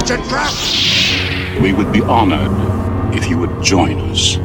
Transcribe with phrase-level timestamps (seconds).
[0.00, 0.50] It's a trap!
[1.60, 2.50] We would be honored
[3.14, 4.38] if you would join us.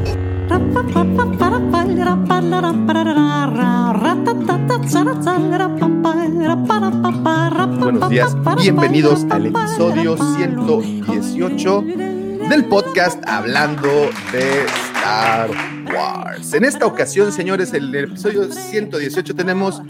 [7.80, 11.84] Buenos días, bienvenidos al episodio 118
[12.50, 14.66] del podcast Hablando de
[15.06, 15.50] Star
[15.94, 16.52] Wars.
[16.52, 19.80] En esta ocasión, señores, en el episodio 118 tenemos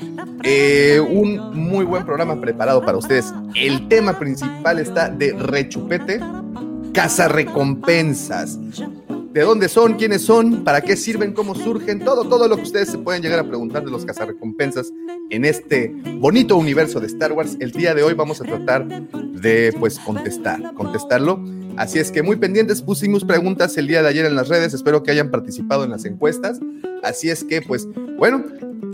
[0.42, 3.32] eh, un muy buen programa preparado para ustedes.
[3.54, 6.20] El tema principal está de rechupete,
[7.28, 8.58] recompensas
[9.32, 12.90] de dónde son, quiénes son, para qué sirven, cómo surgen, todo, todo lo que ustedes
[12.90, 14.92] se pueden llegar a preguntar de los cazarrecompensas
[15.30, 17.56] en este bonito universo de Star Wars.
[17.60, 21.42] El día de hoy vamos a tratar de, pues, contestar, contestarlo.
[21.76, 25.02] Así es que muy pendientes, pusimos preguntas el día de ayer en las redes, espero
[25.02, 26.58] que hayan participado en las encuestas.
[27.02, 27.86] Así es que, pues,
[28.18, 28.42] bueno,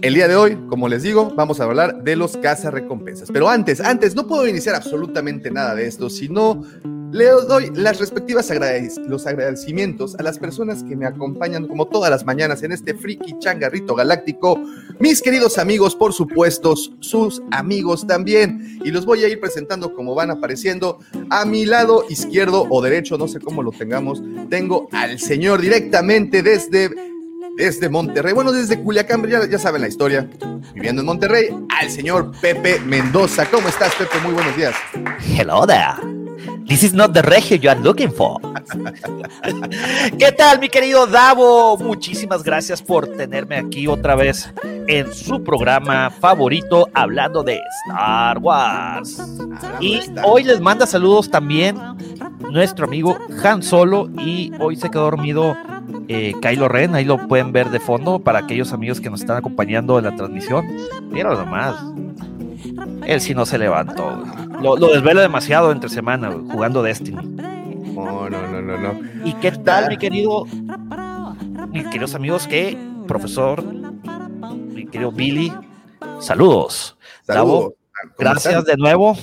[0.03, 3.31] el día de hoy, como les digo, vamos a hablar de los cazarrecompensas.
[3.33, 6.65] Pero antes, antes, no puedo iniciar absolutamente nada de esto, sino
[7.13, 8.51] le doy las respectivas
[9.07, 13.39] los agradecimientos a las personas que me acompañan como todas las mañanas en este friki
[13.39, 14.59] changarrito galáctico.
[14.99, 18.81] Mis queridos amigos, por supuesto, sus amigos también.
[18.83, 21.01] Y los voy a ir presentando como van apareciendo.
[21.29, 26.43] A mi lado izquierdo o derecho, no sé cómo lo tengamos, tengo al señor directamente
[26.43, 26.91] desde
[27.55, 30.27] desde Monterrey, bueno, desde Culiacán, ya, ya saben la historia,
[30.75, 33.45] viviendo en Monterrey, al señor Pepe Mendoza.
[33.51, 34.19] ¿Cómo estás, Pepe?
[34.25, 34.75] Muy buenos días.
[35.37, 36.22] Hello there.
[36.67, 38.41] This is not the regio you are looking for.
[40.19, 41.77] ¿Qué tal, mi querido Davo?
[41.77, 44.53] Muchísimas gracias por tenerme aquí otra vez
[44.87, 49.21] en su programa favorito hablando de Star Wars.
[49.81, 51.77] Y hoy les manda saludos también
[52.51, 55.57] nuestro amigo Han Solo y hoy se quedó dormido
[56.09, 59.37] eh, Kylo Ren, ahí lo pueden ver de fondo para aquellos amigos que nos están
[59.37, 60.67] acompañando en la transmisión.
[61.11, 61.77] Mira nomás.
[63.07, 64.23] Él sí no se levantó.
[64.61, 67.23] Lo, lo desvela demasiado entre semana jugando Destiny.
[67.95, 69.01] No, no, no, no, no.
[69.25, 70.47] ¿Y qué tal, mi querido,
[71.69, 75.53] mis queridos amigos, que profesor, mi querido Billy,
[76.21, 76.97] saludos.
[77.27, 77.75] Saludos.
[78.19, 79.17] gracias de nuevo.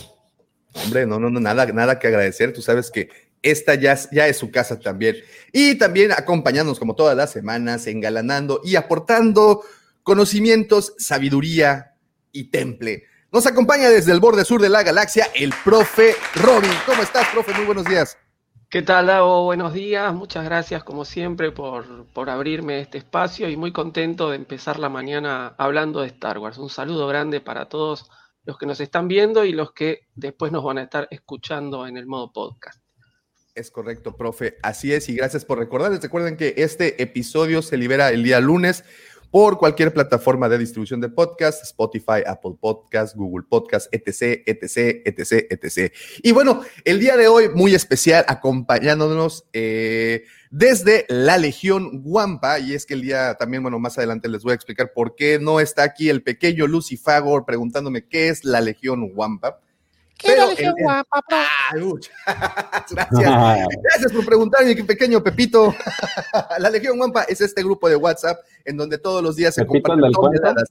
[0.86, 2.54] Hombre, no, no, no, nada, nada que agradecer.
[2.54, 3.10] Tú sabes que
[3.42, 5.16] esta ya, ya es su casa también.
[5.52, 9.64] Y también acompañándonos como todas las semanas, engalanando y aportando
[10.04, 11.96] conocimientos, sabiduría
[12.31, 13.04] y temple.
[13.31, 16.72] Nos acompaña desde el borde sur de la galaxia el profe Robin.
[16.88, 17.53] ¿Cómo estás, profe?
[17.53, 18.17] Muy buenos días.
[18.72, 19.44] ¿Qué tal, Davo?
[19.44, 20.12] Buenos días.
[20.16, 24.89] Muchas gracias, como siempre, por, por abrirme este espacio y muy contento de empezar la
[24.89, 26.57] mañana hablando de Star Wars.
[26.57, 28.09] Un saludo grande para todos
[28.45, 31.97] los que nos están viendo y los que después nos van a estar escuchando en
[31.97, 32.81] el modo podcast.
[33.53, 34.57] Es correcto, profe.
[34.63, 36.01] Así es, y gracias por recordarles.
[36.01, 38.85] Recuerden que este episodio se libera el día lunes
[39.31, 45.45] por cualquier plataforma de distribución de podcast, Spotify, Apple Podcast, Google Podcast, etc., etc., etc.,
[45.50, 45.94] etc.
[46.23, 52.73] Y bueno, el día de hoy muy especial acompañándonos eh, desde la Legión Guampa, y
[52.73, 55.59] es que el día también, bueno, más adelante les voy a explicar por qué no
[55.59, 59.59] está aquí el pequeño Lucifagor preguntándome qué es la Legión Guampa.
[60.19, 61.72] ¿Qué Pero el, guapa, ah,
[62.91, 63.09] gracias.
[63.84, 65.74] Gracias por preguntar, mi pequeño Pepito.
[66.59, 70.12] la Legión Guampa es este grupo de WhatsApp en donde todos los días se comparten
[70.12, 70.69] toneladas,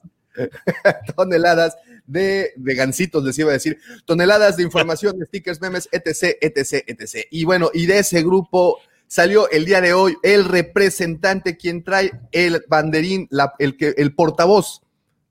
[1.17, 1.77] toneladas
[2.07, 6.85] de, de gancitos, les iba a decir, toneladas de información, de stickers, memes, etc., etc.,
[6.87, 7.27] etc.
[7.31, 12.13] Y bueno, y de ese grupo salió el día de hoy el representante, quien trae
[12.33, 14.83] el banderín, la, el, que, el portavoz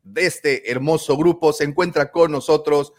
[0.04, 2.94] de este hermoso grupo, se encuentra con nosotros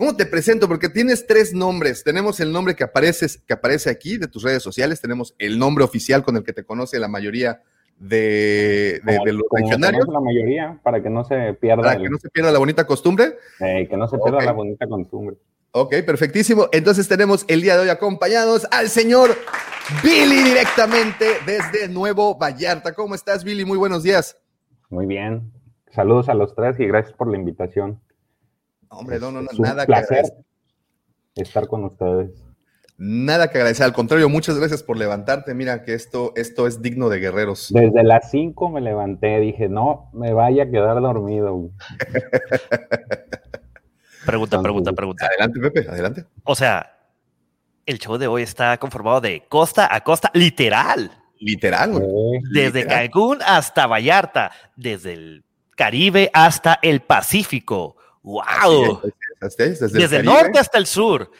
[0.00, 0.66] ¿Cómo te presento?
[0.66, 2.02] Porque tienes tres nombres.
[2.02, 5.84] Tenemos el nombre que aparece, que aparece aquí de tus redes sociales, tenemos el nombre
[5.84, 7.60] oficial con el que te conoce la mayoría
[7.98, 10.08] de, de, de los legionarios.
[10.08, 11.82] La mayoría, para que no se pierda.
[11.82, 13.34] Para que no se pierda la bonita costumbre.
[13.60, 14.46] Eh, que no se pierda okay.
[14.46, 15.36] la bonita costumbre.
[15.72, 16.68] Ok, perfectísimo.
[16.72, 19.36] Entonces tenemos el día de hoy acompañados al señor
[20.02, 22.94] Billy directamente desde Nuevo Vallarta.
[22.94, 23.66] ¿Cómo estás, Billy?
[23.66, 24.38] Muy buenos días.
[24.88, 25.52] Muy bien.
[25.92, 28.00] Saludos a los tres y gracias por la invitación.
[28.90, 30.32] Hombre, no, no, no es nada que agradecer.
[31.34, 32.30] Estar con ustedes.
[32.98, 35.54] Nada que agradecer, al contrario, muchas gracias por levantarte.
[35.54, 37.68] Mira que esto, esto es digno de guerreros.
[37.72, 41.70] Desde las 5 me levanté, dije, no, me vaya a quedar dormido.
[44.26, 45.26] Pregunta, pregunta, pregunta.
[45.26, 46.26] Adelante, Pepe, adelante.
[46.44, 46.94] O sea,
[47.86, 51.10] el show de hoy está conformado de costa a costa, literal.
[51.38, 52.42] Literal, güey.
[52.52, 53.10] Desde Literal.
[53.10, 55.44] Cancún hasta Vallarta, desde el
[55.74, 57.96] Caribe hasta el Pacífico.
[58.22, 59.00] ¡Wow!
[59.40, 60.42] Así es, así es, desde, Desde el Caribe.
[60.44, 61.30] norte hasta el sur.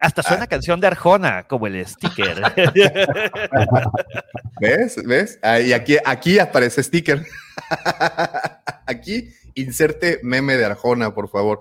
[0.00, 0.46] Hasta suena Ah.
[0.46, 2.40] canción de Arjona, como el sticker.
[4.60, 4.96] ¿Ves?
[5.04, 5.38] ¿Ves?
[5.42, 7.24] Ah, y aquí, aquí aparece sticker.
[8.86, 11.60] aquí inserte meme de Arjona, por favor.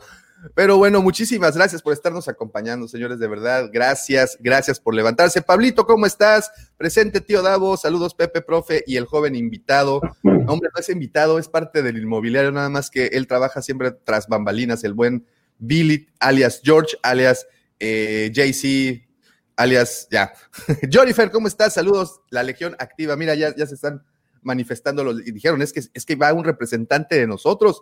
[0.54, 3.70] Pero bueno, muchísimas gracias por estarnos acompañando, señores, de verdad.
[3.72, 5.42] Gracias, gracias por levantarse.
[5.42, 6.52] Pablito, ¿cómo estás?
[6.78, 7.76] Presente, tío Davo.
[7.76, 10.02] Saludos, Pepe, profe, y el joven invitado.
[10.24, 14.28] Hombre, no es invitado, es parte del inmobiliario, nada más que él trabaja siempre tras
[14.28, 14.84] bambalinas.
[14.84, 15.26] El buen
[15.58, 17.48] Billy, alias George, alias
[17.80, 19.08] eh, JC,
[19.56, 20.34] alias, ya.
[20.92, 21.74] Jennifer, ¿cómo estás?
[21.74, 23.16] Saludos, la Legión Activa.
[23.16, 24.04] Mira, ya, ya se están
[24.42, 27.82] manifestando los, y dijeron, es que, es que va un representante de nosotros.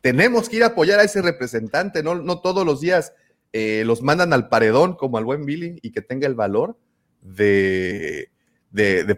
[0.00, 3.12] Tenemos que ir a apoyar a ese representante, no, no todos los días
[3.52, 6.76] eh, los mandan al paredón como al buen Billy y que tenga el valor
[7.22, 8.30] de,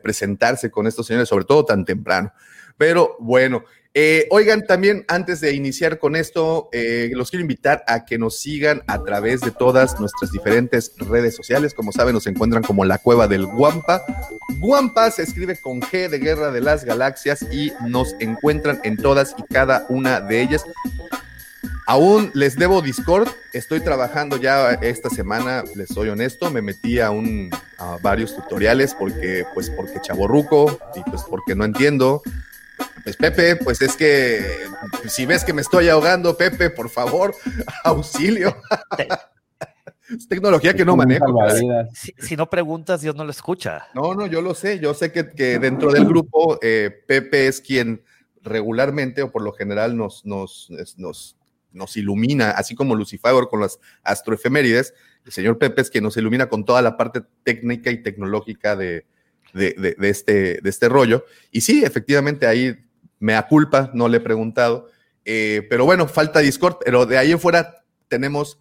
[0.01, 2.33] presentarse con estos señores, sobre todo tan temprano.
[2.77, 3.65] Pero bueno,
[4.01, 8.39] eh, oigan, también antes de iniciar con esto, eh, los quiero invitar a que nos
[8.39, 11.75] sigan a través de todas nuestras diferentes redes sociales.
[11.75, 14.05] Como saben, nos encuentran como la cueva del Guampa.
[14.61, 19.35] Guampa se escribe con G de Guerra de las Galaxias y nos encuentran en todas
[19.37, 20.65] y cada una de ellas.
[21.89, 27.11] Aún les debo Discord, estoy trabajando ya esta semana, les soy honesto, me metí a,
[27.11, 32.23] un, a varios tutoriales porque, pues, porque chaborruco y pues porque no entiendo.
[33.05, 34.45] Pues Pepe, pues es que
[35.09, 37.35] si ves que me estoy ahogando, Pepe, por favor,
[37.85, 38.55] auxilio.
[40.11, 41.27] es tecnología que no manejo.
[41.95, 43.87] si, si no preguntas, Dios no lo escucha.
[43.95, 44.79] No, no, yo lo sé.
[44.79, 48.03] Yo sé que, que dentro del grupo, eh, Pepe es quien
[48.43, 51.37] regularmente o por lo general nos, nos, es- nos,
[51.73, 54.95] nos ilumina, así como Lucifagor con las astroefemérides.
[55.25, 59.05] El señor Pepe es quien nos ilumina con toda la parte técnica y tecnológica de,
[59.53, 61.25] de, de- de este, de este rollo.
[61.51, 62.77] Y sí, efectivamente, ahí
[63.19, 64.91] me da culpa, no le he preguntado.
[65.25, 68.59] Eh, pero bueno, falta Discord, pero de ahí en fuera tenemos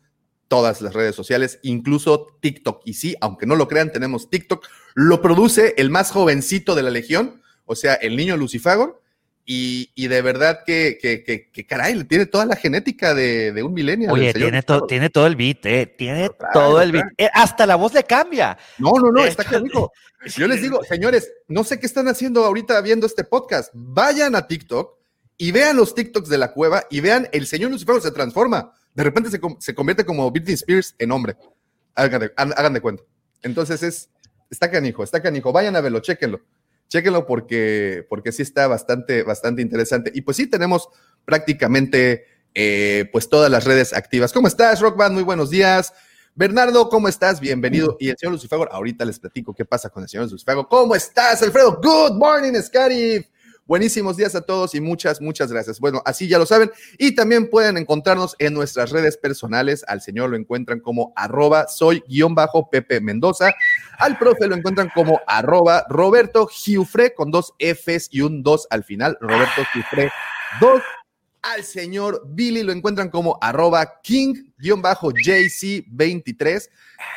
[0.48, 2.82] todas las redes sociales, incluso TikTok.
[2.86, 4.66] Y sí, aunque no lo crean, tenemos TikTok.
[4.96, 9.02] Lo produce el más jovencito de la Legión, o sea, el niño Lucifagor.
[9.50, 13.64] Y, y de verdad que, que, que, que caray, tiene toda la genética de, de
[13.64, 14.12] un milenio.
[14.12, 17.06] Oye, tiene, to- tiene todo el beat, eh, tiene todo el beat.
[17.18, 18.58] Eh, hasta la voz le cambia.
[18.78, 19.94] No, no, no, está canijo.
[20.36, 23.70] Yo les digo, señores, no sé qué están haciendo ahorita viendo este podcast.
[23.74, 24.98] Vayan a TikTok
[25.38, 28.74] y vean los TikToks de la cueva y vean el señor Lucifer se transforma.
[28.94, 31.38] De repente se, se convierte como Britney Spears en hombre.
[31.96, 33.04] Hagan de, ha- hagan de cuenta.
[33.44, 34.10] Entonces es,
[34.50, 35.54] está canijo, está canijo.
[35.54, 36.42] Vayan a verlo, chéquenlo.
[36.90, 40.12] Chéquenlo porque, porque sí está bastante, bastante interesante.
[40.14, 40.90] Y pues sí, tenemos
[41.26, 44.34] prácticamente eh, pues todas las redes activas.
[44.34, 45.14] ¿Cómo estás, Rock Band?
[45.14, 45.94] Muy buenos días.
[46.34, 47.40] Bernardo, ¿cómo estás?
[47.40, 47.98] Bienvenido.
[48.00, 50.68] Y el señor Lucifago, ahorita les platico qué pasa con el señor Lucifago.
[50.70, 51.80] ¿Cómo estás, Alfredo?
[51.82, 53.28] Good morning, Scarif.
[53.68, 55.82] Buenísimos días a todos y muchas, muchas gracias.
[55.82, 56.72] Bueno, así ya lo saben.
[56.98, 59.84] Y también pueden encontrarnos en nuestras redes personales.
[59.90, 63.54] Al señor lo encuentran como arroba soy guion bajo Pepe Mendoza.
[63.98, 68.86] Al profe lo encuentran como arroba Roberto Giufre con dos Fs y un 2 al
[68.86, 69.18] final.
[69.20, 70.14] Roberto Giufre
[70.62, 70.82] 2.
[71.42, 76.70] Al señor Billy lo encuentran como arroba king-jc23.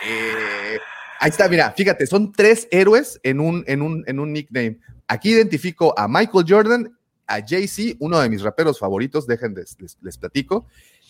[0.05, 0.81] Eh,
[1.20, 4.78] ahí está, mira, fíjate, son tres héroes en un, en un, en un nickname.
[5.06, 9.97] Aquí identifico a Michael Jordan, a Jay-Z, uno de mis raperos favoritos, dejen, les, les-
[10.02, 10.66] les platico.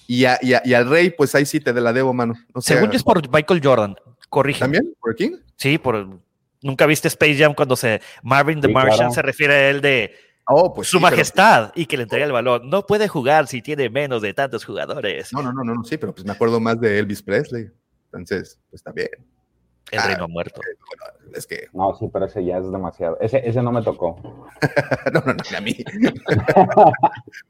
[0.07, 2.35] Y, a- y a- y al Rey, pues ahí sí te la debo, mano.
[2.55, 3.97] No sé, Según yo es por Michael Jordan.
[4.29, 4.61] Corrige.
[4.61, 4.95] ¿También?
[5.01, 5.37] ¿Por King?
[5.57, 6.21] Sí, por.
[6.63, 9.13] Nunca viste Space Jam cuando se Marvin the Sí, Martian claro.
[9.15, 10.13] se refiere a él de
[10.47, 12.69] Oh, pues su sí, pero- majestad y que le entrega el balón.
[12.69, 15.33] No puede jugar si tiene menos de tantos jugadores.
[15.33, 17.71] No, no, no, no, no, sí, pero pues me acuerdo más de Elvis Presley.
[18.07, 19.09] Entonces, pues también.
[19.91, 20.61] El Ah, reino muerto.
[20.61, 21.05] Bueno,
[21.35, 23.19] es que, No, sí, pero ese ya es demasiado.
[23.21, 24.21] Ese, ese no me tocó.
[25.13, 25.77] no, no, no, ni a mí.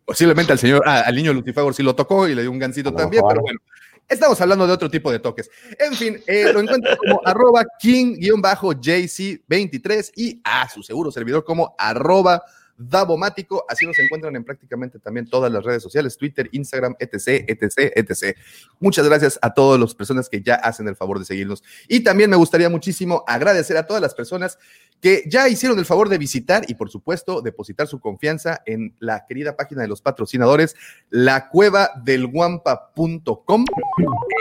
[0.05, 2.93] Posiblemente al señor, ah, al niño Lucifer sí lo tocó y le dio un gancito
[2.93, 3.33] también, mejor.
[3.33, 3.61] pero bueno.
[4.09, 5.49] Estamos hablando de otro tipo de toques.
[5.79, 12.43] En fin, eh, lo encuentran como arroba king-jc23 y a su seguro servidor como arroba
[12.83, 17.93] Davomático, así nos encuentran en prácticamente también todas las redes sociales, Twitter, Instagram, etc, etc,
[17.95, 18.37] etc.
[18.79, 21.63] Muchas gracias a todas las personas que ya hacen el favor de seguirnos.
[21.89, 24.59] Y también me gustaría muchísimo agradecer a todas las personas
[25.01, 29.25] que ya hicieron el favor de visitar y, por supuesto, depositar su confianza en la
[29.27, 30.77] querida página de los patrocinadores,
[31.11, 33.65] la cueva del guampa.com.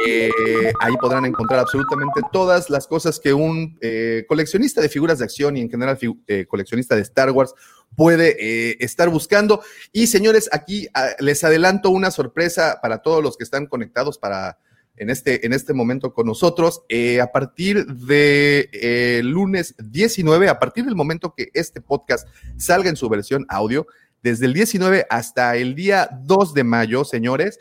[0.08, 0.32] Eh,
[0.80, 5.58] ahí podrán encontrar absolutamente todas las cosas que un eh, coleccionista de figuras de acción
[5.58, 7.54] y en general eh, coleccionista de Star Wars
[7.96, 9.62] puede eh, estar buscando.
[9.92, 14.58] Y señores, aquí ah, les adelanto una sorpresa para todos los que están conectados para
[15.00, 16.84] en este, en este momento con nosotros.
[16.90, 22.28] Eh, a partir de eh, lunes 19, a partir del momento que este podcast
[22.58, 23.88] salga en su versión audio,
[24.22, 27.60] desde el 19 hasta el día 2 de mayo, señores,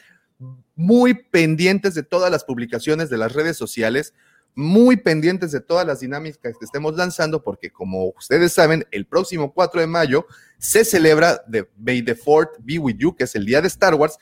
[0.75, 4.15] muy pendientes de todas las publicaciones de las redes sociales,
[4.59, 9.55] muy pendientes de todas las dinámicas que estemos lanzando, porque como ustedes saben, el próximo
[9.55, 10.27] 4 de mayo
[10.59, 13.95] se celebra The May the Fourth Be With You, que es el día de Star
[13.95, 14.19] Wars,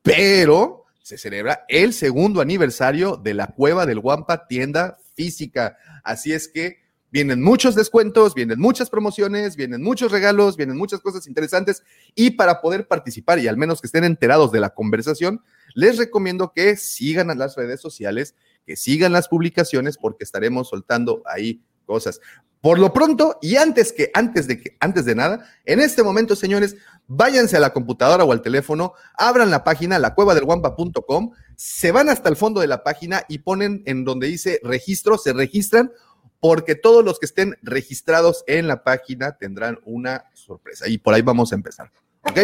[0.00, 5.76] pero se celebra el segundo aniversario de la Cueva del Guampa tienda física.
[6.02, 6.78] Así es que
[7.10, 11.82] vienen muchos descuentos, vienen muchas promociones, vienen muchos regalos, vienen muchas cosas interesantes
[12.14, 15.42] y para poder participar y al menos que estén enterados de la conversación,
[15.74, 18.34] les recomiendo que sigan las redes sociales,
[18.66, 22.20] que sigan las publicaciones porque estaremos soltando ahí cosas.
[22.60, 26.34] Por lo pronto, y antes que, antes de que, antes de nada, en este momento,
[26.34, 30.44] señores, váyanse a la computadora o al teléfono, abran la página, la cueva del
[31.54, 35.32] se van hasta el fondo de la página y ponen en donde dice registro, se
[35.32, 35.92] registran,
[36.40, 40.88] porque todos los que estén registrados en la página tendrán una sorpresa.
[40.88, 41.92] Y por ahí vamos a empezar.
[42.22, 42.38] ¿Ok?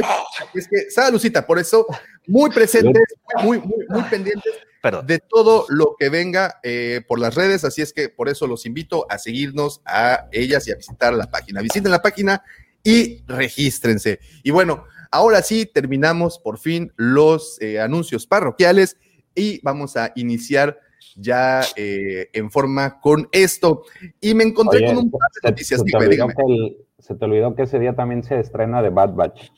[0.55, 1.45] Es que, ¿sabes, Lucita?
[1.45, 1.85] Por eso,
[2.29, 3.03] muy presentes,
[3.43, 4.53] muy, muy, muy pendientes
[4.83, 5.07] Perdón.
[5.07, 8.67] de todo lo que venga eh, por las redes, así es que por eso los
[8.67, 11.63] invito a seguirnos a ellas y a visitar la página.
[11.63, 12.43] Visiten la página
[12.83, 14.19] y regístrense.
[14.43, 18.97] Y bueno, ahora sí terminamos por fin los eh, anuncios parroquiales
[19.35, 20.79] y vamos a iniciar
[21.15, 23.85] ya eh, en forma con esto.
[24.21, 25.81] Y me encontré Oye, con un par de se- noticias.
[25.81, 26.35] se te olvidó dígame.
[26.35, 29.49] que el- se te olvidó que ese día también se estrena de Bad Batch.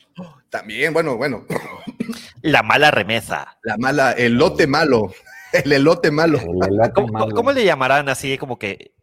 [0.59, 1.45] También, bueno, bueno,
[2.41, 3.57] La mala remesa.
[3.63, 5.11] la mala, el lote malo,
[5.51, 6.39] el elote malo.
[6.39, 7.35] El elote ¿Cómo, malo.
[7.35, 8.93] cómo- le llamarán así como que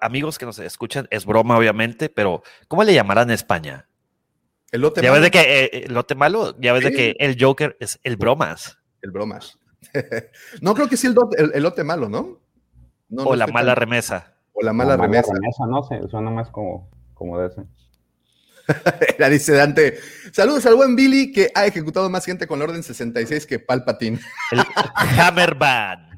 [0.00, 1.06] amigos que nos escuchan?
[1.10, 3.86] Es broma, obviamente, pero ¿cómo le llamarán en España?
[4.72, 5.22] El lote Ya malo.
[5.22, 8.16] ves de que eh, el lote malo, ya ves de que el Joker es el
[8.16, 9.58] bromas El bromas.
[10.60, 12.40] no creo que sí el, do- el, el lote malo, ¿no?
[13.08, 14.34] No, o no la mala tan- remesa.
[14.52, 15.32] O la mala remesa.
[15.68, 17.62] no sé, suena más como, como de ese.
[19.18, 19.98] La dice Dante.
[20.32, 24.20] Saludos al buen Billy que ha ejecutado más gente con la orden 66 que Palpatine.
[24.50, 24.60] El
[24.94, 26.10] Hammerband.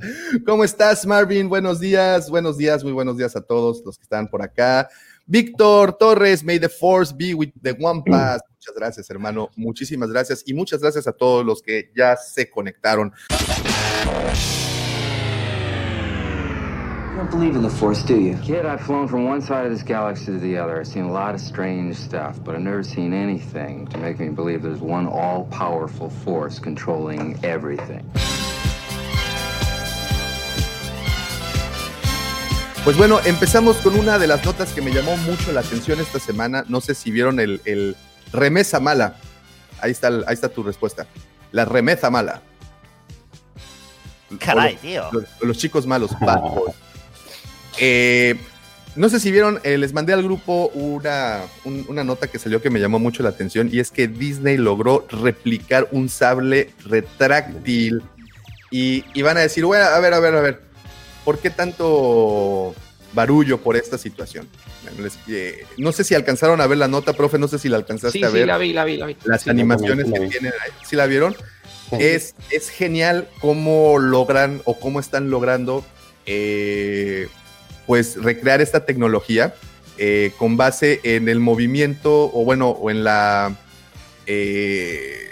[0.46, 1.48] ¿Cómo estás, Marvin?
[1.48, 4.88] Buenos días, buenos días, muy buenos días a todos los que están por acá.
[5.26, 8.40] Víctor Torres, may the force be with the Wampas.
[8.56, 9.50] Muchas gracias, hermano.
[9.56, 10.42] Muchísimas gracias.
[10.46, 13.12] Y muchas gracias a todos los que ya se conectaron.
[17.16, 18.36] You don't believe in the Force, do you?
[18.42, 20.78] Kid, I've flown from one side of this galaxy to the other.
[20.78, 24.28] I've seen a lot of strange stuff, but I've never seen anything to make me
[24.28, 28.04] believe there's one all-powerful force controlling everything.
[32.84, 36.18] Pues bueno, empezamos con una de las notas que me llamó mucho la atención esta
[36.18, 36.66] semana.
[36.68, 37.96] No sé si vieron el, el
[38.30, 39.16] remesa mala.
[39.80, 41.06] Ahí está, ahí está tu respuesta.
[41.50, 42.42] La remesa mala.
[44.38, 45.08] Caray, O tío.
[45.12, 46.10] Los, los chicos malos.
[46.20, 46.85] bad boys.
[47.78, 48.36] Eh,
[48.94, 52.62] no sé si vieron, eh, les mandé al grupo una, un- una nota que salió
[52.62, 58.02] que me llamó mucho la atención y es que Disney logró replicar un sable retráctil
[58.70, 60.60] y, y van a decir, bueno, a ver, a ver, a ver,
[61.24, 62.74] ¿por qué tanto
[63.12, 64.48] barullo por esta situación?
[64.82, 67.68] Bueno, les- eh, no sé si alcanzaron a ver la nota, profe, no sé si
[67.68, 68.46] la alcanzaste Sí, a sí, ver.
[68.46, 69.16] la vi, la vi, la vi.
[69.24, 69.50] Las Sí.
[69.50, 71.34] animaciones sí la que tienen ahí, ¿sí la vieron?
[71.90, 71.96] Sí.
[72.00, 75.84] Es, es genial cómo logran o cómo están logrando
[76.24, 77.28] eh,
[77.86, 79.54] pues recrear esta tecnología
[79.98, 83.56] eh, con base en el movimiento o bueno, o en la
[84.26, 85.28] eh,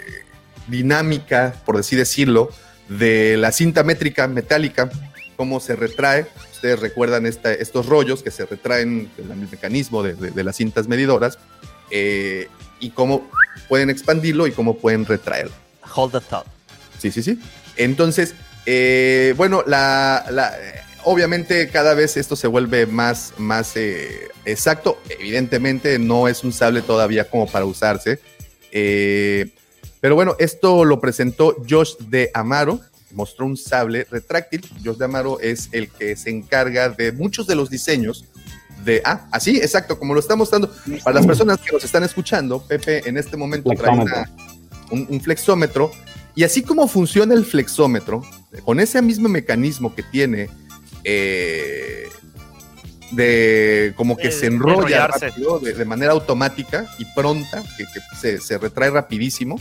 [0.67, 2.49] dinámica, por así decirlo,
[2.89, 4.89] de la cinta métrica metálica,
[5.35, 6.25] cómo se retrae.
[6.53, 10.55] Ustedes recuerdan esta- estos rollos que se retraen en el mecanismo de, de- de las
[10.55, 11.37] cintas medidoras
[11.91, 12.47] eh,
[12.79, 13.29] y cómo
[13.67, 15.53] pueden expandirlo y cómo pueden retraerlo.
[15.95, 16.47] Hold the thought.
[16.99, 17.39] Sí, sí, sí.
[17.77, 18.33] Entonces,
[19.37, 20.55] bueno, la, la-
[21.05, 24.99] obviamente cada vez esto se vuelve más, más eh, exacto.
[25.09, 28.19] Evidentemente no es un sable todavía como para usarse.
[28.71, 29.51] Eh,
[30.01, 32.79] pero bueno, esto lo presentó Josh de Amaro.
[33.11, 34.61] Mostró un sable retráctil.
[34.83, 38.25] Josh de Amaro es el que se encarga de muchos de los diseños
[38.83, 39.01] de...
[39.05, 40.69] Ah, así, exacto, como lo está mostrando.
[41.03, 44.29] Para las personas que nos están escuchando, Pepe en este momento trae una-
[44.91, 45.91] un, un flexómetro.
[46.35, 48.21] Y así como funciona el flexómetro,
[48.65, 50.49] con ese mismo mecanismo que tiene,
[51.05, 52.09] eh,
[53.11, 58.41] de como que se enrolla rápido, de, de manera automática y pronta, que, que se,
[58.41, 59.59] se retrae rapidísimo,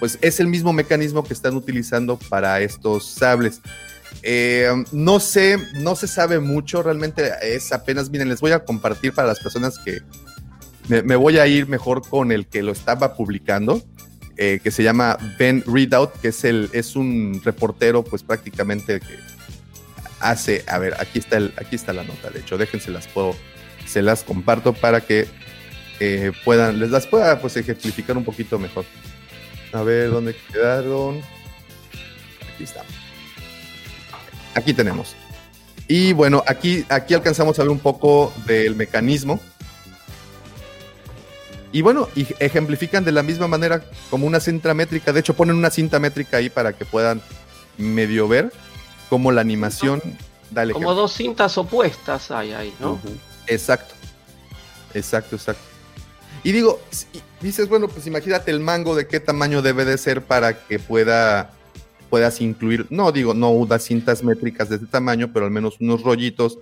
[0.00, 3.60] pues es el mismo mecanismo que están utilizando para estos sables.
[4.22, 9.12] Eh, no sé, no se sabe mucho, realmente es apenas, miren, les voy a compartir
[9.12, 10.02] para las personas que
[10.88, 13.82] me, me voy a ir mejor con el que lo estaba publicando,
[14.36, 19.18] eh, que se llama Ben Readout, que es, el, es un reportero pues prácticamente que
[20.22, 23.36] hace, a ver, aquí está, el, aquí está la nota, de hecho, déjense las puedo,
[23.86, 25.26] se las comparto para que
[26.00, 28.84] eh, puedan, les las pueda pues ejemplificar un poquito mejor.
[29.72, 31.20] A ver, ¿dónde quedaron?
[32.54, 32.82] Aquí está.
[34.54, 35.14] Aquí tenemos.
[35.88, 39.40] Y bueno, aquí, aquí alcanzamos a ver un poco del mecanismo.
[41.72, 45.12] Y bueno, ejemplifican de la misma manera como una cinta métrica.
[45.12, 47.22] De hecho, ponen una cinta métrica ahí para que puedan
[47.78, 48.52] medio ver
[49.12, 50.00] cómo la animación
[50.52, 51.02] da el Como ejemplo.
[51.02, 52.98] dos cintas opuestas hay ahí, ¿no?
[53.46, 53.92] Exacto.
[54.94, 55.60] Exacto, exacto.
[56.42, 57.06] Y digo, si-
[57.42, 61.50] dices, bueno, pues imagínate el mango de qué tamaño debe de ser para que pueda
[62.08, 66.02] puedas incluir, no digo, no unas cintas métricas de este tamaño, pero al menos unos
[66.02, 66.58] rollitos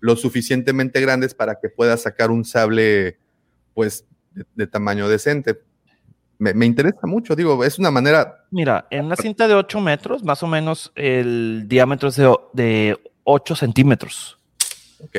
[0.00, 3.16] lo suficientemente grandes para que puedas sacar un sable,
[3.74, 5.60] pues, de, de tamaño decente.
[6.42, 10.24] Me, me interesa mucho, digo, es una manera, Mira, en una cinta de 8 metros,
[10.24, 14.38] más o menos el diámetro es de, de 8 centímetros.
[15.04, 15.16] ok,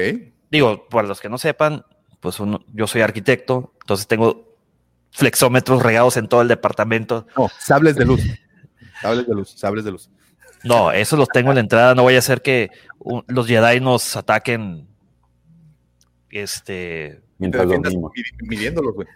[0.51, 1.85] Digo, para los que no sepan,
[2.19, 4.53] pues uno- yo soy arquitecto, entonces tengo
[5.11, 7.25] flexómetros regados en todo el departamento.
[7.37, 8.21] no, sables de luz,
[9.01, 10.09] sables de luz, sables de luz.
[10.65, 11.95] No, eso los tengo en la entrada.
[11.95, 12.69] No vaya a ser que
[13.27, 14.87] los Jedi nos ataquen.
[16.29, 17.21] Este.
[17.43, 18.11] Mientras dormimos.
[18.15, 19.07] midi- midiéndolos, güey.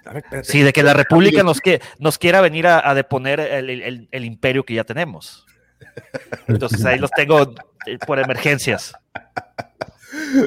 [0.44, 4.08] Sí, de que la República nos, que, nos quiera venir a, a deponer el, el-
[4.12, 5.46] el imperio que ya tenemos.
[6.48, 7.54] Entonces ahí los tengo
[7.86, 8.94] eh, por emergencias.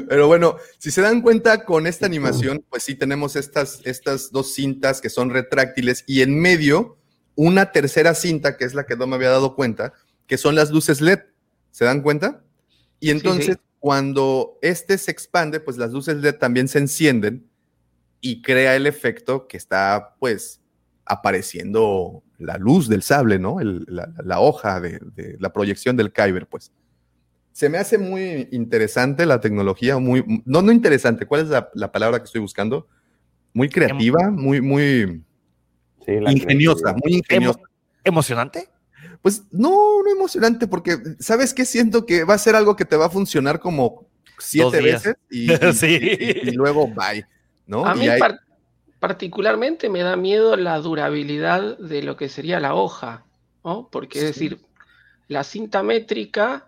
[0.08, 4.54] Pero bueno, si se dan cuenta con esta animación, pues sí tenemos estas, estas dos
[4.54, 6.96] cintas que son retráctiles y en medio
[7.34, 9.92] una tercera cinta, que es la que no me había dado cuenta,
[10.26, 11.20] que son las luces LED.
[11.70, 12.42] ¿Se dan cuenta?
[12.98, 13.62] Y entonces sí.
[13.78, 17.46] cuando este se expande, pues las luces LED también se encienden
[18.20, 20.60] y crea el efecto que está pues
[21.06, 23.60] apareciendo la luz del sable, ¿no?
[23.60, 26.72] El- la, la hoja de, de la proyección del Kyber, pues
[27.52, 31.90] se me hace muy interesante la tecnología, muy, no, no interesante, ¿cuál es la, la
[31.92, 32.86] palabra que estoy buscando?
[33.52, 35.22] Muy creativa, muy, muy
[36.06, 37.60] Sí, la ingeniosa, muy ingeniosa.
[38.04, 38.68] ¿Emocionante?
[39.20, 41.64] Pues no, no emocionante, porque ¿sabes qué?
[41.66, 44.06] Siento que va a ser algo que te va a funcionar como
[44.38, 45.98] siete veces y, y- Sí.
[46.00, 47.26] y- y luego bye,
[47.70, 47.86] ¿no?
[47.86, 48.40] A mí hay- par-
[48.98, 53.24] particularmente me da miedo la durabilidad de lo que sería la hoja,
[53.64, 53.88] ¿no?
[53.90, 54.60] Porque es decir,
[55.28, 56.66] la cinta métrica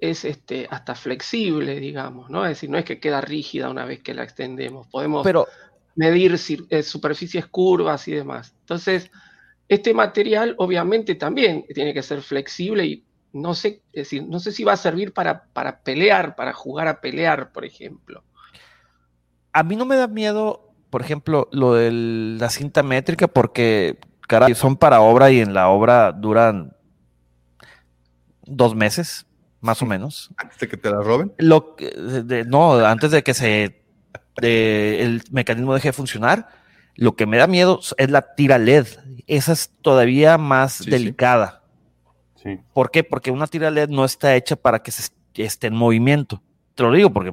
[0.00, 2.44] es este, hasta flexible, digamos, ¿no?
[2.44, 5.46] Es decir, no es que queda rígida una vez que la extendemos, podemos Pero
[5.96, 6.36] medir
[6.70, 8.54] eh, superficies curvas y demás.
[8.60, 9.10] Entonces,
[9.68, 14.52] este material obviamente también tiene que ser flexible y no sé, es decir, no sé
[14.52, 18.24] si va a servir para, para pelear, para jugar a pelear, por ejemplo.
[19.54, 24.54] A mí no me da miedo, por ejemplo, lo de la cinta métrica, porque, caray,
[24.54, 26.76] son para obra y en la obra duran
[28.46, 29.26] dos meses,
[29.60, 30.30] más o menos.
[30.36, 31.32] antes de que te la roben.
[31.38, 33.80] Lo que- de- no, antes de que se
[34.40, 36.48] de- el mecanismo deje de funcionar,
[36.96, 38.86] lo que me da miedo es la tira LED.
[39.26, 41.62] Esa es todavía más Sí, delicada.
[42.42, 42.58] Sí.
[42.72, 43.04] ¿Por qué?
[43.04, 46.42] Porque una tira LED no está hecha para que se est- esté en movimiento.
[46.74, 47.32] Te lo digo porque,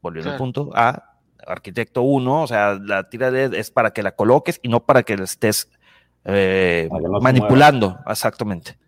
[0.00, 1.07] volviendo al punto A,
[1.48, 5.02] arquitecto 1, o sea, la tira LED es para que la coloques y no para
[5.02, 5.70] que la estés
[6.24, 7.98] eh, no manipulando.
[8.06, 8.78] Exactamente.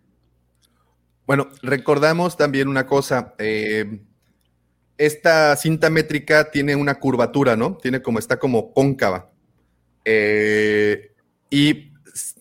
[1.26, 3.34] Bueno, recordamos también una cosa.
[3.38, 4.00] eh,
[4.98, 7.78] esta cinta métrica tiene una curvatura, ¿no?
[7.78, 9.30] Tiene como, está como cóncava.
[10.04, 11.14] Eh,
[11.48, 11.92] y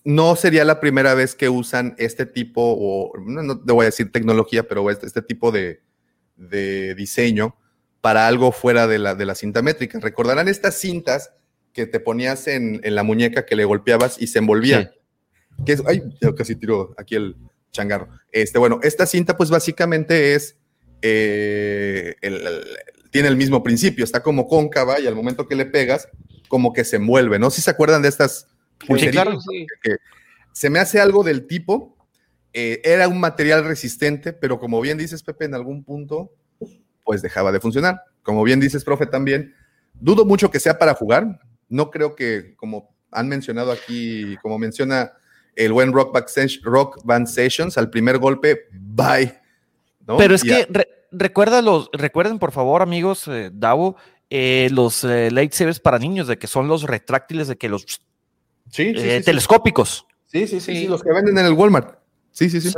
[0.03, 3.85] no sería la primera vez que usan este tipo, o no, no te voy a
[3.85, 5.81] decir tecnología, pero este, este tipo de,
[6.35, 7.55] de diseño
[8.01, 9.99] para algo fuera de la, de la cinta métrica.
[9.99, 11.31] Recordarán estas cintas
[11.73, 14.91] que te ponías en, en la muñeca que le golpeabas y se envolvía.
[15.65, 16.01] Que es, ay,
[16.37, 17.35] casi tiro aquí el
[17.71, 18.07] changarro.
[18.31, 20.55] Este, bueno, esta cinta, pues básicamente es.
[21.01, 22.63] eh, el- el-
[23.11, 26.07] tiene el mismo principio, está como cóncava y al momento que le pegas,
[26.47, 27.49] como que se envuelve, ¿no?
[27.49, 28.47] Si se acuerdan de estas
[29.11, 29.39] claro.
[29.41, 29.95] Sí, que
[30.53, 31.97] se me hace algo del tipo.
[32.53, 36.33] eh, era un material resistente, pero como bien dices, Pepe, en algún punto,
[37.09, 38.03] pues dejaba de funcionar.
[38.21, 39.55] Como bien dices, profe, también.
[39.95, 41.39] Dudo mucho que sea para jugar.
[41.67, 45.13] No creo que, como han mencionado aquí, como menciona
[45.55, 49.39] el buen Rock, Band Sessions- Rock Band Sessions, al primer golpe, bye.
[50.05, 50.17] ¿no?
[50.17, 53.95] Pero es Y que re- recuerda los, recuerden por favor, amigos, eh, Davo,
[54.29, 57.99] eh, los eh, lightsabers para niños, de que son los retráctiles, de que los sí,
[58.69, 60.05] sí, eh, sí, telescópicos.
[60.27, 60.87] Sí, sí, Sí.
[60.87, 61.97] los que venden en el Walmart.
[62.31, 62.71] Sí, sí, sí.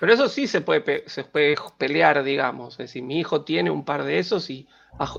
[0.00, 2.74] Pero eso sí se puede, se puede pelear, digamos.
[2.74, 4.66] Es decir, mi hijo tiene un par de esos y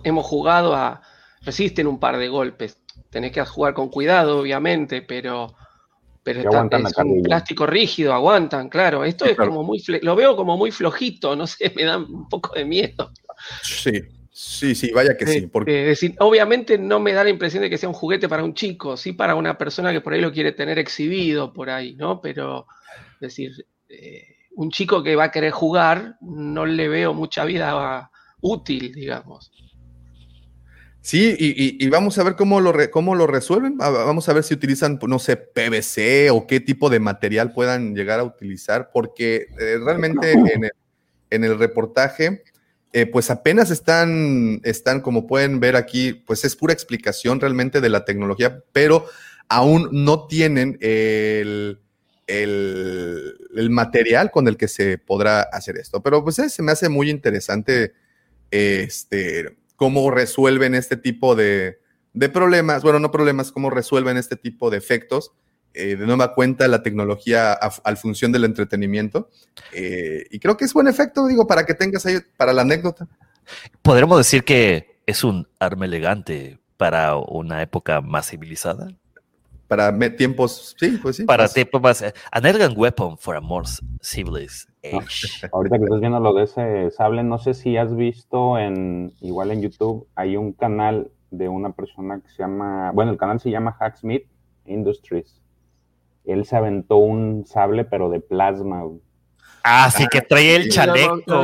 [0.04, 1.02] hemos jugado a.
[1.42, 2.78] resisten un par de golpes.
[3.10, 5.56] Tenés que jugar con cuidado, obviamente, pero.
[6.24, 9.06] Pero es un plástico rígido, aguantan, claro.
[9.06, 9.82] Esto es como muy.
[10.02, 13.12] Lo veo como muy flojito, no sé, me da un poco de miedo.
[13.64, 14.02] Sí,
[14.40, 15.48] Sí, sí, vaya que sí.
[15.48, 15.82] Porque...
[15.82, 18.54] Es decir, obviamente no me da la impresión de que sea un juguete para un
[18.54, 22.22] chico, sí para una persona que por ahí lo quiere tener exhibido por ahí, ¿no?
[22.22, 22.68] Pero,
[23.16, 23.66] es decir,
[23.98, 28.10] eh, un chico que va a querer jugar, no le veo mucha vida
[28.42, 29.52] útil, digamos.
[31.02, 33.78] Sí, y, vamos a ver cómo lo, cómo lo resuelven.
[33.78, 38.20] Vamos a ver si utilizan, no sé, PVC o qué tipo de material puedan llegar
[38.20, 40.34] a utilizar, porque eh, realmente
[41.30, 42.44] en el reportaje
[42.94, 47.90] eh, pues apenas están, están, como pueden ver aquí, pues es pura explicación realmente de
[47.90, 49.06] la tecnología, pero
[49.50, 51.82] aún no tienen el,
[53.70, 56.02] material con el que se podrá hacer esto.
[56.02, 57.94] Pero pues eh, se me hace muy interesante
[58.52, 61.80] este, cómo resuelven este tipo de,
[62.14, 65.32] de problemas, bueno, no problemas, cómo resuelven este tipo de efectos
[65.80, 69.30] eh, de nueva cuenta la tecnología al función del entretenimiento.
[69.74, 73.08] Eh, y creo que es buen efecto, digo, para que tengas ahí, para la anécdota.
[73.84, 78.88] Podremos decir que es un arma elegante para una época más civilizada.
[79.68, 81.26] Para tiempos, sí, pues sí.
[81.26, 82.02] Para tiempos más.
[82.32, 83.68] An elegant weapon for a more
[84.02, 85.48] civilized age.
[85.52, 89.52] ahorita que estás viendo lo de ese sable, no sé si has visto en, igual
[89.52, 93.52] en YouTube, hay un canal de una persona que se llama, bueno, el canal se
[93.52, 94.26] llama Hacksmith
[94.66, 95.42] Industries
[96.28, 98.84] él se aventó un sable, pero de plasma.
[99.64, 101.42] Ah, sí, que trae el chaleco.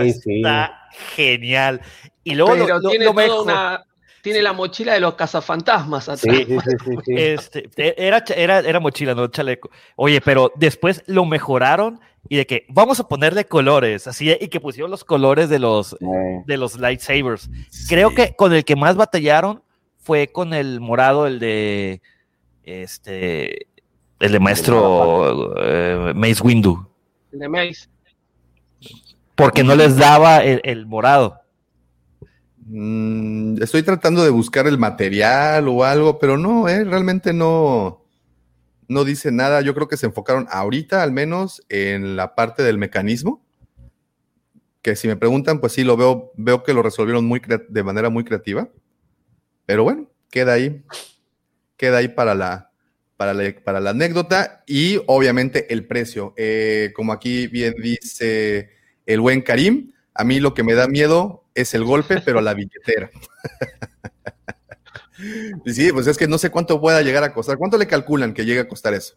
[0.00, 1.80] Está genial.
[2.24, 3.06] Y luego pero tiene
[4.26, 6.36] tiene la mochila de los cazafantasmas atrás.
[6.36, 9.70] Sí, sí, sí, sí este, era, era, era, mochila, no chaleco.
[9.94, 14.58] Oye, pero después lo mejoraron y de que vamos a ponerle colores, así, y que
[14.58, 16.42] pusieron los colores de los, eh.
[16.44, 17.48] de los lightsabers.
[17.88, 19.62] Creo que con el que más batallaron
[20.00, 22.02] fue con el morado, el de
[22.64, 23.68] este
[24.18, 26.84] el de maestro eh, Mace Windu.
[27.30, 27.88] El de Mace.
[29.36, 31.42] Porque no les daba el, morado.
[32.68, 38.04] Mm, estoy tratando de buscar el material o algo, pero no, eh, realmente no,
[38.88, 39.60] no dice nada.
[39.60, 43.44] Yo creo que se enfocaron ahorita al menos en la parte del mecanismo.
[44.82, 48.10] Que si me preguntan, pues sí, lo veo, veo que lo resolvieron muy de manera
[48.10, 48.68] muy creativa.
[49.64, 50.84] Pero bueno, queda ahí.
[51.76, 52.72] Queda ahí para la,
[53.16, 56.34] para la, anécdota y obviamente el precio.
[56.36, 58.70] Eh, como aquí bien dice
[59.06, 62.54] el buen Karim, a mí lo que me da miedo es el golpe, pero la
[62.54, 63.10] billetera.
[65.66, 67.56] sí, pues es que no sé cuánto pueda llegar a costar.
[67.58, 69.16] ¿Cuánto le calculan que llegue a costar eso?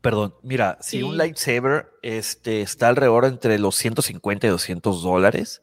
[0.00, 5.62] Perdón, mira, si un lightsaber este, está alrededor entre los 150 y 200 dólares,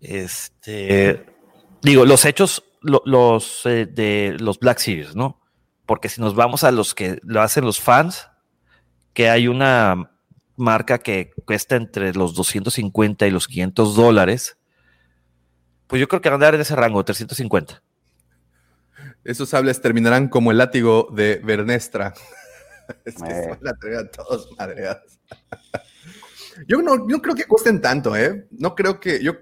[0.00, 1.26] este,
[1.82, 5.40] digo, los hechos los eh, de los Black Series, ¿no?
[5.86, 8.28] Porque si nos vamos a los que lo hacen los fans,
[9.12, 10.11] que hay una
[10.62, 14.56] marca que cuesta entre los 250 y los 500 dólares,
[15.86, 17.82] pues yo creo que van a dar en ese rango, 350.
[19.24, 22.14] Esos sables terminarán como el látigo de Bernestra.
[23.04, 23.58] es que eh.
[23.60, 25.20] la a todos madreados.
[26.66, 28.46] yo no, no creo que cuesten tanto, ¿eh?
[28.50, 29.22] No creo que.
[29.22, 29.34] Yo,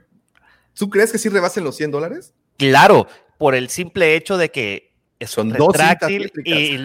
[0.74, 2.34] ¿Tú crees que sí rebasen los 100 dólares?
[2.56, 3.06] Claro,
[3.38, 6.78] por el simple hecho de que es Son retráctil y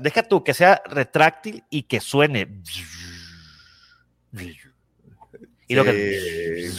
[0.00, 2.62] deja tú que sea retráctil y que suene.
[5.66, 6.70] Y lo que...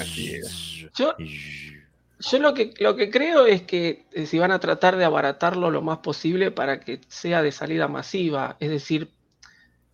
[0.95, 1.15] Yo,
[2.19, 5.69] yo lo que, lo que creo es que eh, si van a tratar de abaratarlo
[5.69, 9.11] lo más posible para que sea de salida masiva, es decir,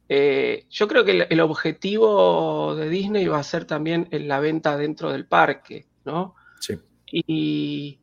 [0.08, 4.78] eh, yo creo que el, objetivo de Disney va a ser también en la venta
[4.78, 6.36] dentro del parque, ¿no?
[6.60, 6.76] Sí.
[7.12, 8.00] Y,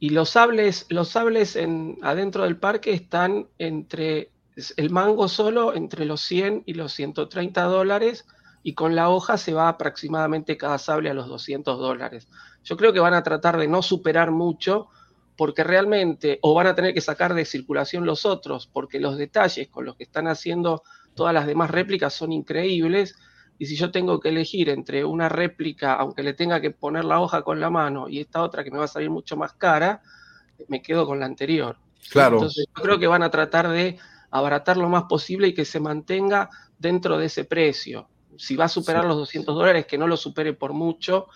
[0.00, 4.30] y los sables, los sables en, adentro del parque están entre
[4.76, 8.26] el mango solo entre los 100 y los 130 dólares
[8.62, 12.28] y con la hoja se va aproximadamente cada sable a los 200 dólares.
[12.64, 14.88] Yo creo que van a tratar de no superar mucho
[15.36, 19.68] porque realmente o van a tener que sacar de circulación los otros porque los detalles
[19.68, 20.82] con los que están haciendo
[21.14, 23.16] todas las demás réplicas son increíbles
[23.58, 27.20] y si yo tengo que elegir entre una réplica, aunque le tenga que poner la
[27.20, 30.00] hoja con la mano, y esta otra que me va a salir mucho más cara,
[30.68, 31.76] me quedo con la anterior.
[32.10, 32.36] Claro.
[32.36, 33.98] Entonces yo creo que van a tratar de
[34.30, 38.08] abaratar lo más posible y que se mantenga dentro de ese precio.
[38.36, 41.26] Si va a superar los 200 dólares, que no lo supere por mucho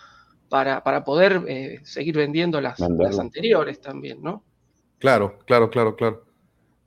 [0.47, 4.43] para, para poder eh, seguir vendiendo las, las, anteriores también, ¿no?
[4.99, 6.25] Claro, claro, claro, claro.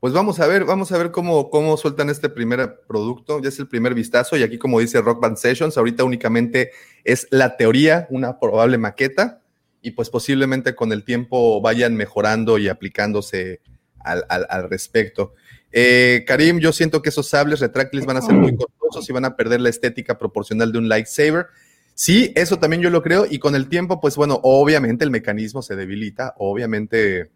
[0.01, 3.41] Pues vamos a ver, vamos a ver cómo, cómo sueltan este primer producto.
[3.43, 6.71] Ya es el primer vistazo y aquí como dice Rock Band Sessions, ahorita únicamente
[7.05, 9.41] es la teoría, una probable maqueta
[9.81, 13.61] y pues posiblemente con el tiempo vayan mejorando y aplicándose
[14.01, 15.35] al, al, al respecto.
[15.73, 19.25] Eh, Karim, yo siento que esos sables retráctiles van a ser muy costosos y van
[19.25, 21.47] a perder la estética proporcional de un lightsaber.
[21.95, 25.63] Sí, eso también yo lo creo y con el tiempo, pues bueno, obviamente el mecanismo
[25.63, 27.31] se debilita, obviamente.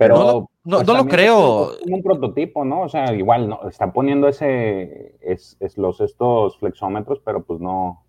[0.00, 1.72] Pero No pues, no lo creo.
[1.78, 2.80] Es un prototipo, ¿no?
[2.82, 8.02] O sea, igual no, están poniendo ese, es, es los estos flexómetros, pero pues no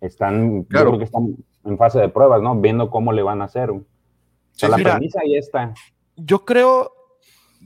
[0.00, 2.58] están, yo creo que están en fase de pruebas, ¿no?
[2.58, 3.70] Viendo cómo le van a hacer.
[3.70, 3.84] O
[4.52, 4.92] sea, Sí, la mira.
[4.92, 5.74] premisa ahí está.
[6.16, 6.90] Yo creo,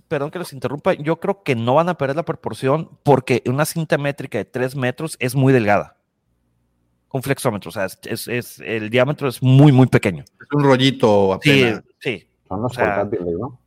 [0.09, 3.65] perdón que los interrumpa, yo creo que no van a perder la proporción porque una
[3.65, 5.97] cinta métrica de 3 metros es muy delgada.
[7.13, 10.25] Un flexómetro, o sea, es, es- es- el diámetro es muy, muy pequeño.
[10.25, 11.85] Es un rollito Sí, apenas.
[12.01, 12.26] sí.
[12.49, 13.59] Son los O sea, portátiles, ¿no?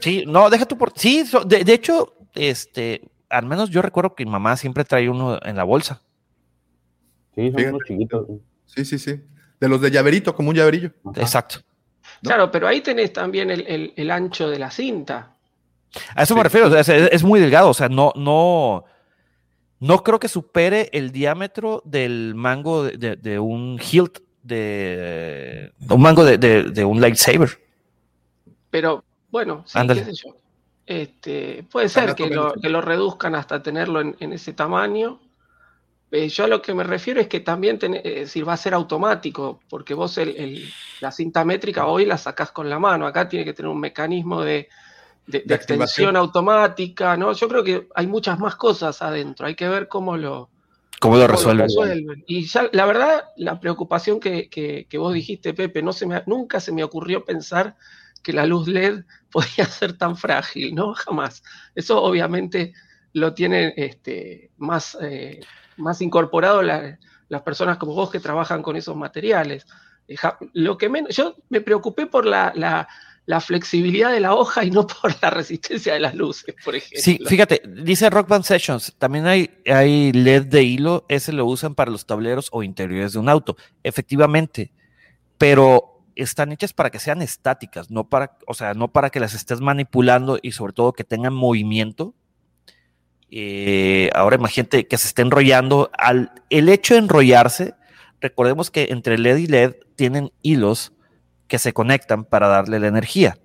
[0.00, 0.92] Sí, no, deja tu por.
[0.96, 5.08] Sí, so- de, de hecho, este, al menos yo recuerdo que mi mamá siempre trae
[5.08, 6.00] uno en la bolsa.
[7.34, 7.68] Sí, son Fíjate.
[7.70, 8.26] unos chiquitos.
[8.66, 9.20] Sí, sí, sí.
[9.58, 10.92] De los de llaverito, como un llaverillo.
[11.10, 11.20] Ajá.
[11.20, 11.56] Exacto.
[12.22, 12.28] ¿no?
[12.28, 15.36] Claro, pero ahí tenés también el, el- el ancho de la cinta.
[16.14, 16.38] A eso Sí.
[16.38, 18.84] me refiero, o sea, es, es muy delgado, o sea, no, no,
[19.80, 26.00] no creo que supere el diámetro del mango de, de- de un hilt, de un
[26.02, 27.50] mango de, de- de un lightsaber.
[28.70, 30.04] Pero bueno, sí, Ándale.
[30.04, 30.36] qué sé yo.
[30.86, 32.60] Este, puede ser que lo, sí.
[32.62, 35.20] que lo reduzcan hasta tenerlo en, en ese tamaño.
[36.10, 38.74] Eh, yo a lo que me refiero es que también es decir, va a ser
[38.74, 40.68] automático, porque vos el- el-
[41.00, 43.06] la cinta métrica hoy la sacás con la mano.
[43.06, 44.68] Acá tiene que tener un mecanismo de,
[45.28, 47.32] de- de extensión automática, ¿no?
[47.34, 49.46] Yo creo que hay muchas más cosas adentro.
[49.46, 50.50] Hay que ver cómo lo,
[50.98, 52.24] ¿Cómo lo cómo lo resuelven?
[52.26, 56.22] Y ya, la verdad, la preocupación que, que- que vos dijiste, Pepe, no se me,
[56.26, 57.76] nunca se me ocurrió pensar
[58.22, 60.94] que la luz LED podía ser tan frágil, ¿no?
[60.94, 61.42] Jamás.
[61.74, 62.74] Eso obviamente
[63.12, 65.40] lo tienen este, más, eh,
[65.76, 66.98] más incorporado la-
[67.28, 69.64] las personas como vos que trabajan con esos materiales.
[70.08, 70.16] Eh,
[70.52, 72.86] Lo que menos, yo me preocupé por la, la-
[73.26, 77.00] la flexibilidad de la hoja y no por la resistencia de las luces, por ejemplo.
[77.00, 81.74] Sí, fíjate, dice Rock Band Sessions, también hay, hay LED de hilo, ese lo usan
[81.74, 84.72] para los tableros o interiores de un auto, efectivamente,
[85.38, 89.34] pero están hechas para que sean estáticas, no para, o sea, no para que las
[89.34, 92.14] estés manipulando y sobre todo que tengan movimiento.
[93.30, 97.74] Eh, ahora imagínate que se esté enrollando, al, el hecho de enrollarse,
[98.20, 100.92] recordemos que entre LED y LED tienen hilos
[101.50, 103.36] que se conectan para darle la energía.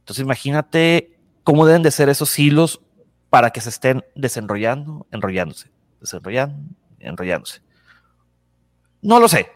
[0.00, 2.80] Entonces imagínate cómo deben de ser esos hilos
[3.30, 5.70] para que se estén desenrollando, enrollándose,
[6.00, 6.58] desenrollando,
[6.98, 7.62] enrollándose.
[9.00, 9.50] No lo sé.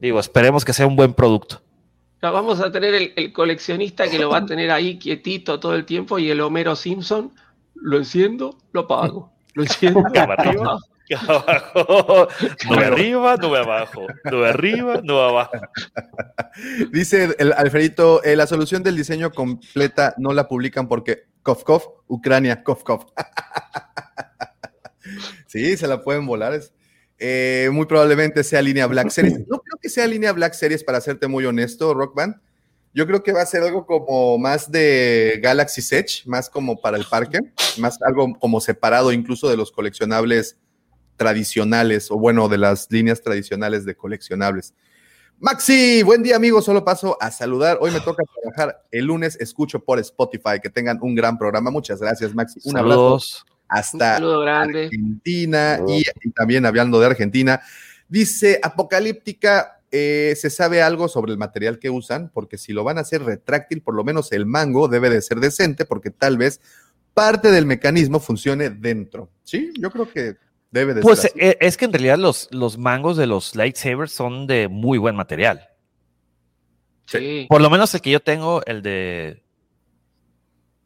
[0.00, 1.60] Digo, esperemos que sea un buen producto.
[2.22, 5.74] Ya Vamos a tener el, el coleccionista que lo va a tener ahí quietito todo
[5.74, 7.32] el tiempo y el Homero Simpson,
[7.74, 9.32] lo enciendo, lo apago.
[9.54, 10.78] Lo enciendo, lo apago.
[11.28, 12.28] abajo,
[12.68, 15.52] nube arriba, nube abajo, nube arriba, nube abajo.
[16.92, 22.62] Dice el Alfredito, eh, la solución del diseño completa no la publican porque Kovkov, Ucrania,
[22.62, 23.06] Kovkov.
[25.46, 26.54] sí, se la pueden volar.
[26.54, 26.72] es-
[27.24, 29.38] eh, muy probablemente sea línea Black Series.
[29.46, 32.34] No creo que sea línea Black Series, para serte muy honesto, Rock Band.
[32.94, 36.96] Yo creo que va a ser algo como más de Galaxy Edge, más como para
[36.96, 37.38] el parque,
[37.78, 40.58] más algo como separado incluso de los coleccionables
[41.22, 44.74] tradicionales, o bueno, de las líneas tradicionales de coleccionables.
[45.38, 47.78] Maxi, buen día amigos, solo paso a saludar.
[47.80, 51.70] Hoy me toca trabajar, el lunes escucho por Spotify, que tengan un gran programa.
[51.70, 52.60] Muchas gracias Maxi.
[52.64, 53.44] Un abrazo Saludos.
[53.46, 54.84] Un hasta grande.
[54.84, 57.60] Argentina y, y también hablando de Argentina.
[58.08, 62.30] Dice Apocalíptica, eh, ¿se sabe algo sobre el material que usan?
[62.34, 65.38] Porque si lo van a hacer retráctil, por lo menos el mango debe de ser
[65.38, 66.60] decente, porque tal vez
[67.14, 69.30] parte del mecanismo funcione dentro.
[69.44, 70.36] Sí, yo creo que
[70.72, 74.10] debe de Pues ser eh, es que en realidad los, los mangos de los lightsabers
[74.12, 75.68] son de muy buen material.
[77.06, 77.46] Sí.
[77.48, 79.42] Por lo menos el que yo tengo, el de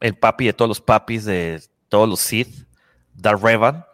[0.00, 2.66] el papi de todos los papis de todos los Sith,
[3.14, 3.84] Darth Revan,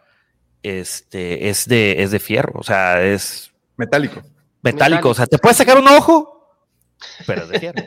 [0.63, 4.21] este, es de, es de fierro, o sea, es Metálico.
[4.61, 6.57] metálico, o sea, te puedes sacar un ojo,
[7.27, 7.83] pero es de fierro.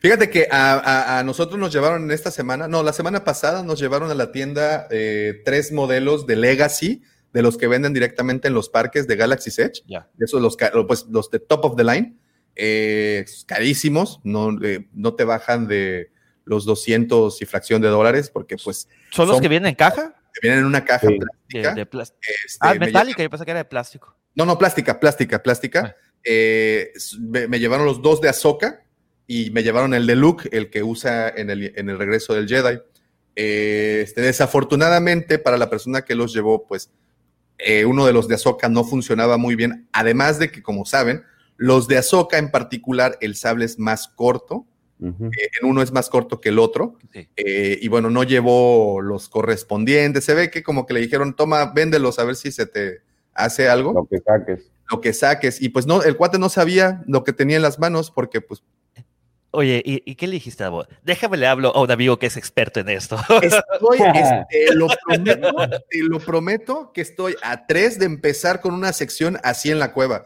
[0.00, 3.62] Fíjate que a, a- a nosotros nos llevaron en esta semana, no, la semana pasada
[3.62, 7.02] nos llevaron a la tienda eh, tres modelos de Legacy,
[7.34, 9.82] de los que venden directamente en los parques de Galaxy Edge.
[9.86, 10.08] Ya.
[10.14, 12.16] De esos, los, pues, los de top of the line,
[12.56, 16.10] eh, carísimos, no, eh, no te bajan de
[16.44, 20.14] los 200 y fracción de dólares, porque pues ¿Son los que vienen en caja?
[20.42, 21.14] vienen en una caja Sí.
[21.14, 21.74] De, plástica.
[21.74, 22.14] de plas-
[22.46, 24.16] este, ah, me metálica, yo pensé que era de plástico.
[24.34, 25.96] no, no, plástica, plástica, plástica.
[25.98, 26.10] Ah.
[26.24, 28.84] Eh, me, me llevaron los dos de Azoka
[29.26, 32.46] y me llevaron el de Luke, el que usa en el, en el regreso del
[32.48, 32.78] Jedi.
[33.36, 36.90] Eh, este, desafortunadamente para la persona que los llevó, pues
[37.58, 41.22] eh, uno de los de Ahsoka no funcionaba muy bien, además de que, como saben,
[41.56, 44.66] los de Ahsoka en particular, el sable es más corto,
[45.00, 49.28] eh, en uno es más corto que el otro, eh, y bueno, no llevó los
[49.28, 53.02] correspondientes, se ve que como que le dijeron, toma, véndelos a ver si se te
[53.34, 53.92] hace algo.
[53.92, 54.70] Lo que saques.
[54.90, 57.78] Lo que saques, y pues no, el cuate no sabía lo que tenía en las
[57.78, 58.62] manos porque pues
[59.54, 60.88] Oye, ¿y, qué le dijiste a vos?
[61.04, 63.16] Déjame le hablo a un amigo que es experto en esto.
[63.40, 68.92] Estoy, este, lo, prometo, te lo prometo que estoy a tres de empezar con una
[68.92, 70.24] sección así en la cueva.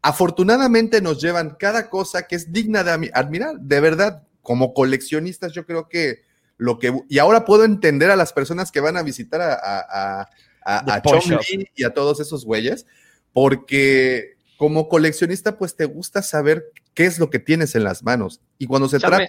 [0.00, 3.58] Afortunadamente nos llevan cada cosa que es digna de admirar.
[3.58, 6.22] De verdad, como coleccionistas, yo creo que
[6.56, 6.92] lo que.
[7.08, 10.20] Y ahora puedo entender a las personas que van a visitar a, a,
[10.64, 11.02] a, a
[11.74, 12.86] y a todos esos güeyes,
[13.32, 18.40] porque como coleccionista, pues te gusta saber qué es lo que tienes en las manos.
[18.58, 19.24] Y cuando se trata...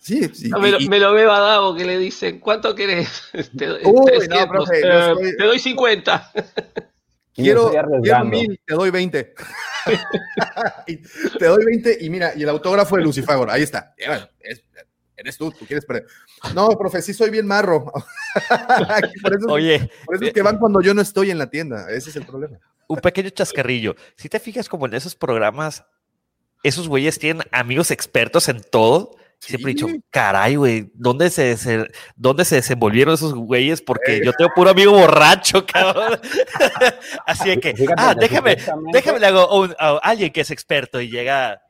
[0.00, 0.50] Sí, sí.
[0.50, 3.22] me, lo, me, lo, veo a Davo que le dicen, ¿cuánto querés?
[3.56, 6.32] Te, Uy, no, profe, eh, te doy 50.
[7.32, 7.70] Quiero,
[8.02, 9.34] quiero mil, te doy 20.
[11.38, 13.94] te doy 20 y mira, y el autógrafo de Lucifagor, ahí está.
[15.16, 16.06] eres tú, tú quieres perder.
[16.56, 17.84] No, profe, sí soy bien marro.
[19.22, 21.88] por eso, Oye, por eso es que van cuando yo no estoy en la tienda.
[21.88, 22.58] Ese es el problema.
[22.88, 23.94] Un pequeño chascarrillo.
[24.16, 25.84] Si te fijas como en esos programas,
[26.64, 29.16] esos güeyes tienen amigos expertos en todo.
[29.38, 31.54] Siempre he dicho, caray, güey, ¿dónde se,
[32.16, 33.82] ¿dónde se desenvolvieron esos güeyes?
[33.82, 36.18] Porque yo tengo puro amigo borracho, cabrón.
[37.26, 38.56] Así de que, ah, déjame,
[38.90, 41.60] déjame le hago a, alguien que es experto y llega.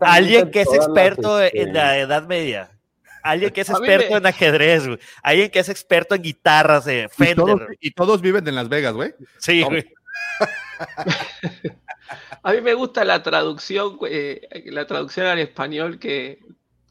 [0.00, 2.70] Alguien que es experto en la Edad Media.
[3.22, 4.98] Alguien que es experto en ajedrez, güey.
[5.22, 7.78] Alguien que es experto en guitarras de Fender.
[7.80, 9.14] Y todos, viven en Las Vegas, güey.
[9.38, 9.90] Sí, güey.
[12.42, 16.40] A mí me gusta la traducción, eh, la traducción al español que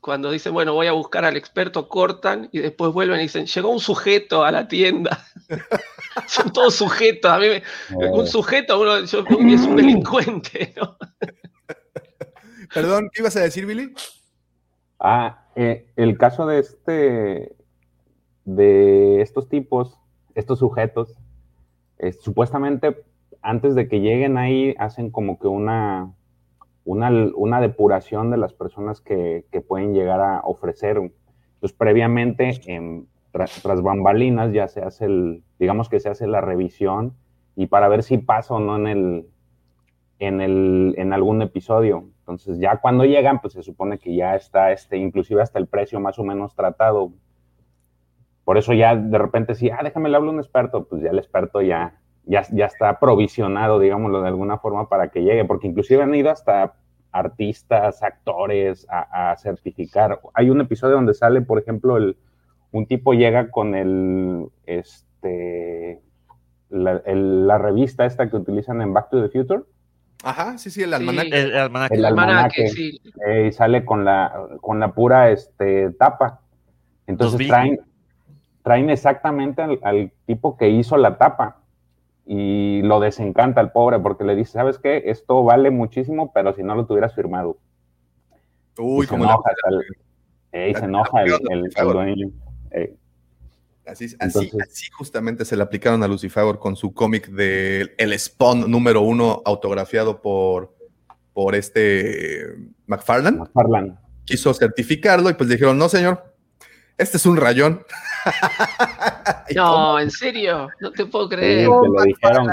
[0.04, 3.70] cuando dicen, bueno, voy a buscar al experto, cortan y después vuelven y dicen, llegó
[3.70, 5.26] un sujeto a la tienda.
[6.28, 7.32] Son todos sujetos.
[7.32, 7.48] A mí
[7.96, 10.74] un sujeto uno, es un delincuente.
[12.74, 13.94] Perdón, ¿qué ibas a decir, Billy?
[15.00, 17.56] Ah, eh, el caso de este,
[18.44, 19.98] de estos tipos,
[20.36, 21.16] estos sujetos,
[22.22, 23.06] supuestamente
[23.44, 26.14] antes de que lleguen ahí hacen como que una,
[26.86, 30.98] una, depuración de las personas que, pueden llegar a ofrecer.
[30.98, 32.60] Entonces, previamente,
[33.32, 37.14] tras, bambalinas, ya se hace el, digamos que se hace la revisión
[37.56, 39.28] y para ver si pasa o no en el,
[40.20, 42.06] en el, en algún episodio.
[42.20, 46.00] Entonces, ya cuando llegan, pues se supone que ya está, este, inclusive hasta el precio
[46.00, 47.12] más o menos tratado.
[48.46, 51.10] Por eso ya de repente sí, ah, déjame le hablo a un experto, pues ya
[51.10, 55.68] el experto ya, ya, ya está provisionado, digámoslo de alguna forma, para que llegue, porque
[55.68, 56.74] inclusive han ido hasta
[57.14, 60.20] artistas, actores a, certificar.
[60.34, 62.18] Hay un episodio donde sale, por ejemplo, el,
[62.72, 66.02] un tipo llega con el, este,
[66.70, 69.62] la, revista esta que utilizan en Back to the Future.
[70.24, 71.42] Ajá, sí, sí, el almanaque.
[71.92, 72.68] el, almanaque.
[72.70, 73.00] sí.
[73.28, 76.40] Eh, y sale con la, con la pura este, tapa.
[77.06, 77.80] Entonces traen,
[78.64, 81.58] traen exactamente al, tipo que hizo la tapa
[82.26, 85.04] y lo desencanta al pobre porque le dice, ¿sabes qué?
[85.06, 87.58] Esto vale muchísimo, pero si no lo tuvieras firmado.
[88.78, 89.52] Uy, como se enoja,
[90.52, 92.32] el, se enoja el, dueño.
[93.86, 98.72] Así, así, así, justamente se le aplicaron a Lucifer con su cómic de El Spawn
[98.72, 100.74] número uno, autografiado por,
[101.34, 102.46] por este
[102.88, 103.40] McFarlane.
[103.40, 103.98] McFarlane.
[104.24, 106.33] Quiso certificarlo y pues dijeron, no señor,
[106.98, 107.84] este es un rayón.
[109.56, 111.68] no, en serio, no te puedo creer.
[111.68, 112.48] Sí, le dijeron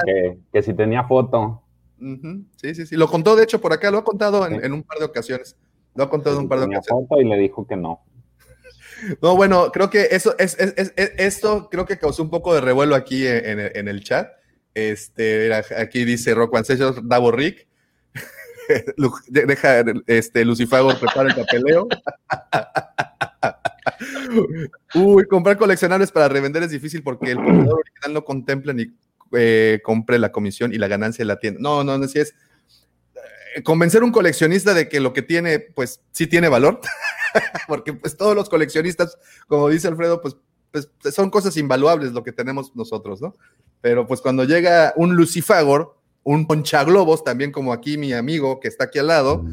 [0.53, 1.62] que, si tenía foto.
[2.57, 2.96] Sí, sí, sí.
[2.96, 5.57] Lo contó, de hecho, por acá, lo ha contado en, un par de ocasiones.
[5.94, 7.09] Lo ha contado en un par de ocasiones.
[7.09, 8.03] foto y le dijo que no.
[9.22, 13.26] No, bueno, creo que eso es, esto creo que causó un poco de revuelo aquí
[13.26, 14.29] en, el chat.
[14.74, 17.66] Este, aquí dice Rock Ancestors, Davo Rick.
[19.29, 21.88] Deja, este, Lucifago prepara el papeleo.
[24.95, 28.93] Uy, comprar coleccionables para revender es difícil porque el comprador original no contempla ni
[29.33, 31.61] eh, compre la comisión y la ganancia de la tienda.
[31.61, 32.35] No, no, no, si es
[33.55, 36.81] eh, convencer a un coleccionista de que lo que tiene, pues sí tiene valor,
[37.69, 40.37] porque pues todos los coleccionistas, como dice Alfredo, pues,
[40.73, 43.37] pues, son cosas invaluables lo que tenemos nosotros, ¿no?
[43.81, 48.85] Pero pues cuando llega un Lucifagor, un ponchaglobos, también como aquí mi amigo que está
[48.85, 49.44] aquí al lado,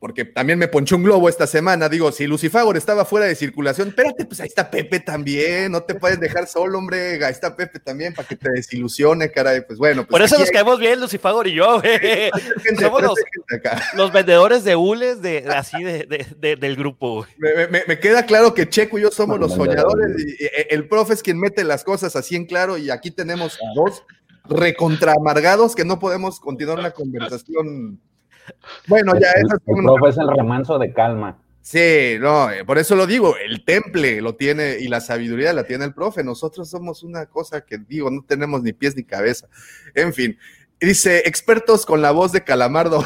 [0.00, 1.88] porque también me ponchó un globo esta semana.
[1.90, 5.70] Digo, si Lucifagor estaba fuera de circulación, espérate, pues ahí está Pepe también.
[5.70, 7.22] No te puedes dejar solo, hombre.
[7.22, 9.60] Ahí está Pepe también para que te desilusione, caray.
[9.66, 10.02] Pues bueno.
[10.06, 11.80] Pues Por eso nos hay- caemos bien, Lucifagor y yo.
[11.82, 12.30] güey.
[12.80, 13.02] Somos
[13.94, 17.26] los, vendedores de hules de, así de, de- de- del grupo.
[17.36, 20.16] Me, me- me queda claro que Checo y yo somos los soñadores.
[20.18, 22.78] Y, y el profe es quien mete las cosas así en claro.
[22.78, 24.02] Y aquí tenemos a dos
[24.48, 28.00] recontra amargados que no podemos continuar una conversación.
[28.86, 31.38] Bueno, ya el, eso es el una- profe es el remanso de calma.
[31.62, 35.64] Sí, no, eh, por eso lo digo, el temple lo tiene y la sabiduría la
[35.64, 36.24] tiene el profe.
[36.24, 39.46] Nosotros somos una cosa que digo, no tenemos ni pies ni cabeza.
[39.94, 40.38] En fin,
[40.80, 43.04] dice expertos con la voz de Calamardo.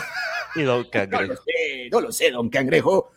[0.54, 1.32] Y Don No Cangrejo.
[1.32, 3.10] lo sé, no lo sé, don Cangrejo.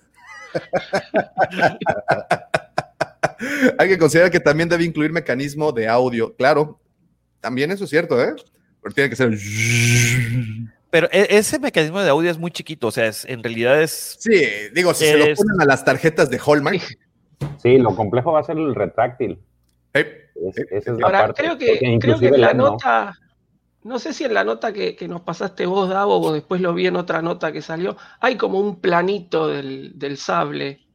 [3.78, 6.36] Hay que considerar que también debe incluir mecanismo de audio.
[6.36, 6.80] Claro,
[7.40, 8.34] también eso es cierto, ¿eh?
[8.82, 9.38] Pero tiene que ser.
[10.90, 14.18] Pero e- ese mecanismo de audio es muy chiquito, o sea, es, en realidad es...
[14.20, 14.42] Sí,
[14.74, 16.82] digo, si se lo ponen a las tarjetas de Hallmark.
[17.62, 19.40] Sí, lo complejo va a ser el retráctil.
[19.94, 21.42] eh, Es- eh, esa es la Ahora, parte.
[21.44, 23.18] creo que, creo que en la nota,
[23.84, 26.74] no sé si en la nota que, que nos pasaste vos, Davo, o después lo
[26.74, 30.86] vi en otra nota que salió, hay como un planito del, del sable,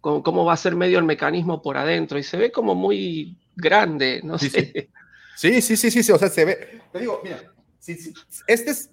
[0.00, 3.36] con cómo va a ser medio el mecanismo por adentro, y se ve como muy
[3.56, 4.90] grande, no Sí, sé.
[5.36, 6.80] Sí, sí, sí, sí, sí, o sea, se ve.
[6.92, 7.40] Te digo, mira,
[7.78, 8.12] sí, sí,
[8.46, 8.90] este es,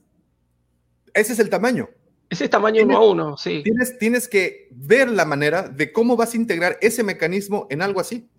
[1.15, 1.89] ese es el tamaño.
[2.29, 3.61] Ese es tamaño uno a uno, sí.
[3.63, 7.99] Tienes, tienes que ver la manera de cómo vas a integrar ese mecanismo en algo
[7.99, 8.29] así.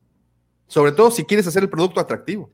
[0.66, 2.50] Sobre todo si quieres hacer el producto atractivo.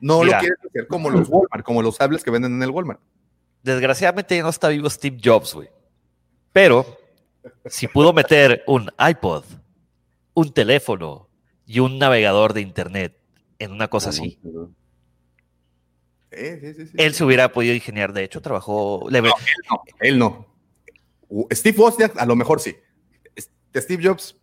[0.00, 0.36] No Mira.
[0.36, 3.00] lo quieres hacer como los Walmart, como los sables que venden en el Walmart.
[3.62, 5.68] Desgraciadamente no está vivo Steve Jobs, güey.
[6.52, 6.86] Pero
[7.66, 9.44] si pudo meter un iPod,
[10.34, 11.28] un teléfono
[11.66, 13.18] y un navegador de internet
[13.58, 14.38] en una cosa así,
[16.32, 16.92] sí, sí, sí.
[16.96, 18.12] él se hubiera podido ingeniar.
[18.12, 19.06] De hecho, trabajó...
[20.00, 20.46] Él no.
[21.28, 22.76] U- Steve Wozniak, a lo mejor sí.
[23.74, 24.34] Steve Jobs,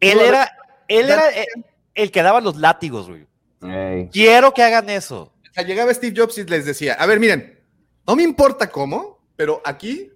[0.00, 0.50] él pudo era,
[0.88, 1.46] él era el,
[1.94, 3.26] el que daba los látigos, güey.
[3.62, 5.34] Ey, Quiero que hagan eso.
[5.50, 7.60] o sea, llegaba Steve Jobs y les decía, a ver, miren,
[8.06, 10.10] no me importa cómo, pero aquí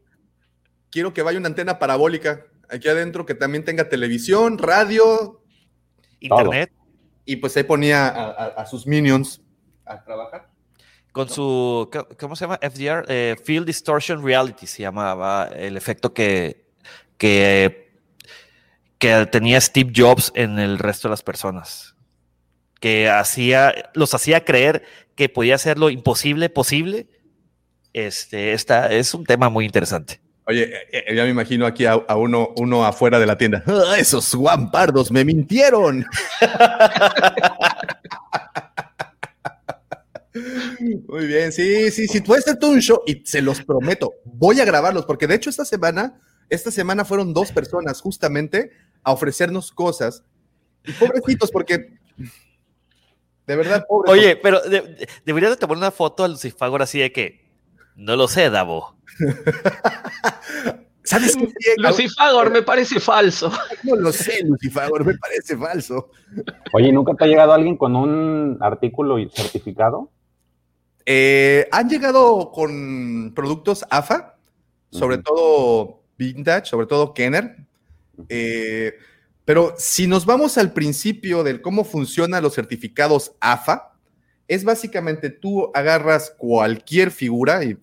[0.90, 5.42] quiero que vaya una antena parabólica aquí adentro que también tenga televisión, radio,
[6.20, 6.72] Internet,
[7.26, 9.42] y pues ahí ponía a, a- a sus minions
[9.84, 10.48] a trabajar.
[11.12, 12.58] Con su, ¿cómo- ¿cómo se llama?
[12.62, 16.64] FDR, eh, Field Distortion Reality se llamaba el efecto que,
[17.18, 17.92] que,
[18.98, 21.94] que tenía Steve Jobs en el resto de las personas.
[22.80, 24.82] Que hacía, los hacía creer
[25.14, 27.06] que podía hacer lo imposible posible.
[27.92, 30.20] Este, esta es un tema muy interesante.
[30.46, 33.62] Oye, eh, eh, ya me imagino aquí a, a uno, uno afuera de la tienda.
[33.68, 36.04] "Ah, esos guampardos me mintieron.
[41.08, 44.60] Muy bien, sí, sí, sí, puede ser todo un show y se los prometo, voy
[44.60, 48.70] a grabarlos porque de hecho esta semana, esta semana fueron dos personas justamente
[49.02, 50.24] a ofrecernos cosas
[50.84, 51.98] y pobrecitos porque
[53.46, 54.10] de verdad, pobres.
[54.12, 57.50] Oye, pero de- de- deberías de tomar una foto al Lucifagor así de que,
[57.96, 58.96] no lo sé, Davo.
[61.04, 61.74] ¿sabes qué?
[61.76, 63.52] Lucifagor me parece falso.
[63.82, 66.10] No lo sé, Lucifagor, me parece falso.
[66.72, 70.10] Oye, ¿nunca te ha llegado alguien con un artículo y certificado?
[71.06, 74.36] Eh, han llegado con productos AFA,
[74.90, 77.56] sobre todo vintage, sobre todo Kenner.
[78.28, 78.94] Eh,
[79.44, 83.92] pero si nos vamos al principio del cómo funcionan los certificados AFA,
[84.46, 87.76] es básicamente tú agarras cualquier figura, y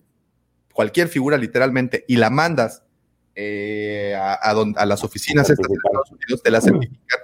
[0.72, 2.82] cualquier figura literalmente, y la mandas
[3.34, 5.54] eh, a, a don- a las oficinas de.
[5.54, 7.18] Estados Unidos, te la certifican.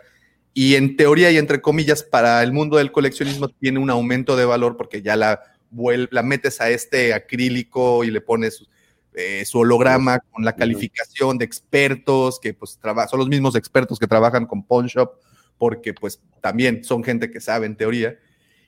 [0.53, 4.47] Y en teoría y entre comillas, para el mundo del coleccionismo tiene un aumento de
[4.47, 8.67] valor porque ya la, vuel- la metes a este acrílico y le pones
[9.14, 14.07] eh, su holograma con la calificación de expertos, que pues son los mismos expertos que
[14.07, 15.12] trabajan con Pawn Shop,
[15.57, 18.19] porque pues también son gente que sabe en teoría,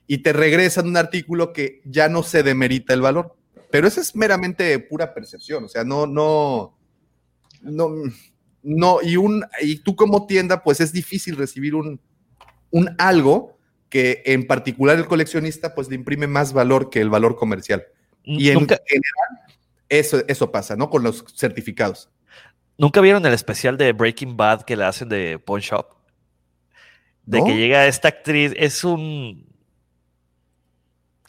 [0.06, 3.36] y te regresan un artículo que ya no se demerita el valor.
[3.70, 6.78] Pero eso es meramente pura percepción, o sea, no, no,
[7.60, 7.90] no,
[8.62, 12.00] no, y un, y tú como tienda, pues es difícil recibir un,
[12.70, 13.57] un algo
[13.88, 17.84] que en particular el coleccionista pues le imprime más valor que el valor comercial.
[18.24, 19.56] Y en ¿Nunca, general,
[19.88, 20.90] eso, eso pasa, ¿no?
[20.90, 22.10] Con los certificados.
[22.76, 25.86] ¿Nunca vieron el especial de Breaking Bad que le hacen de Pawn Shop?
[27.24, 27.46] De ¿No?
[27.46, 29.46] que llega esta actriz, es un...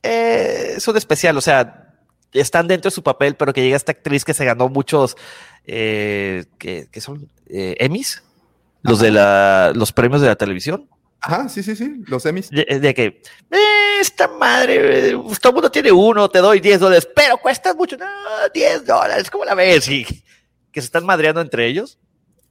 [0.03, 1.95] eh, es un especial, o sea,
[2.34, 5.18] están dentro de su papel, pero que llega esta actriz que se ganó muchos,
[5.66, 8.24] eh, que, que son eh, Emmys,
[8.82, 10.88] los de la, los premios de la televisión.
[11.22, 12.49] Ajá, sí, sí, sí, los semis.
[12.49, 15.11] De, de que, "Eh, esta madre, eh,
[15.41, 18.05] todo el mundo tiene uno, te doy 10 dólares, pero cuesta mucho, no,
[18.53, 19.88] 10 dólares, ¿cómo la ves?
[19.89, 20.05] Y,
[20.72, 21.97] que se están madreando entre ellos.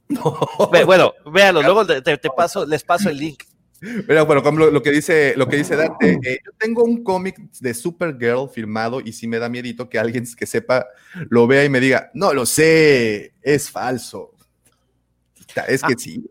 [0.71, 3.43] Ve- Bueno, véanlo, luego te, paso, les paso el link.
[4.05, 7.01] Pero, bueno, como lo, lo que dice, lo que dice Dante, eh, yo tengo un
[7.01, 10.85] cómic de Supergirl firmado y sí me da miedito que alguien que sepa
[11.29, 14.33] lo vea y me diga, no lo sé, es falso.
[15.67, 16.29] Es que sí.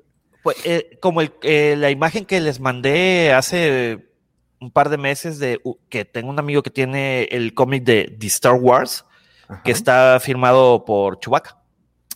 [0.48, 4.06] Pues, eh, como el- eh, la imagen que les mandé hace
[4.60, 8.16] un par de meses de uh, que tengo un amigo que tiene el cómic de
[8.18, 9.04] The Star Wars,
[9.62, 11.58] que está firmado por Chewbacca.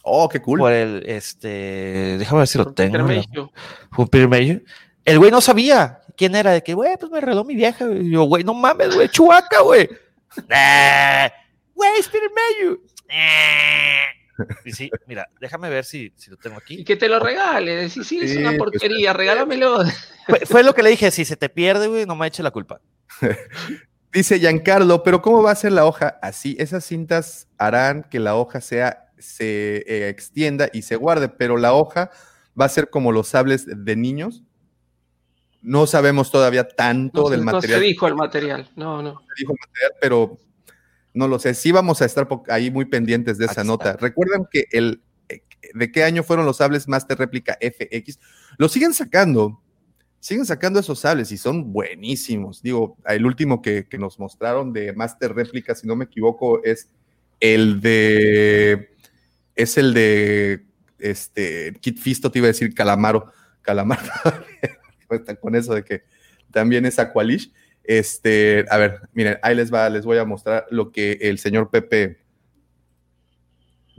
[0.02, 0.60] Oh, qué cool.
[0.60, 3.06] Por el, este, déjame ver si lo tengo.
[5.04, 7.84] El güey no sabía quién era, de que, güey, pues me arregló mi vieja.
[7.84, 9.90] Y yo, güey, no mames, güey, Chewbacca, güey.
[10.48, 11.28] Nah,
[11.74, 12.80] Güey, es Peter Mayhew.
[13.10, 14.04] Eh.
[14.64, 16.80] Y sí, mira, déjame ver si, si lo tengo aquí.
[16.80, 17.76] Y que te lo regale.
[17.76, 19.84] Decís, sí, es Sí, una pues, porquería, regálamelo.
[20.26, 22.50] Fue, fue lo que le dije, si se te pierde, güey, no me eche la
[22.50, 22.80] culpa.
[24.12, 26.18] Dice Giancarlo, pero ¿cómo va a ser la hoja?
[26.20, 31.56] Así, esas cintas harán que la hoja sea, se eh, extienda y se guarde, pero
[31.56, 32.10] la hoja
[32.60, 34.42] va a ser como los sables de niños.
[35.62, 37.80] No sabemos todavía tanto No, del no material.
[37.80, 38.68] se dijo el material.
[38.76, 39.20] No, no.
[39.20, 40.38] se dijo material, pero
[41.14, 41.54] no lo sé.
[41.54, 43.90] Sí vamos a estar ahí muy pendientes de esa nota.
[43.90, 44.00] está.
[44.00, 45.42] Recuerdan que el eh,
[45.74, 48.18] de qué año fueron los sables Master Réplica FX.
[48.58, 49.60] Lo siguen sacando.
[50.20, 52.62] Siguen sacando esos sables y son buenísimos.
[52.62, 56.88] Digo, el último que, que nos mostraron de Master Réplica, si no me equivoco, es
[57.40, 58.90] el de.
[59.56, 60.64] Es el de.
[60.98, 61.74] Este.
[61.80, 63.32] Kit Fisto, te iba a decir Calamaro.
[63.62, 64.02] Calamaro.
[65.40, 66.04] Con eso de que
[66.52, 67.52] también es Aqualish.
[67.84, 71.70] Este, a ver, miren, ahí les va, les voy a mostrar lo que el señor
[71.70, 72.18] Pepe.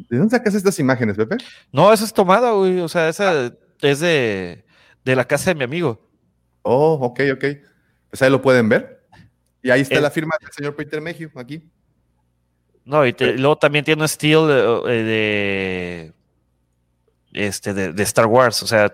[0.10, 1.38] ¿De dónde sacas estas imágenes, Pepe?
[1.72, 2.80] No, esa es tomada, güey.
[2.80, 4.66] O sea, esa es de,
[5.04, 6.00] de la casa de mi amigo.
[6.62, 7.46] Oh, ok, ok.
[8.10, 9.06] Pues ahí lo pueden ver.
[9.62, 11.62] Y ahí está El- la firma del señor Peter Mayhew, aquí.
[12.86, 16.14] No, y te- luego también tiene un estilo de, de-
[17.34, 18.62] este de, de Star Wars.
[18.64, 18.94] O sea,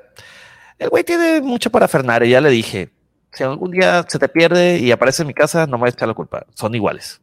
[0.78, 2.30] el güey tiene mucho para Fernández.
[2.30, 2.90] Ya le dije,
[3.32, 5.92] si algún día se te pierde y aparece en mi casa, no me voy a
[5.92, 6.46] echar la culpa.
[6.56, 7.22] Son iguales.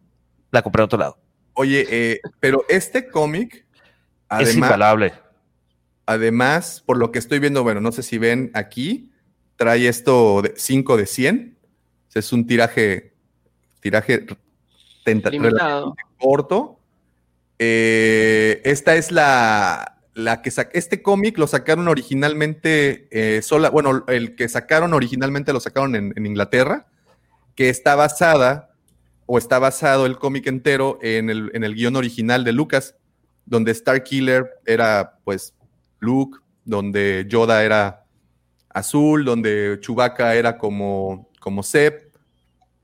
[0.51, 1.19] La compré en otro lado.
[1.55, 3.65] Oye, eh, pero este cómic,
[4.39, 5.15] es invaluable.
[6.05, 9.11] además, por lo que estoy viendo, bueno, no sé si ven aquí,
[9.57, 11.59] trae esto de 5 de 100.
[12.15, 13.13] Es un tiraje,
[13.81, 14.25] tiraje
[16.19, 16.81] corto.
[17.59, 24.35] Eh, esta es la, la que este cómic lo sacaron originalmente eh, sola, bueno, el
[24.35, 26.87] que sacaron originalmente lo sacaron en, en Inglaterra,
[27.55, 28.71] que está basada
[29.27, 32.95] o está basado el cómic entero en el, en el guion original de Lucas,
[33.45, 35.53] donde Starkiller era pues
[35.99, 38.05] Luke, donde Yoda era
[38.71, 42.11] azul, donde Chewbacca era como, como Seb.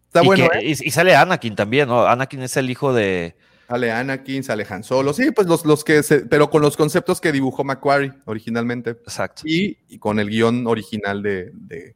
[0.06, 0.64] Está y, bueno, que- ¿eh?
[0.66, 2.06] y- y sale Anakin también, ¿no?
[2.06, 3.36] Anakin es el hijo de.
[3.72, 5.14] Sale Anakin, sale Han Solo.
[5.14, 8.90] Sí, pues los, los que se, pero con los conceptos que dibujó Macquarie originalmente.
[8.90, 9.42] Exacto.
[9.46, 11.94] Y, y con el guion original de, de-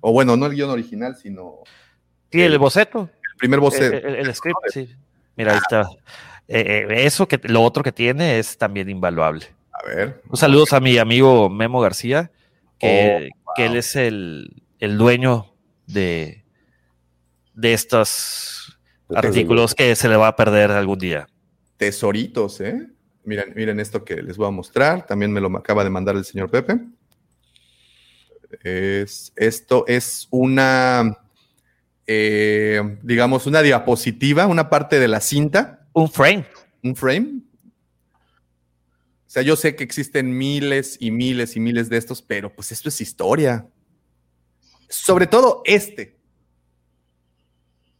[0.00, 1.58] O bueno, no el guion original, sino
[2.32, 3.02] Sí, el boceto.
[3.30, 3.96] el primer boceto.
[3.98, 4.90] El, el- el script, sí.
[5.36, 5.82] Mira, ahí está.
[6.48, 9.46] Eh, eh, eso que lo otro que tiene es también invaluable.
[9.72, 10.22] A ver.
[10.28, 12.32] Un saludos a mi amigo Memo García,
[12.80, 15.54] que, Oh, que él es el, el dueño
[15.86, 16.42] de,
[17.54, 18.61] de estos
[19.14, 21.28] artículos que se le va a perder algún día.
[21.76, 22.88] Tesoritos, ¿eh?
[23.24, 25.06] Miren, miren esto que les voy a mostrar.
[25.06, 26.80] También me lo acaba de mandar el señor Pepe.
[28.62, 31.18] Es, esto es una,
[32.06, 35.86] eh, digamos, una diapositiva, una parte de la cinta.
[35.92, 36.46] Un frame.
[36.82, 37.42] Un frame.
[39.26, 42.70] O sea, yo sé que existen miles y miles y miles de estos, pero pues
[42.70, 43.66] esto es historia.
[44.88, 46.18] Sobre todo este.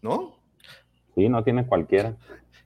[0.03, 0.32] ¿No?
[1.15, 2.17] Sí, no tiene cualquiera.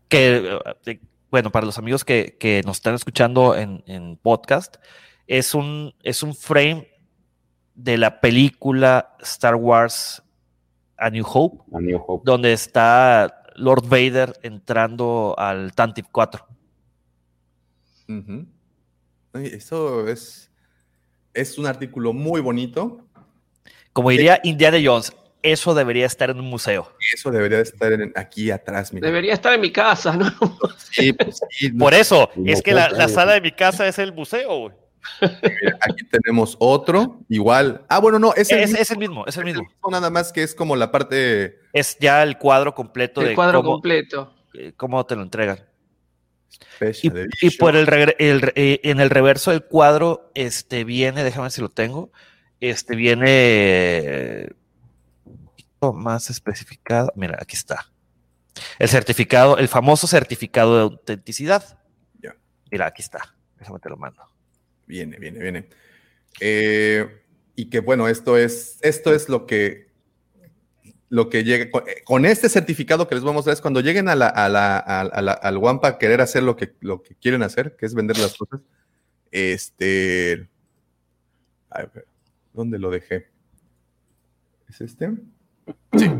[0.09, 4.77] que, eh, bueno, para los amigos que, que nos están escuchando en, en podcast,
[5.27, 6.89] es un, es un frame
[7.75, 10.23] de la película Star Wars
[10.97, 12.23] A New Hope, A New Hope.
[12.25, 16.47] donde está Lord Vader entrando al Tantive 4.
[18.09, 18.47] Ujú.
[19.33, 20.51] Ay, Eso es,
[21.35, 23.03] es un artículo muy bonito.
[23.93, 25.13] Como diría Indiana Jones,
[25.53, 26.93] eso debería estar en un museo.
[27.15, 28.93] Eso debería de estar en- aquí atrás.
[28.93, 29.07] mira.
[29.07, 30.31] Debería estar en mi casa, ¿no?
[30.91, 33.99] Sí, pues sí, no, Por eso, No es que la, sala de mi casa es
[33.99, 34.59] el museo.
[34.59, 34.73] güey.
[35.21, 37.85] mira, aquí tenemos otro, igual.
[37.89, 39.91] Ah, bueno, no, es el, Es, mismo, es el mismo, es el es el mismo.
[39.91, 43.61] nada más que es como la parte Es ya el cuadro completo El de cuadro
[43.61, 44.35] cómo, completo.
[44.55, 45.61] eh, cómo te lo entregan.
[47.41, 47.89] Y, por el,
[48.19, 52.11] el eh, en el reverso del cuadro, este viene, déjame ver si lo tengo,
[52.61, 54.51] este viene eh,
[55.93, 57.13] poquito más especificado.
[57.17, 57.91] Mira, aquí está.
[58.79, 61.79] El certificado, el famoso certificado de autenticidad.
[62.23, 62.37] Ya.
[62.71, 63.35] Mira, aquí está.
[63.59, 64.23] Déjame te lo mando.
[64.87, 65.69] Viene, viene, viene.
[66.41, 67.23] Eh,
[67.55, 69.91] y que bueno, esto es, esto es lo que,
[71.09, 73.81] lo que llega, con, eh, con este certificado que les vamos a dar es cuando
[73.81, 77.03] lleguen a la, a la, a la- al Wampa a querer hacer lo que, lo
[77.03, 78.61] que quieren hacer, que es vender las cosas.
[79.31, 80.49] Este,
[81.71, 82.07] a ver,
[82.53, 83.29] ¿dónde lo dejé?
[84.69, 85.13] ¿Es este?
[85.97, 86.11] Sí.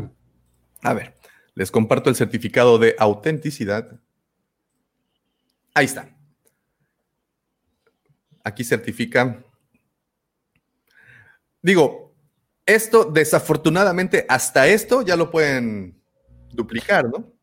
[0.81, 1.15] A ver,
[1.53, 3.99] les comparto el certificado de autenticidad.
[5.73, 6.09] Ahí está.
[8.43, 9.43] Aquí certifica.
[11.61, 12.15] Digo,
[12.65, 16.01] esto desafortunadamente hasta esto ya lo pueden
[16.51, 17.33] duplicar, ¿no?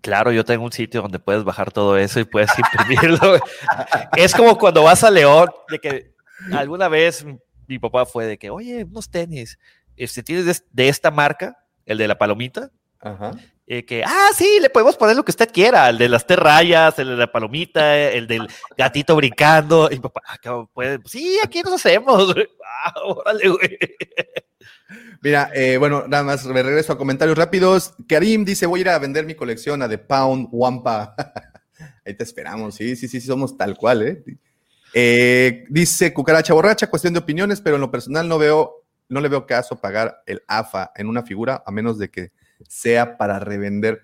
[0.00, 3.40] Claro, yo tengo un sitio donde puedes bajar todo eso y puedes imprimirlo.
[4.16, 6.14] es como cuando vas a León, de que
[6.52, 7.26] alguna vez
[7.66, 9.58] mi, papá fue de que, oye, unos tenis,
[9.96, 11.58] este, ¿tienes de, de esta marca?
[11.84, 12.70] El de la palomita.
[13.00, 13.32] Ajá.
[13.68, 16.38] Eh, que, ah, sí, le podemos poner lo que usted quiera, el de las tres
[16.38, 19.88] rayas, el de la palomita, el del gatito brincando.
[19.90, 20.38] Y papá, ah,
[21.04, 22.32] sí, aquí nos hacemos.
[22.84, 23.78] Ah, órale, güey.
[25.20, 27.94] Mira, eh, bueno, nada más me regreso a comentarios rápidos.
[28.08, 31.16] Karim dice, voy a ir a vender mi colección a The Pound Wampa.
[32.06, 34.24] Ahí te esperamos, sí, sí, sí, sí, somos tal cual, ¿eh?
[34.94, 39.28] Eh, dice Cucaracha Borracha, cuestión de opiniones, pero en lo personal no veo, no le
[39.28, 42.32] veo caso pagar el AFA en una figura, a menos de que
[42.68, 44.02] sea para revender.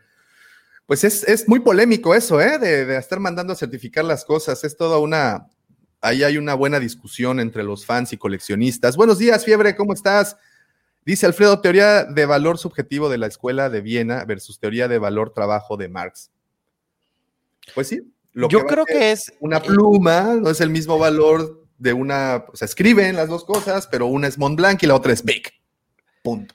[0.86, 2.58] Pues es, es muy polémico eso, ¿eh?
[2.58, 4.62] De, de estar mandando a certificar las cosas.
[4.64, 5.48] Es toda una.
[6.00, 8.96] Ahí hay una buena discusión entre los fans y coleccionistas.
[8.96, 10.36] Buenos días, Fiebre, ¿cómo estás?
[11.04, 15.32] Dice Alfredo, teoría de valor subjetivo de la escuela de Viena versus teoría de valor
[15.32, 16.30] trabajo de Marx.
[17.74, 18.12] Pues sí.
[18.32, 22.44] lo Yo creo que es Una pluma no es el mismo valor de una.
[22.52, 25.52] O sea, escriben las dos cosas, pero una es Montblanc y la otra es Bic.
[26.22, 26.54] Punto.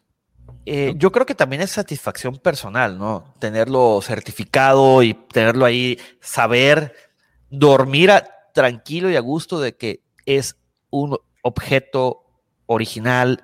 [0.65, 3.35] Eh, yo creo que también es satisfacción personal, ¿no?
[3.39, 6.93] Tenerlo certificado y tenerlo ahí, saber
[7.49, 8.11] dormir
[8.53, 10.57] tranquilo y a gusto de que es
[10.89, 12.25] un objeto
[12.65, 13.43] original,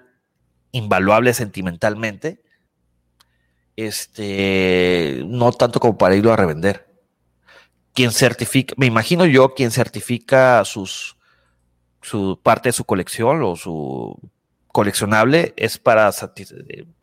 [0.72, 2.44] invaluable sentimentalmente,
[3.76, 6.94] este, no tanto como para irlo a revender.
[7.94, 11.16] Quien certifica, me imagino yo, quien certifica sus,
[12.04, 14.20] su parte de su colección o su
[14.68, 16.12] coleccionable es para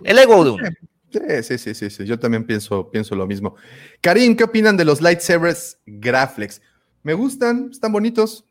[0.04, 0.68] el ego de uno.
[1.10, 3.56] Sí, sí, sí, sí, Yo también pienso, pienso lo mismo.
[4.00, 6.62] Karim, ¿qué opinan de los lightsabers Graflex?
[7.02, 8.44] Me gustan, están bonitos,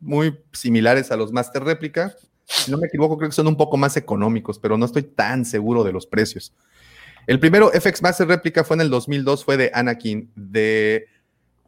[0.00, 2.16] muy similares a los Master Réplica.
[2.46, 5.44] Si no me equivoco, creo que son un poco más económicos, pero no estoy tan
[5.44, 6.52] seguro de los precios.
[7.26, 11.06] El primero FX Master Réplica fue en el 2002, fue de Anakin, de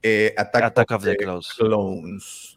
[0.03, 1.49] eh, Attack, Attack of the Clones.
[1.57, 2.56] Clones.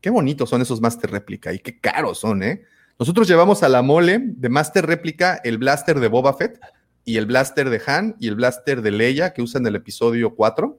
[0.00, 2.62] Qué bonitos son esos Master Réplica y qué caros son, ¿eh?
[2.98, 6.60] Nosotros llevamos a la mole de Master Réplica el blaster de Boba Fett
[7.04, 10.34] y el blaster de Han y el blaster de Leia que usan en el episodio
[10.34, 10.78] 4.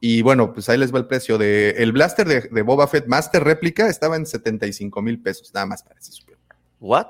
[0.00, 3.06] Y bueno, pues ahí les va el precio de el blaster de, de Boba Fett
[3.06, 6.40] Master Réplica estaba en 75 mil pesos, nada más para supiera.
[6.80, 7.06] ¿What?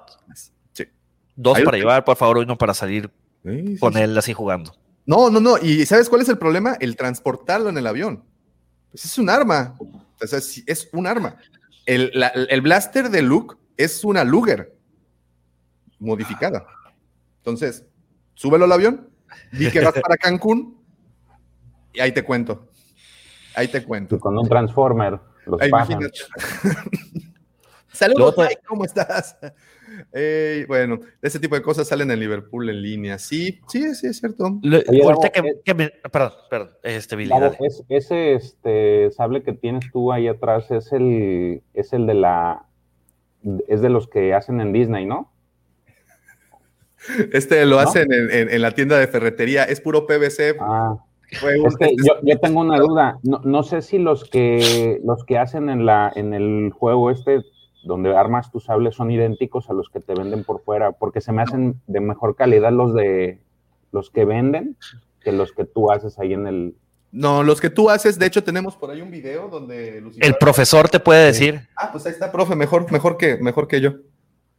[0.72, 0.84] Sí.
[1.34, 3.10] Dos Ahí para llevar, por favor, uno para salir
[3.44, 4.00] Sí, sí, con sí.
[4.00, 4.74] él así jugando.
[5.06, 5.58] No, no, no.
[5.58, 6.76] ¿Y sabes cuál es el problema?
[6.80, 8.24] El transportarlo en el avión.
[8.94, 9.74] Pues es un arma.
[10.22, 11.36] O sea, es un arma.
[11.84, 14.72] El, la- el blaster de Luke es una Luger
[15.98, 16.64] modificada.
[17.38, 17.84] Entonces,
[18.34, 19.10] súbelo al avión,
[19.50, 20.80] di que vas para Cancún
[21.92, 22.68] y ahí te cuento.
[23.56, 24.20] Ahí te cuento.
[24.20, 26.20] Con un Transformer, los imagínate.
[27.94, 29.36] Saludos, Mike, ¿cómo estás?
[30.12, 33.16] Eh, bueno, ese tipo de cosas salen en Liverpool en línea.
[33.18, 34.58] Sí, sí, sí, es cierto.
[34.62, 37.30] Le- Oye, ahorita Gabo, que, eh, que me- perdón, perdón, este Billy,
[37.60, 42.64] es- ese este, sable que tienes tú ahí atrás es el, es el de la.
[43.68, 45.30] Es de los que hacen en Disney, ¿no?
[47.32, 47.82] Este lo ¿No?
[47.82, 50.56] hacen en, en- en la tienda de ferretería, es puro PVC.
[50.60, 50.96] Ah,
[51.30, 53.18] es que este es- yo, yo tengo una duda.
[53.22, 57.44] No, no sé si los que los que hacen en la en el juego este
[57.84, 61.32] donde armas tu sable son idénticos a los que te venden por fuera, porque se
[61.32, 63.40] me hacen de mejor calidad los de
[63.92, 64.76] los que venden
[65.20, 66.74] que los que tú haces ahí en el.
[67.12, 70.34] No, los que tú haces, de hecho tenemos por ahí un video donde Lucifer- El
[70.36, 71.60] profesor te puede decir.
[71.76, 73.92] Ah, pues ahí está, profe, mejor, mejor que, mejor que yo.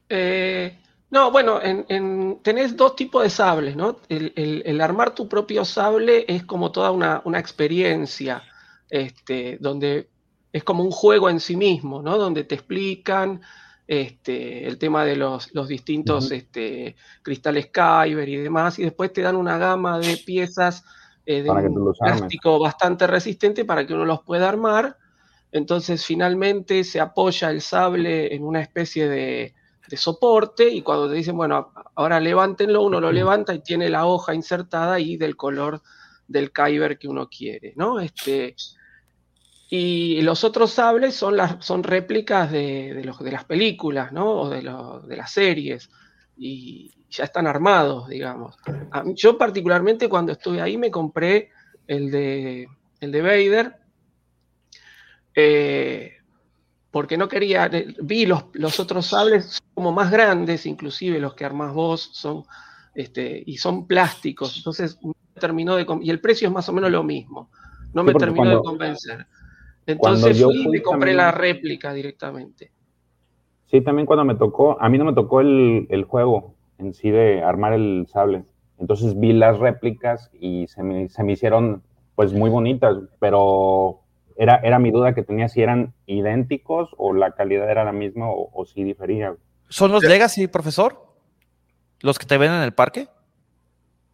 [0.09, 0.77] Eh,
[1.09, 3.97] no, bueno, en, en- tenés dos tipos de sables, ¿no?
[4.09, 8.41] El, el- el armar tu propio sable es como toda una, una experiencia,
[8.89, 10.07] este, donde
[10.55, 12.17] es como un juego en sí mismo, ¿no?
[12.17, 13.41] Donde te explican
[13.85, 19.21] este, el tema de los, los distintos este, cristales Kyber y demás, y después te
[19.21, 20.85] dan una gama de piezas
[21.25, 24.95] eh, de un plástico bastante resistente para que uno los pueda armar.
[25.51, 29.53] Entonces, finalmente se apoya el sable en una especie de,
[29.89, 34.05] de soporte y cuando te dicen, bueno, ahora levántenlo, uno lo levanta y tiene la
[34.05, 35.81] hoja insertada y del color
[36.29, 37.99] del Kyber que uno quiere, ¿no?
[37.99, 38.55] Este,
[39.77, 44.41] Y los otros sables son, las, son réplicas de, de, los, de las películas, ¿no?
[44.41, 45.89] O de, lo, de las series.
[46.37, 48.55] Y ya están armados, digamos.
[48.91, 51.49] A mí- yo particularmente cuando estuve ahí me compré
[51.87, 52.67] el de,
[53.01, 53.75] el de Vader.
[55.35, 56.11] eh,
[56.91, 57.69] porque no quería,
[58.01, 62.45] vi los, los otros sables como más grandes, inclusive los que armás vos son,
[62.93, 64.97] este, y son plásticos, entonces
[65.37, 67.49] terminó de, y el precio es más o menos lo mismo,
[67.93, 69.27] no me terminó cuando- de convencer.
[69.97, 72.71] Cuando Entonces yo fui y fui me compré también- la réplica directamente.
[73.69, 77.09] Sí, también cuando me tocó, a mí no me tocó el, el juego en sí
[77.09, 78.43] de armar el sable.
[78.79, 81.83] Entonces vi las réplicas y se me, se me hicieron
[82.15, 84.01] pues muy bonitas, pero
[84.37, 88.29] era, era mi duda que tenía si eran idénticos o la calidad era la misma
[88.29, 89.35] o, o si difería.
[89.69, 91.03] ¿Son los Legacy, profesor?
[92.01, 93.07] ¿Los que te ven en el parque?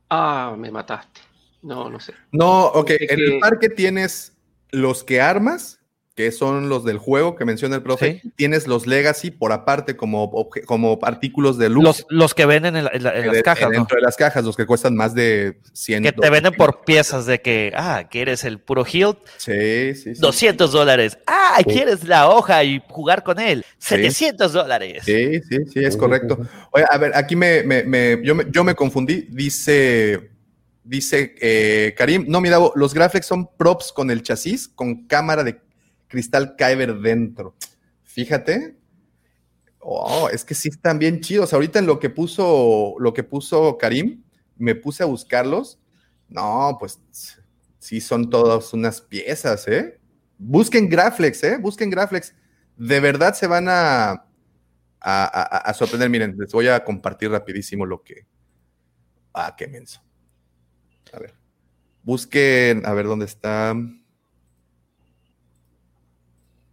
[0.10, 1.22] Ah, me mataste.
[1.64, 2.14] No, no sé.
[2.32, 2.92] No, ok.
[2.92, 4.36] En el que- parque tienes
[4.72, 5.80] los que armas,
[6.14, 8.22] que son los del juego que menciona el profe.
[8.36, 10.30] Tienes los Legacy por aparte como,
[10.66, 11.84] como artículos de luz.
[11.86, 13.72] Los, los que venden en, la- en la- en las cajas, ¿no?
[13.72, 17.26] Dentro de las cajas, los que cuestan más de 100 Que te venden por piezas
[17.26, 19.20] de que, ah, ¿quieres el puro Hilt?
[19.38, 20.22] Sí, sí, sí.
[20.22, 21.18] 200 dólares.
[21.26, 21.64] Ah, Sí.
[21.66, 23.66] ¿quieres la hoja y jugar con él?
[23.78, 25.04] 700 dólares.
[25.06, 26.40] Sí, sí, sí, es correcto.
[26.72, 29.28] Oye, a ver, aquí me, me- me- yo, me, yo me confundí.
[29.30, 30.31] Dice,
[30.84, 35.62] dice eh, Karim, no, mira, los Graflex son props con el chasis, con cámara de
[36.08, 37.56] cristal Kyber dentro.
[38.04, 38.78] Fíjate.
[39.80, 41.54] Oh, es que sí están bien chidos.
[41.54, 44.24] Ahorita en lo que puso, lo que puso Karim,
[44.58, 45.80] me puse a buscarlos.
[46.30, 47.00] No, pues
[47.80, 50.00] sí son todas unas piezas, ¿eh?
[50.38, 51.58] Busquen Graflex, ¿eh?
[51.58, 52.36] Busquen Graflex.
[52.78, 54.26] De verdad se van a, a,
[55.00, 56.10] a- a sorprender.
[56.10, 58.26] Miren, les voy a compartir rapidísimo lo que...
[59.34, 60.02] Ah, qué menso.
[61.14, 61.34] A ver.
[62.04, 63.74] Busquen, a ver dónde está.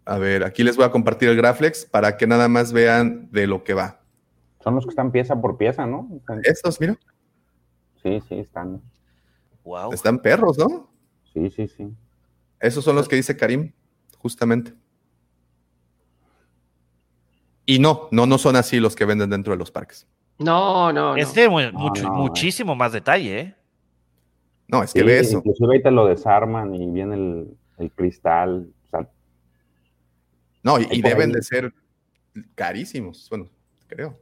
[0.05, 3.47] A ver, aquí les voy a compartir el Graflex para que nada más vean de
[3.47, 4.01] lo que va.
[4.65, 6.09] Son los que están pieza por pieza, ¿no?
[6.45, 6.99] Estos, mira.
[8.03, 8.81] Sí, sí, están.
[9.65, 9.93] Wow.
[9.93, 10.91] Están perros, ¿no?
[11.35, 11.93] Sí, sí, sí.
[12.59, 13.73] Esos son los que dice Karim,
[14.19, 14.73] justamente.
[17.67, 20.07] Y no, no, no son así los que venden dentro de los parques.
[20.39, 21.17] No, no, no.
[21.17, 23.55] Es de mu- No, mucho- no, muchísimo más detalle, ¿eh?
[24.69, 25.39] No, es que Sí, ve eso.
[25.39, 28.69] Inclusive ahí te lo desarman y viene el, el cristal.
[28.87, 29.09] O sea,
[30.63, 31.35] No, y, deben ahí.
[31.37, 31.73] de ser
[32.55, 33.27] carísimos.
[33.31, 33.49] Bueno,
[33.87, 34.19] creo.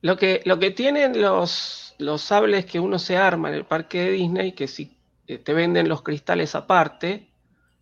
[0.00, 4.00] Lo que, lo que tienen los, los sables que uno se arma en el parque
[4.04, 4.96] de Disney, que si
[5.26, 7.30] eh, te venden los cristales aparte,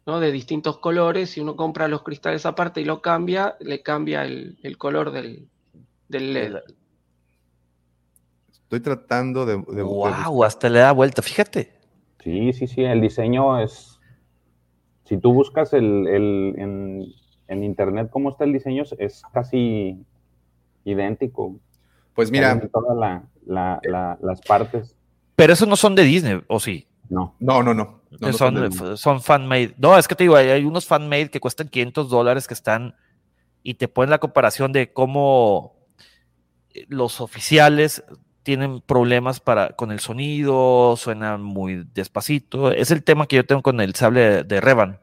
[0.06, 0.18] ¿no?
[0.20, 4.56] De distintos colores, si uno compra los cristales aparte y lo cambia, le cambia el,
[4.62, 5.48] el color del,
[6.08, 6.56] del LED.
[8.50, 9.56] Estoy tratando de.
[9.58, 11.81] de- de Wow, hasta le da vuelta, fíjate.
[12.22, 13.98] Sí, sí, sí, el diseño es.
[15.04, 17.04] Si tú buscas el, el- en,
[17.48, 20.04] en internet cómo está el diseño, es casi
[20.84, 21.56] idéntico.
[22.14, 24.96] Pues mira, Todas la- la- la- las partes.
[25.36, 26.86] Pero esos no son de Disney, ¿o sí?
[27.08, 27.34] No.
[27.40, 28.00] no, no, no.
[28.20, 29.74] no, no son, f- son fan-made.
[29.78, 32.94] No, es que te digo, hay, hay unos fan-made que cuestan 500 dólares que están
[33.62, 35.74] y te ponen la comparación de cómo
[36.74, 38.04] eh, los oficiales
[38.42, 42.72] tienen problemas para, con el sonido, suena muy despacito.
[42.72, 44.98] Es el tema que yo tengo con el sable de, de Revan.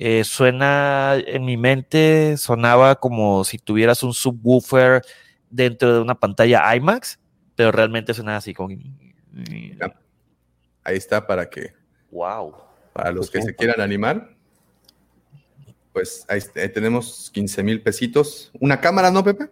[0.00, 5.02] Eh, suena, en mi mente, sonaba como si tuvieras un subwoofer
[5.50, 7.18] dentro de una pantalla IMAX,
[7.56, 8.76] pero realmente suena así como...
[10.84, 11.74] Ahí está para que.
[12.10, 12.54] Wow.
[12.92, 14.30] Para los que se quieran animar.
[15.92, 16.40] Pues ahí
[16.72, 18.50] tenemos 15 mil pesitos.
[18.60, 19.50] Una cámara, ¿no, Pepe?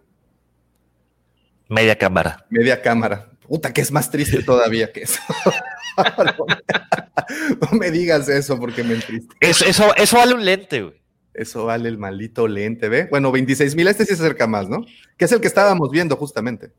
[1.69, 2.45] Media cámara.
[2.49, 3.29] Media cámara.
[3.47, 5.19] Puta, que es más triste todavía que eso.
[7.61, 9.35] no, me, digas eso porque me entriste.
[9.39, 11.01] Eso, eso, eso vale un lente, güey.
[11.33, 13.07] Eso vale el maldito lente, ¿ve?
[13.09, 14.85] Bueno, 26 mil, este sí se acerca más, ¿no?
[15.17, 16.71] Que es el que estábamos viendo justamente.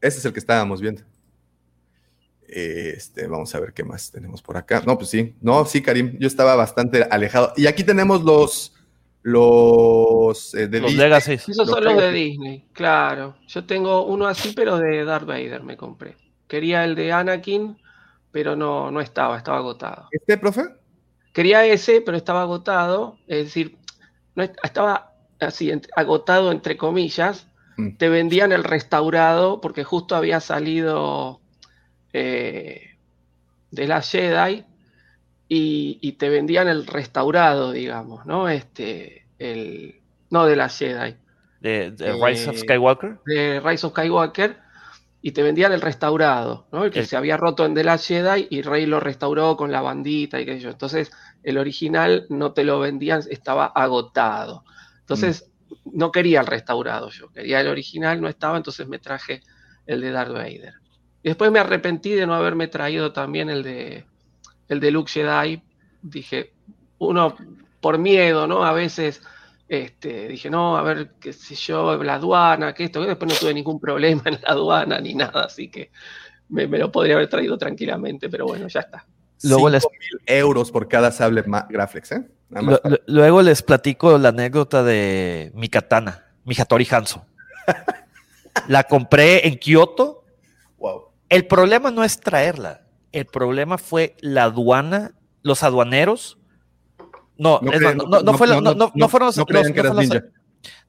[0.00, 1.02] Ese es el que estábamos viendo.
[2.46, 4.82] Este, vamos a ver qué más tenemos por acá.
[4.86, 7.52] No, pues sí, no, sí, Karim, yo estaba bastante alejado.
[7.56, 8.74] Y aquí tenemos los,
[9.22, 11.08] los eh, de Los Disney.
[11.08, 11.32] Legacy.
[11.34, 12.12] Esos son los de.
[12.12, 13.36] Disney, claro.
[13.46, 16.16] Yo tengo uno así, pero de Darth Vader me compré.
[16.48, 17.78] Quería el de Anakin,
[18.30, 20.08] pero no, no estaba, estaba agotado.
[20.10, 20.62] ¿Este, profe?
[21.32, 23.16] Quería ese, pero estaba agotado.
[23.26, 23.78] Es decir,
[24.34, 27.46] no est- estaba así, agotado entre comillas.
[27.76, 27.96] Mm.
[27.96, 31.40] Te vendían el restaurado porque justo había salido
[32.12, 32.98] eh,
[33.70, 34.64] de la Jedi
[35.54, 38.48] y, y te vendían el restaurado, digamos, ¿no?
[38.48, 40.00] Este, el,
[40.30, 41.16] no de la Jedi,
[41.60, 43.18] De, de Eh, Rise of Skywalker.
[43.26, 44.56] de Rise of Skywalker.
[45.20, 46.84] y te vendían el restaurado, ¿no?
[46.84, 49.82] El que se había roto en The Last Jedi y Rey lo restauró con la
[49.82, 50.70] bandita y qué sé yo.
[50.70, 54.64] Entonces, el original no te lo vendían, estaba agotado.
[55.00, 55.50] Entonces,
[55.84, 55.90] mm.
[55.98, 59.42] no quería el restaurado yo, quería el original, no estaba, entonces me traje
[59.86, 60.74] el de Darth Vader.
[61.22, 64.06] Y después me arrepentí de no haberme traído también el de,
[64.68, 65.62] el de Luke Jedi.
[66.02, 66.52] Dije,
[66.98, 67.36] uno
[67.80, 68.64] por miedo, ¿no?
[68.64, 69.22] A veces
[69.72, 73.54] este, dije, no, a ver, qué sé yo, la aduana, que esto, después no tuve
[73.54, 75.90] ningún problema en la aduana ni nada, así que
[76.50, 79.06] me, lo podría haber traído tranquilamente, pero bueno, ya está.
[79.44, 79.82] Luego les...
[79.90, 82.28] mil euros por cada sable Graflex, ¿eh?
[83.06, 87.24] luego les platico la anécdota de mi katana, mi Hattori Hanzo.
[88.68, 90.24] la compré en Kioto.
[90.76, 91.12] Wow.
[91.30, 92.81] El problema no es traerla,
[93.12, 96.38] el problema fue la aduana, los aduaneros
[97.42, 97.72] no, no,
[98.38, 98.76] fueron los,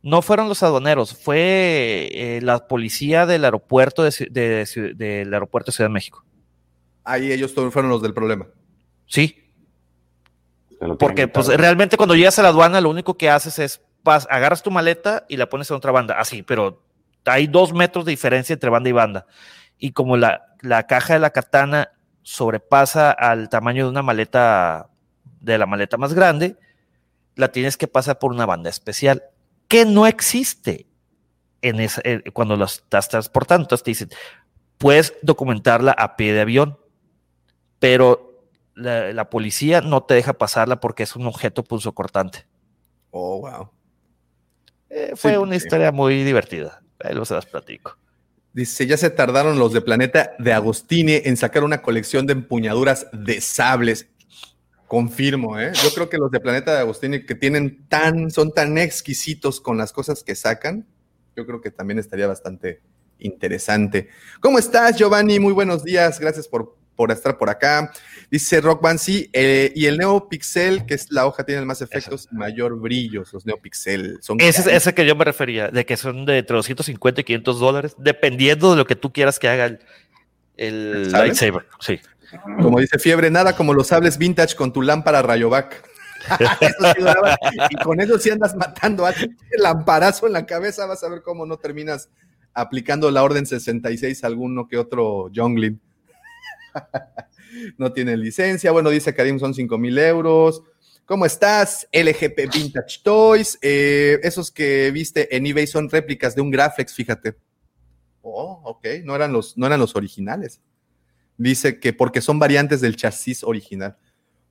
[0.03, 5.89] no fueron los aduaneros, fue eh, la policía del aeropuerto de, del aeropuerto de Ciudad
[5.89, 6.23] de México.
[7.03, 8.47] Ahí ellos fueron los del problema.
[9.07, 9.39] Sí.
[10.99, 14.69] Porque pues realmente cuando llegas a la aduana lo único que haces es agarras tu
[14.69, 16.83] maleta y la pones en otra banda, así, pero
[17.25, 19.25] hay dos metros de diferencia entre banda y banda.
[19.79, 21.92] Y como la, la caja de la katana
[22.23, 24.89] sobrepasa al tamaño de una maleta
[25.39, 26.57] de la maleta más grande,
[27.35, 29.23] la tienes que pasar por una banda especial
[29.67, 30.87] que no existe
[31.61, 33.65] en esa, eh, cuando la estás transportando.
[33.65, 34.09] Entonces te dicen,
[34.77, 36.79] puedes documentarla a pie de avión,
[37.79, 41.63] pero la, policía no te deja pasarla porque es un objeto
[41.93, 42.45] cortante.
[43.11, 43.69] Oh, wow.
[44.89, 46.81] Eh, fue una historia muy divertida.
[46.99, 47.97] Ahí los las platico.
[48.53, 53.07] Dice, ya se tardaron los de Planeta de Agostini en sacar una colección de empuñaduras
[53.11, 54.07] de sables.
[54.87, 55.71] Confirmo, ¿eh?
[55.83, 59.77] Yo creo que los de Planeta de Agostini que tienen tan, son tan exquisitos con
[59.77, 60.85] las cosas que sacan,
[61.35, 62.81] yo creo que también estaría bastante
[63.17, 64.09] interesante.
[64.39, 65.39] ¿Cómo estás, Giovanni?
[65.39, 67.91] Muy buenos días, gracias por, por estar por acá.
[68.29, 72.35] Dice Rockman, sí, eh, y el NeoPixel, que es la hoja, tiene más efectos y
[72.35, 74.19] mayor brillo, los NeoPixel.
[74.21, 77.23] Son ese es ese que yo me refería, de que son de entre 250 y
[77.23, 79.79] 500 dólares, dependiendo de lo que tú quieras que haga el,
[80.57, 81.65] el lightsaber.
[81.79, 81.99] Sí.
[82.61, 85.89] Como dice Fiebre, nada como los sables vintage con tu lámpara Rayovac.
[87.69, 91.21] y con eso si andas matando a el lamparazo en la cabeza, vas a ver
[91.21, 92.09] cómo no terminas
[92.53, 95.79] aplicando la orden 66 a alguno que otro jungling.
[97.77, 98.71] no tiene licencia.
[98.71, 100.63] Bueno, dice Karim, son 5 mil euros.
[101.05, 101.87] ¿Cómo estás?
[101.91, 103.57] LGP Vintage Toys.
[103.61, 107.35] Eh, esos que viste en eBay son réplicas de un Graflex, fíjate.
[108.21, 110.61] Oh, ok, no eran los, no eran los originales.
[111.37, 113.97] Dice que porque son variantes del chasis original.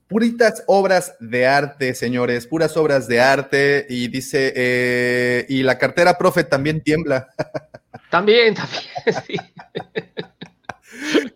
[0.08, 3.86] Puritas obras de arte, señores, puras obras de arte.
[3.88, 7.28] Y dice, eh, y la cartera profe también tiembla.
[8.10, 8.82] También, también,
[9.26, 9.36] sí.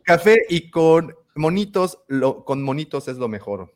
[0.03, 3.75] Café y con monitos, lo, con monitos es lo mejor.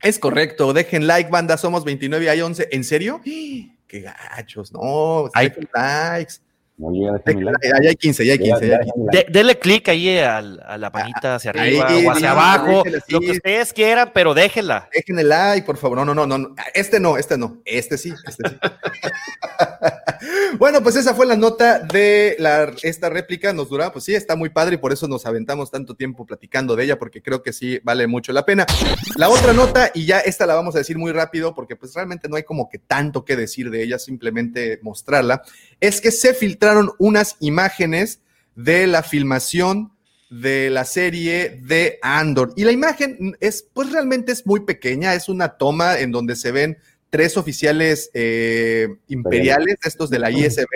[0.00, 2.68] Es correcto, dejen like, banda, somos 29 y hay 11.
[2.72, 3.20] ¿En serio?
[3.86, 4.72] ¡Qué gachos!
[4.72, 6.34] No, hay likes.
[6.88, 9.26] Ahí hay 15, ya hay 15.
[9.28, 14.10] dele clic ahí a la panita hacia arriba o hacia abajo, lo que ustedes quieran,
[14.14, 14.88] pero déjenla.
[14.92, 15.98] Dejen el like, por favor.
[15.98, 16.54] No, no, no, no.
[16.74, 17.60] Este no, este no.
[17.64, 18.56] Este sí, este sí.
[20.58, 23.52] bueno, pues esa fue la nota de la, esta réplica.
[23.52, 26.76] Nos dura, pues sí, está muy padre y por eso nos aventamos tanto tiempo platicando
[26.76, 28.64] de ella, porque creo que sí vale mucho la pena.
[29.16, 32.28] La otra nota, y ya esta la vamos a decir muy rápido, porque pues realmente
[32.28, 35.42] no hay como que tanto que decir de ella, simplemente mostrarla,
[35.80, 36.34] es que se
[36.98, 38.20] unas imágenes
[38.54, 39.92] de la filmación
[40.30, 42.52] de la serie de Andor.
[42.56, 46.52] Y la imagen es, pues realmente es muy pequeña, es una toma en donde se
[46.52, 46.78] ven
[47.10, 50.68] tres oficiales eh, imperiales, estos de la ISB,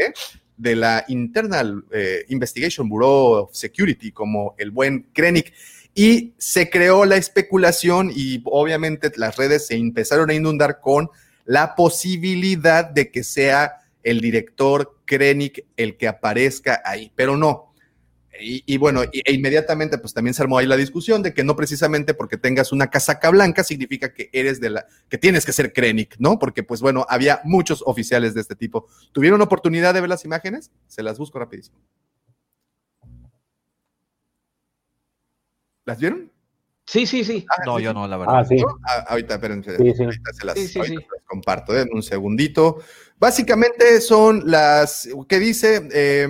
[0.57, 5.53] de la Internal eh, Investigation Bureau of Security, como el buen Krennic.
[5.95, 11.09] Y se creó la especulación y obviamente las redes se empezaron a inundar con
[11.45, 17.75] la posibilidad de que sea el director Krennic el que aparezca ahí, pero no.
[18.41, 22.15] Y, bueno, e inmediatamente pues también se armó ahí la discusión de que no precisamente
[22.15, 26.17] porque tengas una casaca blanca significa que eres de la, que tienes que ser Krennic,
[26.19, 26.39] ¿no?
[26.39, 28.89] Porque pues bueno, había muchos oficiales de este tipo.
[29.13, 30.73] ¿Tuvieron oportunidad de ver las imágenes?
[30.89, 31.79] Se las busco rapidísimo.
[35.85, 36.34] ¿Las vieron?
[36.87, 37.47] Sí, sí, sí.
[37.49, 38.35] Ah, no, yo no, la verdad.
[38.39, 38.57] Ah, sí.
[38.87, 39.71] Ah, ahorita, espérense.
[39.71, 40.57] ahorita se las,
[41.27, 42.79] comparto, en un segundito.
[43.19, 45.89] Básicamente son las, ¿qué dice?
[45.93, 46.29] Eh,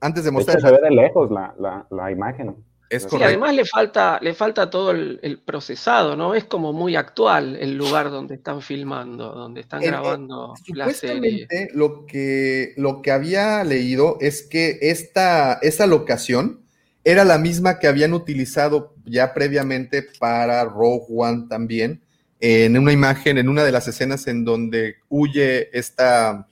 [0.00, 0.60] antes de mostrar.
[0.60, 2.56] se ve de lejos la, la, la, imagen.
[2.88, 3.28] Es Sí, correcto.
[3.28, 6.34] además le falta, le falta todo el, el procesado, ¿no?
[6.34, 11.46] Es como muy actual el lugar donde están filmando, donde están en- grabando la serie.
[11.46, 16.64] Supuestamente lo que, lo que había leído es que esta, esta locación
[17.04, 22.02] era la misma que habían utilizado ya previamente para Rogue One también,
[22.40, 26.48] en una imagen, en una de las escenas en donde huye esta,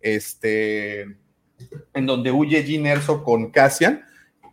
[0.00, 1.02] este,
[1.94, 4.04] en donde huye Jyn Erso con Cassian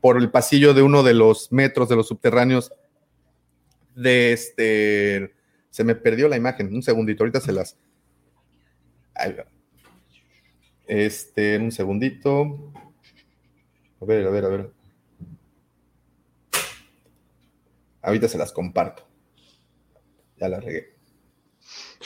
[0.01, 2.71] por el pasillo de uno de los metros de los subterráneos
[3.95, 5.33] de este,
[5.69, 7.77] se me perdió la imagen, un segundito, ahorita se las.
[10.87, 12.71] Este, un segundito.
[14.01, 14.78] A ver, a ver, a ver.
[18.01, 19.07] Ahorita se las comparto.
[20.37, 20.95] Ya la regué.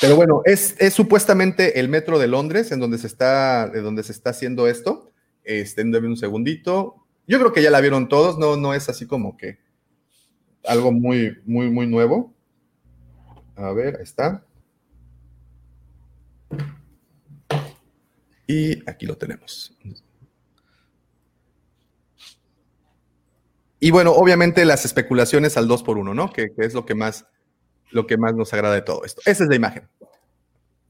[0.02, 4.04] Pero bueno, es, es supuestamente el metro de Londres en donde se está, de donde
[4.04, 5.12] se está haciendo esto.
[5.44, 7.06] Denme un segundito.
[7.28, 9.60] Yo creo que ya la vieron todos, no, no es así como que
[10.66, 12.34] algo muy, muy, muy nuevo.
[13.56, 14.44] A ver, ahí está.
[18.48, 19.78] Y aquí lo tenemos.
[23.84, 26.32] Y bueno, obviamente las especulaciones al 2 por 1 ¿no?
[26.32, 27.26] Que, es lo que más
[27.92, 29.22] lo que más nos agrada de todo esto.
[29.26, 29.90] Esa es la imagen.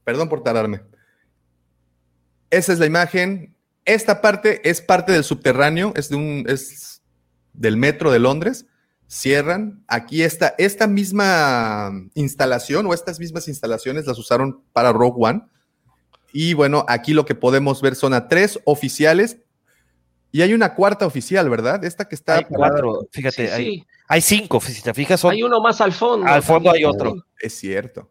[0.04, 0.80] Perdón por tardarme.
[2.50, 3.56] Esa es la imagen.
[3.84, 7.02] Esta parte es parte del subterráneo, es, de un, es
[7.52, 8.64] del metro de Londres.
[9.08, 9.82] Cierran.
[9.88, 15.42] Aquí está, esta misma instalación o estas mismas instalaciones las usaron para Rogue One.
[16.32, 19.38] Y bueno, aquí lo que podemos ver son a tres oficiales
[20.34, 21.84] y hay una cuarta oficial, ¿verdad?
[21.84, 22.38] Esta que está.
[22.38, 23.86] Hay cuatro, fíjate, Sí, hay, sí.
[24.08, 26.26] hay cinco, si te fijas, son, Hay uno más al fondo.
[26.26, 27.14] al fondo hay otro.
[27.38, 28.10] Es cierto.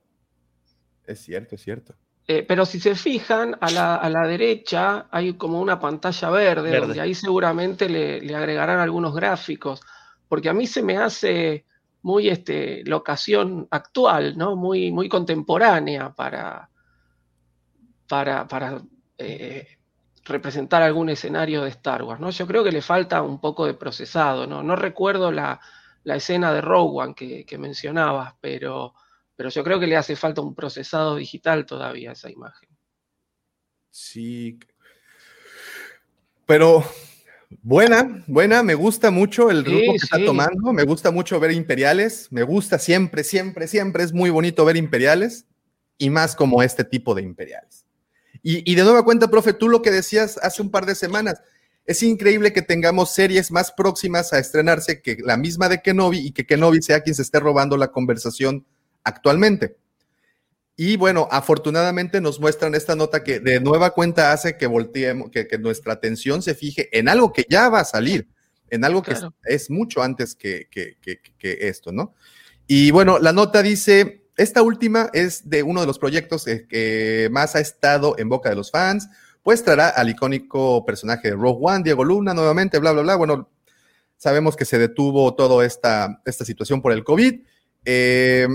[1.06, 1.96] Es cierto, es cierto.
[2.26, 6.72] Eh, pero si se fijan, a la, a la derecha hay como una pantalla verde,
[6.72, 6.88] Verde.
[6.88, 9.82] donde ahí seguramente le, le agregarán algunos gráficos,
[10.30, 11.66] porque a mí se me hace
[12.04, 14.56] muy este, locación actual, ¿no?
[14.56, 16.70] Muy, muy contemporánea para,
[18.08, 18.82] para, para
[19.18, 19.68] eh,
[20.26, 22.30] representar algún escenario de Star Wars, ¿no?
[22.30, 24.64] Yo creo que le falta un poco de procesado, ¿no?
[24.64, 25.60] No recuerdo la,
[26.04, 28.94] la escena de Rogue One que, que mencionabas, pero,
[29.36, 32.70] pero yo creo que le hace falta un procesado digital todavía a esa imagen.
[33.90, 34.60] Sí.
[36.46, 36.84] Pero
[37.62, 41.52] buena, buena, me gusta mucho el Sí, rumbo que está tomando, me gusta mucho ver
[41.52, 45.46] imperiales, me gusta siempre, siempre, siempre, es muy bonito ver imperiales
[45.98, 47.83] y más como este tipo de imperiales.
[48.44, 51.42] Y, y de nueva cuenta, profe, tú lo que decías hace un par de semanas,
[51.86, 56.32] es increíble que tengamos series más próximas a estrenarse que la misma de Kenobi y
[56.32, 58.66] que Kenobi sea quien se esté robando la conversación
[59.04, 59.76] actualmente.
[60.76, 65.48] Y bueno, afortunadamente nos muestran esta nota que de nueva cuenta hace que volteemos, que,
[65.48, 68.28] que nuestra atención se fije en algo que ya va a salir,
[68.70, 69.34] en algo que Claro.
[69.44, 72.16] es, es mucho antes que, que- que- que esto, ¿no?
[72.66, 77.30] Y bueno, la nota dice, esta última es de uno de los proyectos eh, que
[77.32, 79.10] más ha estado en boca de los fans,
[79.44, 83.16] pues traerá al icónico personaje de Rogue One, Diego Luna, nuevamente, bla, bla, bla.
[83.16, 83.50] Bueno,
[84.18, 87.42] sabemos que se detuvo toda esta, esta situación por el COVID.
[87.86, 88.48] Eh,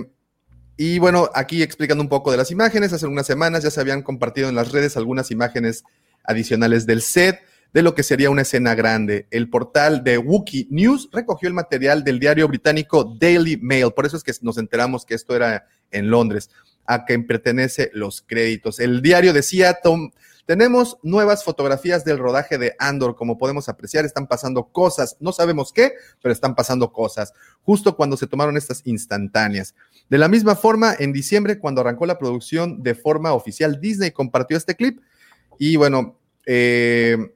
[0.77, 4.03] y bueno, aquí explicando un poco de las imágenes, hace unas semanas ya se habían
[4.03, 5.85] compartido en las redes algunas imágenes
[6.25, 7.41] adicionales del set
[7.73, 9.27] de lo que sería una escena grande.
[9.31, 14.17] El portal de Wookiee News recogió el material del diario británico Daily Mail, por eso
[14.17, 16.51] es que nos enteramos que esto era en Londres,
[16.87, 18.81] a quien pertenece los créditos.
[18.81, 20.11] El diario decía, Tom,
[20.49, 25.75] tenemos nuevas fotografías del rodaje de Andor, como podemos apreciar, están pasando cosas, no sabemos
[25.75, 25.93] qué,
[26.23, 29.75] pero están pasando cosas, justo cuando se tomaron estas instantáneas.
[30.09, 34.57] De la misma forma, en diciembre, cuando arrancó la producción de forma oficial, Disney compartió
[34.57, 35.03] este clip
[35.59, 37.35] y bueno, eh,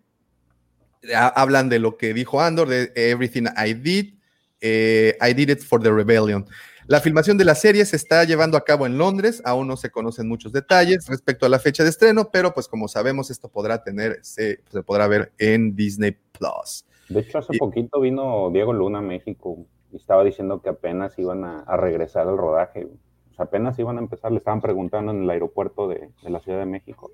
[1.15, 4.15] hablan de lo que dijo Andor, de Everything I Did,
[4.61, 6.47] eh, I Did It for the Rebellion.
[6.87, 9.91] La filmación de la serie se está llevando a cabo en Londres, aún no se
[9.91, 13.83] conocen muchos detalles respecto a la fecha de estreno, pero pues como sabemos esto podrá
[13.85, 16.85] tener, se, se podrá ver en Disney Plus.
[17.09, 21.17] De hecho, hace Y- poquito vino Diego Luna a México y estaba diciendo que apenas
[21.19, 22.85] iban a, a regresar al rodaje.
[22.85, 26.41] O sea, apenas iban a empezar, le estaban preguntando en el aeropuerto de, de la
[26.41, 27.13] Ciudad de México.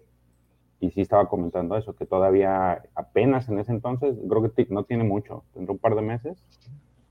[0.80, 5.04] Y sí estaba comentando eso, que todavía apenas en ese entonces, creo que no tiene
[5.04, 6.44] mucho, tendrá un par de meses,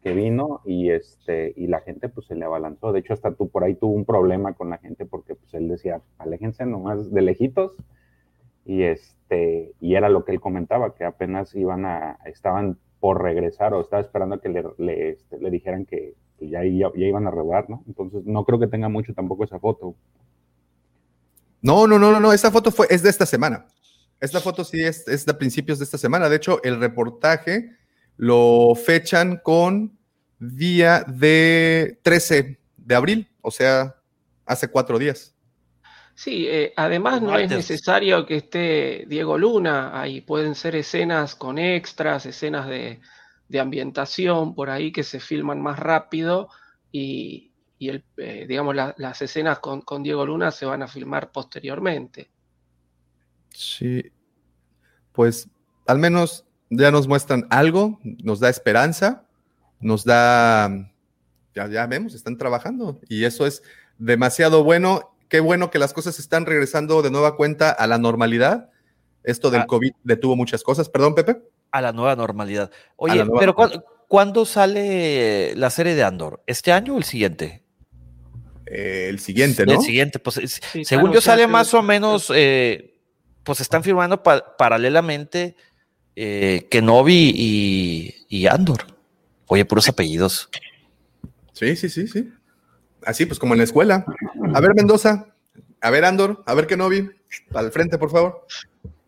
[0.01, 2.91] que vino y este y la gente pues se le abalanzó.
[2.91, 5.68] De hecho, hasta tú por ahí tuvo un problema con la gente porque pues él
[5.68, 7.74] decía, aléjense nomás de lejitos
[8.65, 13.74] y este y era lo que él comentaba que apenas iban a estaban por regresar
[13.74, 17.28] o estaba esperando a que le, le, este, dijeran que, que ya, ya, ya iban
[17.28, 17.84] a rodar, ¿no?
[17.88, 19.95] Entonces no creo que tenga mucho tampoco esa foto.
[21.62, 23.66] No, no, no, no, no, esta foto fue, es de esta semana.
[24.20, 26.30] Esta foto sí es, es de principios de esta semana.
[26.30, 27.78] De hecho, el reportaje
[28.18, 29.97] lo fechan con
[30.39, 33.95] día de 13 de abril, o sea,
[34.45, 35.36] hace cuatro días.
[36.16, 41.60] Sí, eh, además no es necesario que esté Diego Luna, ahí pueden ser escenas con
[41.60, 42.99] extras, escenas de,
[43.60, 46.49] ambientación por ahí que se filman más rápido
[46.91, 47.47] y,
[47.80, 52.30] el, eh, digamos las escenas con, con, Diego Luna se van a filmar posteriormente.
[53.53, 54.11] Sí,
[55.11, 55.49] pues
[55.86, 59.25] al menos ya nos muestran algo, nos da esperanza,
[59.80, 60.69] nos da,
[61.53, 63.63] ya, ya vemos, están trabajando y eso es
[63.97, 65.13] demasiado bueno.
[65.30, 68.69] Qué bueno que las cosas están regresando de nueva cuenta a la normalidad.
[69.23, 69.67] Esto del ah.
[69.67, 70.88] COVID detuvo muchas cosas.
[70.88, 71.41] Perdón, Pepe.
[71.71, 72.71] A la nueva normalidad.
[72.95, 73.53] Oye, pero
[74.07, 76.41] ¿cuándo, sale la serie de Andor?
[76.47, 77.66] ¿Este año o el siguiente?
[78.70, 79.74] Eh, el siguiente, ¿no?
[79.74, 82.99] El siguiente, pues según yo sale más o menos, eh,
[83.43, 85.55] pues están firmando paralelamente
[86.15, 88.86] eh, Kenobi y, y Andor.
[89.47, 90.49] Oye, puros apellidos.
[91.53, 92.30] Sí, sí, sí, sí.
[93.05, 94.05] Así, pues como en la escuela.
[94.53, 95.28] A ver, Mendoza.
[95.80, 96.43] A ver, Andor.
[96.45, 97.09] A ver, Kenobi.
[97.51, 98.45] Para el frente, por favor.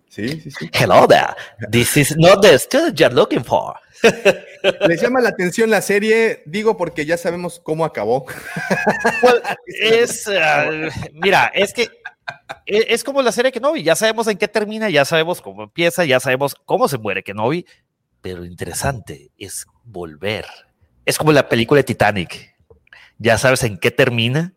[0.10, 0.70] Sí, sí, sí.
[0.74, 1.36] Hello there.
[1.72, 3.76] This is not the student you're looking for.
[4.88, 8.26] Les llama la atención la serie, digo porque ya sabemos cómo acabó.
[9.66, 11.84] es, uh, mira, es que
[12.66, 16.06] e, es, como la serie Kenobi, ya sabemos en qué termina, ya sabemos cómo empieza,
[16.06, 17.66] ya sabemos cómo se muere Kenobi,
[18.22, 20.46] pero interesante es volver.
[21.06, 22.60] Es como la película de Titanic
[23.20, 24.54] ya sabes en qué termina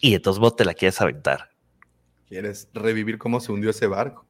[0.00, 1.50] y de todos modos te la quieres aventar.
[2.28, 4.27] ¿Quieres revivir cómo se hundió ese barco?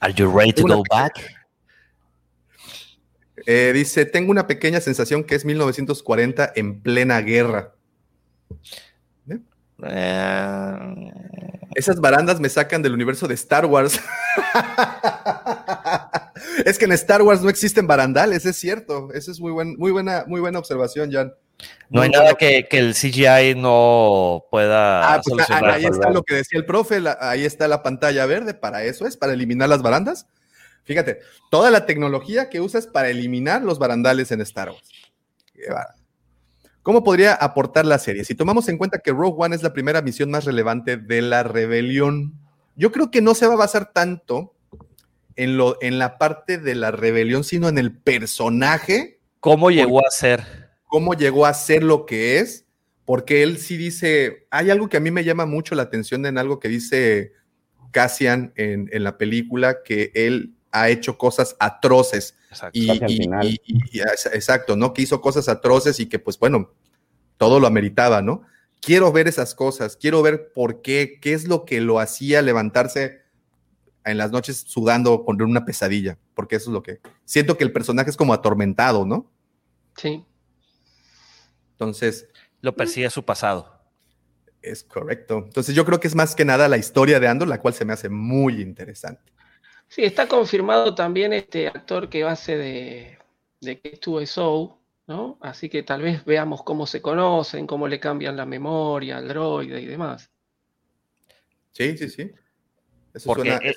[0.00, 1.14] Are you ready to go back?
[3.46, 7.74] Eh, dice, tengo una pequeña sensación que es 1940 en plena guerra.
[9.28, 9.38] ¿Eh?
[9.84, 11.12] Eh.
[11.74, 13.98] Esas barandas me sacan del universo de Star Wars.
[16.64, 19.10] es que en Star Wars no existen barandales, es cierto.
[19.12, 21.32] Esa es muy, muy, buena, muy buena observación, Jan.
[21.90, 26.58] No hay nada que, el CGI no pueda ah, pues, Ahí está lo que decía
[26.58, 30.26] el profe, ahí está la pantalla verde, para eso es, para eliminar las barandas.
[30.84, 34.82] Fíjate, toda la tecnología que usas para eliminar los barandales en Star Wars.
[36.82, 38.24] ¿Cómo podría aportar la serie?
[38.24, 41.42] Si tomamos en cuenta que Rogue One es la primera misión más relevante de la
[41.42, 42.34] rebelión,
[42.76, 44.54] yo creo que no se va a basar tanto
[45.36, 49.20] en, lo, en la parte de la rebelión, sino en el personaje.
[49.40, 50.67] ¿Cómo llegó a ser?
[50.88, 52.66] Cómo llegó a ser lo que es,
[53.04, 56.36] porque él sí dice, hay algo que a mí me llama mucho la atención en
[56.36, 57.32] algo que dice
[57.92, 62.34] Cassian en, la película, que él ha hecho cosas atroces.
[62.50, 62.78] Exacto.
[62.78, 64.00] Y,
[64.32, 64.92] exacto, ¿no?
[64.92, 66.72] Que hizo cosas atroces y que pues bueno,
[67.36, 68.42] todo lo ameritaba, ¿no?
[68.80, 73.22] Quiero ver esas cosas, quiero ver por qué, qué es lo que lo hacía levantarse
[74.04, 77.72] en las noches sudando con una pesadilla, porque eso es lo que siento que el
[77.72, 79.30] personaje es como atormentado, ¿no?
[79.96, 80.24] Sí.
[81.78, 82.28] Entonces.
[82.60, 83.80] Lo persigue su pasado.
[84.62, 85.42] Es correcto.
[85.46, 87.84] Entonces yo creo que es más que nada la historia de Andor, la cual se
[87.84, 89.32] me hace muy interesante.
[89.86, 93.18] Sí, está confirmado también este actor que hace de,
[93.60, 94.72] de que estuvo Soul,
[95.06, 95.38] ¿no?
[95.40, 99.80] Así que tal vez veamos cómo se conocen, cómo le cambian la memoria al droide
[99.80, 100.30] y demás.
[101.72, 102.32] Sí, sí, sí.
[103.14, 103.74] Eso suena, e,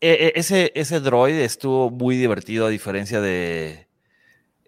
[0.00, 3.88] e, ese, ese droide estuvo muy divertido a diferencia de,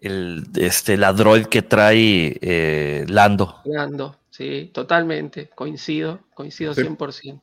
[0.04, 3.60] el, este, la droid que trae eh, Lando.
[3.64, 7.40] Lando, sí, totalmente, coincido, coincido 100%.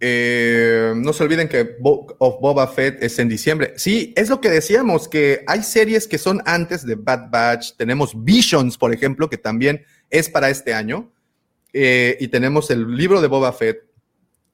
[0.00, 3.72] Eh, no se olviden que Book of Boba Fett es en diciembre.
[3.76, 7.76] Sí, es lo que decíamos, que hay series que son antes de Bad Batch.
[7.76, 11.10] Tenemos Visions, por ejemplo, que también es para este año.
[11.72, 13.82] Eh, y tenemos el libro de Boba Fett.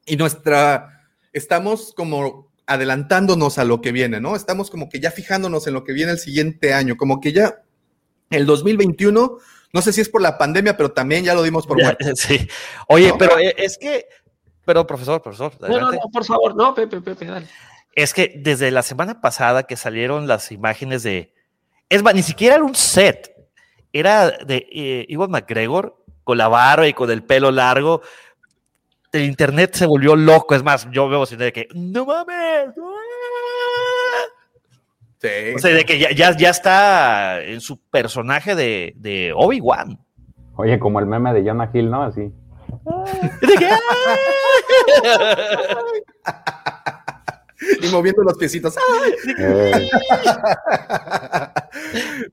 [0.07, 4.37] Y nuestra, estamos como adelantándonos a lo que viene, ¿no?
[4.37, 7.63] Estamos como que ya fijándonos en lo que viene el siguiente año, como que ya
[8.31, 9.39] el 2021,
[9.73, 12.07] no sé si es por la pandemia, pero también ya lo dimos por muerto.
[12.15, 12.47] Sí.
[12.87, 14.07] Oye, pero e, es que,
[14.65, 15.53] pero profesor, profesor.
[15.61, 17.49] No, no, no, por favor, no, Pepe, Pepe, dale.
[17.97, 21.35] Es que desde la semana pasada que salieron las imágenes de,
[21.89, 23.35] es más, ni siquiera era un set,
[23.93, 28.03] era de eh, Iwan McGregor con la barba y con el pelo largo,
[29.13, 30.55] el internet se volvió loco.
[30.55, 32.75] Es más, yo veo de que, no mames.
[35.19, 35.29] Sí.
[35.55, 39.99] O sea, de que ya, ya, está en su personaje de, de Obi-Wan.
[40.57, 42.03] Oye, como el meme de Jonah Hill, ¿no?
[42.03, 42.33] Así.
[47.83, 48.75] y moviendo los piecitos.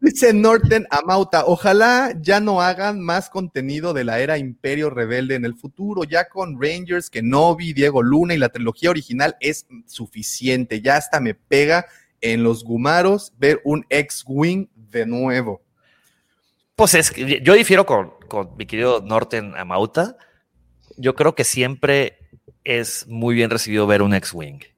[0.01, 5.45] Dice Norten Amauta, ojalá ya no hagan más contenido de la era Imperio Rebelde en
[5.45, 10.97] el futuro, ya con Rangers, Kenobi, Diego Luna y la trilogía original es suficiente, ya
[10.97, 11.85] hasta me pega
[12.21, 15.61] en los gumaros ver un X-Wing de nuevo.
[16.75, 20.17] Pues es que yo difiero con, con mi querido Norten Amauta.
[20.95, 22.17] Yo creo que siempre
[22.63, 24.76] es muy bien recibido ver un X-Wing.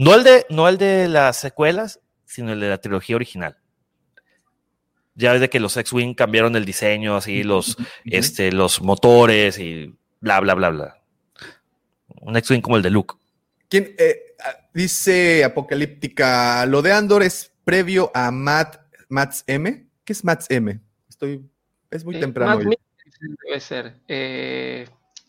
[0.00, 3.58] No el, de, no el de las secuelas, sino el de la trilogía original.
[5.14, 9.94] Ya ves de que los X-Wing cambiaron el diseño, así, los, este, los motores y
[10.20, 11.02] bla, bla, bla, bla.
[12.22, 13.16] Un X-Wing como el de Luke.
[13.68, 14.34] ¿Quién, eh,
[14.72, 19.86] dice Apocalíptica, lo de Andor es previo a Matt, Mats M.
[20.02, 20.80] ¿Qué es Mats M?
[21.10, 21.44] Estoy,
[21.90, 22.58] es muy Eh, temprano.
[22.58, 22.78] Matt
[23.44, 24.00] debe ser.
[24.08, 24.88] Eh,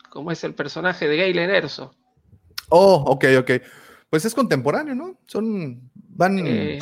[0.10, 1.94] ¿Cómo es el personaje de Galen Erso?
[2.70, 3.52] Oh, ok, ok.
[4.12, 5.20] Pues es contemporáneo, ¿no?
[5.26, 6.46] Son, van...
[6.46, 6.80] Eh,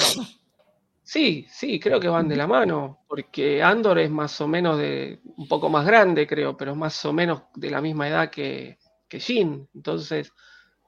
[1.04, 5.20] sí, sí, creo que van de la mano, porque Andor es más o menos de
[5.38, 8.80] un poco más grande, creo, pero es más o menos de la misma edad que,
[9.08, 9.70] que Jin.
[9.76, 10.34] Entonces,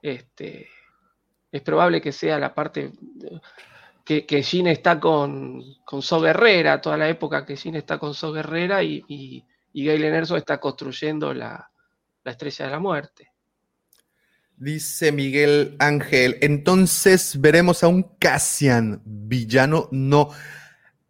[0.02, 0.66] este,
[1.52, 2.90] es probable que sea la parte
[4.04, 8.14] que, que Jin está con, con So Guerrera, toda la época que Jin está con
[8.14, 9.44] So Guerrera y, y,
[9.74, 11.70] y Galen está construyendo la,
[12.24, 13.31] la estrella de la muerte.
[14.62, 20.30] Dice Miguel Ángel, entonces veremos a un Cassian villano, no.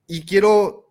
[0.06, 0.90] Y quiero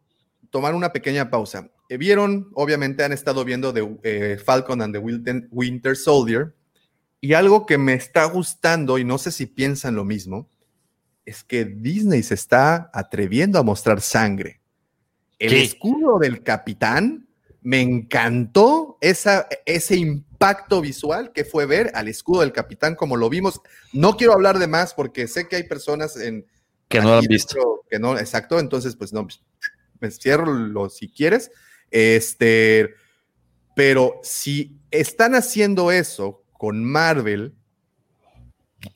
[0.51, 1.71] tomar una pequeña pausa.
[1.89, 6.53] Eh, Vieron, obviamente han estado viendo de eh, Falcon and the Winter- Soldier,
[7.19, 10.47] y algo que me está gustando, y no sé si piensan lo mismo,
[11.25, 14.61] es que Disney se está atreviendo a mostrar sangre.
[15.39, 17.27] El escudo del capitán
[17.61, 23.29] me encantó esa, ese impacto visual que fue ver al escudo del capitán como lo
[23.29, 23.61] vimos.
[23.93, 26.45] No quiero hablar de más porque sé que hay personas en
[26.89, 27.83] Que no lo han visto.
[27.89, 28.59] Que no, exacto.
[28.59, 29.27] Entonces, pues no,
[29.99, 31.51] me cierro lo si quieres.
[31.91, 32.95] Este,
[33.75, 37.53] pero si están haciendo eso con Marvel,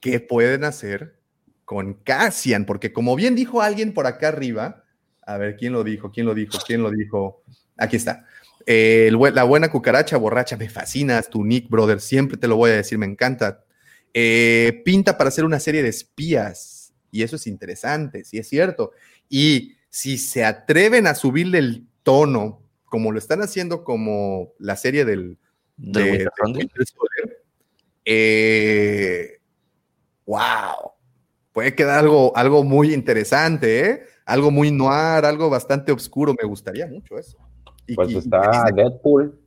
[0.01, 1.19] ¿qué pueden hacer
[1.65, 2.65] con Cassian?
[2.65, 4.83] Porque como bien dijo alguien por acá arriba,
[5.21, 6.11] a ver, ¿quién lo dijo?
[6.11, 6.57] ¿Quién lo dijo?
[6.65, 7.43] ¿Quién lo dijo?
[7.77, 8.25] Aquí está.
[8.65, 12.71] Eh, el la buena cucaracha borracha, me fascinas, tu Nick, brother, siempre te lo voy
[12.71, 13.63] a decir, me encanta.
[14.13, 18.91] Eh, pinta para hacer una serie de espías, y eso es interesante, sí es cierto.
[19.29, 25.05] Y si se atreven a subirle el tono, como lo están haciendo como la serie
[25.05, 25.37] del,
[25.77, 26.57] Del de- Winter de Soldier.
[26.65, 27.43] Winter Soldier,
[28.05, 29.39] eh,
[30.25, 30.91] wow,
[31.51, 34.03] puede quedar algo, algo muy interesante, ¿eh?
[34.25, 37.37] algo muy noir, algo bastante oscuro, me gustaría mucho eso.
[37.87, 39.37] Y, Pues y- está Deadpool,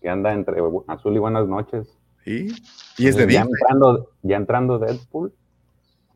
[0.00, 1.86] que anda entre azul y buenas noches.
[2.24, 2.52] y-
[2.98, 3.48] y es de ya Disney.
[3.60, 5.32] entrando, ya entrando Deadpool,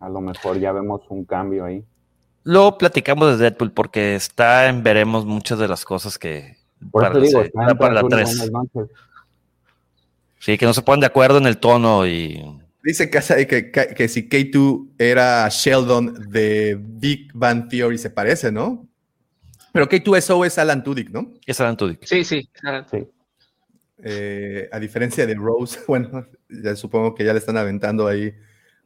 [0.00, 1.84] a lo mejor ya vemos un cambio ahí.
[2.44, 6.56] Luego platicamos de Deadpool porque está en veremos muchas de las cosas que
[6.90, 8.36] Por para, digo, la, está para entre la azul y 3.
[8.50, 8.96] buenas noches.
[10.40, 13.94] Sí, que no se ponen de acuerdo en el tono y Dice Casa que, que,
[13.96, 18.88] que si K2 era Sheldon de Big Bang Theory se parece, ¿no?
[19.73, 21.32] Pero K2SO es Alan Tudyk, ¿no?
[21.47, 22.05] es Alan Tudyk.
[22.05, 22.49] Sí, sí.
[24.05, 28.35] Eh, a diferencia de Rose, bueno, ya supongo que ya le están aventando ahí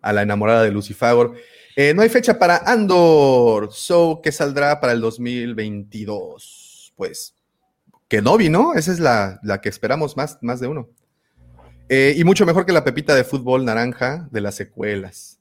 [0.01, 1.35] a la enamorada de Lucifagor.
[1.75, 6.95] Eh, no hay fecha para Andor, so que saldrá para el 2022.
[6.97, 7.35] Pues
[8.09, 8.75] Kenobi, ¿no?
[8.75, 10.89] Esa es la, la que esperamos más, más de uno.
[11.89, 15.36] Eh, y mucho mejor que la pepita de fútbol naranja de las secuelas.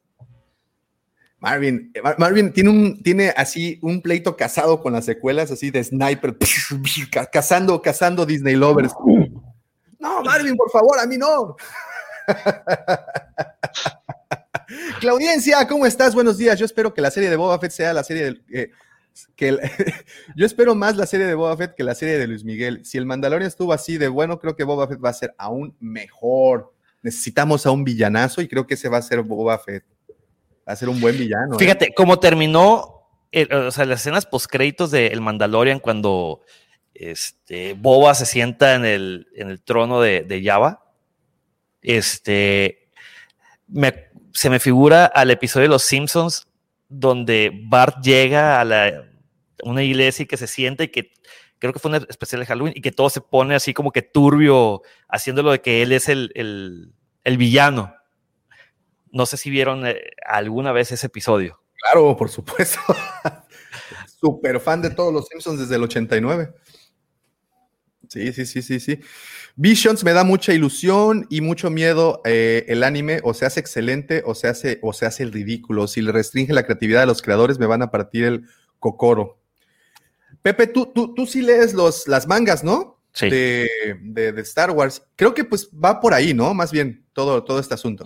[1.50, 5.70] Marvin, eh, Mar- Marvin tiene, un, tiene así un pleito casado con las secuelas, así
[5.70, 6.36] de sniper,
[7.12, 8.94] ca- cazando, cazando Disney lovers.
[10.00, 11.56] No, Marvin, por favor, a mí no.
[15.00, 16.16] Claudiencia, ¿cómo estás?
[16.16, 16.58] Buenos días.
[16.58, 18.44] Yo espero que la serie de Boba Fett sea la serie del.
[18.52, 18.72] eh,
[19.36, 19.58] que
[20.36, 22.84] yo espero más la serie de Boba Fett que la serie de Luis Miguel.
[22.84, 25.76] Si el Mandalorian estuvo así de bueno, creo que Boba Fett va a ser aún
[25.80, 26.74] mejor.
[27.04, 29.84] Necesitamos a un villanazo y creo que ese va a ser Boba Fett.
[30.68, 31.56] Va a ser un buen villano.
[31.56, 31.60] ¿eh?
[31.60, 33.08] Fíjate, como terminó,
[33.52, 36.42] o sea, las escenas post-créditos de El Mandalorian cuando
[36.94, 40.86] este, Boba se sienta en el, en el trono de, de Java,
[41.82, 42.90] este,
[44.34, 46.48] se me figura al episodio de Los Simpsons
[46.90, 49.06] donde Bart llega a la,
[49.64, 51.12] una iglesia y que se sienta y que
[51.60, 54.02] creo que fue un especial de Halloween y que todo se pone así como que
[54.02, 56.32] turbio, haciéndolo de que él es el-
[57.24, 57.94] el villano.
[59.16, 59.96] No sé si vieron eh,
[60.28, 61.62] alguna vez ese episodio.
[61.82, 62.80] Claro, por supuesto.
[64.20, 66.54] Súper fan de todos los Simpsons desde el 89.
[68.10, 69.00] Sí, sí, sí, sí, sí.
[69.56, 74.22] Visions me da mucha ilusión y mucho miedo eh, el anime, o se hace excelente
[74.26, 75.88] o se hace, o se hace el ridículo.
[75.88, 78.44] Si le restringe la creatividad de los creadores, me van a partir el
[78.80, 79.40] cocoro.
[80.42, 83.02] Pepe, tú, tú, tú sí lees los, las mangas, ¿no?
[83.14, 83.30] Sí.
[83.30, 83.70] De,
[84.02, 85.02] de- de Star Wars.
[85.16, 86.54] Creo que pues va por ahí, ¿no?
[86.54, 88.06] Más bien todo, todo este asunto.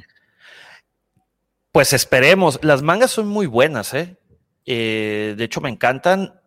[1.71, 2.59] Pues esperemos.
[2.63, 4.17] Las mangas son muy buenas, ¿eh?
[4.65, 6.39] Eh, de hecho, me encantan.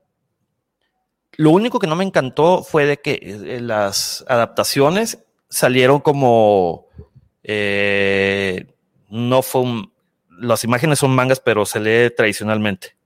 [1.37, 5.19] Lo único que no me encantó fue de que eh, las adaptaciones
[5.49, 6.87] salieron como
[7.43, 8.67] eh,
[9.09, 9.93] no fue un,
[10.29, 12.97] las imágenes son mangas, pero se lee tradicionalmente.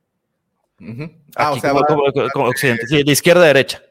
[1.37, 3.83] Ah, Aquí o sea, como, va- como- como occidente, sí, de izquierda a derecha.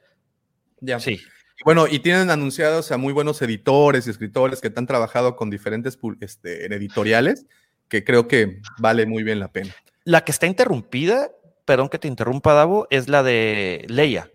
[0.81, 0.99] ya.
[0.99, 1.19] Sí.
[1.64, 5.97] Bueno, y tienen anunciados a muy buenos editores y escritores que han trabajado con diferentes
[6.19, 7.45] este, editoriales,
[7.90, 9.74] que creo que vale muy bien la pena.
[10.03, 11.30] La que está interrumpida,
[11.66, 14.30] perdón que te interrumpa, Davo, es la de Leia.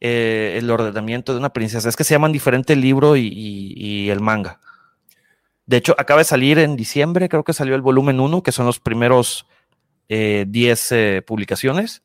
[0.00, 1.88] Eh, el ordenamiento de una princesa.
[1.88, 4.60] Es que se llaman diferente el libro y, y- el manga.
[5.64, 8.66] De hecho, acaba de salir en diciembre, creo que salió el volumen 1, que son
[8.66, 9.46] los primeros
[10.08, 12.02] eh, 10 eh, publicaciones.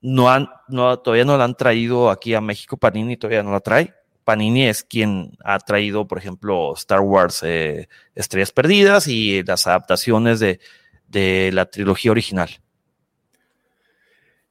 [0.00, 3.60] No han, no, todavía no la han traído aquí a México, Panini todavía no la
[3.60, 3.94] trae.
[4.24, 10.40] Panini es quien ha traído, por ejemplo, Star Wars eh, Estrellas Perdidas y las adaptaciones
[10.40, 10.60] de,
[11.08, 12.50] de la trilogía original.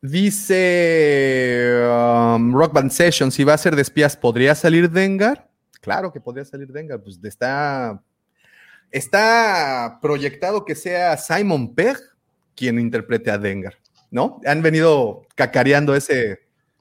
[0.01, 5.49] Dice um, Rock Band Session, si va a ser de espías, ¿podría salir Dengar?
[5.79, 8.03] Claro que podría salir Dengar, pues está,
[8.91, 11.97] está proyectado que sea Simon Pegg
[12.53, 13.75] quien interprete a Dengar,
[14.11, 14.41] ¿no?
[14.45, 16.13] Han venido cacareando esa,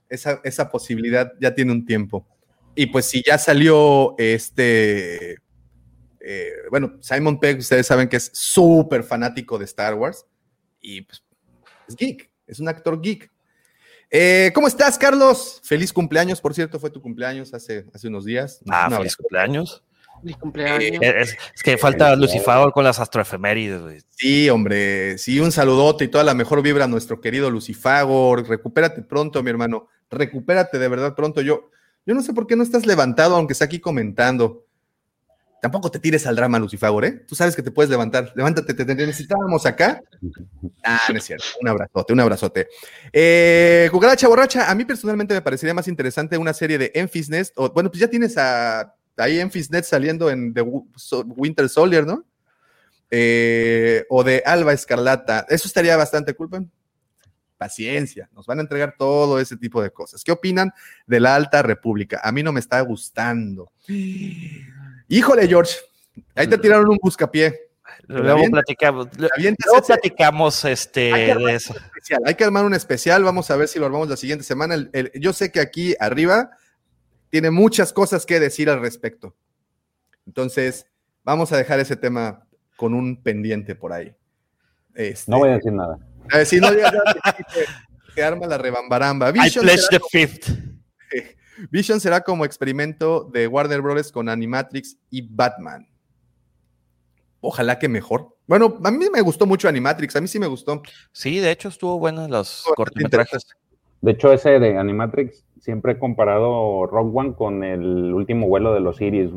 [0.08, 2.26] esa posibilidad, ya tiene un tiempo.
[2.74, 5.36] Y pues si ya salió este,
[6.20, 10.24] eh, bueno, Simon Pegg, ustedes saben que es súper fanático de Star Wars
[10.80, 11.22] y pues
[11.88, 13.30] es geek, es un actor geek.
[14.10, 15.60] Eh, ¿Cómo estás, Carlos?
[15.64, 18.60] Feliz cumpleaños, por cierto, fue tu cumpleaños hace, hace unos días.
[18.68, 19.82] Ah, Un feliz cumpleaños.
[20.20, 21.02] Feliz cumpleaños.
[21.02, 24.06] Eh, Es, es que falta Lucifer con las astroefemérides.
[24.10, 28.46] Sí, hombre, sí, un saludote y toda la mejor vibra a nuestro querido Lucifagor.
[28.46, 29.88] Recupérate pronto, mi hermano.
[30.10, 31.40] Recupérate de verdad pronto.
[31.40, 31.70] Yo,
[32.06, 34.66] yo no sé por qué no estás levantado, aunque está aquí comentando.
[35.62, 37.12] Tampoco te tires al drama, Lucifagor, ¿eh?
[37.24, 38.32] Tú sabes que te puedes levantar.
[38.34, 40.02] Levántate, te, necesitábamos acá.
[40.82, 41.44] Ah, no es cierto.
[41.60, 42.68] Un abrazote, un abrazote.
[43.12, 47.52] Eh, Cucaracha Borracha, a mí personalmente me parecería más interesante una serie de Enfys Nest.
[47.56, 52.24] O, bueno, pues ya tienes a ahí Enfys Nest saliendo en The Winter Soldier, ¿no?
[53.08, 55.46] Eh, o de Alba Escarlata.
[55.48, 56.50] Eso estaría bastante cool.
[57.62, 60.24] Paciencia, nos van a entregar todo ese tipo de cosas.
[60.24, 60.72] ¿Qué opinan
[61.06, 62.20] de la Alta República?
[62.24, 63.70] A mí no me está gustando.
[65.08, 65.76] Híjole, George,
[66.34, 67.56] ahí te tiraron un buscapié.
[68.08, 71.74] Luego platicamos, luego platicamos este, Hay que armar de eso.
[71.76, 73.22] especial, Hay que armar un especial.
[73.22, 74.74] Vamos a ver si lo armamos la siguiente semana.
[74.74, 76.50] El- el- yo sé que aquí arriba
[77.30, 79.36] tiene muchas cosas que decir al respecto.
[80.26, 80.86] Entonces,
[81.22, 82.44] vamos a dejar ese tema
[82.76, 84.12] con un pendiente por ahí.
[84.94, 85.98] Este, No voy a decir nada.
[86.30, 87.14] A ver, si no digas nada,
[88.14, 89.30] que- arma la rebambaramba.
[89.30, 90.50] I Vision pledge será, the fifth.
[91.70, 94.12] Vision será como experimento de Warner Bros.
[94.12, 95.88] con Animatrix y Batman.
[97.40, 98.36] Ojalá que mejor.
[98.46, 100.82] Bueno, a mí me gustó mucho Animatrix, a mí sí me gustó.
[101.12, 103.46] Sí, de hecho estuvo buenas los cortometrajes.
[104.00, 108.80] De hecho, ese de Animatrix, siempre he comparado Rock One con el último vuelo de
[108.80, 109.30] los Iris.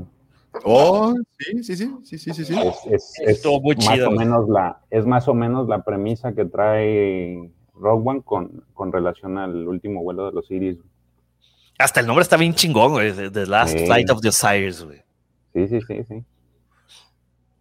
[0.64, 2.54] Oh, sí, sí, sí, sí, sí, sí, sí.
[2.58, 4.10] Es, es- es Estuvo muy más chido.
[4.10, 8.92] o menos la, es más o menos la premisa que trae Rogue One con, con
[8.92, 10.78] relación al último vuelo de los Iris.
[11.78, 13.12] Hasta el nombre está bien chingón, güey.
[13.32, 13.86] The, Last Sí.
[13.86, 15.02] Flight of the Sires, güey.
[15.54, 16.24] Sí, sí, sí, sí.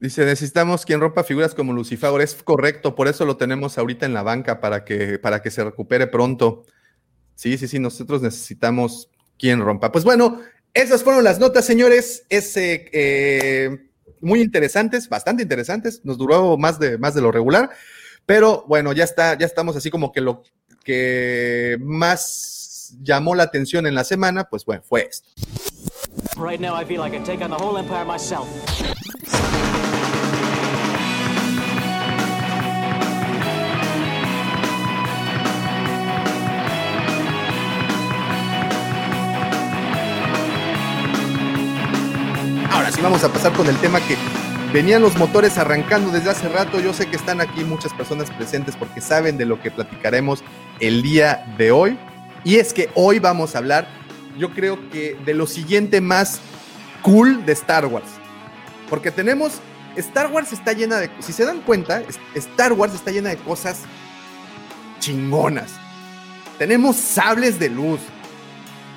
[0.01, 2.21] Dice, necesitamos quien rompa figuras como Lucifer.
[2.21, 5.65] Es correcto, por eso lo tenemos ahorita en la banca para que, para que se
[5.65, 6.65] recupere pronto.
[7.35, 9.91] Sí, sí, sí, nosotros necesitamos quien rompa.
[9.91, 10.39] Pues bueno,
[10.75, 12.25] esas fueron las notas, señores.
[12.29, 13.89] Es eh, eh,
[14.21, 16.01] muy interesantes, bastante interesantes.
[16.05, 17.71] Nos duró más de, más de lo regular,
[18.27, 20.43] pero bueno, ya está, ya estamos así como que lo
[20.85, 25.29] que más llamó la atención en la semana, pues bueno, fue esto.
[42.75, 44.17] Ahora sí vamos a pasar con el tema que
[44.73, 46.81] venían los motores arrancando desde hace rato.
[46.81, 50.43] Yo sé que están aquí muchas personas presentes porque saben de lo que platicaremos
[50.81, 51.97] el día de hoy.
[52.43, 53.87] Y es que hoy vamos a hablar,
[54.37, 56.41] yo creo que de lo siguiente más
[57.03, 58.09] cool de Star Wars.
[58.91, 59.61] Porque tenemos,
[59.95, 62.03] Star Wars está llena de, si se dan cuenta,
[62.35, 63.83] Star Wars está llena de cosas
[64.99, 65.71] chingonas.
[66.59, 68.01] Tenemos sables de luz.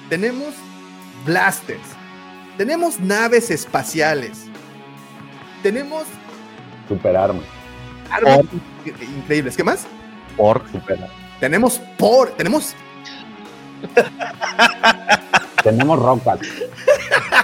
[0.10, 0.56] Tenemos
[1.28, 1.97] blasters.
[2.58, 4.46] Tenemos naves espaciales.
[5.62, 6.04] Tenemos
[6.88, 7.42] Super arma.
[8.10, 8.40] armas
[8.86, 9.56] in- increíbles.
[9.58, 9.86] ¿Qué más?
[10.36, 11.14] Por Super arma.
[11.40, 12.74] Tenemos por, tenemos,
[15.64, 16.40] Tenemos rocas.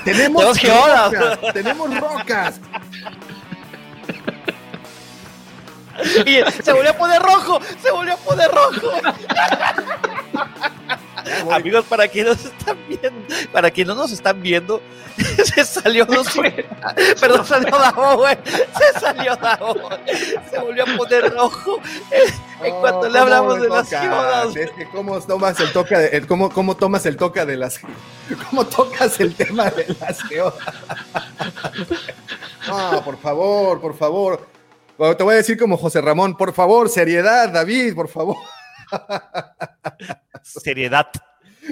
[0.04, 1.14] tenemos geodas.
[1.14, 2.60] rocas, tenemos rocas.
[6.26, 8.92] Y se volvió a poner rojo, se volvió a poner rojo.
[11.52, 13.12] Amigos, para quienes están viendo,
[13.52, 14.82] para quienes no nos están viendo,
[15.46, 16.66] se salió no sé,
[17.20, 18.38] perdón, salió Davo, güey.
[18.46, 19.76] Se salió Davo.
[20.52, 21.80] Se volvió a poner rojo
[22.64, 24.56] en, cuanto le hablamos de las geodas.
[24.56, 27.80] Es que cómo tomas el toca de, el- cómo, cómo tomas el toca de las
[28.50, 30.58] cómo tocas el tema de las geodas.
[32.68, 34.48] No, por favor, por favor.
[34.98, 38.38] Bueno, te voy a decir como José Ramón, por favor, seriedad, David, por favor.
[40.44, 41.08] Seriedad.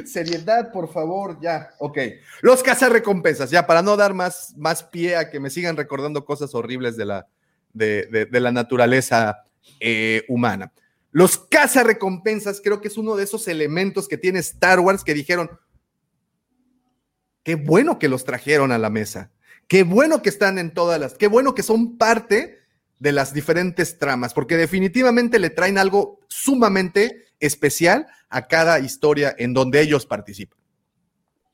[0.05, 1.71] Seriedad, por favor, ya.
[1.79, 1.97] Ok.
[2.41, 6.55] Los cazarrecompensas, ya, para no dar más, más pie a que me sigan recordando cosas
[6.55, 7.27] horribles de la,
[7.73, 9.43] de, de- la naturaleza
[9.79, 10.71] eh, humana.
[11.11, 15.51] Los cazarrecompensas creo que es uno de esos elementos que tiene Star Wars que dijeron,
[17.43, 19.31] qué bueno que los trajeron a la mesa,
[19.67, 22.59] qué bueno que están en todas las, qué bueno que son parte
[22.99, 29.53] de las diferentes tramas, porque definitivamente le traen algo sumamente especial a cada historia en
[29.53, 30.57] donde ellos participan.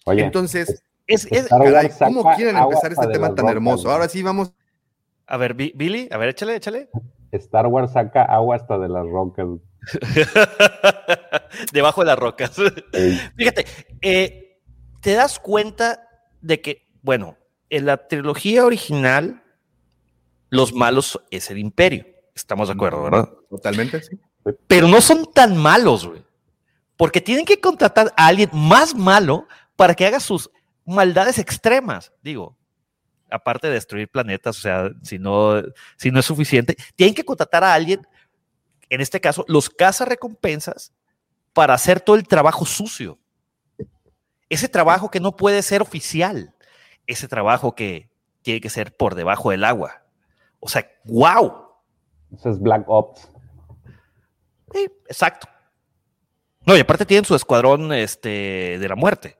[0.06, 3.90] Oye, Entonces, Es, es- Wars caray, ¿cómo quieren empezar este tema tan hermoso?
[3.92, 4.54] Ahora sí vamos.
[5.26, 6.90] a ver, Bi- Billy, a ver, échale, échale.
[7.32, 9.48] Star Wars saca agua hasta de las rocas.
[11.74, 12.52] Debajo de las rocas.
[13.36, 13.66] Fíjate,
[14.02, 14.60] eh,
[15.02, 16.08] te das cuenta
[16.42, 17.38] de que, bueno,
[17.70, 19.44] en la trilogía original,
[20.50, 22.06] los malos es el imperio.
[22.36, 23.30] Estamos de acuerdo, ¿verdad?
[23.50, 24.18] Totalmente, sí.
[24.68, 26.24] Pero no son tan malos, güey.
[26.96, 30.50] Porque tienen que contratar a alguien más malo para que haga sus
[30.86, 32.12] maldades extremas.
[32.24, 32.58] Digo,
[33.30, 35.62] aparte de destruir planetas, o sea, si no,
[35.98, 38.02] si no es suficiente, tienen que contratar a alguien,
[38.90, 40.94] en este caso, los recompensas
[41.54, 43.20] para hacer todo el trabajo sucio.
[44.50, 46.56] Ese trabajo que no puede ser oficial.
[47.06, 48.10] Ese trabajo que
[48.42, 50.04] tiene que ser por debajo del agua.
[50.60, 51.66] O sea, wow.
[52.34, 53.30] Eso es Black Ops.
[54.74, 55.48] Sí, exacto.
[56.66, 59.38] No, y aparte tienen su escuadrón este, de la muerte.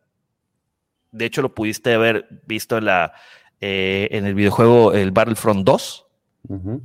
[1.12, 3.14] De hecho, lo pudiste haber visto en, la,
[3.60, 6.06] eh, en el videojuego el Battlefront 2.
[6.50, 6.82] Ujú.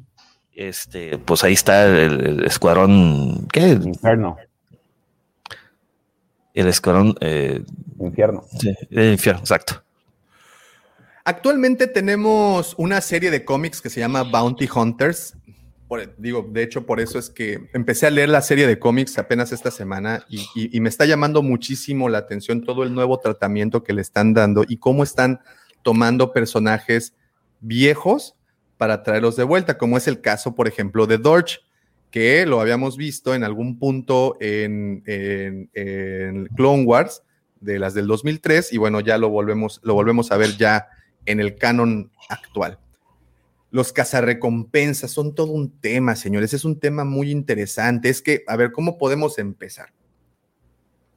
[0.55, 3.47] Este, pues ahí está el, el escuadrón.
[3.53, 3.69] ¿Qué?
[3.71, 4.37] Inferno.
[6.55, 7.15] El escuadrón.
[7.21, 7.63] eh,
[8.01, 8.45] Infierno.
[8.61, 9.83] sí, el infierno, exacto.
[11.25, 15.35] Actualmente tenemos una serie de cómics que se llama Bounty Hunters.
[15.93, 19.19] Por- digo, de hecho, por eso es que empecé a leer la serie de cómics
[19.19, 20.25] apenas esta semana
[20.57, 24.65] y, me está llamando muchísimo la atención todo el nuevo tratamiento que le están dando
[24.67, 25.41] y cómo están
[25.83, 27.13] tomando personajes
[27.61, 28.37] viejos
[28.79, 31.61] para traerlos de vuelta, como es el caso, por ejemplo, de Dorch,
[32.11, 37.23] que lo habíamos visto en algún punto en, en- en Clone Wars,
[37.61, 40.89] de las del 2003, y bueno, ya lo volvemos, lo volvemos a ver ya
[41.27, 42.79] en el canon actual.
[43.73, 46.53] Los cazarrecompensas son todo un tema, señores.
[46.53, 48.11] Es un tema muy interesante.
[48.11, 49.95] Es que, a ver, ¿cómo podemos empezar?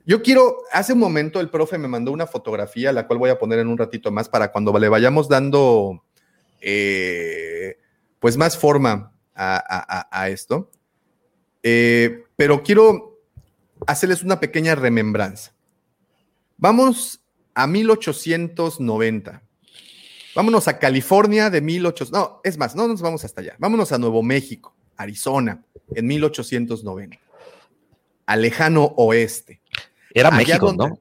[0.06, 3.38] Yo quiero, hace un momento el profe me mandó una fotografía, la cual voy a
[3.38, 6.02] poner en un ratito más para cuando le vayamos dando,
[6.62, 7.78] eh,
[8.20, 10.72] pues, más forma a, esto.
[11.62, 13.20] Eh, pero quiero
[13.86, 15.54] hacerles una pequeña remembranza.
[16.56, 17.22] Vamos
[17.54, 19.45] a 1890.
[20.36, 22.12] Vámonos a California de 1800.
[22.12, 23.56] No, es más, no nos vamos hasta allá.
[23.58, 25.64] Vámonos a Nuevo México, Arizona,
[25.94, 27.18] en 1890.
[28.26, 29.62] Al lejano oeste.
[30.14, 31.00] Era Allá México, donde- ¿no?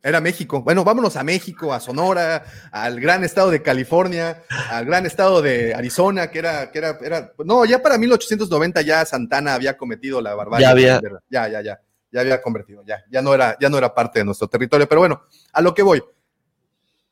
[0.00, 0.62] Era México.
[0.62, 5.74] Bueno, vámonos a México, a Sonora, al gran estado de California, al gran estado de
[5.74, 10.34] Arizona, que era, que era, era, no, ya para 1890 ya Santana había cometido la
[10.36, 10.64] barbarie.
[10.64, 11.80] Ya había- Ya, ya, ya,
[12.12, 14.88] ya había convertido, ya, ya no era, ya no era parte de nuestro territorio.
[14.88, 15.22] Pero bueno,
[15.52, 16.02] a lo que voy.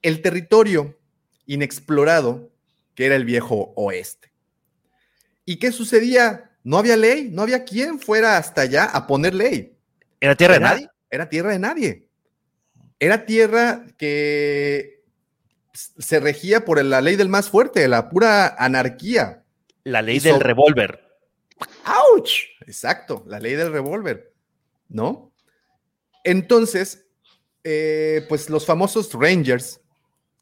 [0.00, 0.96] El territorio
[1.46, 2.50] inexplorado
[2.94, 4.32] que era el viejo oeste.
[5.44, 6.50] ¿Y qué sucedía?
[6.64, 9.76] No había ley, no había quien fuera hasta allá a poner ley.
[10.20, 10.90] ¿Era tierra de nadie?
[11.10, 12.08] Era tierra de nadie.
[12.98, 15.04] Era tierra que
[15.72, 19.44] se regía por la ley del más fuerte, la pura anarquía.
[19.84, 21.06] La ley del revólver.
[21.84, 22.30] ¡Auch!
[22.66, 24.32] Exacto, la ley del revólver,
[24.88, 25.32] ¿no?
[26.24, 27.06] Entonces,
[27.62, 29.80] eh, pues los famosos Rangers,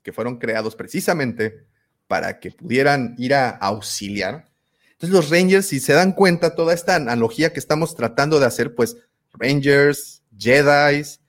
[0.05, 1.65] que fueron creados precisamente
[2.07, 4.45] para que pudieran ir a auxiliar.
[4.93, 8.77] Entonces los Rangers, si se dan cuenta, toda esta analogía que estamos tratando de hacer,
[8.77, 8.97] pues
[9.33, 11.21] Rangers, Jedis,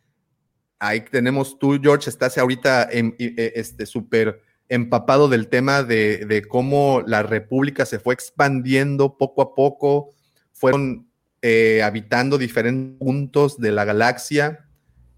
[0.77, 6.43] ahí tenemos tú, George, estás ahorita en- eh, este, súper empapado del tema de, de
[6.43, 10.09] cómo la República se fue expandiendo poco a poco,
[10.53, 11.07] fueron
[11.41, 14.67] eh, habitando diferentes puntos de la galaxia.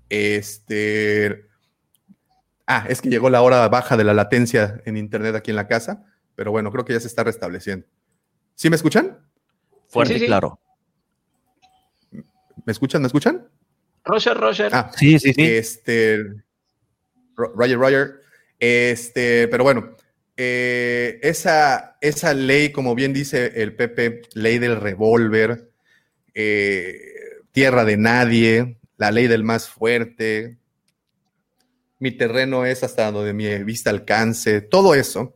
[0.09, 1.45] Este.
[2.67, 5.67] Ah, es que llegó la hora baja de la latencia en internet aquí en la
[5.67, 7.87] casa, pero bueno, creo que ya se está restableciendo.
[8.55, 9.19] ¿Sí me escuchan?
[9.87, 10.25] Fuerte Sí, y sí.
[10.27, 10.59] claro.
[12.65, 13.01] ¿Me escuchan?
[13.01, 13.47] ¿Me escuchan?
[14.03, 14.71] Roger, Roger.
[14.73, 15.41] Ah, Sí, sí, sí.
[15.43, 16.17] Este,
[17.35, 18.21] Ro- Roger, Roger.
[18.59, 19.95] Este, pero bueno,
[20.35, 25.71] eh, esa, esa ley, como bien dice el Pepe, ley del revólver,
[26.33, 26.99] eh,
[27.51, 30.57] tierra de nadie, la ley del más fuerte,
[31.99, 35.35] mi terreno es hasta donde mi vista alcance, todo eso,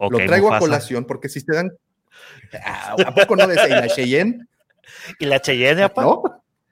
[0.00, 1.72] lo traigo a colación porque si te dan...
[2.64, 4.46] Ah, ¿A poco no de ¿Y la Cheyenne?
[5.18, 6.02] ¿Y la Cheyenne, apa?
[6.02, 6.22] ¿no?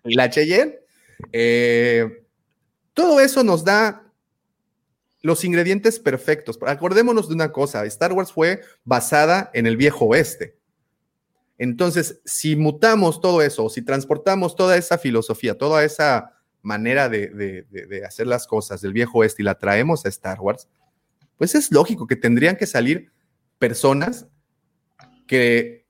[0.04, 0.78] Y la Cheyenne.
[1.32, 2.24] Eh,
[2.94, 4.06] todo eso nos da
[5.22, 6.58] los ingredientes perfectos.
[6.66, 10.56] Acordémonos de una cosa, Star Wars fue basada en el viejo oeste.
[11.58, 16.35] Entonces, si mutamos todo eso, si transportamos toda esa filosofía, toda esa
[16.66, 20.68] manera de, de- hacer las cosas del viejo oeste y la traemos a Star Wars,
[21.36, 23.12] pues es lógico que tendrían que salir
[23.58, 24.26] personas
[25.26, 25.86] que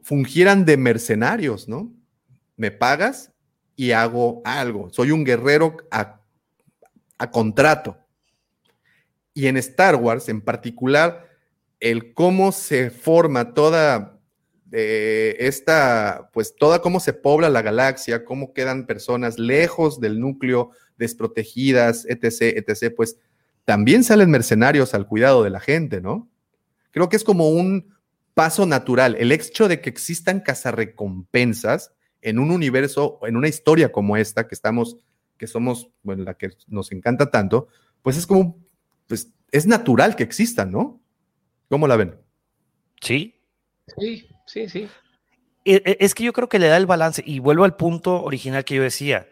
[0.00, 1.92] fungieran de mercenarios, ¿no?
[2.56, 3.32] Me pagas
[3.74, 4.88] y hago algo.
[4.90, 6.20] Soy un guerrero a,
[7.18, 7.98] a contrato.
[9.34, 11.28] Y en Star Wars, en particular,
[11.80, 14.17] el cómo se forma toda
[14.72, 20.70] eh, esta, pues toda cómo se pobla la galaxia, cómo quedan personas lejos del núcleo,
[20.98, 23.18] desprotegidas, etc., etc., pues
[23.64, 26.28] también salen mercenarios al cuidado de la gente, ¿no?
[26.90, 27.94] Creo que es como un
[28.34, 29.16] paso natural.
[29.18, 31.92] El hecho de que existan cazarrecompensas
[32.22, 34.96] en un universo, en una historia como esta, que estamos,
[35.36, 37.68] que somos, bueno, la que nos encanta tanto,
[38.02, 38.58] pues es como,
[39.06, 41.00] pues es natural que existan, ¿no?
[41.68, 42.16] ¿Cómo la ven?
[43.00, 43.34] Sí.
[43.98, 44.88] Sí, sí, sí.
[45.64, 48.22] E- e- Es que yo creo que le da el balance y vuelvo al punto
[48.22, 49.28] original que yo decía.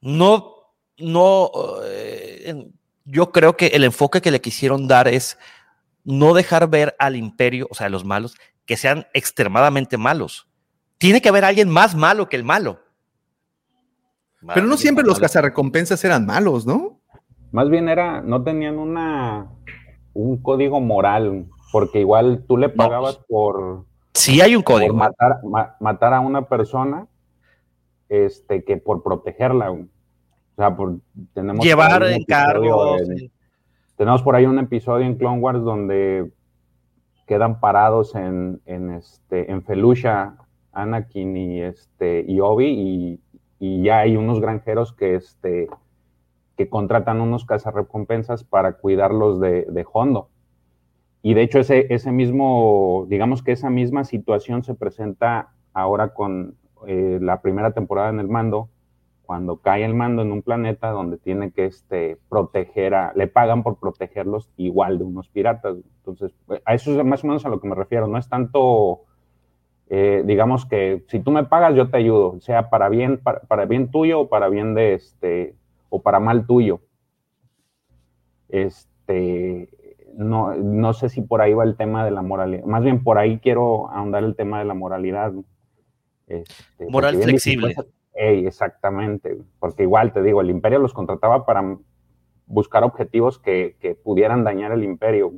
[0.00, 0.54] No,
[0.98, 1.50] no,
[1.84, 2.70] eh,
[3.04, 5.38] yo creo que el enfoque que le quisieron dar es
[6.04, 8.36] no dejar ver al imperio, o sea, a los malos,
[8.66, 10.46] que sean extremadamente malos.
[10.98, 12.80] Tiene que haber alguien más malo que el malo.
[14.54, 17.00] Pero no siempre los cazarrecompensas eran malos, ¿no?
[17.50, 19.50] Más bien era, no tenían una
[20.12, 24.94] un código moral, porque igual tú le pagabas por, Sí hay un por código.
[24.94, 27.06] matar, ma- matar a una persona
[28.08, 29.72] este, que por protegerla.
[29.72, 29.86] O
[30.56, 30.98] sea, por,
[31.32, 32.24] tenemos Llevar en-
[33.96, 36.32] tenemos por ahí un episodio en Clone Wars donde
[37.26, 40.36] quedan parados en, en, este, en Felucia,
[40.72, 43.20] Anakin y, este, y Obi, y,
[43.58, 45.68] y ya hay unos granjeros que, este,
[46.56, 50.28] que contratan unos cazarrecompensas para cuidarlos de, de Hondo.
[51.26, 56.58] Y de hecho ese, ese mismo, digamos que esa misma situación se presenta ahora con
[56.86, 58.68] eh, la primera temporada en el mando,
[59.22, 63.62] cuando cae el mando en un planeta donde tiene que este, proteger a, le pagan
[63.62, 65.78] por protegerlos igual de unos piratas.
[66.00, 66.36] Entonces,
[66.66, 69.04] a eso es más o menos a lo que me refiero, no es tanto,
[69.88, 73.64] eh, digamos que si tú me pagas yo te ayudo, sea para bien, para, para
[73.64, 75.56] bien tuyo o para bien de este,
[75.88, 76.80] o para mal tuyo.
[78.50, 79.70] Este,
[80.16, 83.18] no, no sé si por ahí va el tema de la moralidad, más bien por
[83.18, 85.32] ahí quiero ahondar el tema de la moralidad.
[86.26, 87.74] Este, Moral flexible.
[87.74, 91.76] pues, ey, exactamente, porque igual te digo, el imperio los contrataba para
[92.46, 95.32] buscar objetivos que, que pudieran dañar el imperio.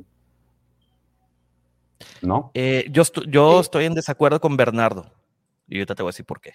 [2.21, 2.51] ¿No?
[2.53, 5.05] Eh, yo estu- yo estoy en desacuerdo con Bernardo.
[5.67, 6.53] Y ahorita te voy a decir por qué.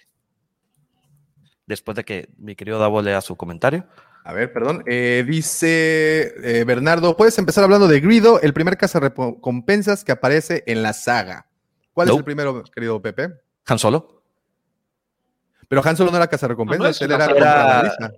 [1.67, 3.85] Después de que mi querido Davo lea su comentario.
[4.25, 4.83] A ver, perdón.
[4.87, 10.81] Eh, dice eh, Bernardo, puedes empezar hablando de Grido, el primer cazarrecompensas que aparece en
[10.81, 11.47] la saga.
[11.93, 13.33] ¿Cuál es el primero, querido Pepe?
[13.67, 14.23] Han Solo.
[15.67, 18.11] Pero Han Solo no era cazarrecompensas, No, no es él era contrabandista.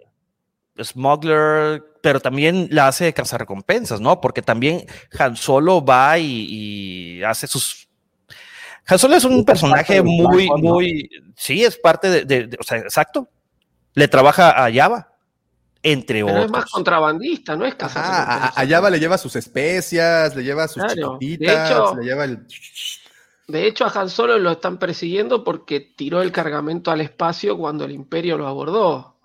[0.84, 4.20] Smuggler, pero también la hace de recompensas, ¿no?
[4.22, 4.86] Porque también
[5.18, 6.26] Han Solo va y,
[7.20, 7.88] y hace sus.
[8.88, 11.10] Han Solo es un Es personaje muy, muy.
[11.36, 13.30] Sí, es parte de, de- de- O sea, exacto.
[13.94, 15.15] Le trabaja a Java,
[15.86, 16.46] entre Pero otros.
[16.46, 18.58] es más contrabandista, no es Ajá, cazarrecompensas.
[18.58, 22.04] a, a Java le lleva sus especias, le lleva sus Claro, de chiquititas, hecho- le
[22.06, 22.46] lleva el...
[23.48, 27.86] De hecho, a Han Solo lo están persiguiendo porque tiró el cargamento al espacio cuando
[27.86, 29.20] el Imperio lo abordó.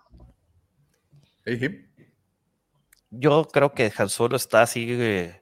[1.46, 1.86] Ejí.
[3.10, 4.86] Yo creo que Han Solo está así.
[4.90, 5.40] eh,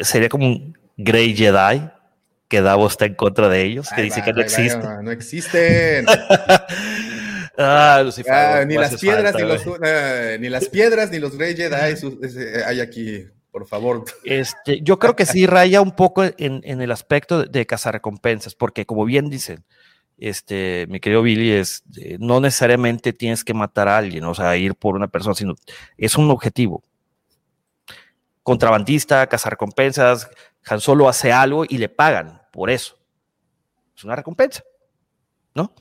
[0.00, 1.88] sería como un Grey Jedi,
[2.48, 4.50] que Davo está en contra de ellos, que Ahí dice va, que no ahí va,
[4.50, 5.02] existe.
[5.02, 6.06] no existen.
[7.64, 11.36] Ah, Lucifer, Ah, ni las piedras, falta, ni los, eh, ni las piedras, ni los
[11.36, 14.04] Grey Jedi ese- hay aquí, por favor.
[14.24, 18.54] Este, yo creo que sí raya un poco en, en el aspecto de, de cazarrecompensas,
[18.54, 19.64] porque como bien dicen,
[20.18, 24.56] este, mi querido Billy, es, eh, no necesariamente tienes que matar a alguien, o sea,
[24.56, 25.54] ir por una persona, sino
[25.96, 26.82] es un objetivo.
[28.42, 30.28] Contrabandista, cazarrecompensas,
[30.66, 32.98] Han Solo hace algo y le pagan por eso.
[33.96, 34.62] Es una recompensa,
[35.54, 35.72] ¿no?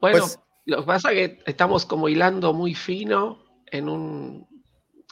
[0.00, 4.46] Bueno, Pues, Lo que pasa es que estamos como hilando muy fino en un,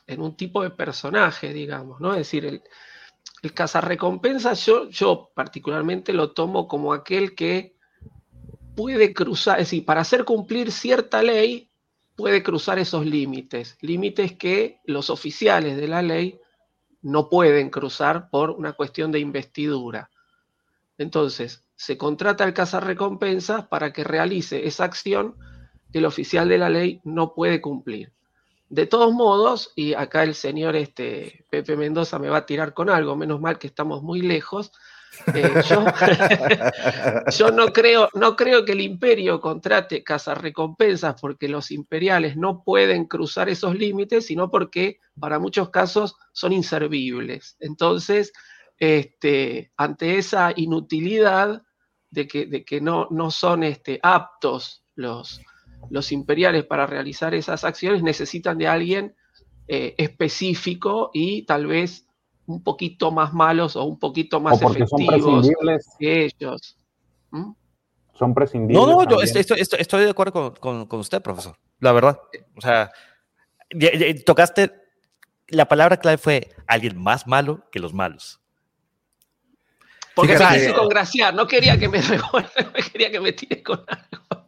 [0.06, 2.12] en un tipo de personaje, digamos, ¿no?
[2.12, 2.62] Es decir, el,
[3.42, 7.76] el cazarrecompensas yo, yo particularmente lo tomo como aquel que
[8.74, 11.70] puede cruzar, es decir, para hacer cumplir cierta ley,
[12.14, 16.40] puede cruzar esos límites, límites que los oficiales de la ley
[17.02, 20.10] no pueden cruzar por una cuestión de investidura.
[20.98, 25.36] Entonces, se contrata al cazarrecompensas para que realice esa acción
[25.92, 28.12] que el oficial de la ley no puede cumplir.
[28.68, 32.90] De todos modos, y acá el señor este, Pepe Mendoza me va a tirar con
[32.90, 34.72] algo, menos mal que estamos muy lejos,
[35.34, 35.62] eh,
[37.30, 43.06] yo, no, creo, no creo que el imperio contrate cazarrecompensas porque los imperiales no pueden
[43.06, 47.56] cruzar esos límites, sino porque para muchos casos son inservibles.
[47.60, 48.32] Entonces,
[48.78, 51.62] este, ante esa inutilidad
[52.16, 55.40] de que, de que no, no son este, aptos los,
[55.90, 59.14] los imperiales para realizar esas acciones necesitan de alguien
[59.68, 62.06] eh, específico y tal vez
[62.46, 65.48] un poquito más malos o un poquito más efectivos
[65.98, 66.78] que ellos.
[67.30, 67.52] ¿Mm?
[68.14, 68.86] Son prescindibles.
[68.86, 71.58] No, no, yo estoy, de acuerdo con, usted, profesor.
[71.80, 72.18] La verdad.
[72.56, 72.90] O sea,
[74.24, 74.72] tocaste,
[75.48, 78.40] la palabra clave fue alguien más malo que los malos.
[80.16, 82.50] Porque me quise congraciar, no quería que me revuelva,
[82.90, 84.46] quería que me tire con algo.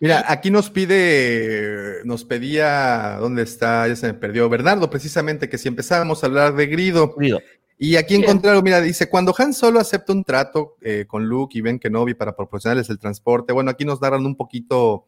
[0.00, 3.88] Mira, aquí nos pide, nos pedía, ¿dónde está?
[3.88, 4.48] Ya se me perdió.
[4.48, 7.12] Bernardo, precisamente, que si empezábamos a hablar de Grido.
[7.16, 7.40] Grido.
[7.76, 11.60] Y aquí encontraron, mira, dice, cuando Han Solo acepta un trato eh, con Luke y
[11.60, 15.06] Ben Kenobi para proporcionarles el transporte, bueno, aquí nos narran un poquito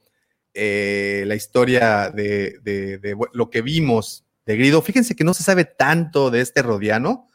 [0.53, 3.01] eh, la historia de,
[3.33, 4.83] lo que vimos de Grido.
[4.83, 7.29] Fíjense que no se sabe tanto de este Rodiano,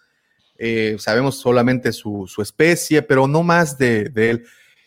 [0.57, 4.45] eh, sabemos solamente su, especie, pero no más de, de él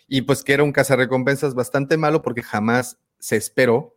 [0.08, 3.96] y pues que era un cazarrecompensas bastante malo porque jamás se esperó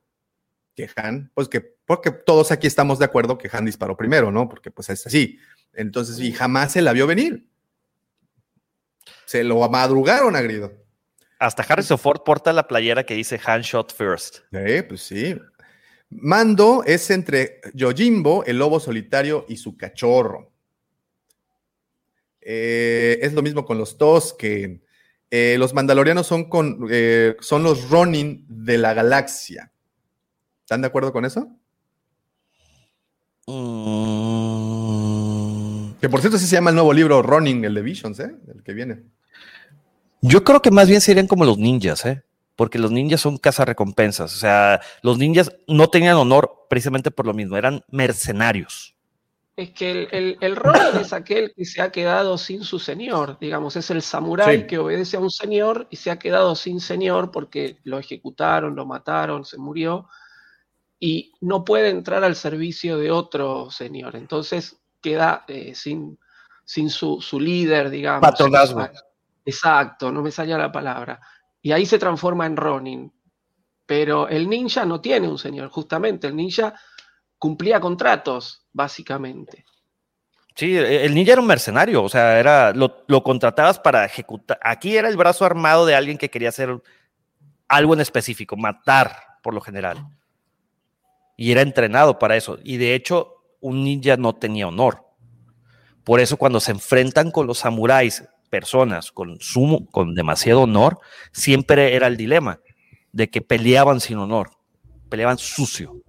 [0.76, 4.48] que Han, pues que, porque todos aquí estamos de acuerdo que Han disparó primero, ¿no?
[4.49, 5.39] Porque pues es así.
[5.73, 7.48] Entonces, y jamás se la vio venir.
[9.26, 10.73] Se lo madrugaron a Grido.
[11.39, 14.39] Hasta Harrison Ford porta la playera que dice Han shot first.
[14.52, 15.39] Sí, pues sí.
[16.10, 20.50] Mando es entre Yojimbo, el lobo solitario, y su cachorro.
[22.41, 23.95] Eh, es lo mismo con los
[24.38, 24.81] que
[25.30, 29.72] eh, los mandalorianos son, con, eh, son los Ronin de la galaxia.
[30.61, 31.47] ¿Están de acuerdo con eso?
[33.47, 34.31] Mm.
[36.01, 38.35] Que por cierto sí se llama el nuevo libro Ronin, el de Visions, ¿eh?
[38.53, 39.03] El que viene.
[40.22, 42.23] Yo creo que más bien serían como los ninjas, ¿eh?
[42.55, 44.34] Porque los ninjas son cazarrecompensas.
[44.35, 48.95] O sea, los ninjas no tenían honor precisamente por lo mismo, eran mercenarios
[49.55, 50.59] es que el, el,
[50.99, 55.17] es aquel que se ha quedado sin su señor, digamos, es el samurái que obedece
[55.17, 59.57] a un señor y se ha quedado sin señor porque lo ejecutaron, lo mataron, se
[59.57, 60.07] murió
[60.99, 64.15] y no puede entrar al servicio de otro señor.
[64.15, 66.17] Entonces queda eh, sin,
[66.63, 68.21] sin su, líder, digamos.
[68.21, 68.87] Patronazgo.
[69.43, 71.19] Exacto, no me salía la palabra.
[71.61, 73.11] Y ahí se transforma en Ronin.
[73.85, 76.27] Pero el ninja no tiene un señor, justamente.
[76.27, 76.73] El ninja
[77.37, 79.65] cumplía contratos, básicamente.
[80.56, 84.60] Sí, e, el ninja era un mercenario, o sea, era, lo, contratabas para ejecutar.
[84.61, 86.81] Aquí era el brazo armado de alguien que quería hacer
[87.68, 90.07] algo en específico, matar por lo general.
[91.38, 92.60] Y era entrenado para eso.
[92.64, 95.06] Y de hecho, un ninja no tenía honor.
[96.03, 100.99] Por eso cuando se enfrentan con los samuráis, personas con sumo, con demasiado honor,
[101.31, 102.60] siempre era el dilema
[103.11, 104.52] de que peleaban sin honor,
[105.10, 106.02] peleaban sucio.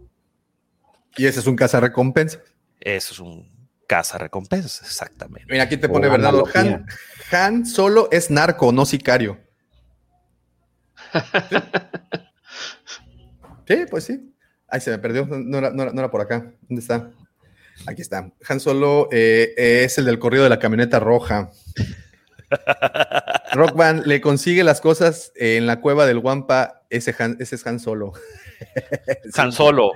[1.16, 2.40] Y ese es un caza recompensa.
[2.84, 5.46] Eso es un caza recompensa, exactamente.
[5.50, 6.34] Mira, aquí te pone verdad.
[6.54, 6.86] Han,
[7.30, 9.38] Han, solo es narco, no sicario.
[13.68, 13.76] ¿Sí?
[13.88, 14.34] pues sí.
[14.68, 15.26] Ay, se me perdió.
[15.26, 16.52] No era, por acá.
[16.62, 17.10] ¿Dónde está?
[17.86, 18.32] Aquí está.
[18.48, 21.50] Han Solo eh, es el del corrido de la camioneta roja.
[23.52, 26.82] Rockman le consigue las cosas en la cueva del Wampa.
[26.90, 28.12] Ese, ese es Han Solo.
[29.36, 29.92] Han Solo.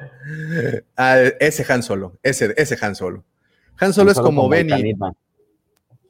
[0.96, 3.24] Ah, ese Han Solo, ese, ese Han Solo.
[3.78, 4.94] Han Solo es como, Benny.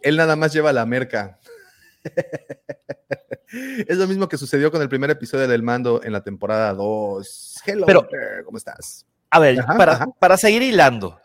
[0.02, 1.38] Él nada más lleva la merca.
[3.88, 7.56] es lo mismo que sucedió con el primer episodio del mando en la temporada 2.
[7.66, 8.08] Hello, Pero,
[8.44, 9.06] ¿cómo estás?
[9.30, 11.20] A ver, para, para seguir hilando,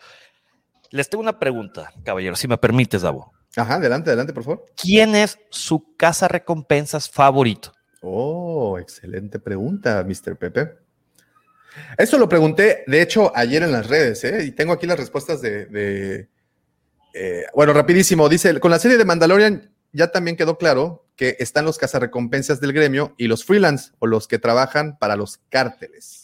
[0.89, 3.31] les tengo una pregunta, caballero, si me permites, Davo.
[3.55, 4.65] Ajá, adelante, adelante, por favor.
[4.75, 7.73] ¿Quién es su casa recompensas favorito?
[8.01, 10.37] Oh, excelente pregunta, Mr.
[10.37, 10.77] Pepe.
[11.97, 14.43] Eso lo pregunté, de hecho, ayer en las redes, ¿eh?
[14.43, 16.27] y tengo aquí las respuestas de.
[17.13, 18.27] Eh, bueno, rapidísimo.
[18.29, 22.73] Dice: con la serie de Mandalorian ya también quedó claro que están los cazarrecompensas del
[22.73, 26.23] gremio y los freelance o los que trabajan para los cárteles.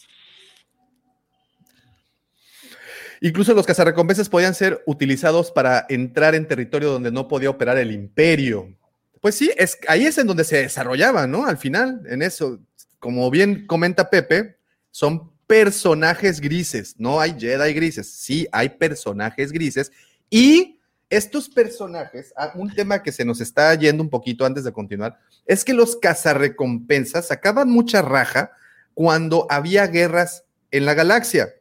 [3.20, 7.90] Incluso los cazarrecompensas podían ser utilizados para entrar en territorio donde no podía operar el
[7.90, 8.74] imperio.
[9.20, 11.44] Pues sí, es, ahí es en donde se desarrollaba, ¿no?
[11.44, 12.60] Al final, en eso,
[13.00, 14.58] como bien comenta Pepe,
[14.90, 19.90] son personajes grises, no hay Jedi grises, sí hay personajes grises
[20.30, 24.72] y estos personajes, ah, un tema que se nos está yendo un poquito antes de
[24.72, 28.52] continuar, es que los cazarrecompensas sacaban mucha raja
[28.92, 31.54] cuando había guerras en la galaxia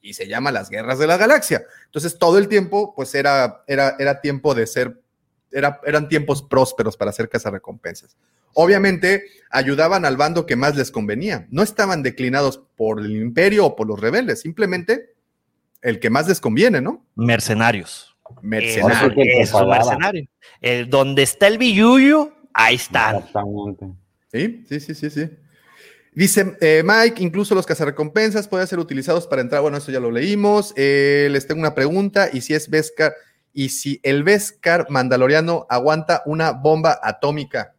[0.00, 1.66] y se llama las guerras de la galaxia.
[1.84, 4.98] Entonces todo el tiempo pues era, era, era tiempo de ser,
[5.52, 8.16] era, eran tiempos prósperos para hacer cazarrecompensas.
[8.54, 11.46] Obviamente ayudaban al bando que más les convenía.
[11.50, 15.14] No estaban declinados por el imperio o por los rebeldes, simplemente
[15.82, 17.04] el que más les conviene, ¿no?
[17.14, 18.16] Mercenarios.
[18.42, 19.12] Mercenarios.
[19.16, 20.26] Es un mercenario.
[20.60, 23.18] El, donde está el billuyo, ahí está.
[23.18, 23.86] Exactamente.
[24.32, 25.30] Sí, sí, sí, sí, sí.
[26.14, 29.62] Dice eh, Mike, incluso los cazarrecompensas pueden ser utilizados para entrar.
[29.62, 30.72] Bueno, eso ya lo leímos.
[30.76, 32.30] Eh, les tengo una pregunta.
[32.32, 33.14] ¿Y si es Beskar?
[33.52, 37.73] ¿Y si el Beskar mandaloriano aguanta una bomba atómica?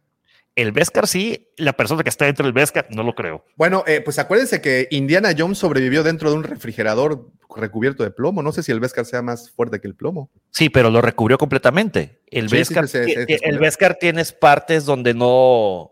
[0.56, 3.44] El Beskar sí, la persona que está dentro del Beskar no lo creo.
[3.56, 8.42] Bueno, eh, pues acuérdense que Indiana Jones sobrevivió dentro de un refrigerador recubierto de plomo.
[8.42, 10.30] No sé si el Beskar sea más fuerte que el plomo.
[10.50, 12.22] Sí, pero lo recubrió completamente.
[12.28, 15.90] El Sí, sí, se- el Beskar tienes partes donde no,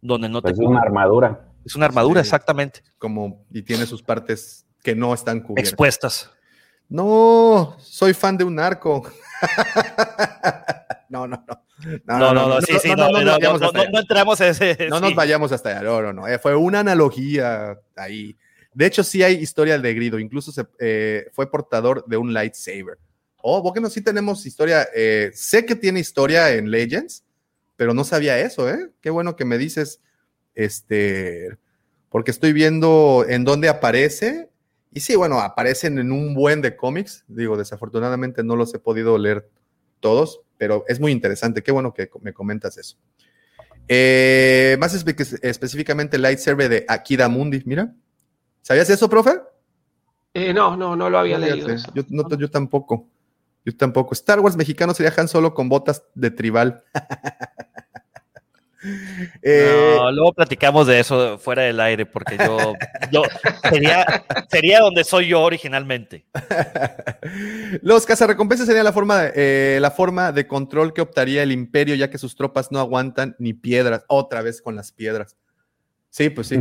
[0.00, 1.46] donde no te Pues es una armadura.
[1.64, 2.26] Es una armadura, Sí.
[2.26, 2.80] exactamente.
[2.98, 5.70] Como, y tiene sus partes que no están cubiertas.
[5.72, 6.30] Expuestas.
[6.88, 9.04] No, soy fan de un arco.
[11.10, 11.64] no, no, no.
[12.06, 14.76] No, no, no, sí, sí, no, no, no, no, no, no entramos a ese.
[14.88, 15.02] No sí.
[15.02, 16.28] nos vayamos hasta allá, no, no, no.
[16.28, 18.36] eh, fue una analogía ahí.
[18.72, 22.98] De hecho, sí hay historia de Grido, incluso se, eh, fue portador de un lightsaber.
[23.42, 24.86] Oh, bueno, sí tenemos historia.
[24.94, 27.24] eh, sé que tiene historia en Legends,
[27.76, 28.90] pero no sabía eso, ¿eh?
[29.00, 30.00] Qué bueno que me dices,
[30.54, 31.56] este,
[32.10, 34.50] porque estoy viendo en dónde aparece.
[34.92, 37.24] Y sí, bueno, aparecen en un buen de cómics.
[37.26, 39.48] Digo, desafortunadamente no los he podido leer
[40.00, 41.62] todos, pero es muy interesante.
[41.62, 42.96] Qué bueno que me comentas eso.
[43.88, 47.94] Eh, más espe- específicamente el lightsaber de Akira Mundi, mira.
[48.62, 49.32] ¿Sabías eso, profe?
[50.34, 51.66] Eh, no, no, no lo había No, leído.
[51.66, 51.92] fíjate, eso.
[51.94, 53.08] Yo, no, yo tampoco.
[53.64, 54.14] Yo tampoco.
[54.14, 56.84] Star Wars mexicano sería Han Solo con botas de tribal.
[59.42, 62.72] Eh, No, luego platicamos de eso fuera del aire, porque yo,
[63.12, 63.22] yo
[63.70, 64.06] sería,
[64.50, 66.24] sería donde soy yo originalmente.
[67.82, 69.32] Los cazarrecompensas serían la forma, de,
[69.76, 73.36] eh, la forma de control que optaría el imperio, ya que sus tropas no aguantan
[73.38, 74.04] ni piedras.
[74.08, 75.36] Otra vez con las piedras.
[76.08, 76.60] Sí, pues sí.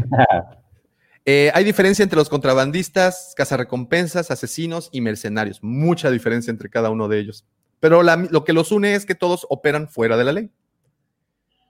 [1.26, 5.60] Eh, hay diferencia entre los contrabandistas, cazarrecompensas, asesinos y mercenarios.
[5.64, 7.46] Mucha diferencia entre cada uno de ellos.
[7.80, 10.52] Pero la- lo que los une es que todos operan fuera de la ley.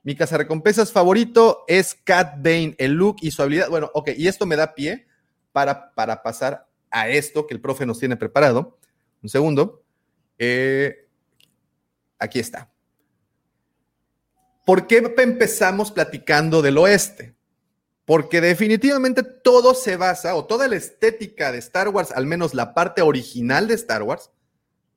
[0.04, 3.70] Mi cazarrecompensas favorito es Cat Bane, el look y su habilidad.
[3.70, 5.08] Bueno, ok, y esto me da pie
[5.52, 8.78] para, para pasar a esto que el profe nos tiene preparado.
[9.22, 9.84] Un segundo.
[10.38, 11.08] Eh,
[12.18, 12.72] aquí está.
[14.66, 17.36] ¿Por qué empezamos platicando del oeste?
[18.06, 22.74] Porque definitivamente todo se basa, o toda la estética de Star Wars, al menos la
[22.74, 24.32] parte original de Star Wars,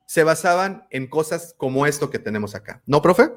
[0.07, 2.83] se basaban en cosas como esto que tenemos acá.
[2.87, 3.31] ¿No, profe?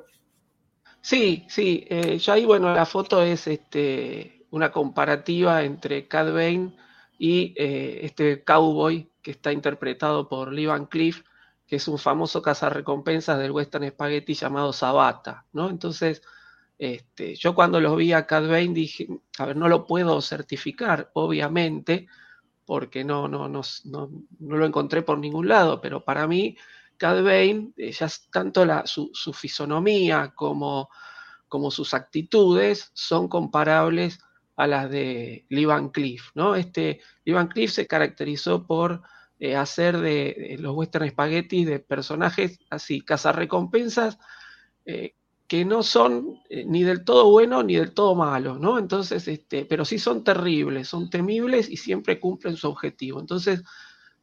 [1.05, 1.85] Sí, sí.
[1.87, 6.75] eh, ya ahí, bueno, la foto es este, una comparativa entre Cad Bane
[7.19, 11.21] y eh, este cowboy que está interpretado por Lee Van Cleef,
[11.67, 15.69] que es un famoso cazarrecompensas del western spaghetti llamado Sabata, ¿no?
[15.69, 16.23] Entonces,
[16.79, 19.07] este, yo cuando los vi a Cad Bane dije,
[19.37, 22.07] a ver, no lo puedo certificar, obviamente,
[22.65, 24.09] porque no, no, no, no,
[24.39, 26.57] no lo encontré por ningún lado, pero para mí
[26.97, 30.89] Cad Bane, eh, ya tanto su, su fisonomía como,
[31.47, 34.19] como sus actitudes son comparables
[34.55, 36.55] a las de Lee Van Cleef, ¿no?
[36.55, 39.01] Este, Lee Van Cleef se caracterizó por
[39.39, 44.17] eh, hacer de, los western spaghetti de personajes así, cazarrecompensas,
[44.85, 45.15] eh,
[45.47, 48.79] que no son ni del todo buenos ni del todo malos, ¿no?
[48.79, 53.19] Entonces, este, pero sí son terribles, son temibles y siempre cumplen su objetivo.
[53.19, 53.61] Entonces,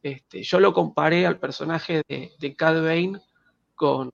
[0.03, 3.21] este, yo lo comparé al personaje de, de Cad Bane
[3.73, 4.11] con,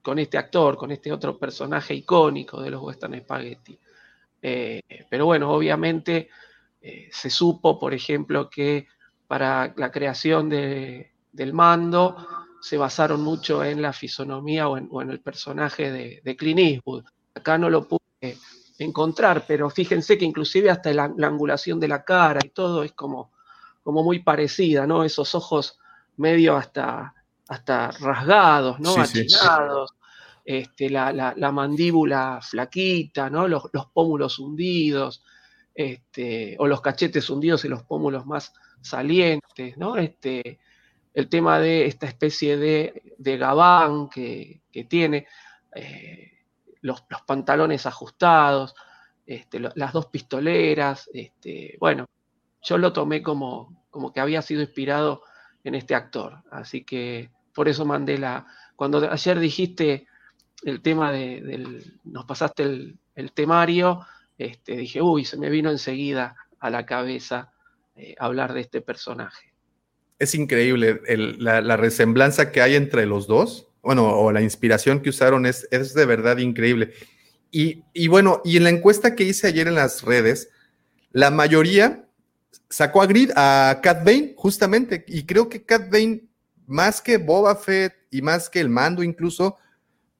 [0.00, 3.78] con este actor, con este otro personaje icónico de los western spaghetti.
[4.40, 4.80] Eh,
[5.10, 6.30] pero bueno, obviamente
[6.80, 8.86] eh, se supo, por ejemplo, que
[9.26, 12.16] para la creación de, del mando
[12.62, 17.04] se basaron mucho en la fisonomía o en, el personaje de, de, Clint Eastwood.
[17.34, 18.38] Acá no lo pude
[18.78, 23.30] encontrar, pero fíjense que inclusive hasta la angulación de la cara y todo es como,
[23.82, 25.04] como muy parecida, ¿no?
[25.04, 25.78] Esos ojos
[26.16, 27.14] medio hasta,
[27.48, 28.94] hasta rasgados, ¿no?
[29.04, 29.20] Sí, sí.
[29.34, 29.94] Achinados.
[30.44, 33.46] este, la, la- la mandíbula flaquita, ¿no?
[33.46, 35.22] Los, los pómulos hundidos,
[35.74, 39.96] este, o los cachetes hundidos y los pómulos más salientes, ¿no?
[39.96, 40.58] Este,
[41.14, 45.26] el tema de esta especie de, de gabán que, que tiene,
[45.74, 46.32] eh,
[46.82, 48.74] los, los pantalones ajustados,
[49.26, 52.06] este, lo- las dos pistoleras, este, bueno,
[52.62, 55.22] yo lo tomé como, como que había sido inspirado
[55.64, 58.46] en este actor, así que por eso mandé la,
[58.76, 60.06] cuando ayer dijiste
[60.64, 64.06] el tema de, del, nos pasaste el, el temario,
[64.38, 67.52] este, dije, uy, se me vino enseguida a la cabeza
[67.96, 69.52] eh, hablar de este personaje.
[70.18, 71.00] Es increíble
[71.38, 73.68] la, la resemblanza que hay entre los dos.
[73.82, 76.92] Bueno, o la inspiración que usaron es, es de verdad increíble.
[77.50, 80.50] Y, y bueno, y en la encuesta que hice ayer en las redes,
[81.12, 82.06] la mayoría
[82.70, 85.04] sacó a Grid a Cat Bane, justamente.
[85.08, 86.22] Y creo que Cat Bane,
[86.66, 89.58] más que Boba Fett y más que el mando incluso,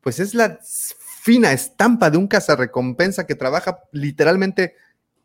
[0.00, 0.58] pues es la
[1.22, 4.74] fina estampa de un cazarrecompensa que trabaja literalmente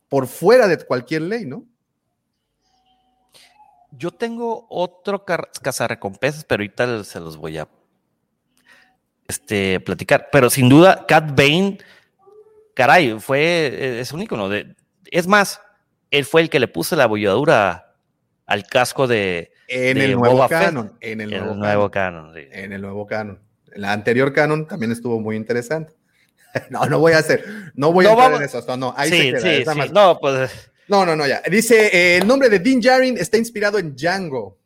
[0.07, 1.65] por fuera de cualquier ley, ¿no?
[3.91, 7.67] Yo tengo otro cazarrecompensas, pero ahorita se los voy a
[9.27, 10.27] este, platicar.
[10.31, 11.77] Pero sin duda, Cat Bane,
[12.73, 14.49] caray, fue, es un ícono.
[14.49, 14.75] De,
[15.05, 15.61] es más,
[16.17, 17.95] él fue el que le puso la bolladura
[18.45, 19.51] al casco de.
[19.67, 20.59] En de el nuevo Boba Fett.
[20.65, 20.97] canon.
[21.01, 22.31] En el nuevo, canon.
[22.31, 22.33] canon.
[22.35, 22.41] sí.
[22.51, 23.39] En el nuevo canon.
[23.73, 25.93] En la anterior canon también estuvo muy interesante.
[26.69, 27.43] No, no voy a hacer,
[27.75, 28.63] no voy a entrar vamos- en eso.
[28.65, 29.33] No, no, ahí Sí, se
[29.63, 29.73] queda.
[29.73, 29.91] sí, más.
[29.91, 30.71] No, pues.
[30.87, 31.41] No, no, no, ya.
[31.51, 34.57] Dice, eh, el nombre de Dean Jarin está inspirado en Django.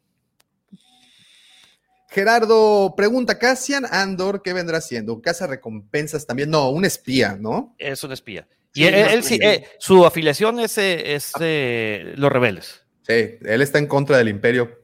[2.10, 5.14] Gerardo pregunta, Cassian Andor, ¿qué vendrá siendo?
[5.14, 6.50] ¿Un caza recompensas también?
[6.50, 7.76] No, un espía, ¿no?
[7.78, 8.48] Es un espía.
[8.80, 12.82] Y él, sí, eh, su afiliación es, eh, es eh, los rebeldes.
[13.02, 14.80] Sí, él está en contra del imperio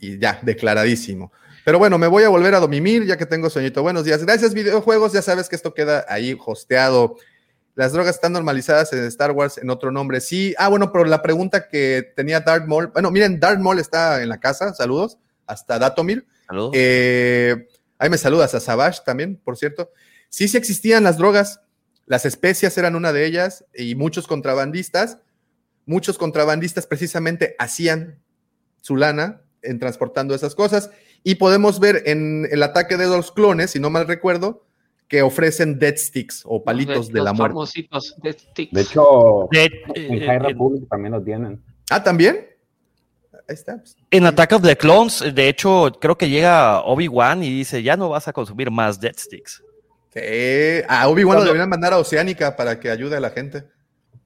[0.00, 1.32] y ya, declaradísimo.
[1.64, 3.82] Pero bueno, me voy a volver a Domimir ya que tengo sueñito.
[3.82, 4.22] Buenos días.
[4.22, 5.14] Gracias, videojuegos.
[5.14, 7.16] Ya sabes que esto queda ahí hosteado.
[7.74, 10.20] Las drogas están normalizadas en Star Wars en otro nombre.
[10.20, 10.54] Sí.
[10.58, 12.88] Ah, bueno, pero la pregunta que tenía Darth Maul.
[12.88, 14.74] Bueno, miren, Darth Maul está en la casa.
[14.74, 15.16] Saludos.
[15.46, 16.26] Hasta Datomir.
[16.46, 16.72] Saludos.
[16.74, 17.66] Eh,
[17.98, 19.90] ahí me saludas a Savage también, por cierto.
[20.28, 21.60] Sí, sí existían las drogas.
[22.08, 25.18] Las especias eran una de ellas y muchos contrabandistas,
[25.84, 28.18] muchos contrabandistas precisamente hacían
[28.80, 30.90] su lana en transportando esas cosas
[31.22, 34.64] y podemos ver en el ataque de los clones, si no mal recuerdo,
[35.06, 37.54] que ofrecen dead sticks o palitos de la muerte.
[37.54, 38.72] famositos Death Sticks.
[38.72, 41.62] De hecho, en eh, High eh, Republic también lo tienen.
[41.90, 42.46] Ah, también.
[43.32, 43.78] Ahí está.
[43.78, 43.96] pues.
[44.10, 48.10] En Attack of the Clones, de hecho, creo que llega Obi-Wan y dice, ya no
[48.10, 49.62] vas a consumir más Dead Sticks.
[50.18, 50.84] Sí.
[50.88, 53.64] A Obi-Wan lo deberían mandar a Oceánica para que ayude a la gente.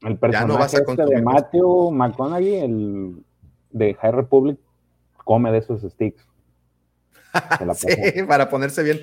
[0.02, 1.22] El Ya no vas personaje a este de.
[1.22, 3.22] Matthew McConaughey, el
[3.70, 4.58] de High Republic,
[5.24, 6.26] come de esos sticks.
[7.74, 9.00] Sí, para ponerse bien.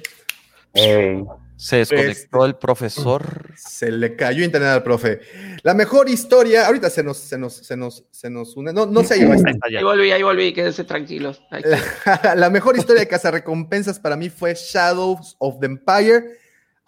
[0.74, 1.26] Ey,
[1.56, 3.54] Se desconectó el profesor.
[3.56, 5.22] Se le cayó internet al profe.
[5.64, 8.72] La mejor historia, ahorita se nos, se nos, se nos, se nos une.
[8.72, 9.32] No, no se ha ido.
[9.32, 11.42] ahí volví, ahí volví, quédense tranquilos.
[11.50, 16.38] La, la mejor historia de cazarrecompensas para mí fue Shadows of the Empire.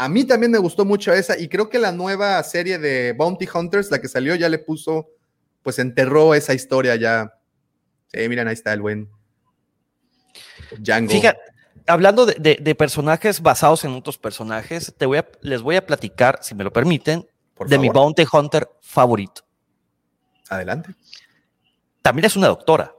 [0.04, 3.48] A mí también me gustó mucho esa y creo que la nueva serie de Bounty
[3.54, 5.10] Hunters, la que salió, ya le puso,
[5.62, 7.38] pues enterró esa historia ya.
[8.08, 9.10] Sí, miren, ahí está el buen
[10.80, 11.12] Django.
[11.12, 11.40] Fíjate,
[11.88, 15.86] hablando de, de- de personajes basados en otros personajes, te voy a, les voy a
[15.86, 17.90] platicar, si me lo permiten, Por de mi.
[17.90, 19.44] Bounty Hunter favorito.
[20.50, 20.96] Adelante.
[22.02, 22.94] También es una doctora.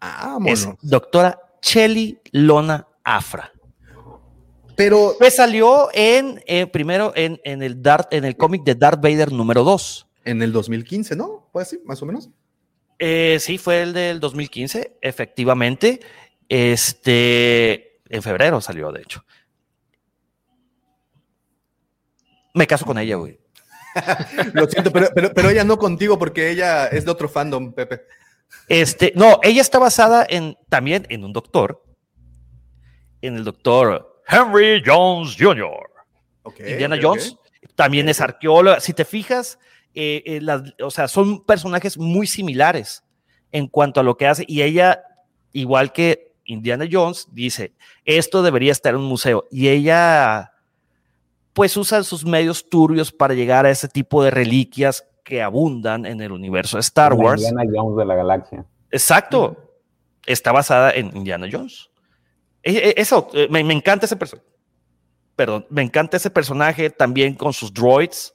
[0.00, 0.68] Es Vámonos.
[0.80, 3.52] doctora Chelly Lona Afra.
[4.76, 9.00] Pero Pues salió en, eh, primero en, en el, Darth- en el cómic de Darth
[9.00, 10.06] Vader número 2.
[10.24, 11.48] en el 2015, ¿no?
[11.52, 12.28] Fue así, más o menos.
[12.98, 16.00] Eh, sí, fue el del 2015, efectivamente.
[16.48, 19.24] Este, en febrero salió, de hecho.
[22.54, 23.38] Me caso con ella, güey.
[24.52, 28.02] Lo siento, pero, pero, pero ella no contigo porque ella es de otro fandom, Pepe.
[28.68, 31.82] Este, no, ella está basada en también en un doctor,
[33.20, 35.88] en el doctor Henry Jones Jr.
[36.72, 37.36] Indiana Jones
[37.74, 38.80] también es arqueóloga.
[38.80, 39.58] Si te fijas,
[39.94, 43.02] eh, eh, las- o sea, son personajes muy similares
[43.52, 44.44] en cuanto a lo que hace.
[44.48, 45.02] Y ella,
[45.52, 47.72] igual que Indiana Jones, dice,
[48.04, 49.44] esto debería estar en un museo.
[49.50, 50.52] Y ella,
[51.52, 56.20] pues, usa sus medios turbios para llegar a ese tipo de reliquias que abundan en
[56.20, 57.42] el universo de Star Wars.
[57.42, 58.64] Indiana Jones de la galaxia.
[58.90, 59.56] Exacto.
[60.24, 61.90] Está basada en Indiana Jones.
[62.66, 64.46] E- e- Eso, eh, me, me encanta ese personaje.
[65.36, 68.34] Perdón, me encanta ese personaje también con sus droids,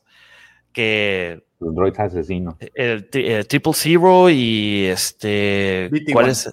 [0.72, 2.56] que Los droids asesinos.
[2.74, 5.90] el, tri- el Triple Zero y este.
[5.92, 6.14] BT-1.
[6.14, 6.50] ¿Cuál es?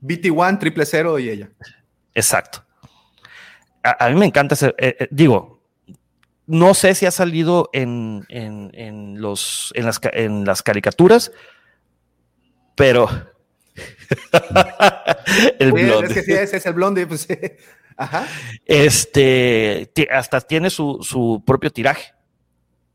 [0.00, 1.50] BT1, triple cero y ella.
[2.14, 2.64] Exacto.
[3.82, 5.60] a, a mí me encanta ese, eh, eh, digo,
[6.46, 11.32] no sé si ha salido en, en, en los, en, las, en las caricaturas,
[12.76, 13.08] pero
[15.58, 16.08] el Oye, blonde.
[16.08, 17.26] Es que sí, ese es el blonde, pues.
[17.96, 18.26] Ajá.
[18.64, 22.12] Este, hasta tiene su, su propio tiraje.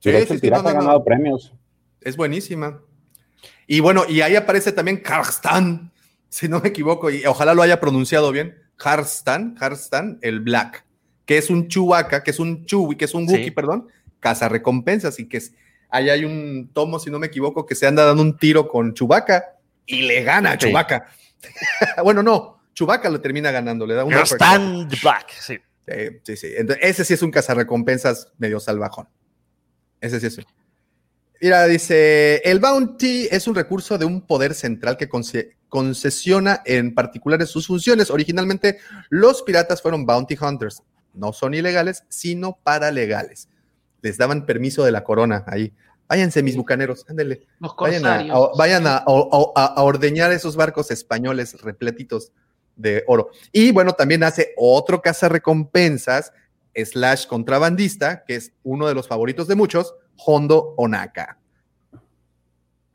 [0.01, 1.53] Hecho, el tiraje ha ganado premios.
[2.01, 2.81] Es buenísima.
[3.67, 5.91] Y bueno, y ahí aparece también Karstan,
[6.29, 8.57] si no me equivoco, y ojalá lo haya pronunciado bien.
[8.75, 10.85] Karstan, Karstan, el Black,
[11.25, 13.35] que es un Chewbacca, que es un Chewie, que es un Sí.
[13.35, 13.87] Wookiee, perdón,
[14.49, 15.53] recompensas y que es,
[15.89, 18.93] ahí hay un tomo, si no me equivoco, que se anda dando un tiro con
[18.93, 19.43] Chewbacca
[19.85, 20.67] y le gana a Sí.
[20.67, 21.07] Chewbacca.
[22.03, 25.59] bueno, no, Chewbacca lo termina ganando, le da un Karstan the Black, sí.
[25.87, 26.53] eh, sí, sí.
[26.55, 29.07] Entonces, ese sí es un cazarrecompensas medio salvajón.
[30.01, 30.37] Ese sí es.
[30.37, 30.45] un-
[31.41, 36.95] Mira, dice, el bounty es un recurso de un poder central que conce- concesiona en
[36.95, 38.09] particulares sus funciones.
[38.09, 38.79] Originalmente,
[39.09, 40.81] los piratas fueron bounty hunters.
[41.13, 43.49] No son ilegales, sino paralegales.
[44.01, 45.73] Les daban permiso de la corona ahí.
[46.07, 47.47] Váyanse, mis bucaneros, ándele.
[47.59, 52.31] Los Vayan, a, vayan a, a- a- a ordeñar esos barcos españoles repletitos
[52.75, 53.29] de oro.
[53.51, 56.33] Y bueno, también hace otro cazarrecompensas
[56.75, 61.37] slash contrabandista, que es uno de los favoritos de muchos, Hondo Onaka.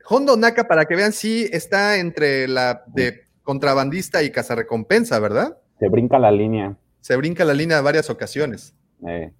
[0.07, 5.57] Hondo Onaka, para que vean, sí está entre la de contrabandista y cazarrecompensa, ¿verdad?
[5.79, 6.75] Se brinca la línea.
[7.01, 8.73] Se brinca la línea varias ocasiones.
[9.07, 9.31] Eh,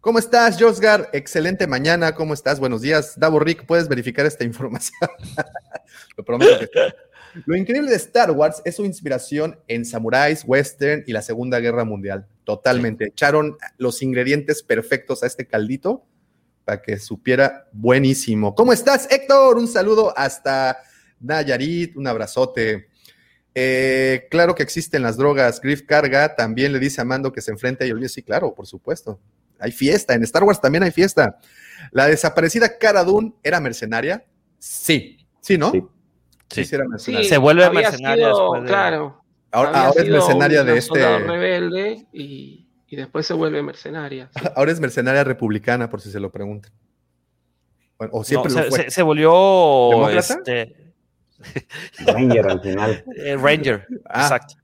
[0.00, 1.10] ¿Cómo estás, Josgar?
[1.12, 2.14] Excelente mañana.
[2.14, 2.58] ¿Cómo estás?
[2.58, 3.20] Buenos días.
[3.20, 5.10] Davo Rick, ¿puedes verificar esta información?
[6.16, 7.42] Lo prometo que sí.
[7.44, 11.84] Lo increíble de Star Wars es su inspiración en samuráis, western y la Segunda Guerra
[11.84, 12.26] Mundial.
[12.44, 13.08] Totalmente.
[13.08, 16.06] Echaron los ingredientes perfectos a este caldito
[16.64, 18.54] para que supiera buenísimo.
[18.54, 19.58] ¿Cómo estás, Héctor?
[19.58, 20.78] Un saludo hasta
[21.20, 21.94] Nayarit.
[21.94, 22.88] Un abrazote.
[23.54, 25.60] Eh, claro que existen las drogas.
[25.60, 28.66] Griff Carga también le dice a Mando que se enfrenta y el Sí, claro, por
[28.66, 29.20] supuesto.
[29.60, 30.14] Hay fiesta.
[30.14, 31.38] En Star Wars también hay fiesta.
[31.92, 34.24] La desaparecida Cara Dune era mercenaria.
[34.58, 35.26] Sí.
[35.40, 35.70] Sí, ¿no?
[35.72, 35.82] Sí.
[36.50, 36.64] Sí.
[36.64, 37.28] sí era Sí, mercenaria.
[37.28, 39.24] Se vuelve había mercenaria sido, después de- Claro.
[39.52, 41.18] Ahora, es mercenaria de este.
[41.18, 44.30] rebelde y, y después se vuelve mercenaria.
[44.34, 44.44] sí.
[44.56, 46.70] Ahora es mercenaria republicana, por si se lo preguntan.
[47.98, 48.78] Bueno, o No, siempre se, fue.
[48.84, 49.30] se- se volvió
[49.90, 50.34] ¿Demócrata?
[50.34, 50.92] este,
[52.06, 53.04] Ranger al final.
[53.16, 53.86] eh, Ranger.
[54.08, 54.22] Ah.
[54.22, 54.54] Exacto.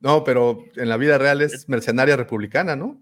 [0.00, 3.00] No, pero en la vida real es mercenaria republicana, ¿no?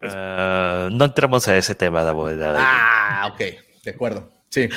[0.00, 2.28] Eh, no entremos a ese tema, Davo.
[2.28, 3.40] Ah, ok,
[3.84, 4.30] de acuerdo.
[4.50, 4.68] Sí.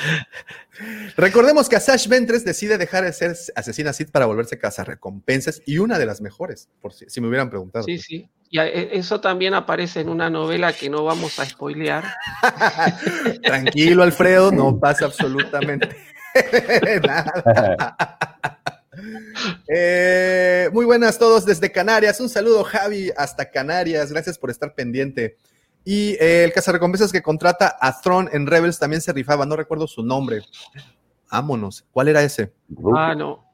[1.16, 5.98] Recordemos que Asash Ventres decide dejar de ser asesina Sith para volverse recompensas y una
[5.98, 7.84] de las mejores, por si, si me hubieran preguntado.
[7.84, 8.28] Sí, sí.
[8.50, 12.04] Y e- eso también aparece en una novela que no vamos a spoilear.
[13.42, 15.96] Tranquilo, Alfredo, no pasa absolutamente
[17.02, 18.18] nada.
[19.68, 22.20] Eh, muy buenas todos desde Canarias.
[22.20, 24.10] Un saludo, Javi, hasta Canarias.
[24.12, 25.36] Gracias por estar pendiente.
[25.84, 29.44] Y eh, el cazarrecompensas que contrata a Thron en Rebels también se rifaba.
[29.46, 30.42] No recuerdo su nombre.
[31.30, 31.84] Vámonos.
[31.92, 32.52] ¿Cuál era ese?
[32.96, 33.44] Ah, no,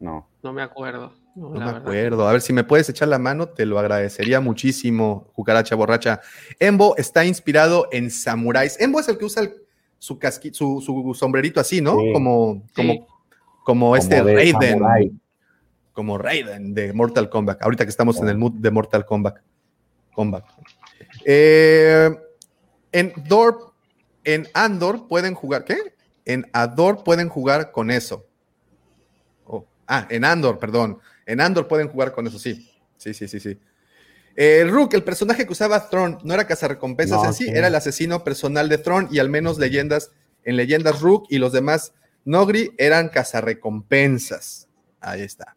[0.00, 0.28] no.
[0.42, 1.12] no me acuerdo.
[1.34, 1.76] No, me verdad.
[1.78, 2.28] acuerdo.
[2.28, 6.20] A ver si me puedes echar la mano, te lo agradecería muchísimo, Cucaracha Borracha.
[6.58, 8.78] Embo está inspirado en samuráis.
[8.78, 9.54] Embo es el que usa el-
[9.98, 11.92] su, casqui- su, su sombrerito así, ¿no?
[11.98, 12.12] Sí.
[12.12, 13.06] Como, como, Sí.
[13.64, 15.20] Como este Como Raiden.
[15.92, 17.62] Como Raiden de Mortal Kombat.
[17.62, 19.38] Ahorita que estamos en el mood de Mortal Kombat.
[20.14, 20.44] Kombat.
[21.24, 22.10] Eh,
[22.92, 23.72] en Dor,
[24.24, 25.64] en Andor pueden jugar.
[25.64, 25.76] ¿Qué?
[26.24, 28.26] En Ador pueden jugar con eso.
[29.46, 30.98] Oh, ah, en Andor, perdón.
[31.26, 32.68] En Andor pueden jugar con eso, sí.
[32.96, 33.58] Sí, sí, sí, sí.
[34.36, 37.50] Eh, Rook, el personaje que usaba Thrawn, no era cazarrecompensas No, en sí, sí.
[37.50, 40.10] era el asesino personal de Thrawn y al menos leyendas,
[40.44, 41.92] en leyendas Rook y los demás
[42.24, 44.68] Nogri eran cazarrecompensas.
[45.00, 45.56] Ahí está.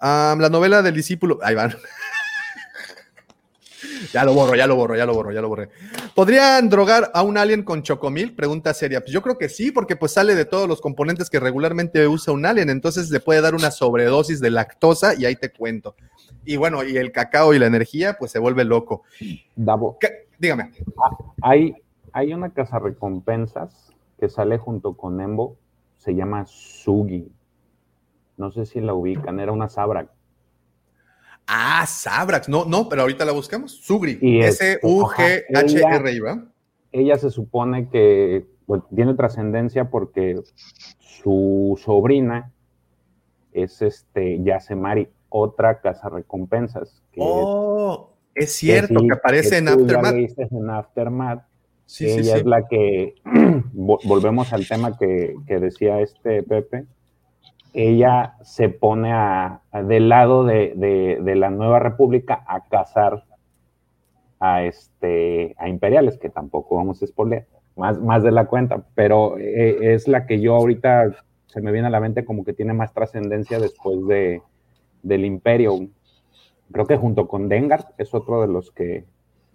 [0.00, 1.38] Ah, la novela del discípulo.
[1.42, 1.74] Ahí van.
[4.12, 5.68] ya lo borro, ya lo borro, ya lo borro, ya lo borré.
[6.14, 8.34] ¿Podrían drogar a un alien con chocomil?
[8.34, 9.00] Pregunta seria.
[9.00, 12.32] Pues yo creo que sí, porque pues sale de todos los componentes que regularmente usa
[12.32, 15.94] un alien, entonces le puede dar una sobredosis de lactosa y ahí te cuento.
[16.44, 19.02] Y bueno, y el cacao y la energía, pues se vuelve loco.
[19.54, 20.28] Davo, ¿Qué?
[20.38, 20.70] Dígame.
[21.42, 21.74] hay,
[22.12, 25.56] hay una casa recompensas que sale junto con Embo,
[25.96, 27.30] se llama Sugi.
[28.36, 30.10] No sé si la ubican, era una Sabra.
[31.46, 32.48] Ah, Sabrax.
[32.48, 33.72] No, no, pero ahorita la buscamos.
[33.72, 34.18] Sugri.
[34.42, 36.44] S-U-G-H-R-I, ¿va?
[36.92, 38.46] Ella se supone que
[38.94, 40.40] tiene trascendencia porque
[40.98, 42.52] su sobrina
[43.52, 47.02] es este Yasemari, otra casa recompensas.
[47.12, 50.14] Que Oh, es cierto sí, que aparece Aftermath.
[50.38, 51.47] en Aftermath.
[51.88, 52.40] Sí, ella sí.
[52.40, 53.14] es la que,
[53.74, 56.84] vo- volvemos al tema que, que decía este Pepe,
[57.72, 63.24] ella se pone a, a- del lado de, de- de la nueva república a cazar
[64.40, 67.46] a este a imperiales, que tampoco vamos a spoiler,
[67.76, 71.16] más, más de la cuenta, pero eh, es la que yo ahorita
[71.46, 74.42] se me viene a la mente como que tiene más trascendencia después de,
[75.02, 75.88] del imperio.
[76.70, 79.04] Creo que junto con Dengar es otro de los que,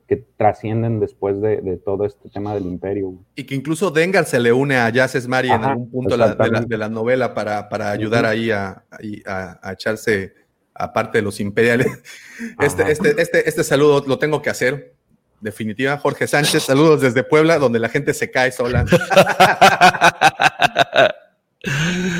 [0.08, 3.14] que trascienden después de, de todo este tema del imperio.
[3.36, 6.26] Y que incluso Dengar se le une a Jaces Mari en algún punto de la,
[6.26, 6.74] de la- exactamente.
[6.74, 8.84] de la novela para, para ayudar ahí a,
[9.26, 10.34] a- a echarse
[10.74, 11.88] aparte de los imperiales.
[12.60, 14.96] Este, este, este, este saludo lo tengo que hacer.
[15.40, 18.86] Definitiva, Jorge Sánchez, saludos desde Puebla, donde la gente se cae sola.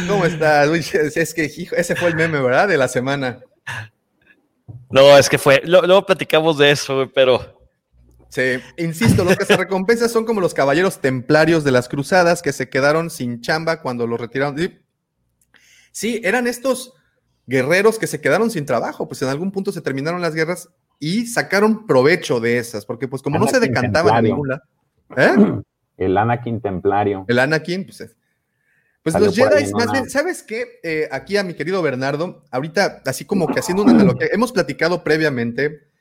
[0.08, 0.70] ¿Cómo estás?
[0.70, 0.80] Uy,
[1.16, 2.68] es que hijo, ese fue el meme, ¿verdad?
[2.68, 3.40] De la semana.
[4.90, 5.62] No, es que fue.
[5.66, 7.63] Luego platicamos de eso, pero.
[8.34, 12.52] Sí, insisto, los que se recompensan son como los caballeros templarios de las cruzadas que
[12.52, 14.56] se quedaron sin chamba cuando los retiraron.
[15.92, 16.96] Sí, eran estos
[17.46, 21.28] guerreros que se quedaron sin trabajo, pues en algún punto se terminaron las guerras y
[21.28, 24.30] sacaron provecho de esas, porque pues como no se decantaban templario.
[24.32, 24.62] ningún lado.
[25.16, 25.62] ¿Eh?
[26.04, 27.26] El Anakin Templario.
[27.28, 28.16] El Anakin, pues, es-
[29.04, 30.80] pues Salió los Jedi, en más bien, ¿sabes qué?
[30.82, 35.04] Eh, aquí a mi querido Bernardo, ahorita, así como que haciendo una analogía, hemos platicado
[35.04, 35.93] previamente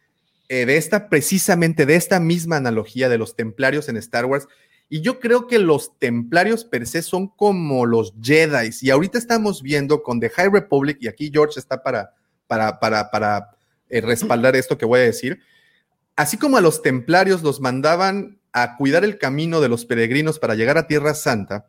[0.52, 4.46] eh, de esta, precisamente de esta misma analogía de los templarios en Star Wars,
[4.90, 9.62] y yo creo que los templarios per se son como los Jedi, y ahorita estamos
[9.62, 12.12] viendo con The High Republic, y aquí George está para,
[12.46, 13.56] para, para, para
[13.88, 15.40] eh, respaldar esto que voy a decir,
[16.16, 20.54] así como a los templarios los mandaban a cuidar el camino de los peregrinos para
[20.54, 21.66] llegar a Tierra Santa,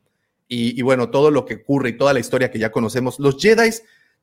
[0.49, 3.41] y, y bueno, todo lo que ocurre y toda la historia que ya conocemos, los
[3.41, 3.69] Jedi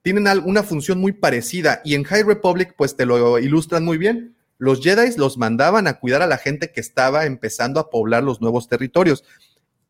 [0.03, 4.37] tienen una función muy parecida, y en High Republic pues te lo ilustran muy bien.
[4.61, 8.41] Los Jedi los mandaban a cuidar a la gente que estaba empezando a poblar los
[8.43, 9.25] nuevos territorios.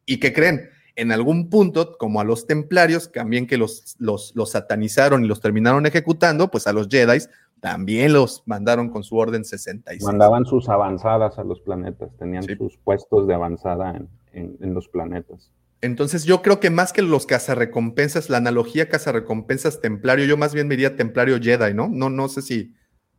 [0.07, 0.71] ¿Y qué creen?
[0.95, 5.41] En algún punto, como a los templarios, también que los, los, los satanizaron y los
[5.41, 7.19] terminaron ejecutando, pues a los Jedi
[7.61, 10.03] también los mandaron con su orden 66.
[10.05, 14.89] Mandaban sus avanzadas a los planetas, tenían sus puestos de avanzada en, en- en los
[14.89, 15.51] planetas.
[15.83, 20.69] Entonces yo creo que más que los cazarrecompensas, la analogía cazarrecompensas templario, yo más bien
[20.69, 21.89] me diría templario Jedi, ¿no?
[21.89, 22.75] No, no sé si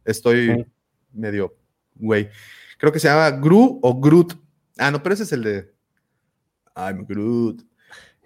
[0.05, 0.65] estoy Sí.
[1.13, 1.55] Medio
[1.95, 2.29] güey.
[2.77, 4.33] Creo que se llama Gru o Groot.
[4.77, 5.71] Ah, no, pero ese es el de
[6.75, 7.61] I'm Groot.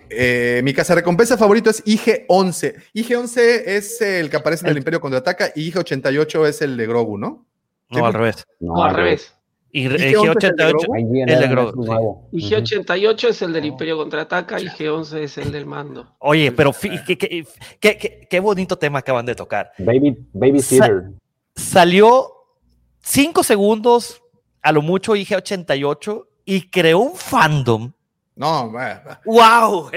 [0.10, 2.76] Eh, mi cazarrecompensa favorito es IG-11.
[2.94, 7.18] IG-11 es el que aparece en el Imperio Contraataca y IG-88 es el de Grogu,
[7.18, 7.46] ¿no?
[7.90, 8.46] No, al revés.
[8.60, 9.34] No, al revés.
[9.72, 10.94] Y ¿Y eh, qué once es el de G88 Grogu?
[10.96, 11.84] Ahí es viene de el Grogu.
[11.84, 11.90] sí.
[11.90, 12.30] nuevo.
[12.32, 16.16] Y G88 es el del Imperio Contraataca y G11 es el del mando.
[16.20, 17.46] Oye, pero qué, qué-
[17.80, 19.72] qué- qué- bonito tema acaban de tocar.
[19.80, 21.12] Baby, babysitter.
[21.56, 22.32] Salió
[23.06, 24.22] cinco segundos,
[24.62, 27.94] a lo mucho IG88, y creó un fandom.
[28.36, 29.22] No, va.
[29.26, 29.92] ¡Wow!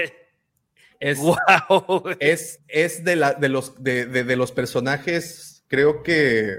[0.99, 2.03] Es, ¡Wow!
[2.19, 6.55] es, es de, la, de, los, de, de- de los personajes, creo que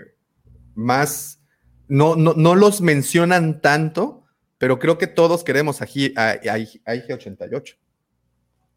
[0.74, 1.40] más.
[1.88, 4.24] No, no, no los mencionan tanto,
[4.58, 6.58] pero creo que todos queremos a, a, a, a
[6.94, 7.76] IG-88.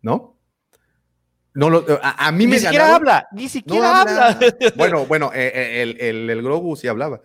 [0.01, 0.37] ¿No?
[1.53, 4.27] No lo- a, mí Ni me siquiera ganaron- habla, ni No siquiera habla.
[4.29, 4.55] habla.
[4.75, 7.21] Bueno, bueno, eh, eh, el, el, el Grogu sí hablaba.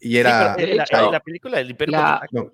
[0.00, 0.54] Y Sí, era.
[0.56, 2.52] pero en la, película del Imperio la- Contraataca, no,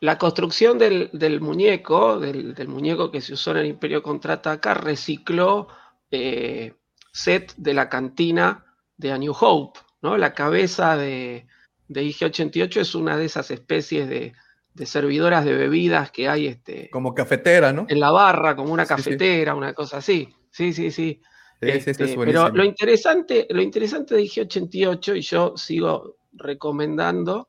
[0.00, 4.74] La construcción del, del muñeco, del, del muñeco que se usó en el Imperio Contraataca,
[4.74, 5.68] recicló
[6.10, 6.74] eh,
[7.12, 8.64] set de la cantina
[8.96, 10.16] de A New Hope, ¿no?
[10.16, 11.46] La cabeza de,
[11.88, 14.32] de IG-88 es una de esas especies de,
[14.74, 17.86] de servidoras de bebidas que hay este, como cafetera, ¿no?
[17.88, 18.96] en la barra, como una Sí, sí.
[18.96, 20.34] cafetera, una cosa así.
[20.50, 21.20] Sí, sí, sí.
[21.60, 26.16] Sí, sí, sí, Este, es pero lo interesante, lo interesante de IG88, y yo sigo
[26.32, 27.48] recomendando,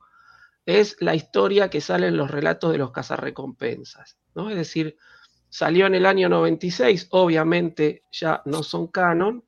[0.66, 4.18] es la historia que sale en los relatos de los cazarrecompensas.
[4.36, 4.50] ¿no?
[4.50, 4.98] Es decir,
[5.50, 9.44] salió en el año 96, obviamente ya no son canon,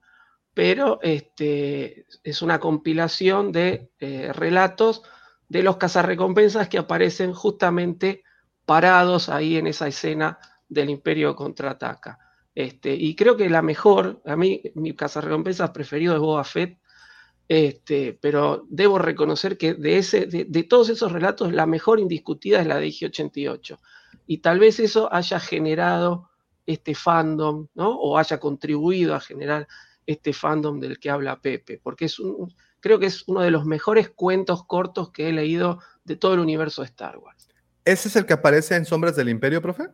[0.54, 5.04] pero este, es una compilación de eh, relatos
[5.50, 8.24] de los cazarrecompensas que aparecen justamente
[8.66, 12.20] parados ahí en esa escena del Imperio contraataca.
[12.54, 16.80] Este, y creo que la mejor, a mí mi cazarrecompensas preferido es Boba Fett,
[17.48, 22.62] este, pero debo reconocer que de, ese, de, de todos esos relatos la mejor indiscutida
[22.62, 23.78] es la de IG-88.
[24.28, 26.30] Y tal vez eso haya generado
[26.66, 27.92] este fandom, ¿no?
[27.92, 29.68] O haya contribuido a generar
[30.06, 33.66] este fandom del que habla Pepe, porque es un, creo que es uno de los
[33.66, 37.50] mejores cuentos cortos que he leído de todo el universo de Star Wars.
[37.84, 39.90] ¿Ese es el que aparece en Sombras del Imperio, profe?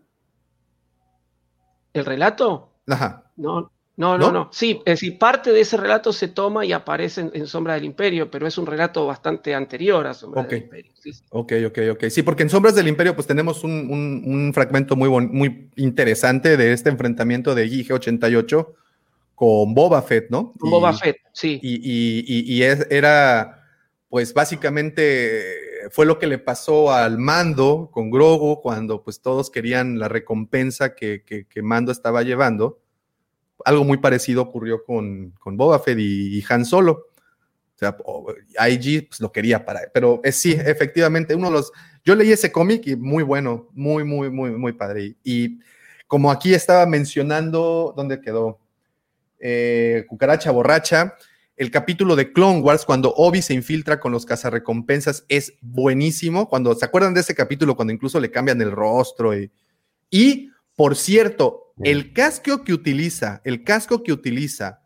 [1.94, 2.74] ¿El relato?
[2.88, 3.32] Ajá.
[3.36, 3.72] No,
[4.02, 4.50] no, no, no.
[4.52, 7.86] Sí, es decir, parte de ese relato se toma y aparece en, en Sombra del
[7.86, 10.50] Imperio, pero es un relato bastante anterior a Sombra Ok.
[10.50, 10.92] del Imperio.
[11.00, 11.24] Sí, sí.
[11.30, 12.04] Ok, ok, ok.
[12.10, 16.58] Sí, porque en Sombras del Imperio, pues tenemos un, un- un fragmento muy, muy interesante
[16.58, 18.68] de este enfrentamiento de IG-88
[19.36, 20.54] con Boba Fett, ¿no?
[20.60, 21.60] Con Boba Fett, sí.
[21.64, 23.66] Y, y, y, y es, era,
[24.10, 25.42] pues básicamente
[25.90, 30.94] fue lo que le pasó al Mando con Grogu cuando pues todos querían la recompensa
[30.96, 32.80] que, que, que Mando estaba llevando.
[33.66, 37.08] Algo muy parecido ocurrió con, con Boba Fett y, y Han Solo.
[37.76, 37.98] O sea,
[38.70, 41.72] IG pues, lo quería para, pero es, sí, efectivamente, uno de los,
[42.06, 45.16] yo leí ese cómic y muy bueno, muy, muy, muy, muy padre.
[45.24, 45.60] Y
[46.06, 48.60] como aquí estaba mencionando, ¿dónde quedó?
[49.40, 51.16] Eh, Cucaracha Borracha,
[51.56, 56.50] el capítulo de Clone Wars, cuando Obi se infiltra con los cazarrecompensas, es buenísimo.
[56.50, 59.36] Cuando se acuerdan de ese capítulo, cuando incluso le cambian el rostro.
[59.36, 59.52] Y,
[60.10, 64.82] y por cierto, el casco que utiliza, el casco que utiliza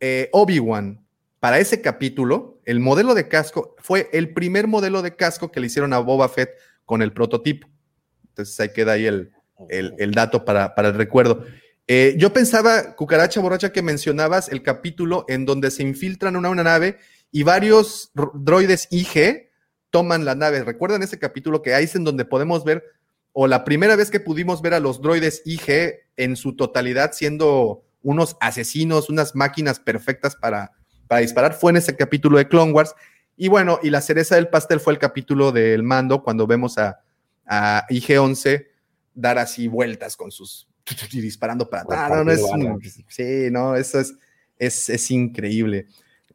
[0.00, 1.04] eh, Obi-Wan
[1.40, 5.66] para ese capítulo, el modelo de casco fue el primer modelo de casco que le
[5.66, 6.50] hicieron a Boba Fett
[6.84, 7.68] con el prototipo.
[8.28, 9.32] Entonces ahí queda ahí el,
[9.68, 11.44] el, dato para, para, el recuerdo.
[11.86, 16.62] Eh, yo pensaba, cucaracha borracha, que mencionabas el capítulo en donde se infiltran una, una
[16.62, 16.98] nave
[17.30, 19.50] y varios droides IG
[19.90, 20.64] toman la nave.
[20.64, 22.84] ¿Recuerdan ese capítulo que ahí es en donde podemos ver,
[23.36, 27.84] o la primera vez que pudimos ver a los droides IG en su totalidad siendo
[28.00, 30.70] unos asesinos, unas máquinas perfectas para,
[31.08, 32.94] para disparar, fue en ese capítulo de Clone Wars.
[33.36, 37.00] Y bueno, y la cereza del pastel fue el capítulo del mando, cuando vemos a,
[37.44, 38.66] a IG-11
[39.14, 40.68] dar así vueltas con sus
[41.10, 42.10] y disparando para atrás.
[42.10, 44.14] No, no, es un, sí, no, eso es,
[44.58, 45.88] es, es, increíble.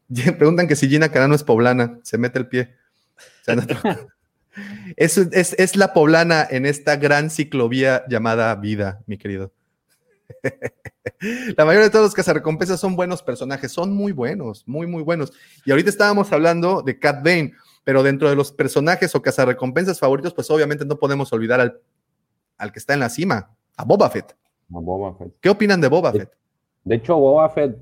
[0.36, 2.76] Preguntan que si Gina Carano es poblana, se mete el pie.
[3.16, 3.62] O sea, no,
[4.96, 9.52] es, es, es, la poblana en esta gran ciclovía llamada vida, mi querido.
[11.56, 15.32] La mayoría de todos los cazarrecompensas son buenos personajes, son muy buenos, muy, muy buenos.
[15.64, 17.52] Y ahorita estábamos hablando de Cat Bane,
[17.84, 21.80] pero dentro de los personajes o cazarrecompensas favoritos, pues obviamente no podemos olvidar al,
[22.58, 24.36] al que está en la cima, a Boba Fett.
[24.74, 25.32] A Boba Fett.
[25.40, 26.30] ¿Qué opinan de Boba Fett?
[26.30, 26.36] De,
[26.84, 27.76] de, hecho, Boba Fett,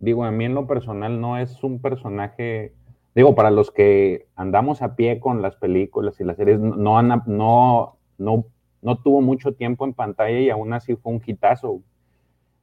[0.00, 2.74] digo, a mí en lo personal no es un personaje,
[3.14, 7.96] digo, para los que andamos a pie con las películas y las series, no, no,
[8.18, 8.46] no,
[8.82, 11.80] no, tuvo mucho tiempo en pantalla y aún así fue un hitazo.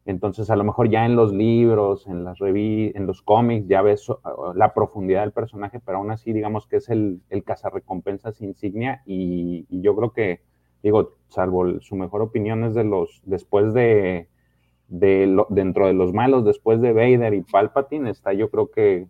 [0.06, 4.08] Entonces, a lo mejor ya en los libros, en las en los cómics, ya ves
[4.56, 9.68] la profundidad del personaje, pero aún así, digamos que es el, el cazarrecompensas insignia y,
[9.70, 10.42] y yo creo que
[10.82, 14.30] digo, salvo su mejor opinión es de los, después de,
[14.88, 19.08] de lo, dentro de los malos, después de Vader y Palpatine, está yo creo que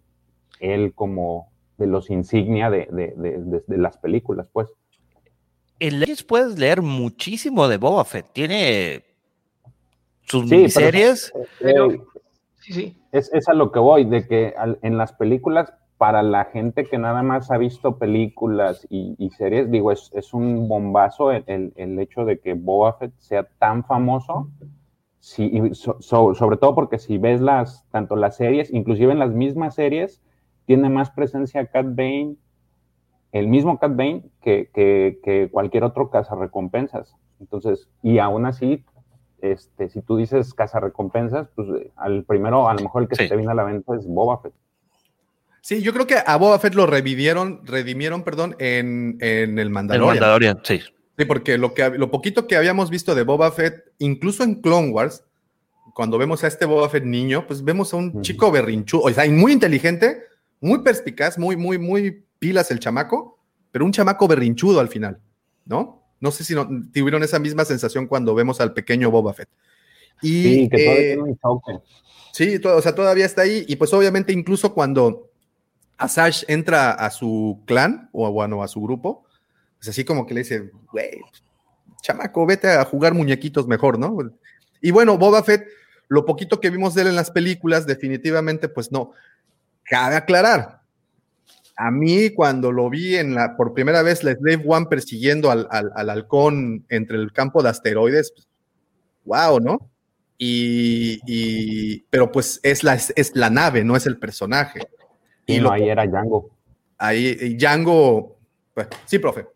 [0.60, 4.69] él como de los insignia de, de, de, de las películas, pues.
[5.80, 9.06] En Legends puedes leer muchísimo de Boba Fett, tiene
[10.23, 11.34] sus sí, miniseries.
[11.60, 12.02] Pero, eh,
[12.57, 12.98] sí, sí.
[13.11, 16.86] Es, es, a lo que voy, de que al, en las películas para la gente
[16.86, 21.44] que nada más ha visto películas y, y series, digo, es, es, un bombazo el,
[21.48, 24.49] el, el, hecho de que Boba Fett sea tan famoso,
[25.19, 29.31] si, so, so, sobre todo porque si ves las, tanto las series, inclusive en las
[29.31, 30.22] mismas series,
[30.70, 32.36] tiene más presencia Cat Bane,
[33.32, 37.16] el mismo Cat Bane, que, que, que cualquier otro cazarrecompensas.
[37.40, 38.86] Entonces, y aún así,
[39.41, 43.24] este, si tú dices cazarrecompensas, pues al primero, a lo mejor el que sí.
[43.24, 44.54] se te viene a la venta es Boba Fett.
[45.62, 50.18] Sí, yo creo que a Boba Fett lo revivieron, redimieron, perdón, en, en el Mandalorian.
[50.18, 50.82] El Mandalorian, sí.
[51.18, 54.91] Sí, porque lo, que, lo poquito que habíamos visto de Boba Fett, incluso en Clone
[54.91, 55.26] Wars,
[55.96, 58.22] cuando vemos a este Boba Fett niño, pues vemos a un uh -huh.
[58.22, 60.29] chico berrinchudo, o sea, muy inteligente,
[60.61, 63.40] muy perspicaz, muy, muy, muy pilas el chamaco,
[63.72, 65.19] pero un chamaco berrinchudo al final,
[65.65, 66.03] ¿no?
[66.19, 69.49] No sé si no, tuvieron esa misma sensación cuando vemos al pequeño Boba Fett.
[70.22, 71.80] Y, sí, que todavía eh, tiene un toque.
[72.34, 75.31] Sí, todo, o sea, todavía está ahí, y pues obviamente incluso cuando
[75.98, 79.26] Asash entra a su clan o bueno, a su grupo,
[79.77, 81.11] pues así como que le dice, güey,
[82.02, 84.18] chamaco, vete a jugar muñequitos mejor, ¿no?
[84.81, 85.68] Y bueno, Boba Fett,
[86.07, 89.11] lo poquito que vimos de él en las películas, definitivamente, pues no.
[89.90, 90.80] Cabe aclarar,
[91.82, 95.66] a mí cuando lo vi en la, por primera vez la Slave One persiguiendo al,
[95.72, 98.49] al, al halcón entre el campo de asteroides, pues,
[99.24, 99.90] wow, ¿no?
[100.38, 104.82] Y, y, pero pues es la, es, es la nave, no es el personaje.
[105.45, 106.49] Y no, lo, ahí era Django.
[106.98, 108.38] Ahí, Django.
[108.74, 109.48] Pues, sí, profe.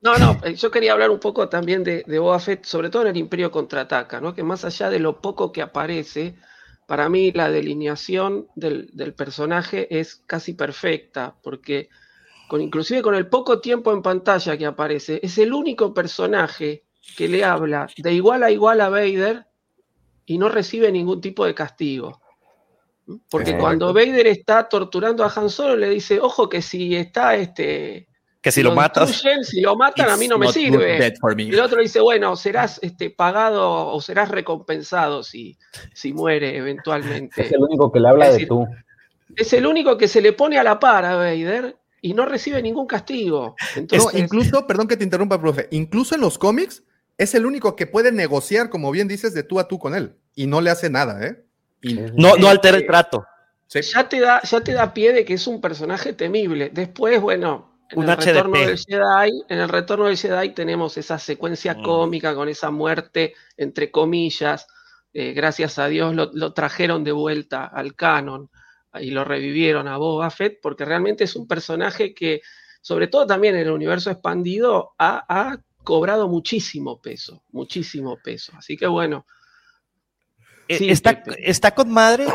[0.00, 3.02] No, no, eh, yo quería hablar un poco también de, de Boba Fett, sobre todo
[3.02, 4.34] en el Imperio Contraataca, ¿no?
[4.34, 6.34] Que más allá de lo poco que aparece,
[6.88, 11.90] para mí la delineación del, del personaje es casi perfecta, porque
[12.48, 17.28] con, inclusive con el poco tiempo en pantalla que aparece, es el único personaje que
[17.28, 19.46] le habla de igual a igual a Vader
[20.24, 22.22] y no recibe ningún tipo de castigo.
[23.28, 28.07] Porque cuando Vader está torturando a Han Solo, le dice, ojo que si está este,
[28.40, 29.08] Que si lo matas.
[29.08, 31.12] destruyen, si lo matan, a mí no me sirve.
[31.38, 35.58] Y el otro dice, bueno, serás este, pagado o serás recompensado si,
[35.92, 37.42] si muere eventualmente.
[37.42, 38.66] Es el único que le habla Es de decir, tú.
[39.36, 42.62] Es el único que se le pone a la par a Vader y no recibe
[42.62, 43.56] ningún castigo.
[43.74, 46.84] Entonces, No, incluso, perdón que te interrumpa, profe, incluso en los cómics
[47.18, 50.14] es el único que puede negociar, como bien dices, de tú a tú con él.
[50.36, 51.44] Y no le hace nada, ¿eh?
[51.82, 53.24] Y- No, no altera el trato.
[53.66, 53.82] Sí.
[53.82, 56.70] ya te, da, ya te da pie de que es un personaje temible.
[56.72, 61.18] Después, bueno, en Un el, retorno del Jedi, en el retorno del Jedi tenemos esa
[61.18, 61.82] secuencia Mm.
[61.82, 64.66] cómica con esa muerte, entre comillas.
[65.14, 68.50] Eh, gracias a Dios lo, lo trajeron de vuelta al canon
[69.00, 72.40] y lo revivieron a Boba Fett, porque realmente es un personaje que,
[72.82, 78.52] sobre todo también en el universo expandido, ha, ha cobrado muchísimo peso, muchísimo peso.
[78.56, 79.24] Así que bueno,
[80.68, 81.50] Eh, Sí, está, Pepe.
[81.50, 82.26] está con madre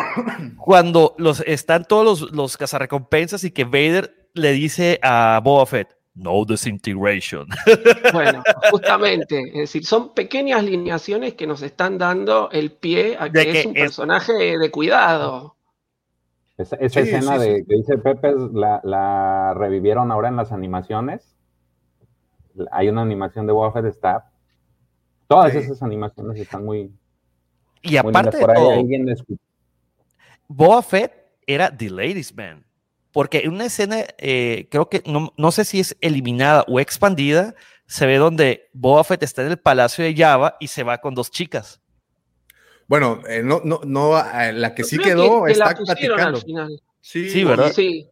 [0.57, 5.95] cuando los, están todos los, los cazarrecompensas y que Vader le dice a Boba Fett,
[6.15, 7.47] no disintegration.
[8.13, 13.39] Bueno, justamente, es decir, son pequeñas lineaciones que nos están dando el pie a que,
[13.39, 15.55] De que es un es- personaje de cuidado.
[16.57, 20.51] Esa, esa Sí, escena sí, de que dice Pepe la, la revivieron ahora en las
[20.51, 21.35] animaciones.
[22.71, 24.29] Hay una animación de Boba Fett está.
[25.27, 25.57] Todas Sí.
[25.59, 26.91] esas animaciones están muy,
[27.81, 29.05] Y muy aparte de todo, alguien
[30.47, 31.11] Boba Fett
[31.47, 32.63] era The Ladies Man.
[33.13, 37.55] Porque en una escena, eh, creo que no, no sé si es eliminada o expandida,
[37.85, 41.13] se ve donde Boba Fett está en el palacio de Java y se va con
[41.15, 41.79] dos chicas.
[42.87, 46.37] Bueno, eh, no, no, no, eh, la que sí quedó que- que la está platicando.
[46.39, 46.81] al final.
[46.99, 47.71] Sí, Sí, ¿verdad?
[47.73, 48.09] Sí,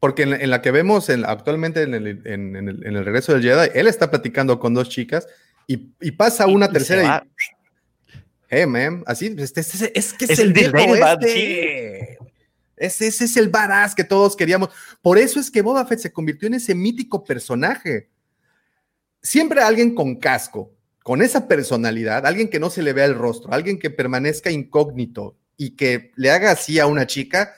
[0.00, 2.96] Porque en, la- en la que vemos en- actualmente en el, en- en el- en
[2.96, 5.26] el regreso del Jedi, él está platicando con dos chicas
[5.66, 8.18] y, y pasa una Y- tercera y,
[8.48, 12.18] hey, man, así, este, este- es que es, Es el el viejo este.
[12.76, 14.70] Ese, ese es el badass que todos queríamos.
[15.02, 18.10] Por eso es que Boba Fett se convirtió en ese mítico personaje.
[19.22, 23.52] Siempre alguien con casco, con esa personalidad, alguien que no se le vea el rostro,
[23.52, 27.54] alguien que permanezca incógnito y que le haga así a una chica,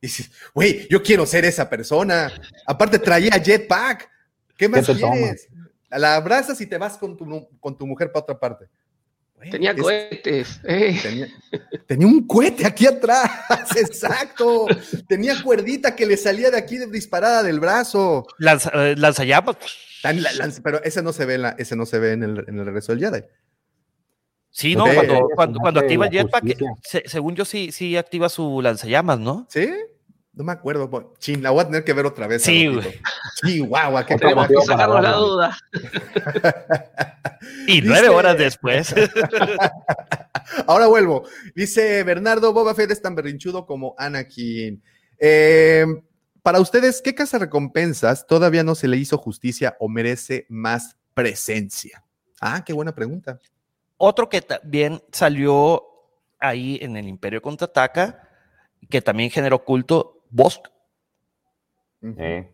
[0.00, 2.32] dices, güey, yo quiero ser esa persona.
[2.66, 4.10] Aparte traía jetpack.
[4.56, 5.48] ¿Qué más te quieres?
[5.90, 8.66] La abrazas y te vas con tu, con tu mujer para otra parte.
[9.50, 10.60] Tenía es- cohetes.
[10.64, 10.98] eh.
[11.02, 11.28] Tenía,
[11.86, 13.30] tenía un cohete aquí atrás,
[13.76, 14.66] exacto.
[15.08, 18.26] Tenía cuerdita que le salía de aquí de- disparada del brazo.
[18.38, 19.56] Lanza, eh, lanzallamas.
[20.02, 22.58] Lanza- pero ese no se ve, en la- ese no se ve en el, en
[22.58, 23.24] el regreso del Jedi.
[24.50, 24.84] Sí, no,
[25.34, 29.46] cuando, cuando, activa el jetpack, se- según yo sí, sí activa su lanzallamas, ¿no?
[29.50, 29.68] ¿Sí?
[30.36, 31.14] No me acuerdo.
[31.18, 32.42] Chin, la voy a tener que ver otra vez.
[32.42, 32.68] Sí.
[33.42, 35.56] Sí, guau, qué Tenemos que la duda.
[37.66, 38.94] Y Dice- nueve horas después.
[40.66, 41.24] Ahora vuelvo.
[41.54, 44.82] Dice Bernardo, Boba Fett es tan berrinchudo como Anakin.
[45.18, 45.86] Eh,
[46.42, 52.04] para ustedes, ¿qué casa recompensas todavía no se le hizo justicia o merece más presencia?
[52.40, 53.38] Ah, qué buena pregunta.
[53.96, 55.82] Otro que también salió
[56.38, 58.28] ahí en el Imperio Contraataca,
[58.90, 60.60] que también generó culto, Bosk.
[62.18, 62.52] Eh,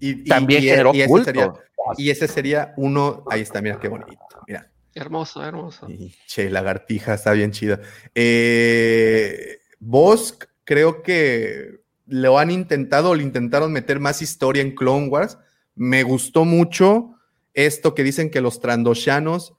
[0.00, 1.52] Y, y- También y- generó y ese sería,
[1.96, 4.22] y ese sería uno, ahí está, mira qué bonito.
[4.46, 5.88] Mira, Hermoso, hermoso.
[5.90, 7.80] y, che, lagartija, está bien chida.
[8.14, 15.36] Eh, Bosk, creo que lo han intentado, le intentaron meter más historia en Clone Wars.
[15.74, 17.14] Me gustó mucho
[17.54, 19.54] esto que dicen que los trandoshanos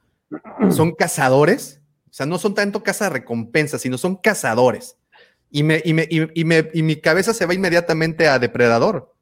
[0.72, 1.82] son cazadores.
[2.10, 4.96] O sea, no son tanto caza recompensas, sino son cazadores.
[5.52, 9.14] Y, me, y, me- y- y me- y mi cabeza se va inmediatamente a depredador.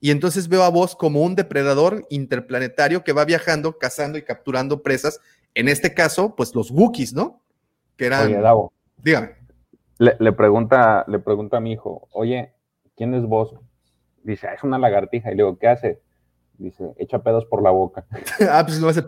[0.00, 4.82] Y entonces veo a vos como un depredador interplanetario que va viajando, cazando y capturando
[4.82, 5.20] presas.
[5.54, 7.42] En este caso, pues los Wookiees, ¿no?
[7.96, 8.26] Que eran.
[8.28, 9.34] Oye, Davo, Dígame.
[9.98, 12.54] le, le pregunta, le pregunta a mi hijo, oye,
[12.96, 13.54] ¿quién es vos?
[14.22, 15.28] Dice, "Ah, es una lagartija.
[15.30, 16.00] Y le digo, ¿qué hace?
[16.56, 18.06] Dice, echa pedos por la boca.
[18.50, 19.04] ah, pues no hace.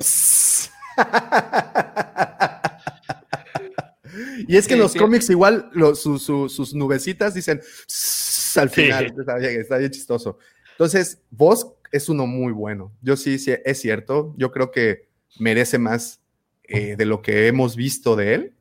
[4.49, 4.99] y es que en los sí.
[4.99, 8.83] cómics, igual los- su- su- sus nubecitas dicen al Sí.
[8.83, 9.15] final.
[9.19, 10.39] Está, bien, está bien chistoso.
[10.73, 12.93] Entonces, vos es uno muy bueno.
[13.03, 14.35] Yo sí, sí, es cierto.
[14.39, 15.09] Yo creo que
[15.39, 16.21] merece más
[16.69, 18.55] eh, de lo que hemos visto de él.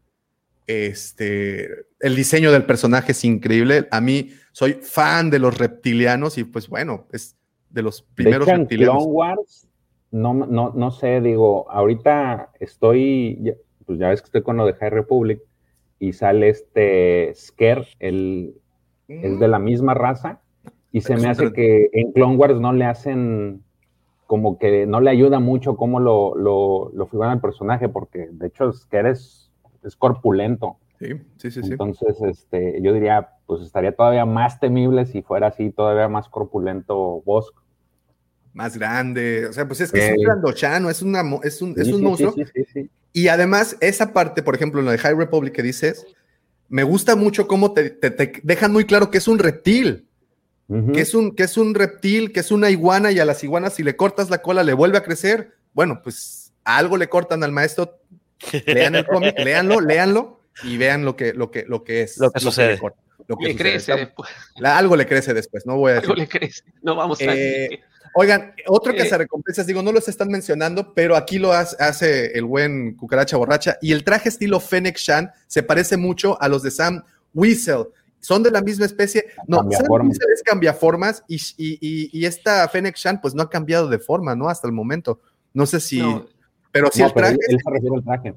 [0.68, 1.68] Este,
[2.00, 3.88] el diseño del personaje es increíble.
[3.92, 7.36] A mí soy fan de los reptilianos y pues bueno, es
[7.70, 8.98] de los De primeros hecho, en reptilianos.
[9.04, 9.68] Clone Wars,
[10.12, 13.54] no, no, no sé, digo, ahorita estoy, ya-
[13.86, 15.42] pues ya ves que estoy con lo de High Republic
[16.00, 18.56] y sale este Sker, el,
[19.08, 20.42] es de la misma raza,
[20.92, 23.64] y se me hace que en Clone Wars no le hacen,
[24.26, 28.48] como que no le ayuda mucho cómo lo, lo, lo figuran el personaje, porque de
[28.48, 29.52] hecho Sker es,
[29.84, 30.78] es corpulento.
[31.00, 31.72] Sí, sí, sí, sí.
[31.72, 37.22] Entonces, este, yo diría, pues estaría todavía más temible si fuera así, todavía más corpulento
[37.26, 37.61] Bosco.
[38.54, 39.46] Más grande.
[39.48, 40.08] O sea, pues es que Sí.
[40.08, 42.34] es un grandochano, es, una, es un, es Sí, un sí, monstruo.
[42.36, 42.90] sí, sí, sí.
[43.14, 46.06] Y además, esa parte, por ejemplo, en lo de High Republic que dices,
[46.70, 50.08] me gusta mucho cómo te, te- te dejan muy claro que es un reptil,
[50.94, 53.74] que, es un, que es un reptil, que es una iguana y a las iguanas
[53.74, 55.52] si le cortas la cola le vuelve a crecer.
[55.74, 58.00] Bueno, pues a algo le cortan al maestro.
[58.66, 62.18] Lean el cómic, léanlo, léanlo y vean lo que, lo que, lo que es.
[62.18, 62.80] Lo que sucede.
[63.28, 63.56] lo que Le sucede.
[63.58, 64.30] crece Está- después.
[64.58, 66.18] la- algo le crece después, no voy a Algo decir.
[66.34, 66.64] le crece.
[66.82, 67.28] No vamos a Eh,
[67.70, 67.80] decir
[68.14, 69.10] Oigan, otro que Eh.
[69.10, 73.38] se recompensas, digo, no los están mencionando, pero aquí lo hace, hace el buen cucaracha
[73.38, 73.78] borracha.
[73.82, 77.86] Y el traje estilo Fennec Shan se parece mucho a los de Sam Weasel.
[78.20, 79.26] Son de la misma especie.
[79.48, 79.86] No, Sam.
[79.90, 83.98] Weasel es cambiaformas y, y, y- y esta Fennec Shan, pues no ha cambiado de
[84.00, 84.50] forma, ¿no?
[84.50, 85.20] Hasta el momento.
[85.54, 86.00] No sé si.
[86.00, 86.28] No.
[86.72, 87.40] Pero si No, el pero traje.
[87.48, 88.34] él, él se refiere al traje.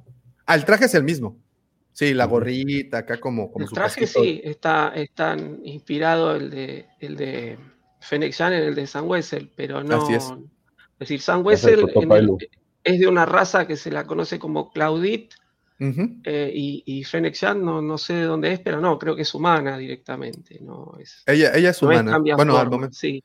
[0.47, 1.37] Ah, el traje es el mismo.
[1.93, 4.23] Sí, la gorrita, acá como, como El su traje casquito.
[4.25, 7.59] sí, está, está inspirado el de, el de
[8.05, 10.03] Fennec Shan en el de Sam Wessel, pero no.
[10.03, 10.33] Así es.
[11.01, 12.37] Es decir, el Wessel el-
[12.85, 15.33] es de una raza que se la conoce como Claudit
[16.25, 19.23] eh, y, y Fennec Shan no, no sé de dónde es, pero no, creo que
[19.23, 20.59] es humana directamente.
[20.61, 22.19] No es, Ella, ella es no humana.
[22.37, 22.95] bueno, al momento.
[22.95, 23.23] sí.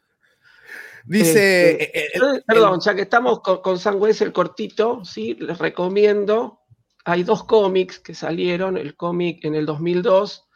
[1.06, 1.72] Dice.
[1.72, 5.36] Este, eh, eh, el- Perdón, ya que estamos con, con Sam Wessel cortito, ¿sí?
[5.40, 6.60] les recomiendo.
[7.06, 10.49] Hay dos cómics que salieron: el cómic en el 2002, eh,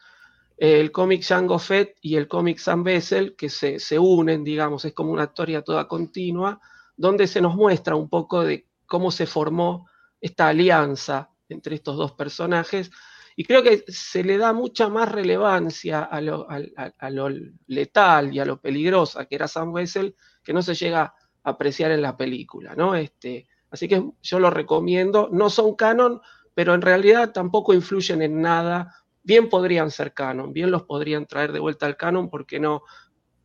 [0.56, 4.92] el cómic Django Fett y el cómic Sam Wessel, que se, se unen, digamos, es
[4.94, 6.60] como una historia toda continua,
[6.96, 9.88] donde se nos muestra un poco de cómo se formó
[10.20, 12.90] esta alianza entre estos dos personajes.
[13.36, 17.28] Y creo que se le da mucha más relevancia a lo, a- lo
[17.66, 21.14] letal y a lo peligrosa que era Sam Wessel, que no se llega a
[21.50, 22.94] apreciar en la película, ¿no?
[22.94, 25.28] Este, así que yo lo recomiendo.
[25.32, 26.20] No son canon,
[26.54, 28.94] pero en realidad tampoco influyen en nada.
[29.24, 32.82] Bien podrían ser canon, bien los podrían traer de vuelta al canon porque no,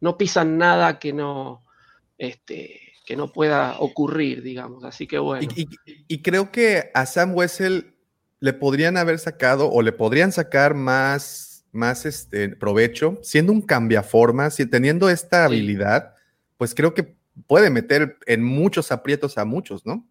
[0.01, 1.63] no pisan nada que no,
[2.17, 4.83] este, que no pueda ocurrir, digamos.
[4.83, 5.49] Así que bueno.
[5.55, 7.95] Y, y- y creo que a Sam Wessel
[8.41, 14.59] le podrían haber sacado o le podrían sacar más, más este, provecho, siendo un cambiaformas
[14.59, 15.53] y teniendo esta Sí.
[15.55, 16.13] habilidad,
[16.57, 17.15] pues creo que
[17.47, 20.05] puede meter en muchos aprietos a muchos, ¿no?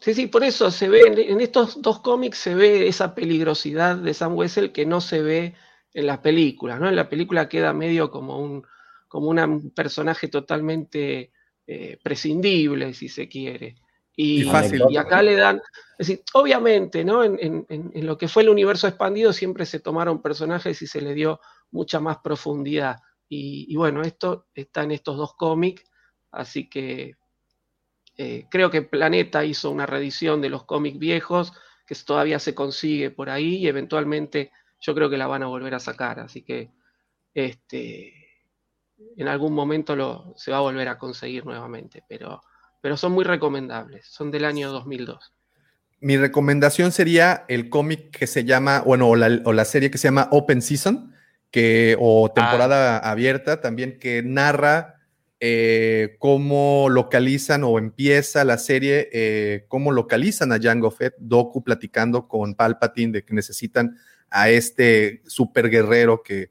[0.00, 4.14] Sí, sí, por eso se ve, en, estos dos cómics se ve esa peligrosidad de
[4.14, 5.54] Sam Wessel que no se ve
[5.92, 6.88] en las películas, ¿no?
[6.88, 8.64] En la película queda medio como un,
[9.08, 11.32] como un personaje totalmente
[11.66, 13.76] eh, prescindible, si se quiere.
[14.16, 14.82] Y, Y fácil.
[14.88, 15.60] y acá le dan,
[15.98, 17.22] es decir, obviamente, ¿no?
[17.22, 20.86] En, en- en- en lo que fue el universo expandido siempre se tomaron personajes y
[20.86, 21.40] se le dio
[21.70, 22.96] mucha más profundidad.
[23.28, 25.84] Y, y bueno, esto está en estos dos cómics,
[26.32, 27.16] así que
[28.22, 31.54] eh, creo que Planeta hizo una reedición de los cómics viejos,
[31.86, 35.74] que todavía se consigue por ahí, y eventualmente yo creo que la van a volver
[35.74, 36.20] a sacar.
[36.20, 36.70] Así que
[37.32, 38.12] este,
[39.16, 42.04] en algún momento lo, se va a volver a conseguir nuevamente.
[42.06, 42.42] Pero,
[42.82, 44.04] pero son muy recomendables.
[44.04, 45.32] Son del año 2002.
[46.00, 49.96] Mi recomendación sería el cómic que se llama, bueno, o la, o la serie que
[49.96, 51.14] se llama Open Season,
[51.50, 54.99] que, o temporada abierta también, que narra
[55.40, 62.28] eh, cómo localizan o empieza la serie, eh, cómo localizan a Jango Fett, Doku platicando
[62.28, 63.96] con Palpatine de que necesitan
[64.28, 66.50] a este super guerrero que,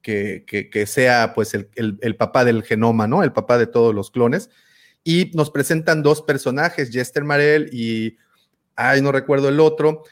[0.00, 3.22] que, que- sea pues el, el- el papá del genoma, ¿no?
[3.24, 4.48] El papá de todos los clones.
[5.04, 8.16] Y nos presentan dos personajes, Jester Marel y,
[8.76, 10.04] ay, no recuerdo el otro,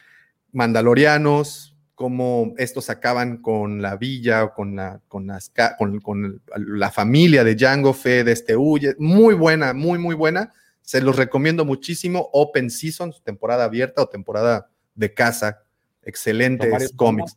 [0.53, 6.91] Mandalorianos, cómo estos acaban con la villa o con la, con las con, con la
[6.93, 8.95] familia de Django Fett, de este huye.
[8.99, 10.53] Muy buena, muy, muy buena.
[10.83, 12.29] Se los recomiendo muchísimo.
[12.35, 15.53] Open Season, temporada abierta o temporada de casa.
[15.53, 17.35] ¿Son Excelentes varios cómics.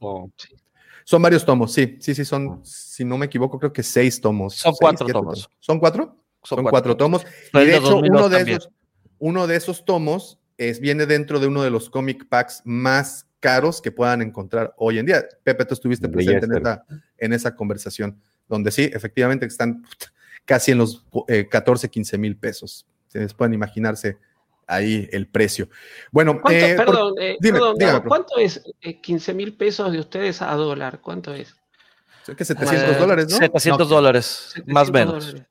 [1.06, 4.56] Son varios tomos, sí, sí, sí, son, si no me equivoco, creo que seis tomos.
[4.56, 5.50] Son Seis, cuatro tomos.
[5.60, 6.24] ¿Son cuatro?
[6.44, 7.26] Son, cuatro, tomos.
[7.54, 8.58] Y de hecho, 2002 uno de, también.
[8.58, 8.72] esos,
[9.18, 13.82] uno de esos tomos es, viene dentro de uno de los comic packs más caros
[13.82, 15.24] que puedan encontrar hoy en día.
[15.44, 16.86] Pepe, tú estuviste De presente en esa,
[17.18, 19.84] en esa conversación, donde sí, efectivamente están
[20.46, 22.86] casi en los eh, 14, 15 mil pesos.
[23.08, 24.18] Ustedes pueden imaginarse
[24.68, 25.68] ahí el precio.
[26.12, 28.08] Bueno, ¿Cuánto, eh, por- perdón, eh, dime, perdón, dígame, Gabo, profe.
[28.10, 31.00] ¿cuánto es eh, 15 mil pesos de ustedes a dólar?
[31.02, 31.56] ¿Cuánto es?
[32.38, 33.38] Que 700 Eh, dólares, ¿no?
[33.38, 35.26] 700 No, dólares, más o 700 menos.
[35.26, 35.48] dólares.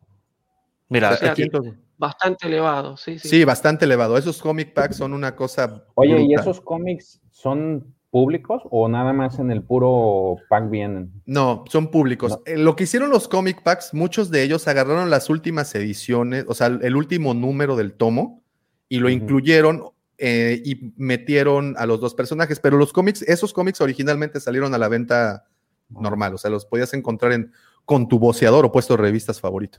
[0.88, 1.87] Mira, O sea, aquí, 700.
[1.98, 3.28] Bastante elevado, sí, sí.
[3.28, 4.16] Sí, bastante elevado.
[4.16, 5.84] Esos comic packs son una cosa.
[5.94, 11.12] Oye, ¿y esos cómics son públicos o nada más en el puro pack vienen?
[11.26, 12.30] No, son públicos.
[12.30, 12.42] No.
[12.46, 16.54] Eh, lo que hicieron los comic packs, muchos de ellos agarraron las últimas ediciones, o
[16.54, 18.44] sea, el último número del tomo,
[18.88, 19.82] y lo incluyeron
[20.18, 22.60] eh, y metieron a los dos personajes.
[22.60, 25.46] Pero los cómics, esos cómics originalmente salieron a la venta
[25.88, 27.52] normal, o sea, los podías encontrar en
[27.84, 29.78] con tu voceador o puesto de revistas favorito.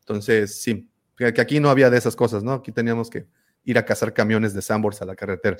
[0.00, 0.88] Entonces, sí,
[1.18, 2.52] Que, que aquí no había de esas cosas, ¿no?
[2.52, 3.26] Aquí teníamos que
[3.64, 5.56] ir a cazar camiones de Sambors a la carretera.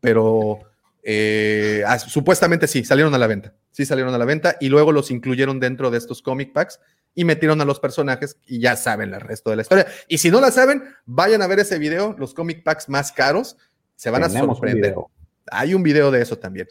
[0.00, 0.58] Pero
[1.02, 3.54] eh, ah, supuestamente sí, salieron a la venta.
[3.70, 6.80] Sí salieron a la venta y luego los incluyeron dentro de estos comic packs
[7.14, 9.86] y metieron a los personajes y ya saben el resto de la historia.
[10.08, 13.56] Y si no la saben, vayan a ver ese video, los comic packs más caros,
[13.94, 14.94] se van a Tenemos sorprender.
[15.50, 16.66] Hay un video de eso también.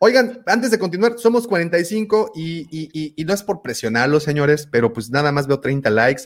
[0.00, 4.68] Oigan, antes de continuar, somos 45 y, y- y- y no es por presionarlos, señores,
[4.70, 6.24] pero pues nada más veo 30 likes.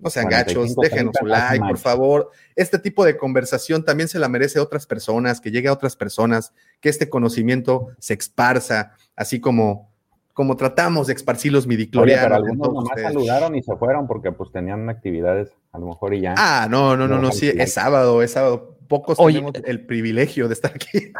[0.00, 2.30] No sean 45, gachos, déjenos 30 su like, por favor.
[2.56, 5.96] Este tipo de conversación también se la merece a otras personas, que llegue a otras
[5.96, 9.90] personas, que este conocimiento se esparza, así como,
[10.32, 12.24] como tratamos de esparcir los Oye, midiclorianos.
[12.24, 13.12] pero algunos nomás ustedes.
[13.12, 16.34] saludaron y se fueron porque pues tenían actividades a lo mejor y ya.
[16.38, 18.78] Ah, no, no, no, no, sí, es sábado, es sábado.
[18.88, 19.34] Pocos Oye.
[19.38, 21.12] tenemos el privilegio de estar aquí.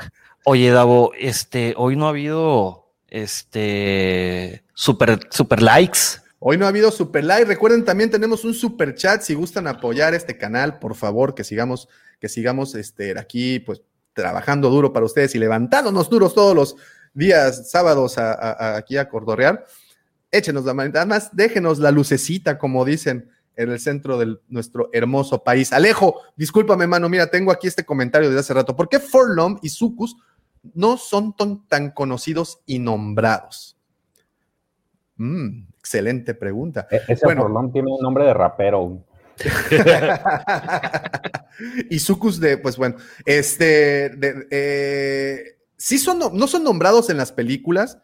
[0.45, 5.99] Oye, Davo, este, hoy no ha habido este super, super likes.
[6.43, 7.45] Hoy no ha habido super like.
[7.45, 9.21] Recuerden, también tenemos un super chat.
[9.21, 11.87] Si gustan apoyar este canal, por favor, que sigamos,
[12.19, 13.83] que sigamos este, aquí, pues,
[14.15, 16.77] trabajando duro para ustedes y levantándonos duros todos los
[17.13, 19.67] días, sábados, aquí a Cordorrear.
[20.31, 21.01] Échenos la manita.
[21.01, 25.75] Además, déjenos la lucecita, como dicen, en el centro de nuestro hermoso país.
[25.75, 27.11] Alejo, discúlpame, mano.
[27.11, 28.75] Mira, tengo aquí este comentario desde hace rato.
[28.75, 30.17] ¿Por qué Forlom y Sucus
[30.73, 33.77] no son tan, tan conocidos y nombrados?
[35.17, 36.87] Mm, excelente pregunta.
[36.91, 37.71] E- Ese Bueno.
[37.73, 39.03] Tiene un nombre de rapero.
[41.91, 47.17] y Sucus de, pues bueno, este, de- eh, sí son, no, no son nombrados en
[47.17, 47.99] las películas,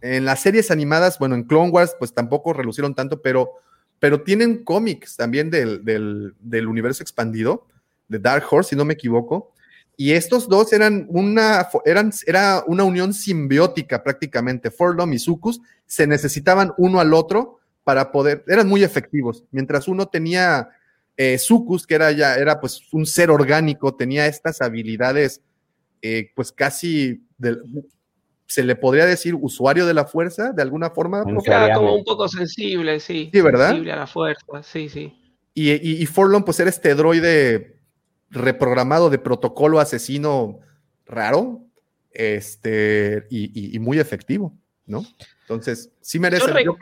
[0.00, 3.52] en las series animadas, bueno, en Clone Wars, pues tampoco relucieron tanto, pero,
[3.98, 7.66] pero tienen cómics también del, del, del universo expandido,
[8.08, 9.52] de Dark Horse, si no me equivoco,
[9.96, 16.06] y estos dos eran una, eran, era una unión simbiótica prácticamente, Forlom y Sucus se
[16.06, 20.70] necesitaban uno al otro para poder, eran muy efectivos, mientras uno tenía
[21.16, 25.42] eh, Sucus, que era ya, era pues un ser orgánico, tenía estas habilidades,
[26.00, 27.22] eh, pues casi,
[28.46, 31.24] se le podría decir usuario de la fuerza, de alguna forma.
[31.44, 33.30] Era como un poco sensible, sí.
[33.32, 33.68] Sí, ¿verdad?
[33.68, 35.12] Sensible a la fuerza, sí, sí.
[35.54, 37.71] Y, y, y Forlon, pues era este droide
[38.32, 40.58] reprogramado de protocolo asesino
[41.06, 41.60] raro,
[42.10, 44.52] este, y, y- y muy efectivo,
[44.86, 45.04] ¿no?
[45.42, 46.46] Entonces, sí merece.
[46.48, 46.76] Yo re- yo-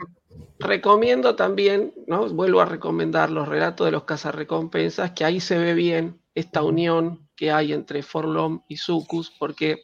[0.59, 2.27] Recomiendo también, ¿no?
[2.29, 7.27] Vuelvo a recomendar los relatos de los cazarrecompensas, que ahí se ve bien esta unión
[7.35, 9.81] que hay entre Forlom y Sucus, porque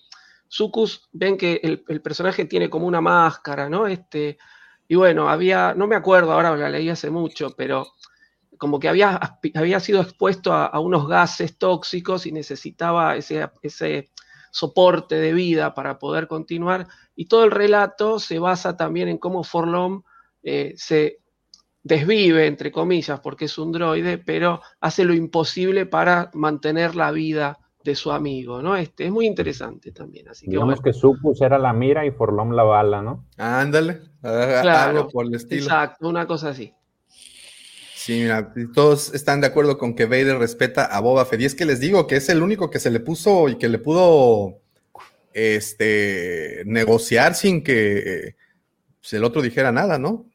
[0.47, 3.87] Sucus, ven que el, el personaje tiene como una máscara, ¿no?
[3.87, 4.37] Este,
[4.87, 7.87] y bueno, había, no me acuerdo, ahora la leí hace mucho, pero
[8.57, 9.19] como que había,
[9.55, 14.09] había sido expuesto a, a unos gases tóxicos y necesitaba ese, ese
[14.51, 16.87] soporte de vida para poder continuar.
[17.15, 20.03] Y todo el relato se basa también en cómo Forlom
[20.43, 21.19] eh, se
[21.83, 27.59] desvive, entre comillas, porque es un droide, pero hace lo imposible para mantener la vida
[27.83, 28.75] de su amigo, ¿no?
[28.75, 30.83] Este, es muy interesante también, así que Digamos bueno.
[30.83, 33.25] que Sucus era la mira y Forlom la bala, ¿no?
[33.37, 35.63] Ándale, Claro, algo por el estilo.
[35.63, 36.73] Exacto, una cosa así.
[38.07, 41.41] Sí, mira, todos están de acuerdo con que Vader respeta a Boba Fett.
[41.41, 43.67] Y es que les digo que es el único que se le puso y que
[43.67, 44.61] le pudo
[45.33, 47.97] este, negociar sin que
[48.29, 48.35] eh,
[49.01, 50.25] pues, el otro dijera nada, ¿no?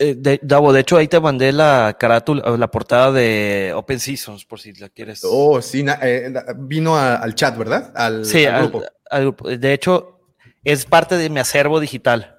[0.00, 4.44] Eh, de, Davo, de hecho, ahí te mandé la carátula, la portada de Open Seasons,
[4.44, 5.20] por si la quieres.
[5.22, 7.92] Oh, sí, na- eh, vino a- al chat, ¿verdad?
[7.94, 8.84] Al, sí, al al- grupo.
[9.10, 9.48] al grupo.
[9.48, 10.18] De hecho,
[10.64, 12.36] es parte de mi acervo digital.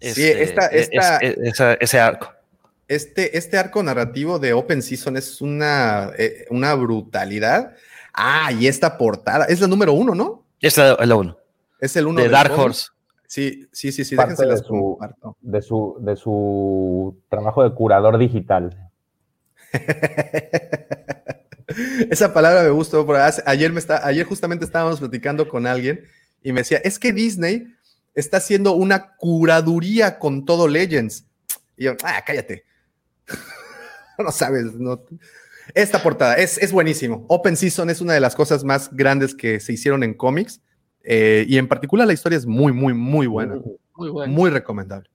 [0.00, 2.32] Sí, esta- es- esta- es- esa- ese arco.
[2.88, 7.74] Este, este arco narrativo de Open Season es una, eh, una brutalidad.
[8.14, 10.44] Ah, y esta portada, es la número uno, ¿no?
[10.60, 11.38] Es la, la uno.
[11.80, 12.58] Es el uno De Dark.
[12.58, 12.88] Horse.
[13.26, 14.98] Sí, sí, sí, sí, Parte déjense de su,
[15.42, 18.90] de, su, de su trabajo de curador digital.
[22.10, 23.04] Esa palabra me gustó.
[23.04, 26.06] porque ayer, me está, ayer justamente estábamos platicando con alguien
[26.42, 27.66] y me decía, es que Disney
[28.14, 31.26] está haciendo una curaduría con todo Legends.
[31.76, 32.64] Y yo, ah, cállate.
[34.18, 35.04] no sabes, no.
[35.74, 37.26] Esta portada es, es buenísimo.
[37.28, 40.60] Open Season es una de las cosas más grandes que se hicieron en cómics.
[41.04, 43.56] eh, y en particular la historia es muy, muy, muy buena.
[43.96, 44.28] Muy.
[44.28, 45.10] Muy recomendable.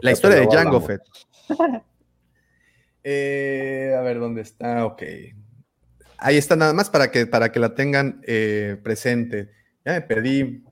[0.00, 0.86] La historia de luego Jango hablamos.
[0.86, 1.82] Fett.
[3.06, 4.86] Eh, a ver, ¿dónde está?
[4.86, 5.02] Ok.
[6.16, 9.50] Ahí está nada más para que, para que la tengan eh, presente.
[9.84, 10.64] Ya me perdí.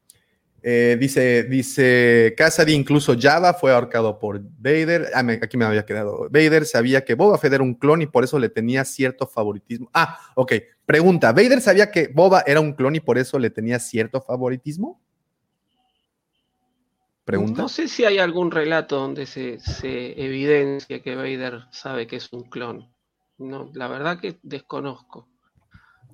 [0.65, 5.09] Eh, dice, dice Cassidy, incluso Java fue ahorcado por Vader.
[5.13, 6.29] Ah, me- aquí me había quedado.
[6.31, 9.91] Vader sabía que Boba Fett era un clon y por eso le tenía cierto favoritismo.
[9.93, 10.53] Ah, ok.
[10.87, 15.01] Pregunta, ¿Vader sabía que Boba era un clon y por eso le tenía cierto favoritismo?
[17.25, 17.63] Pregunta.
[17.63, 22.33] No sé si hay algún relato donde se, se evidencia que Vader sabe que es
[22.33, 22.89] un clon.
[23.39, 25.29] No, la verdad que desconozco.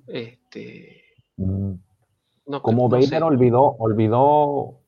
[0.07, 1.03] Este.
[1.37, 1.73] Mm.
[2.49, 3.21] No, Como no Vader sé.
[3.23, 4.79] olvidó, olvidó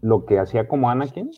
[0.00, 1.30] lo que hacía como Anakin.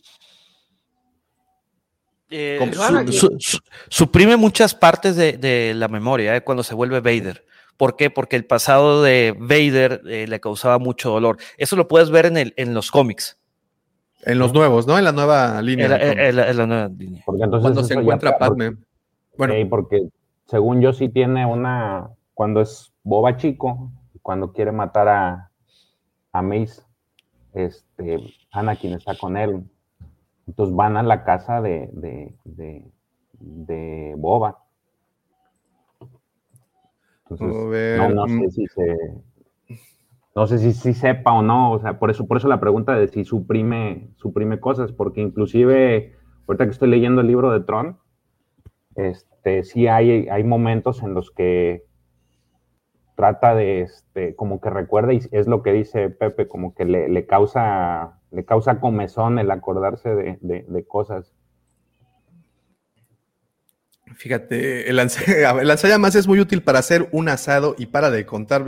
[2.30, 3.12] Eh, Como su- Anakin.
[3.12, 3.58] su- su-
[3.88, 7.44] suprime muchas partes de, de la memoria eh, cuando se vuelve Vader.
[7.76, 8.10] ¿Por qué?
[8.10, 11.36] Porque el pasado de Vader eh, le causaba mucho dolor.
[11.58, 13.38] Eso lo puedes ver en, el, en los cómics.
[14.24, 14.96] En los nuevos, ¿no?
[14.98, 15.86] En la nueva línea.
[15.86, 16.28] En la, de cómics.
[16.28, 17.22] en la- en la nueva línea.
[17.26, 18.76] Porque entonces Cuando se encuentra Padme.
[19.36, 20.08] Bueno, porque
[20.46, 23.90] según yo sí tiene una, cuando es boba chico,
[24.22, 25.50] cuando quiere matar a,
[26.32, 26.82] a Mace,
[27.52, 28.18] este,
[28.52, 29.64] Anakin está con él.
[30.46, 32.84] Entonces van a la casa de, de, de,
[33.38, 34.58] de Boba.
[37.28, 38.96] Entonces, ver, no, no mm, sé si se,
[40.34, 42.94] no sé si, si sepa o no, o sea, por eso, por eso la pregunta
[42.94, 46.16] de si suprime, suprime cosas, porque inclusive,
[46.46, 47.98] ahorita que estoy leyendo el libro de Tron,
[48.96, 51.84] este, sí hay, hay momentos en los que
[53.14, 57.08] trata de, este, como que recuerda, y es lo que dice Pepe, como que le,
[57.08, 61.32] le causa, le causa comezón el acordarse de, de- de cosas.
[64.16, 65.22] Fíjate, el, lanza-
[65.60, 68.64] el lanzallamas es muy útil para hacer un asado y para de contar,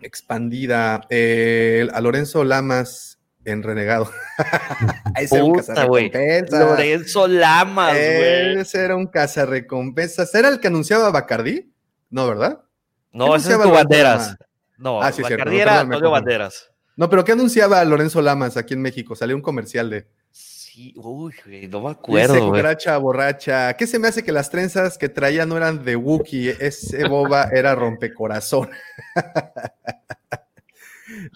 [0.00, 1.02] expandida.
[1.10, 4.10] Eh, a Lorenzo Lamas en Renegado.
[5.18, 6.60] Ese era un cazarrecompensas.
[6.60, 8.58] Lorenzo Lamas, güey.
[8.60, 10.34] Ese era un cazarrecompensas.
[10.34, 11.72] ¿Era el que anunciaba Bacardí?
[12.10, 12.60] No, ¿verdad?
[13.12, 14.36] No, ¿Qué ese es tu banderas.
[14.76, 16.10] No, Ah, sí, cierto, Bacardí no, era Antonio.
[16.10, 16.70] Banderas.
[16.96, 19.14] No, pero ¿qué anunciaba Lorenzo Lamas aquí en México?
[19.16, 21.34] Salió un comercial de Sí, uy,
[21.68, 22.46] no me Dice acuerdo, güey.
[22.50, 23.74] cucaracha borracha.
[23.76, 26.56] ¿Qué se me hace que las trenzas que traía no eran de Wookiee?
[26.60, 28.68] Ese boba era rompecorazón.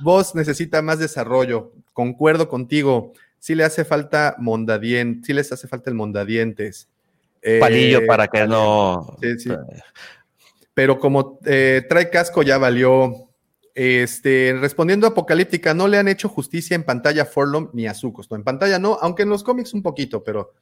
[0.02, 1.72] Vos necesita más desarrollo.
[1.92, 3.12] Concuerdo contigo.
[3.38, 5.26] Sí le hace falta mondadientes.
[5.26, 6.88] Sí les hace falta el mondadientes.
[7.40, 9.16] Eh, Palillo para que no.
[9.20, 9.50] Sí, sí.
[10.74, 13.28] Pero como eh, trae casco, ya valió.
[13.74, 17.94] Este, respondiendo a Apocalíptica, no le han hecho justicia en pantalla a Forlom ni a
[17.94, 18.30] Zucos.
[18.30, 20.52] No, en pantalla no, aunque en los cómics un poquito, pero.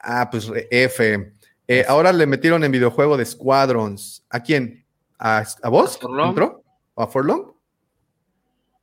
[0.00, 1.32] Ah, pues re- F.
[1.66, 4.24] Eh, ahora le metieron en videojuego de Squadrons.
[4.30, 4.84] ¿A quién?
[5.18, 5.96] ¿A, a vos?
[5.96, 6.28] ¿A Forlom?
[6.28, 6.62] ¿Entró?
[6.94, 7.52] ¿O a Forlom?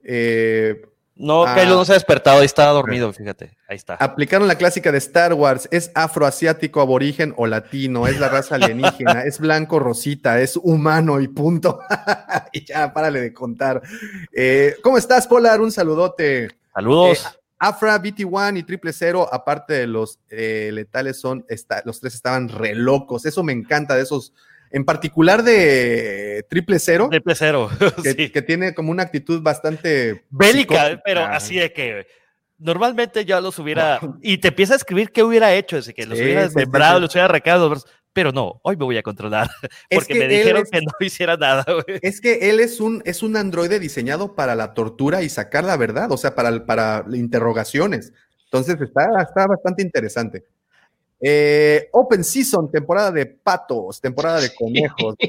[0.03, 0.81] Eh,
[1.17, 1.55] No, Ah.
[1.55, 3.55] Kylo no se ha despertado, ahí está dormido, fíjate.
[3.69, 3.93] Ahí está.
[3.95, 5.67] Aplicaron la clásica de Star Wars.
[5.71, 8.05] Es afroasiático, aborigen o latino.
[8.07, 9.21] Es la raza alienígena.
[9.23, 10.41] es blanco, rosita.
[10.41, 11.79] Es humano y punto.
[12.51, 13.81] y ya, párale de contar.
[14.33, 15.61] Eh, ¿Cómo estás, Polar?
[15.61, 16.49] Un saludote.
[16.73, 17.25] Saludos.
[17.25, 22.13] Eh, Afra, BT1 y Triple Cero, aparte de los eh, letales, son está- los tres
[22.13, 23.25] estaban re locos.
[23.25, 24.33] Eso me encanta de esos.
[24.71, 27.69] En particular de Triple Cero, Triple cero.
[28.03, 28.29] que, sí.
[28.29, 31.01] que tiene como una actitud bastante Bélica, psicótica.
[31.05, 32.07] pero así de que
[32.57, 33.99] normalmente ya los hubiera.
[34.21, 36.65] Y te empieza a escribir qué hubiera hecho, así que los Sí, hubiera sí, sí,
[36.99, 37.73] los hubiera arrancado.
[38.13, 39.49] Pero no, hoy me voy a controlar.
[39.89, 41.99] Es Porque que me dijeron es- que no hiciera nada, güey.
[42.01, 45.75] Es que él es un, es un androide diseñado para la tortura y sacar la
[45.75, 48.13] verdad, o sea, para, para interrogaciones.
[48.45, 50.45] Entonces está, está bastante interesante.
[51.19, 55.15] Eh, Open Season, temporada de patos, temporada de conejos.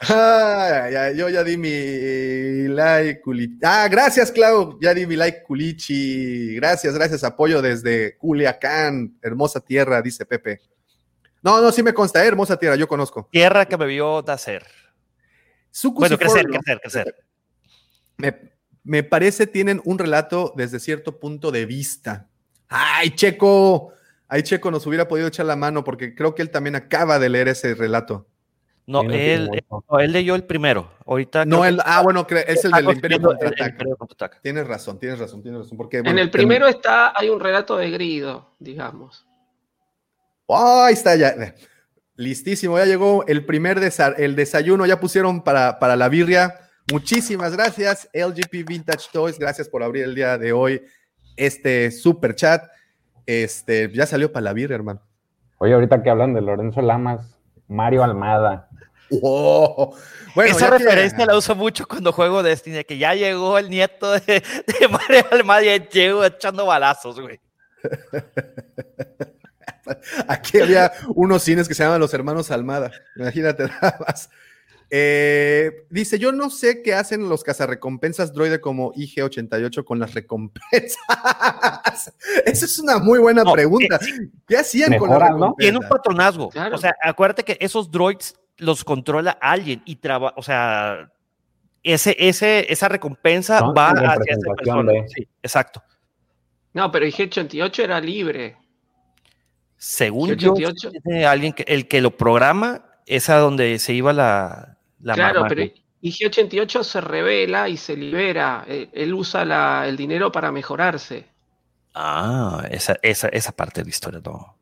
[0.00, 3.58] Ah, ya, yo ya di mi like, Culichi.
[3.62, 4.78] Ah, gracias, Clau.
[4.78, 6.54] Ya di mi like, Culichi.
[6.56, 7.24] Gracias, gracias.
[7.24, 10.60] Apoyo desde Culiacán, hermosa tierra, dice Pepe.
[11.42, 13.28] No, no, sí me consta, eh, hermosa tierra, yo conozco.
[13.32, 14.66] Tierra que me vio nacer.
[15.70, 17.14] Sucus Bueno, crecer, crecer, crecer.
[18.18, 18.55] Me,
[18.86, 22.28] me parece tienen un relato desde cierto punto de vista.
[22.68, 23.92] Ay, Checo.
[24.28, 27.28] Ay, Checo nos hubiera podido echar la mano porque creo que él también acaba de
[27.28, 28.26] leer ese relato.
[28.86, 30.88] No, Sí, no tiene él, no, él leyó el primero.
[31.04, 31.44] Ahorita.
[31.44, 33.84] No, él, ah, bueno, es el del Imperio Contraataca.
[33.98, 34.40] Contraataca.
[34.40, 35.76] Tienes razón, tienes razón, tienes razón.
[35.76, 39.26] Porque, En el primero está, hay un relato de Grido, digamos.
[40.46, 41.34] Oh, ahí está ya.
[42.14, 46.65] Listísimo, ya llegó el primer desa- el desayuno, ya pusieron para, para la birria.
[46.92, 49.38] Muchísimas gracias, LGP Vintage Toys.
[49.38, 50.82] Gracias por abrir el día de hoy
[51.36, 52.64] este super chat.
[53.26, 55.02] Este, ya salió para la birria, hermano.
[55.58, 57.26] Oye, ahorita que hablan de Lorenzo Lamas,
[57.66, 58.68] Mario Almada.
[59.22, 59.96] Oh,
[60.34, 64.12] bueno, Esa que- referencia la uso mucho cuando juego Destiny, que ya llegó el nieto
[64.12, 64.20] de,
[64.66, 67.40] de Mario Almada y llego echando balazos, güey.
[70.28, 72.90] Aquí había unos cines que se llaman Los Hermanos Almada.
[73.16, 74.28] Imagínate nada más.
[74.88, 80.96] Eh, dice, yo no sé qué hacen los cazarrecompensas droide como IG-88 con las recompensas.
[82.46, 83.96] Esa es una muy buena No, pregunta.
[83.96, 85.54] eh, ¿Qué hacían con las Mejoran, ¿no?
[85.58, 85.90] Tiene un recompensas?
[86.14, 86.48] patronazgo.
[86.50, 86.76] Claro.
[86.76, 91.12] O sea, acuérdate que esos droids los controla alguien y trabaja, o sea,
[91.82, 94.92] ese, ese, esa recompensa va hacia esa persona.
[94.92, 95.82] de- Sí, exacto.
[96.72, 98.56] No, pero IG-88 era libre.
[99.76, 104.75] Según yo, tiene alguien que el que lo programa es a donde se iba la,
[105.00, 105.62] la Claro, pero
[106.02, 108.64] IG-88 se revela y se libera.
[108.68, 111.26] Eh, Él usa la- el dinero para mejorarse.
[111.94, 114.56] Ah, esa, esa, esa parte de la historia no.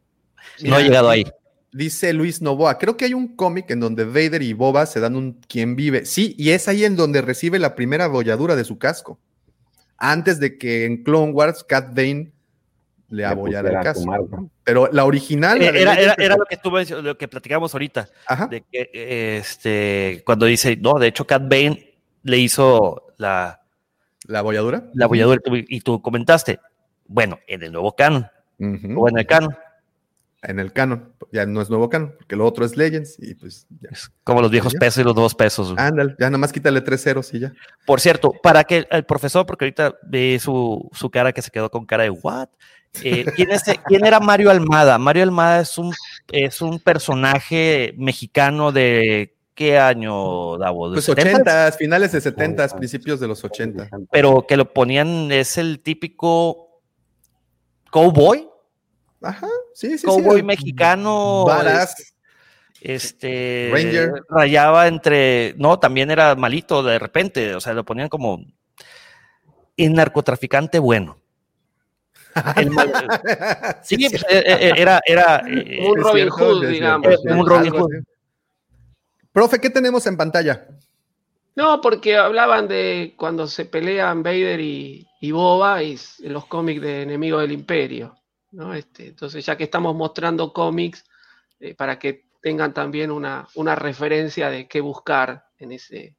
[0.56, 0.68] Sí.
[0.68, 1.24] No he llegado ahí.
[1.72, 5.16] Dice Luis Novoa, creo que hay un cómic en donde Vader y Boba se dan
[5.16, 6.04] un quien vive.
[6.06, 9.18] Sí, y es ahí en donde recibe la primera bolladura de su casco.
[9.96, 12.30] Antes de que en Clone Wars Cat Bane
[13.14, 14.42] le abollara el marca.
[14.64, 15.58] Pero la original.
[15.58, 16.70] la Era, era, lo que tú
[17.02, 18.08] lo que platicamos ahorita.
[18.26, 18.46] Ajá.
[18.46, 18.90] De que
[19.38, 23.60] este, cuando dice, no, de hecho, Cat Bane le hizo la,
[24.26, 24.84] la bolladura.
[24.94, 26.58] la bolladura y tú- y tú comentaste,
[27.06, 28.26] bueno, en el nuevo canon,
[28.96, 29.54] o en el canon,
[30.42, 31.12] En el canon.
[31.32, 33.16] Ya no es nuevo canon, porque lo otro es Legends.
[33.18, 33.88] Y pues ya.
[33.90, 34.78] es como los viejos Ya.
[34.78, 35.74] pesos y los nuevos pesos.
[35.76, 37.52] Ándale, ya nada más quítale tres ceros y ya.
[37.86, 41.70] Por cierto, para que el profesor, porque ahorita ve su, su cara que se quedó
[41.70, 42.48] con cara de what?
[43.02, 44.98] Eh, ¿quién, es- quién era Mario Almada?
[44.98, 45.92] Mario Almada es un,
[46.30, 50.90] es un personaje mexicano de qué año, Davo?
[50.90, 51.12] ¿De Pues 70s?
[51.34, 53.88] 80, finales de 70, principios de los 80.
[54.10, 56.80] Pero que lo ponían, es el típico
[57.90, 58.48] cowboy,
[59.22, 60.06] Ajá, sí, sí, sí.
[60.06, 61.44] cowboy mexicano.
[61.46, 62.14] Badass.
[62.80, 64.12] Este Ranger.
[64.28, 68.44] rayaba entre, no, también era malito de repente, o sea, lo ponían como
[69.76, 71.18] el narcotraficante bueno.
[72.56, 72.92] El mal-
[73.82, 77.06] sí, pues, eh, eh, era, era eh, Un Robin cierto, Hood, digamos.
[77.08, 77.92] Eh, un Robin Hood.
[79.32, 80.66] Profe, ¿qué tenemos en pantalla?
[81.56, 87.02] No, porque hablaban de cuando se pelean Vader y, y Boba y los cómics de
[87.02, 88.16] Enemigo del Imperio.
[88.52, 88.74] ¿no?
[88.74, 91.04] Este, entonces, ya que estamos mostrando cómics,
[91.60, 96.16] eh, para que tengan también una, una referencia de qué buscar en ese,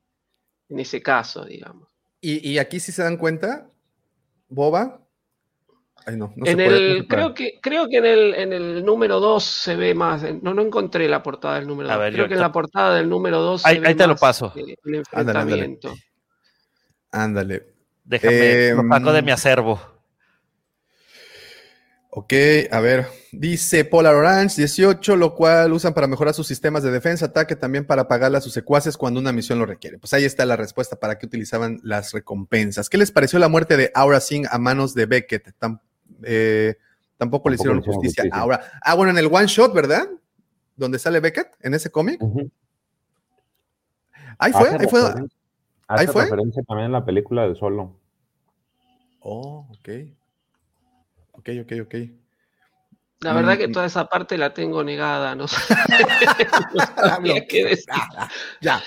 [0.69, 1.89] en ese caso, digamos.
[2.21, 3.67] Y, y aquí si se dan cuenta,
[4.49, 5.04] Boba.
[6.07, 8.85] Ay, no, no en se puede, el, creo que, creo que en el, en el
[8.85, 10.23] número 2 se ve más.
[10.23, 12.01] eh, No, no encontré la portada del número A 2.
[12.03, 14.05] ver, creo yo que en la portada del número 2 Ahí- se ve ahí te
[14.07, 14.53] lo paso.
[14.55, 15.65] eh, el Ándale, ándale.
[15.65, 15.95] enfrentamiento.
[17.11, 17.65] Ándale.
[18.03, 19.79] déjame, lo Em, saco de mi acervo.
[22.17, 22.31] Ok,
[22.71, 23.07] a ver.
[23.33, 27.85] Dice Polar Orange 18, lo cual usan para mejorar sus sistemas de defensa, ataque, también
[27.85, 29.97] para pagarle a sus secuaces cuando una misión lo requiere.
[29.97, 32.87] Pues ahí está la respuesta para qué utilizaban las recompensas.
[32.89, 35.55] ¿Qué les pareció la muerte de Aura Singh a manos de Beckett?
[35.59, 35.81] Tam-
[36.23, 36.75] eh,
[37.17, 38.39] tampoco le hicieron le hicieron justicia, justicia.
[38.39, 38.71] a Aura.
[38.81, 40.07] Ah, bueno, en el one shot, ¿verdad?
[40.75, 42.21] Donde sale Beckett, en ese cómic.
[44.37, 45.01] Ahí fue, Hace ahí fue.
[45.87, 46.23] ahí fue.
[46.23, 47.97] referencia también en la película de Solo.
[49.21, 49.89] Oh, ok.
[51.31, 51.95] Ok, ok, ok.
[53.21, 53.71] La verdad que Mm.
[53.71, 55.55] toda esa parte la tengo negada, no, sé-
[56.73, 57.87] no sabía qué decir.
[58.61, 58.83] Ya,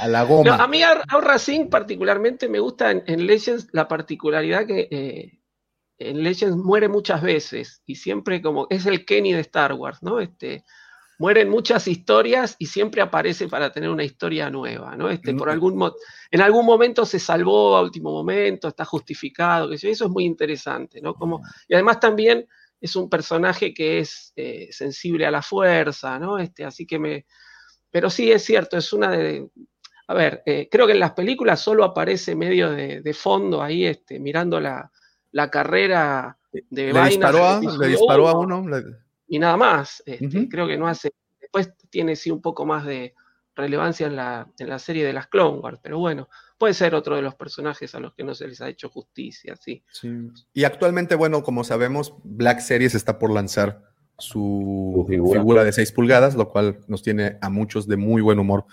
[0.00, 0.54] a la No, goma.
[0.56, 5.38] a mí Aura Singh particularmente me gusta en, en Legends la particularidad que eh,
[5.98, 10.20] en Legends muere muchas veces y siempre como es el Kenny de Star Wars, ¿no?
[10.20, 10.64] Este,
[11.18, 15.08] mueren muchas historias y siempre aparece para tener una historia nueva, ¿no?
[15.10, 15.50] Este, por Mm.
[15.52, 15.94] algún mo-
[16.30, 21.00] en algún momento se salvó a último momento, está justificado, que eso es muy interesante,
[21.00, 21.14] ¿no?
[21.14, 22.46] Como, y además también
[22.80, 26.38] es un personaje que es eh, sensible a la fuerza, ¿no?
[26.38, 27.26] Este, así que me...
[27.90, 29.48] Pero sí es cierto, es una de...
[30.08, 33.86] A ver, eh, creo que en las películas solo aparece medio de, de fondo ahí,
[33.86, 34.90] este, mirando la,
[35.34, 36.38] la carrera
[36.70, 38.64] de Le disparó, a, le disparó a uno,
[39.26, 40.00] y nada más.
[40.06, 40.48] este.
[40.48, 41.10] Creo que no hace.
[41.40, 43.14] Después tiene sí un poco más de
[43.56, 47.16] relevancia en la, en la serie de las Clone Wars, pero bueno, puede ser otro
[47.16, 49.82] de los personajes a los que no se les ha hecho justicia, sí.
[49.90, 50.08] Sí.
[50.52, 53.82] Y actualmente, bueno, como sabemos, Black Series está por lanzar
[54.18, 55.40] su, Su figura.
[55.40, 55.64] figura.
[55.64, 58.66] de 6 pulgadas, lo cual nos tiene a muchos de muy buen humor.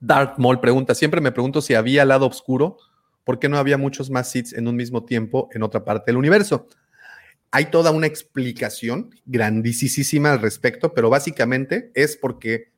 [0.00, 2.78] Darth Maul pregunta, siempre me pregunto si había lado oscuro,
[3.24, 6.16] ¿por qué no había muchos más Sith en un mismo tiempo en otra parte del
[6.16, 6.68] universo?
[7.50, 12.72] Hay toda una explicación grandísima al respecto, pero básicamente es porque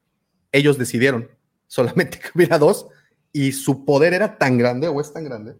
[0.52, 1.30] ellos decidieron
[1.66, 2.86] solamente que hubiera dos
[3.32, 5.56] y su poder era tan grande o es tan grande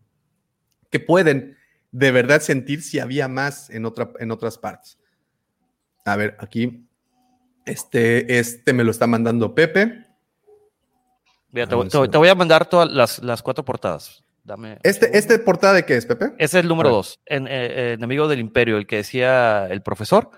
[0.91, 1.57] que pueden
[1.91, 4.99] de verdad sentir si había más en, otra, en otras partes.
[6.05, 6.89] A ver, aquí,
[7.65, 10.05] este, este me lo está mandando Pepe.
[11.51, 14.24] Mira, te, Ah, te voy a mandar todas las, las cuatro portadas.
[14.45, 14.79] Dame.
[14.83, 16.27] Este, este portada de qué es, Pepe?
[16.39, 16.97] Ese es el número A ver.
[16.99, 20.31] dos, en, eh, eh, Enemigo del Imperio, el que decía el profesor.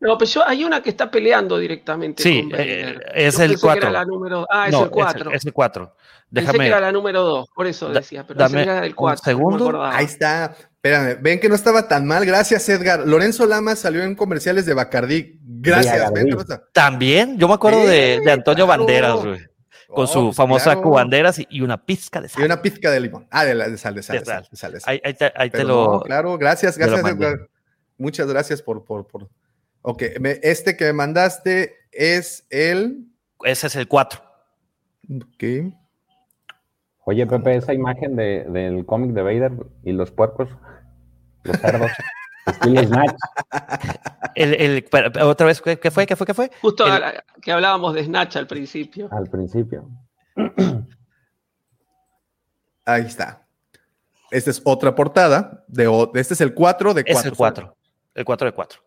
[0.00, 2.22] No, pero yo, hay una que está peleando directamente.
[2.22, 3.90] Sí, con eh, es el pensé que era 4.
[3.90, 5.32] la número, ah, es No, el 4.
[5.32, 5.96] Es el 4.
[6.32, 6.58] Pensé Déjame.
[6.58, 9.24] que era la número 2, por eso decía, pero dame era el un 4.
[9.24, 9.84] segundo.
[9.84, 10.54] Ahí está.
[10.74, 12.24] Espérame, ven que no estaba tan mal.
[12.24, 13.00] Gracias, Edgar.
[13.08, 15.40] Lorenzo Lama salió en comerciales de Bacardí.
[15.42, 15.98] Gracias.
[15.98, 16.30] Bacardí.
[16.30, 18.84] ven no También, yo me acuerdo de, Eh, de Antonio claro.
[18.84, 19.40] Banderas, güey.
[19.88, 20.82] Con Oh, su pues famosa claro.
[20.82, 22.42] cubanderas y, y una pizca de sal.
[22.42, 23.26] Y una pizca de limón.
[23.30, 24.48] Ah, de, la- de sal, de sal, De sal, sal.
[24.50, 24.92] de sal, de sal.
[24.92, 25.92] Ahí, ahí te, ahí te Pero lo.
[25.94, 27.02] no, claro, gracias, gracias.
[27.96, 29.28] Muchas gracias por, por, por.
[29.82, 33.06] Ok, me- este que me mandaste es el.
[33.42, 34.20] Ese es el 4.
[35.16, 35.72] Ok.
[37.04, 39.52] Oye, Pepe, esa imagen de, del cómic de Vader
[39.82, 40.50] y los puercos,
[41.44, 41.90] los cerdos,
[42.50, 43.14] estilo Snatch.
[44.34, 44.84] El,
[45.22, 46.06] otra vez, ¿qué, fue?
[46.06, 46.26] ¿Qué fue?
[46.26, 46.50] ¿Qué fue?
[46.60, 49.08] Justo El- la- que hablábamos de Snatch al principio.
[49.12, 49.88] al principio.
[52.84, 53.46] Ahí está.
[54.30, 55.64] Esta es otra portada.
[55.68, 57.18] De, este es el 4 de 4.
[57.20, 57.76] Es el 4.
[58.14, 58.80] El 4 de 4.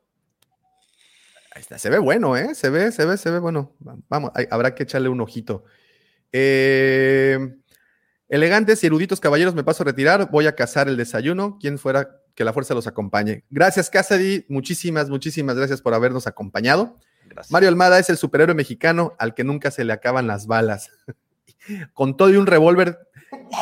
[1.54, 1.78] Ahí está.
[1.78, 2.56] Se ve bueno, ¿eh?
[2.56, 3.76] Se ve, se ve, se ve bueno.
[4.10, 5.64] Vamos, hay- habrá que echarle un ojito.
[6.32, 7.38] Eh,
[8.30, 10.30] elegantes y eruditos caballeros, me paso a retirar.
[10.32, 11.58] Voy a cazar el desayuno.
[11.60, 13.44] Quien fuera que la fuerza los acompañe.
[13.50, 14.46] Gracias, Cassidy.
[14.50, 16.98] Muchísimas, muchísimas gracias por habernos acompañado.
[17.26, 17.52] Gracias.
[17.52, 20.92] Mario Almada es el superhéroe mexicano al que nunca se le acaban las balas.
[21.94, 23.00] con todo y un revólver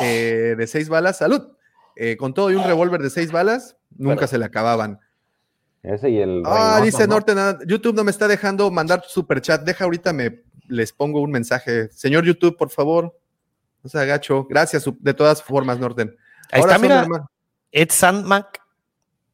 [0.02, 1.50] eh, de seis balas, salud.
[1.96, 5.00] Eh, con todo y un revólver de seis balas, nunca Pero- se le acababan.
[5.84, 6.44] Ese y el.
[6.46, 7.16] Ah, dice ¿no?
[7.16, 9.64] Norten, YouTube no me está dejando mandar super chat.
[9.64, 11.90] Deja ahorita me les pongo un mensaje.
[11.92, 13.18] Señor YouTube, por favor.
[13.84, 14.46] No se agacho.
[14.50, 16.16] Gracias, de todas formas, Norten.
[16.52, 17.30] Ahí Ahora está, mira.
[17.72, 18.59] Ed Sandmac.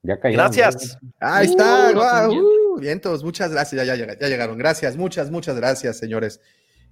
[0.05, 0.45] Ya cayeron.
[0.51, 0.97] Gracias.
[1.19, 2.29] Ahí está.
[2.29, 3.85] Uh, uh, vientos, muchas gracias.
[3.85, 4.57] Ya, ya, llega- ya llegaron.
[4.57, 6.39] Gracias, muchas, muchas gracias, señores.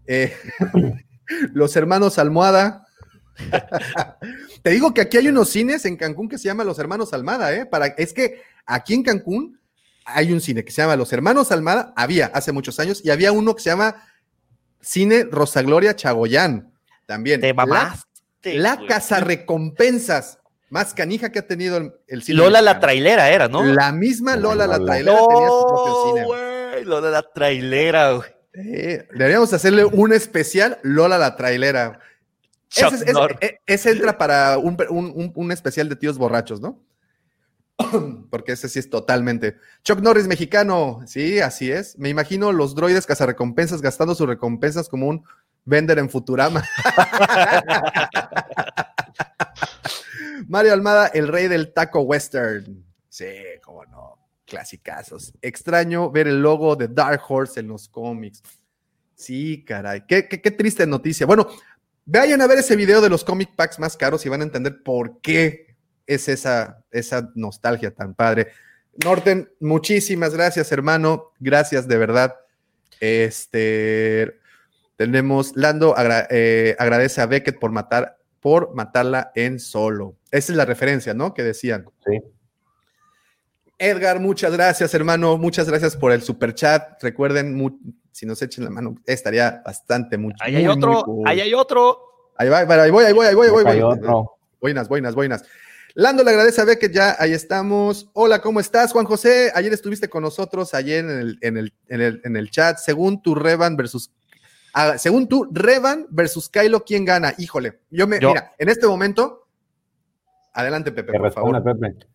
[0.08, 0.34] Eh,
[1.54, 2.86] los hermanos Almohada.
[4.64, 7.54] Te digo que aquí hay unos cines en Cancún que se llama Los Hermanos Almada,
[7.54, 7.66] ¿eh?
[7.66, 9.60] Para, es que aquí en Cancún
[10.06, 13.32] hay un cine que se llama Los Hermanos Almada, había hace muchos años, y había
[13.32, 14.04] uno que se llama
[14.82, 16.72] Cine Rosa Gloria Chagoyán,
[17.06, 17.42] también.
[17.42, 18.54] Te La, mamaste.
[18.56, 18.88] la güey.
[18.88, 20.38] casa recompensas
[20.74, 22.40] más canija que ha tenido el, el cine.
[22.40, 23.64] Lola la trailera era, ¿no?
[23.64, 26.86] La misma Lola la trailera tenía su propio cine.
[26.86, 28.30] Lola la trailera, güey.
[28.56, 32.00] Eh, deberíamos hacerle un especial Lola la trailera.
[32.76, 33.38] Ese, ese- Norris.
[33.40, 36.80] e- ese entra para un- un especial de tíos borrachos, ¿no?
[38.32, 39.58] Porque ese sí es totalmente.
[39.84, 41.98] Chuck Norris mexicano, sí, así es.
[42.00, 45.24] Me imagino los droides cazarrecompensas gastando sus recompensas como un
[45.66, 46.64] vender en Futurama.
[50.54, 52.86] Mario Almada, el rey del taco western.
[53.10, 53.26] Sí,
[53.64, 54.20] cómo no.
[54.46, 55.34] Clasicazos.
[55.42, 58.44] Extraño ver el logo de Dark Horse en los cómics.
[59.16, 60.04] Sí, caray.
[60.08, 61.26] Qué, triste noticia.
[61.26, 61.48] Bueno,
[62.06, 64.84] vayan a ver ese video de los comic packs más caros y van a entender
[64.84, 65.76] por qué
[66.06, 68.50] es esa, esa nostalgia tan padre.
[69.04, 71.32] Norten, muchísimas gracias, hermano.
[71.40, 72.36] Gracias de verdad.
[73.00, 74.40] Este
[74.98, 75.96] tenemos Lando
[76.30, 80.16] eh, agradece a Beckett por matar por matarla en solo.
[80.34, 81.32] Esa es la referencia, ¿no?
[81.36, 81.86] Que decían.
[82.08, 82.20] Sí.
[83.78, 85.38] Edgar, muchas gracias, hermano.
[85.38, 87.02] Muchas gracias por el super chat.
[87.04, 87.80] Recuerden,
[88.12, 90.38] si nos echen la mano, estaría bastante mucho.
[90.40, 92.00] Ahí hay otro, ahí hay otro.
[92.36, 93.64] Ahí va, ahí voy, ahí voy, ahí voy, ahí voy.
[93.64, 93.82] Voy.
[93.82, 94.38] otro.
[94.60, 95.44] Buenas, buenas, buenas.
[95.94, 98.10] Lando le agradece a Beckett, ya ahí estamos.
[98.14, 99.52] Hola, ¿cómo estás, Juan José?
[99.54, 102.80] Ayer estuviste con nosotros, ayer en el, en el, en el, en el chat.
[102.80, 104.12] Según tu Revan versus.
[104.74, 107.36] ah, según tú, Revan versus Kylo, ¿quién gana?
[107.38, 108.20] Híjole, yo me.
[108.20, 108.30] Yo.
[108.30, 109.42] Mira, en este momento.
[110.54, 111.80] Adelante, Pepe, por responda, favor.
[111.80, 112.08] Pepe.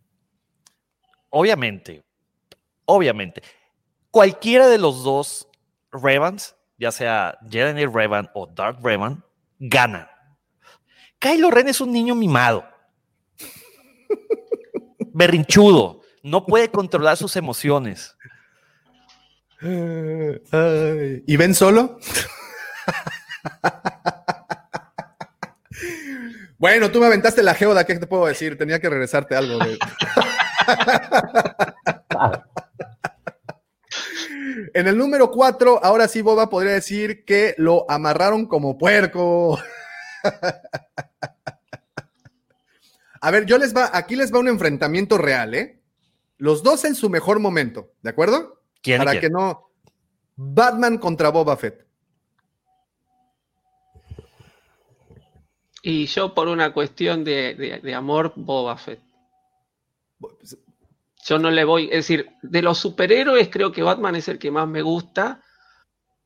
[1.31, 2.03] Obviamente,
[2.85, 3.43] obviamente,
[4.11, 5.49] cualquiera de los dos
[5.93, 9.25] Revans, ya sea Jeremy Revan o Dark Revan,
[9.59, 10.11] gana.
[11.19, 12.65] Kylo Ren es un niño mimado,
[15.13, 18.17] berrinchudo, no puede controlar sus emociones.
[19.61, 21.99] ¿Y ven solo?
[26.59, 28.57] bueno, tú me aventaste la geoda, ¿qué te puedo decir?
[28.59, 29.59] Tenía que regresarte algo.
[29.59, 29.79] de-
[34.75, 39.59] en el número 4, ahora sí Boba podría decir que lo amarraron como puerco.
[43.21, 45.81] A ver, yo les va, aquí les va un enfrentamiento real, ¿eh?
[46.37, 48.63] Los dos en su mejor momento, ¿de acuerdo?
[48.81, 49.23] ¿Quién Para quién?
[49.23, 49.71] que no.
[50.37, 51.85] Batman contra Boba Fett.
[55.83, 59.01] Y yo por una cuestión de, de- de amor, Boba Fett.
[61.25, 64.51] Yo no le voy, es decir, de los superhéroes creo que Batman es el que
[64.51, 65.43] más me gusta,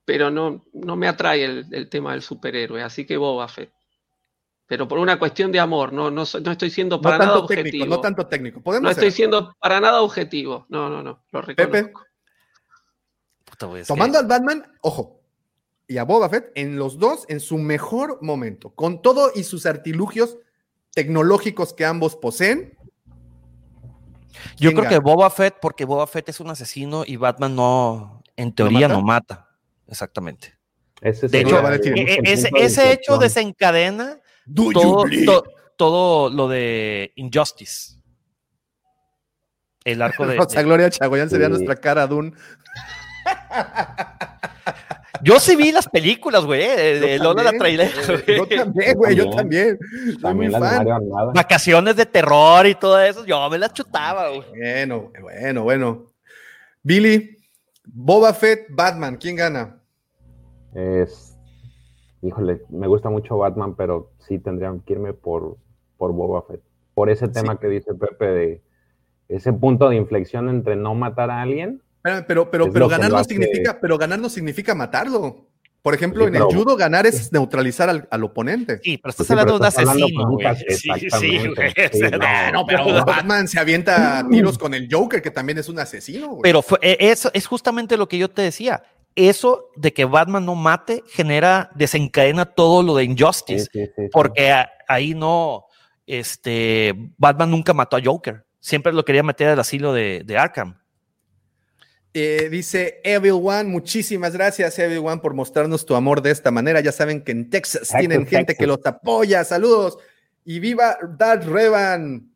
[0.04, 3.72] pero no, no me atrae el, el tema del superhéroe, así que Boba Fett.
[4.66, 7.44] Pero por una cuestión de amor, no, no, no estoy siendo No para nada tanto
[7.44, 7.64] objetivo.
[7.70, 8.60] técnico, no tanto técnico.
[8.62, 10.66] Podemos No estoy siendo para nada objetivo.
[10.70, 11.72] No, no, no, lo reconozco.
[11.72, 11.92] Pepe,
[13.44, 15.20] Puta, tomando que- al Batman, ojo,
[15.92, 19.66] y a Boba Fett, en los dos en su mejor momento, con todo y sus
[19.66, 20.38] artilugios
[20.94, 22.76] tecnológicos que ambos poseen.
[24.56, 24.98] Yo ¿quién creo que?
[24.98, 28.94] Boba Fett, porque Boba Fett es un asesino y Batman no, en teoría mata?
[28.94, 29.48] no mata.
[29.88, 30.54] Exactamente.
[31.00, 34.20] Ese De hecho, e- e- el ese, hecho desencadena
[34.54, 35.44] todo, to-
[35.76, 37.96] todo lo de Injustice.
[39.84, 40.36] El arco de.
[40.38, 41.52] Rosa de- Gloria Chagoyán sería Sí.
[41.52, 42.32] nuestra cara Dune.
[45.22, 48.22] Yo sí vi las películas, güey, de, de Yo Lola la también, trailera.
[48.26, 48.38] güey.
[48.38, 49.78] Yo también, güey, yo también.
[50.04, 51.32] Soy También las de fan.
[51.34, 54.44] Vacaciones de terror y todo eso, yo me las chutaba, güey.
[54.50, 56.06] Bueno, bueno, bueno.
[56.82, 57.36] Billy,
[57.84, 59.78] Boba Fett, Batman, ¿quién gana?
[60.74, 61.36] Es,
[62.22, 65.56] híjole, me gusta mucho Batman, pero sí tendrían que irme por,
[65.98, 66.60] por Boba Fett.
[66.94, 68.62] Por ese tema que dice Pepe de
[69.28, 71.80] ese punto de inflexión entre no matar a alguien.
[72.02, 75.48] Pero, pero, pero ganar no hace- significa, pero ganar no significa matarlo.
[75.82, 78.78] Por ejemplo, Sí, en el pero- judo ganar es neutralizar al, al oponente.
[78.84, 80.46] Sí, pero estás Sí, hablando de un estás hablando asesino, güey.
[80.56, 81.72] Sí, sí, güey.
[82.52, 86.28] No, No, pero Batman se avienta tiros con el Joker, que también es un asesino.
[86.28, 86.42] güey.
[86.42, 88.82] Pero fue- eh, eso es justamente lo que yo te decía.
[89.16, 93.64] Eso de que Batman no mate genera, desencadena todo lo de Sí, Injustice.
[93.72, 94.02] sí, sí, sí.
[94.12, 95.64] porque a- ahí no,
[96.06, 98.44] este, Batman nunca mató a Joker.
[98.60, 100.78] Siempre lo quería meter al asilo de, de Arkham.
[102.14, 106.80] Eh, dice Evil One, muchísimas gracias Evil One por mostrarnos tu amor de esta manera.
[106.80, 109.44] Ya saben que en Texas Texas, tienen gente que los apoya.
[109.44, 109.96] Saludos
[110.44, 112.28] y viva Darth Revan.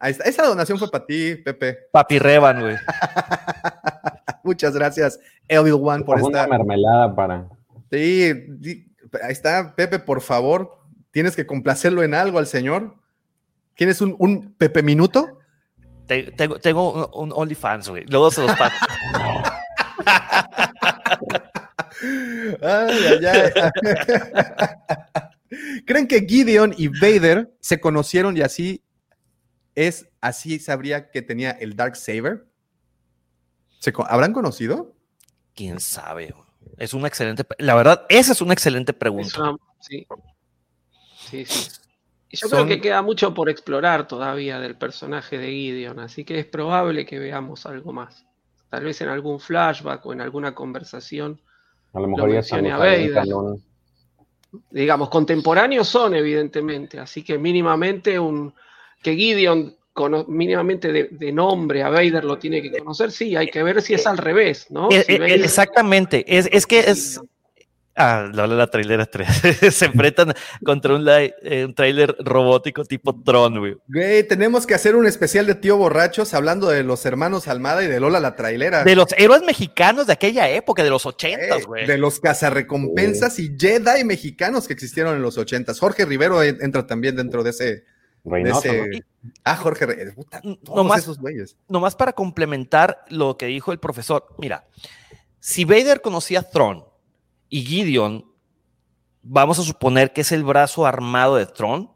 [0.00, 0.24] Ahí está.
[0.24, 1.78] Esa donación fue para ti, Pepe.
[1.92, 2.76] Papi Revan, güey.
[4.44, 6.56] Muchas gracias Evil One por Como una esta.
[6.56, 7.48] mermelada para.
[7.90, 8.86] Sí, di-
[9.22, 10.76] ahí está, Pepe, por favor.
[11.10, 12.96] Tienes que complacerlo en algo al señor.
[13.74, 15.37] ¿Tienes un, un Pepe Minuto?
[16.08, 18.04] Te- Tengo, tengo un, un OnlyFans, güey.
[18.06, 18.74] Luego se los paso.
[22.62, 23.50] Ay, ay, ay.
[25.86, 28.84] ¿Creen que Gideon y Vader se conocieron y así
[29.74, 32.46] es, así sabría que tenía el Dark Saber?
[33.80, 34.94] ¿Se ¿Habrán conocido?
[35.54, 36.30] ¿Quién sabe?
[36.30, 36.46] güey?
[36.76, 39.42] Es una excelente, la verdad, esa es una excelente Es pregunta.
[39.42, 40.06] una- sí.
[41.30, 41.70] Sí, sí.
[42.30, 46.24] Y yo Son- creo que queda mucho por explorar todavía del personaje de Gideon, así
[46.24, 48.24] que es probable que veamos algo más.
[48.68, 51.40] Tal vez en algún flashback o en alguna conversación.
[51.94, 53.14] A lo mejor ya estamos a Vader.
[53.14, 53.62] canon.
[54.70, 56.98] digamos, contemporáneos son, evidentemente.
[56.98, 58.52] Así que mínimamente un
[59.02, 63.48] que Gideon cono- mínimamente de, de nombre a Vader lo tiene que conocer, sí, hay
[63.48, 64.88] que ver si es al revés, ¿no?
[64.90, 66.24] Eh, Si eh, Vader- exactamente.
[66.26, 67.20] Es, es que es.
[67.98, 69.28] Ah, la, la trailera 3.
[69.74, 70.32] se enfrentan
[70.64, 73.76] contra un, eh, un trailer robótico tipo Tron, güey.
[73.88, 77.88] Güey, tenemos que hacer un especial de tío borrachos hablando de los hermanos Almada y
[77.88, 78.84] de Lola la trailera.
[78.84, 81.86] De los héroes mexicanos de aquella época, de los Eh, ochentas, güey.
[81.86, 85.80] de los cazarrecompensas y Jedi mexicanos que existieron en los ochentas.
[85.80, 87.84] Jorge Rivero en- entra también dentro de ese.
[88.24, 89.30] Reynoso, ese- ¿no?
[89.44, 90.14] Ah, Jorge Rivero.
[90.14, 91.56] Puta, todos Nomás- esos güeyes.
[91.68, 94.26] Nomás para complementar lo que dijo el profesor.
[94.38, 94.66] Mira,
[95.40, 96.84] si Vader conocía a Thrawn
[97.48, 98.24] y Gideon,
[99.22, 101.90] vamos a suponer que es el brazo armado de Thrawn.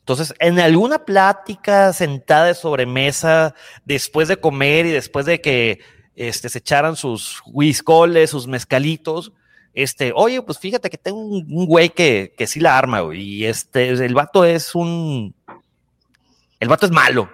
[0.00, 3.54] Entonces, en alguna plática sentada de sobremesa,
[3.84, 5.80] después de comer y después de que
[6.14, 9.32] este, se echaran sus whiskoles, sus mezcalitos,
[9.74, 13.20] este, oye, pues fíjate que tengo un, un güey que, que sí la arma, güey,
[13.20, 15.34] y este, el vato es un,
[16.60, 17.28] el vato es malo.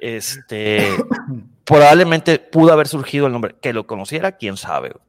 [0.00, 0.88] Este,
[1.64, 3.56] probablemente pudo haber surgido el nombre.
[3.60, 4.90] Que lo conociera, quién sabe.
[4.90, 5.05] güey.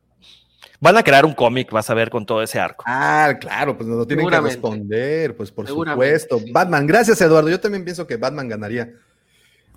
[0.80, 2.84] Van a crear un cómic, vas a ver, con todo ese arco.
[2.88, 6.38] Ah, claro, pues nos lo tienen que responder, pues por supuesto.
[6.40, 6.52] sí.
[6.52, 7.50] Batman, gracias Eduardo.
[7.50, 8.94] Yo también pienso que Batman ganaría.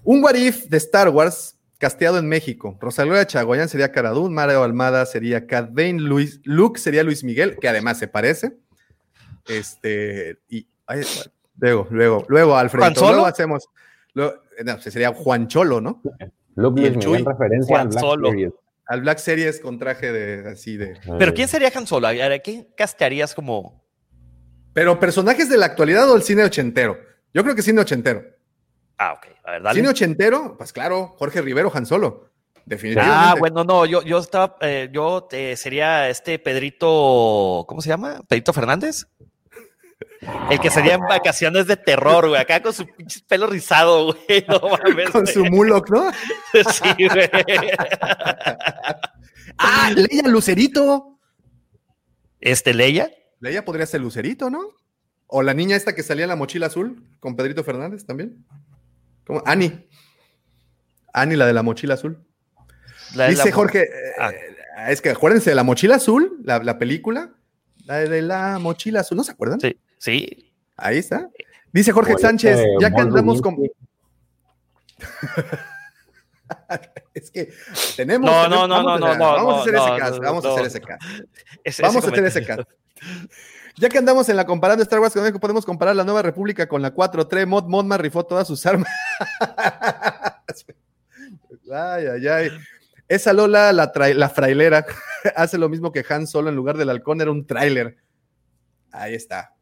[0.05, 2.77] Un What If de Star Wars casteado en México.
[2.81, 7.99] Rosalía Chagoyán sería Caradún, Mario Almada sería Cat Luis, Luke sería Luis Miguel, que además
[7.99, 8.59] se parece.
[9.49, 11.01] Este, y ay,
[11.59, 12.85] luego, luego, luego, Alfredo.
[12.85, 13.13] ¿Juan Solo?
[13.13, 13.69] Luego hacemos.
[14.13, 16.03] luego- no, sería Juan Cholo, ¿no?
[16.57, 18.29] Luke Y el Luis Miguel, Chuy, referencia Juan al Black Solo.
[18.31, 18.53] Series.
[18.91, 20.99] Al Black Series con traje de así de.
[21.17, 22.09] Pero ¿quién sería Han Solo?
[22.09, 23.85] A ver, ¿A quién castearías como...?
[24.73, 26.99] Pero personajes de la actualidad o el cine ochentero.
[27.33, 28.25] Yo creo que cine ochentero.
[28.99, 29.27] Ah, ok.
[29.45, 29.77] A ver, dale.
[29.77, 32.33] Cine ochentero, pues claro, Jorge Rivero, Han Solo.
[32.67, 33.17] Definitivamente.
[33.17, 38.23] Ah, bueno, no, yo, yo estaba, eh, yo eh, sería este Pedrito, ¿cómo se llama?
[38.27, 39.07] Pedrito Fernández.
[40.51, 44.45] El que sería en vacaciones de terror, güey, acá con su pinche pelo rizado, güey,
[44.49, 45.11] no mames.
[45.11, 45.35] Con güey.
[45.35, 46.11] su Muloc, ¿no?
[46.73, 47.31] Sí, güey.
[49.59, 51.19] Ah, Leia Lucerito.
[52.41, 53.11] Este, Leia.
[53.41, 54.61] Leia podría ser Lucerito, ¿no?
[55.27, 58.47] O la niña esta que salía en la mochila azul con Pedrito Fernández también.
[59.27, 59.43] ¿Cómo?
[59.45, 59.87] Ani.
[61.13, 62.25] Ani, la de la mochila azul.
[63.15, 63.89] La- Dice la- Jorge, eh,
[64.19, 64.91] Ah.
[64.91, 67.35] es que acuérdense de la mochila azul, la, la película.
[67.85, 69.61] La de la mochila azul, ¿no se acuerdan?
[69.61, 70.53] Sí, sí.
[70.77, 71.29] Ahí está.
[71.73, 73.57] Dice Jorge Oye, Sánchez, este, ya que andamos con.
[77.15, 77.53] Es que
[77.97, 78.29] tenemos.
[78.29, 80.21] No, no, no, vamos no, a- no, Vamos a hacer ese caso.
[80.21, 81.07] Vamos a hacer ese caso.
[81.83, 82.67] Vamos a hacer ese caso.
[83.77, 86.67] Ya que andamos en la comparando Star Wars con México, podemos comparar la Nueva República
[86.67, 87.47] con la 4-3.
[87.47, 88.89] Mod Modma rifó todas sus armas.
[91.73, 92.51] ay, ay, ay.
[93.09, 94.85] Esa Lola, la, la frailera,
[95.37, 97.97] hace lo mismo que Han Solo en lugar del halcón, era un tráiler.
[98.93, 99.55] Ahí está.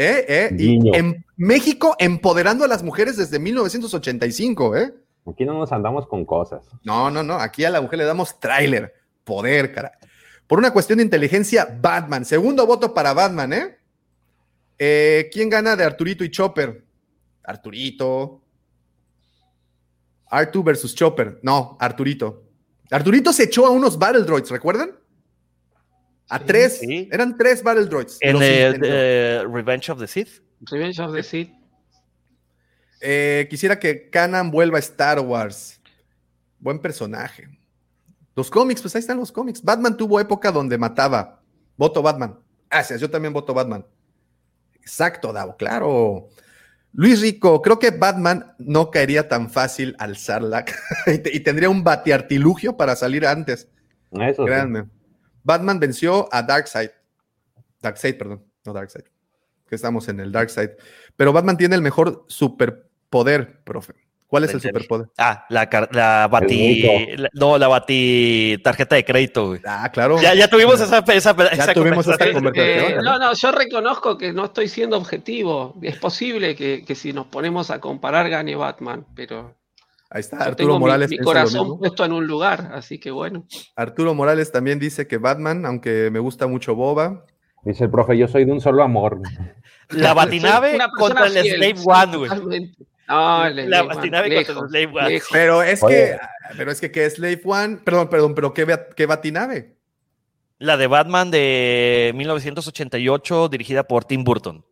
[0.00, 0.24] ¿Eh?
[0.28, 0.54] ¿Eh?
[0.56, 4.94] Y en México empoderando a las mujeres desde 1985, ¿eh?
[5.26, 6.64] Aquí no nos andamos con cosas.
[6.84, 7.34] No, no, no.
[7.34, 8.94] Aquí a la mujer le damos tráiler.
[9.24, 9.98] Poder, cara.
[10.46, 12.24] Por una cuestión de inteligencia, Batman.
[12.24, 13.78] Segundo voto para Batman, ¿eh?
[14.78, 16.84] Eh, ¿Quién gana de Arturito y Chopper?
[17.42, 18.40] Arturito.
[20.30, 21.40] Artu versus Chopper.
[21.42, 22.44] No, Arturito.
[22.88, 24.92] Arturito se echó a unos Battle Droids, ¿recuerdan?
[26.28, 26.78] A tres.
[26.78, 27.08] sí.
[27.10, 28.18] Eran tres Battle Droids.
[28.20, 30.42] En eh, eh, Revenge of the Sith.
[30.70, 31.50] Revenge of the Sith.
[33.00, 35.80] Eh, quisiera que Canan vuelva a Star Wars.
[36.58, 37.48] Buen personaje.
[38.34, 39.62] Los cómics, pues ahí están los cómics.
[39.62, 41.40] Batman tuvo época donde mataba.
[41.76, 42.38] Voto Batman.
[42.70, 43.86] Gracias, yo también voto Batman.
[44.80, 46.28] Exacto, Davo, claro.
[46.92, 50.72] Luis Rico, creo que Batman no caería tan fácil al Sarlacc
[51.06, 53.68] y, te- y tendría un batiartilugio para salir antes.
[54.12, 54.50] Eso sí.
[55.42, 56.90] Batman venció a Darkseid.
[57.80, 59.04] Darkseid, perdón, no Darkseid.
[59.68, 60.70] Que estamos en el Darkseid.
[61.16, 63.94] Pero Batman tiene el mejor superpoder, profe.
[64.26, 65.08] ¿Cuál es el superpoder?
[65.16, 66.82] Ah, la, la bati.
[66.82, 66.92] rico.
[67.22, 69.60] la- no, la bati tarjeta de crédito, güey.
[69.64, 70.20] Ah, claro.
[70.20, 72.34] Ya, ya tuvimos esa, esa, Ya esa tuvimos esta conversación.
[72.34, 73.00] conversación.
[73.00, 75.74] Eh, no, no, yo reconozco que no estoy siendo objetivo.
[75.80, 79.56] Es posible que, que si nos ponemos a comparar gane Batman, pero
[80.10, 81.10] Ahí está, yo Arturo tengo Morales.
[81.10, 83.44] mi, corazón puesto en un lugar, así que bueno.
[83.76, 87.26] Arturo Morales también dice que Batman, aunque me gusta mucho Boba.
[87.64, 89.20] Dice el profe, yo soy de un solo amor.
[89.90, 92.74] La batinave contra el Slave One, güey.
[93.08, 95.08] No, La batinave contra el Slave One.
[95.10, 95.28] lejos.
[95.32, 95.94] Pero es Oye.
[95.94, 96.18] que,
[96.56, 97.76] pero es que, ¿qué es Slave One?
[97.84, 99.76] Perdón, perdón, pero ¿qué, qué batinave?
[100.58, 104.64] La de Batman de 1988, dirigida por Tim Burton.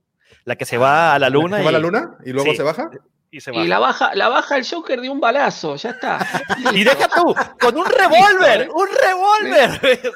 [0.45, 1.59] La que se va a la luna.
[1.59, 2.57] ¿Se va a la y- luna y luego Sí.
[2.57, 2.89] se baja?
[3.37, 3.59] Y se va.
[3.63, 6.19] Y la baja, la baja el Joker de un balazo, ya está.
[6.75, 10.13] Y deja tú, con un revólver, un revólver.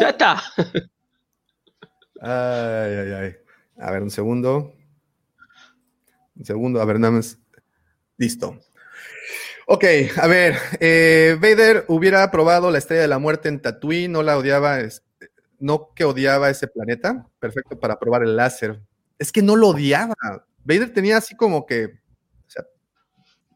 [0.00, 0.42] Ya está.
[2.20, 3.36] Ay, ay, ay.
[3.78, 4.72] A ver, un segundo.
[6.36, 7.38] Un segundo, a ver, nada más.
[8.16, 8.58] Listo.
[9.66, 9.84] Ok,
[10.20, 10.56] a ver.
[10.80, 15.02] eh, Vader hubiera probado la estrella de la muerte en Tatooine, no la odiaba, es-
[15.58, 17.26] no que odiaba ese planeta.
[17.40, 18.80] Perfecto para probar el láser.
[19.18, 20.14] Es que no lo odiaba.
[20.64, 22.02] Vader tenía así como que.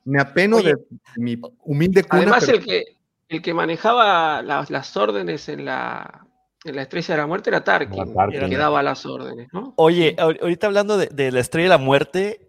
[0.09, 0.71] Me apeno Oye.
[0.75, 0.77] de
[1.17, 2.23] mi humilde cuna.
[2.23, 2.85] Además, pero- el que,
[3.29, 6.27] el que manejaba las, las órdenes en la,
[6.65, 8.43] en la estrella de la muerte era Tarkin, Era Tarkin.
[8.43, 9.75] el que daba las órdenes, ¿no?
[9.77, 12.49] Oye, ahor- ahorita hablando de, de la estrella de la muerte,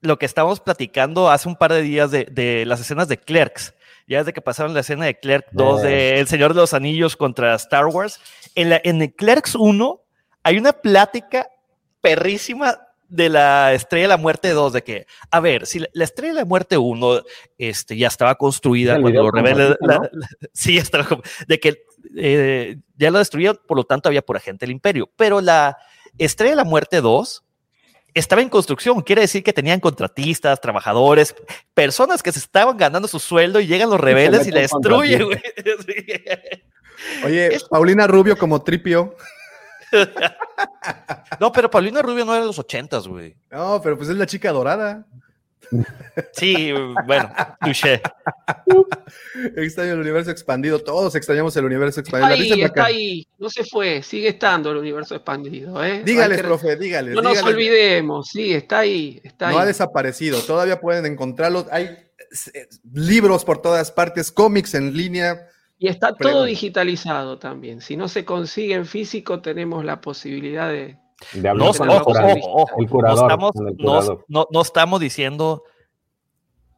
[0.00, 3.74] lo que estábamos platicando hace un par de días de, de las escenas de Clerks,
[4.08, 7.16] ya desde que pasaron la escena de Clerks 2 de El Señor de los Anillos
[7.16, 8.20] contra Star Wars,
[8.54, 10.00] en, la, en el Clerks 1
[10.44, 11.48] hay una plática
[12.00, 12.78] perrísima
[13.12, 16.32] de la Estrella de la Muerte 2, de que, a ver, si la, la Estrella
[16.34, 17.22] de la Muerte 1
[17.58, 21.84] este, ya estaba construida el cuando rebeldes, compartido, la- la- sí, estaba como- de que
[22.16, 25.76] eh, ya la destruyeron, por lo tanto había pura gente del imperio, pero la
[26.18, 27.44] Estrella de la Muerte 2
[28.14, 31.34] estaba en construcción, quiere decir que tenían contratistas, trabajadores,
[31.74, 35.24] personas que se estaban ganando su sueldo y llegan los rebeldes y la meten destruyen,
[35.24, 35.40] güey.
[37.24, 39.16] Oye, Paulina Rubio como tripio.
[41.40, 43.34] No, pero Paulina Rubio no era de los ochentas, güey.
[43.50, 45.06] No, pero pues es la chica dorada.
[46.32, 46.70] Sí,
[47.06, 48.02] bueno, touché.
[49.56, 50.78] Extraño el universo expandido.
[50.80, 52.50] Todos extrañamos el universo Está expandido.
[52.50, 56.02] La ahí, está ahí, no se fue, sigue estando el universo expandido, ¿eh?
[56.04, 57.14] Dígales, que- profe, dígales.
[57.14, 60.40] No nos olvidemos, sí, está ahí, está No ha desaparecido.
[60.42, 61.66] Todavía pueden encontrarlo.
[61.70, 65.48] Hay eh, libros por todas partes, cómics en línea.
[65.82, 67.80] Y está todo digitalizado también.
[67.80, 70.96] Si no se consigue en físico, tenemos la posibilidad de.
[71.32, 72.38] De hablar No, con ojo, el curador.
[72.38, 74.24] ojo, ojo, el no estamos, con el no- curador.
[74.28, 75.64] no- no estamos diciendo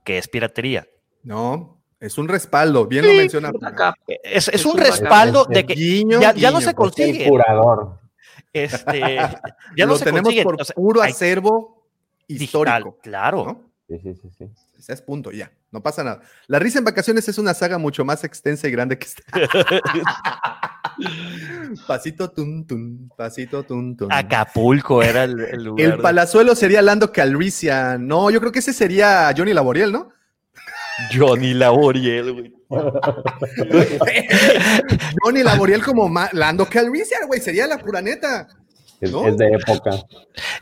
[0.04, 0.86] que es piratería.
[1.22, 2.86] No, es un respaldo.
[2.86, 3.50] Bien lo menciona.
[3.62, 6.74] Acá, Es, es Es un un respaldo de que Guiño, ya, ya no se El
[6.76, 7.28] consigue.
[7.28, 8.00] curador.
[8.52, 9.00] Este,
[9.76, 10.44] ya no lo se tenemos consigue.
[10.44, 11.86] por o sea, puro hay acervo
[12.26, 12.44] digital,
[12.80, 12.98] histórico.
[13.02, 13.44] claro.
[13.44, 13.70] ¿no?
[13.88, 14.44] Sí, sí, sí, sí.
[14.78, 15.50] Ese es punto, ya.
[15.74, 16.20] No pasa nada.
[16.46, 19.22] La risa en vacaciones es una saga mucho más extensa y grande que esta.
[21.88, 24.06] pasito tum tum, pasito tum tum.
[24.12, 25.84] Acapulco era el, el lugar.
[25.84, 28.06] El de- palazuelo sería Lando Calrissian.
[28.06, 30.10] No, yo creo que ese sería Johnny Laboriel, ¿no?
[31.12, 32.54] Johnny Laboriel, güey.
[35.24, 37.40] Johnny Laboriel como ma- Lando Calrissian, güey.
[37.40, 38.46] Sería la pura neta.
[39.00, 39.26] Es, ¿No?
[39.26, 39.90] es de época.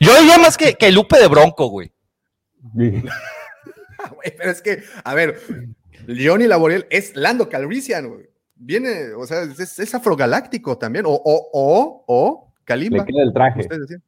[0.00, 1.92] Yo diría más que, que Lupe de Bronco, güey.
[4.14, 5.38] Güey, pero es que, a ver,
[6.08, 8.28] Johnny Laboriel es Lando Calrissian, güey.
[8.54, 11.04] Viene, o sea, es, es afrogaláctico también.
[11.06, 12.98] O, o, o, o, Kalimba.
[12.98, 13.60] Le queda el traje.
[13.60, 14.02] ustedes decían.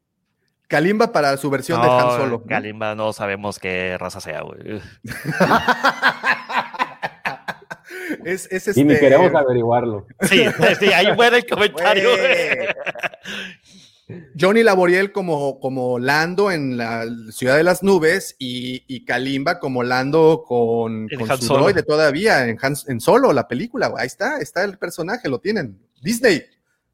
[0.68, 2.38] Kalimba para su versión de Han Solo.
[2.38, 2.44] ¿no?
[2.46, 4.80] Kalimba no sabemos qué raza sea, güey.
[8.24, 10.06] Es, es Y ni este- queremos averiguarlo.
[10.22, 10.44] Sí,
[10.78, 12.10] sí, ahí muere el comentario.
[14.38, 19.82] Johnny Laboriel como, como Lando en la ciudad de las nubes y, y Kalimba como
[19.82, 21.60] Lando con, En con Han su Solo.
[21.64, 23.92] droide todavía en, Han- en solo la película.
[23.96, 25.80] Ahí está, está el personaje, lo tienen.
[26.02, 26.44] Disney,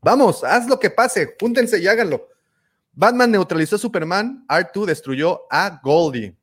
[0.01, 2.29] vamos, haz lo que pase, júntense y háganlo.
[2.93, 6.37] Batman neutralizó a Superman, R2 destruyó a Goldie.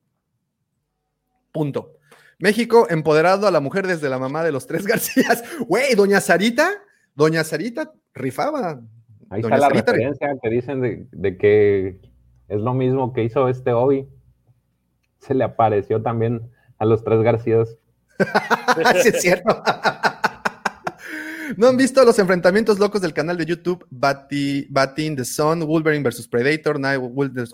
[1.51, 1.93] Punto.
[2.39, 5.43] México empoderado a la mujer desde la mamá de los tres Garcías.
[5.65, 6.69] Güey, doña Sarita,
[7.15, 8.81] doña Sarita rifaba.
[9.29, 11.99] Ahí Doña está la referencia que dicen de, de que
[12.47, 14.07] es lo mismo que hizo este Obi.
[15.19, 17.77] Se le apareció también a los tres Garcías.
[19.03, 19.61] sí, es cierto.
[21.55, 26.03] ¿No han visto los enfrentamientos locos del canal de YouTube Bati, Batting the Sun, Wolverine
[26.03, 26.79] versus Predator?
[26.79, 27.01] Night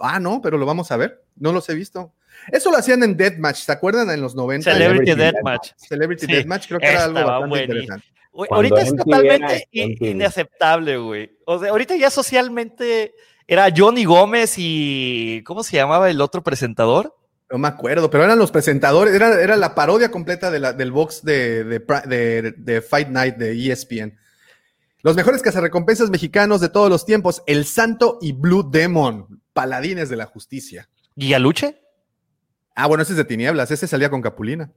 [0.02, 1.24] Ah, no, pero lo vamos a ver.
[1.36, 2.14] No los he visto.
[2.52, 4.10] Eso lo hacían en Deathmatch, ¿se acuerdan?
[4.10, 4.72] En los 90.
[4.72, 5.72] Celebrity Celebrity Deathmatch.
[5.78, 7.74] Celebrity Sí, Deathmatch, creo que era algo bastante buenísimo.
[7.74, 8.13] interesante.
[8.50, 11.38] Ahorita es totalmente era inaceptable, güey.
[11.46, 13.14] O sea, ahorita ya socialmente
[13.48, 15.42] era Johnny Gómez y.
[15.46, 17.16] ¿Cómo se llamaba el otro presentador?
[17.52, 20.92] No me acuerdo, pero eran los presentadores, era, era la parodia completa de la- del
[20.92, 24.18] box de, de, de- de Fight Night de ESPN.
[25.04, 30.16] Los mejores cazarrecompensas mexicanos de todos los tiempos, El Santo y Blue Demon, paladines de
[30.16, 30.90] la justicia.
[31.16, 31.80] ¿Guialuche?
[32.74, 34.72] Ah, bueno, ese es de tinieblas, ese salía con Capulina.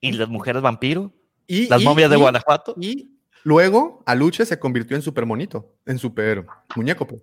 [0.00, 1.12] ¿Y las mujeres vampiro?
[1.46, 2.74] Y, ¿Las y- momias de y- Guanajuato?
[2.80, 3.10] Y
[3.44, 6.46] luego Aluche se convirtió en super monito, en super
[6.76, 7.06] muñeco.
[7.06, 7.22] pues.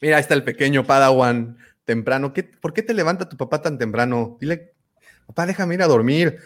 [0.00, 2.32] Mira, ahí está el pequeño Padawan temprano.
[2.32, 4.36] ¿Qué- ¿Por qué te levanta tu papá tan temprano?
[4.40, 4.72] Dile,
[5.26, 6.38] papá, déjame ir a dormir.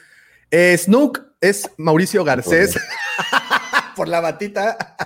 [0.50, 2.78] Eh, Snook es Mauricio Garcés.
[3.96, 4.76] Por la batita.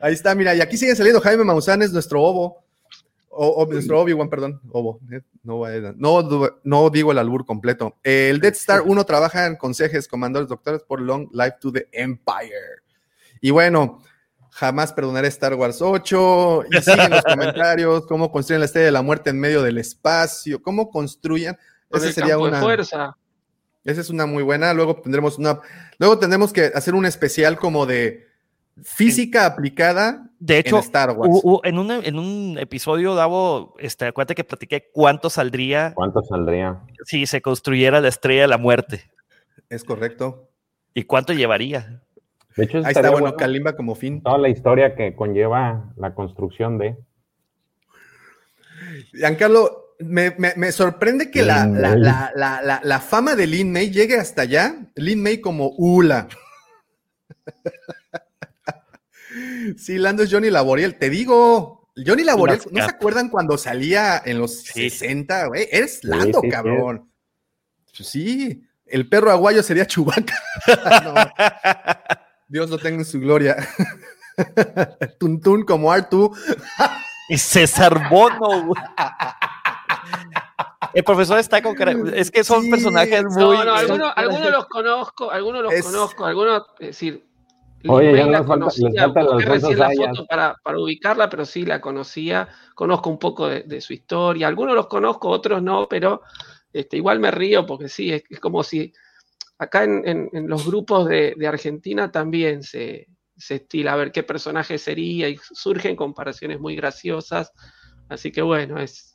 [0.00, 2.64] Ahí está, mira, y aquí sigue saliendo Jaime Maussan, es nuestro obo.
[3.40, 4.60] O, o nuestro Obi-Wan, perdón.
[4.72, 4.98] Obo.
[5.12, 5.22] eh,
[5.96, 7.96] No, no, no digo el albur completo.
[8.02, 12.82] El Death Star 1 trabaja en consejes, comandores, doctores por Long Life to the Empire.
[13.40, 14.02] Y bueno,
[14.50, 16.64] jamás perdonaré Star Wars 8.
[16.70, 20.60] Y siguen los comentarios, cómo construyen la estrella de la muerte en medio del espacio,
[20.60, 21.56] cómo construyen.
[21.88, 22.60] Con Esa sería una.
[22.60, 23.16] fuerza.
[23.84, 24.74] Esa es una muy buena.
[24.74, 25.60] Luego tendremos una.
[25.98, 28.26] Luego tendremos que hacer un especial como de
[28.84, 31.42] física aplicada De hecho, en Star Wars.
[31.64, 36.80] en, un, en un episodio, Davo, este, acuérdate que platiqué cuánto saldría ¿Cuánto saldría?
[37.04, 39.10] si se construyera la estrella de la muerte
[39.68, 40.48] Es correcto.
[40.94, 42.02] y cuánto llevaría.
[42.56, 44.20] De hecho, Ahí está, bueno, bueno Kalimba como fin.
[44.22, 46.96] toda la historia que conlleva la construcción de.
[49.12, 52.00] Giancarlo, me, me- me sorprende que la, Lin la, May.
[52.00, 54.74] la- la- la- la fama de Lin May llegue hasta allá.
[54.96, 56.26] Lin May como Ula.
[59.76, 60.98] Sí, Lando es Johnny Laboriel.
[60.98, 64.88] Te digo, Johnny Laboriel, ¿no se acuerdan cuando salía en los Sí.
[64.90, 65.46] 60?
[65.46, 65.68] güey?
[65.70, 66.50] Eres Lando, sí, sí.
[66.52, 67.10] cabrón.
[67.92, 70.34] Sí, el perro aguayo sería Chubaca.
[72.48, 73.56] Dios lo tenga en su gloria.
[75.18, 76.32] Tuntún como Artu.
[77.28, 78.82] Y César Bono, güey.
[80.94, 83.34] El profesor está con cara- Es que son Sí, personajes muy.
[83.58, 87.27] No, no, algunos, los conozco, algunos los Es- conozco, algunos, es decir,
[87.86, 91.30] Oye, Lin ya la nos falta- les conocía, falta recién la foto para, para ubicarla,
[91.30, 95.62] pero sí la conocía, conozco un poco de, de su historia, algunos los conozco, otros
[95.62, 96.22] no, pero
[96.72, 98.92] este, igual me río porque sí, es, es como si
[99.58, 104.12] acá en, en- en los grupos de, de Argentina también se, se estila a ver
[104.12, 107.52] qué personaje sería y surgen comparaciones muy graciosas,
[108.08, 109.14] así que bueno, es...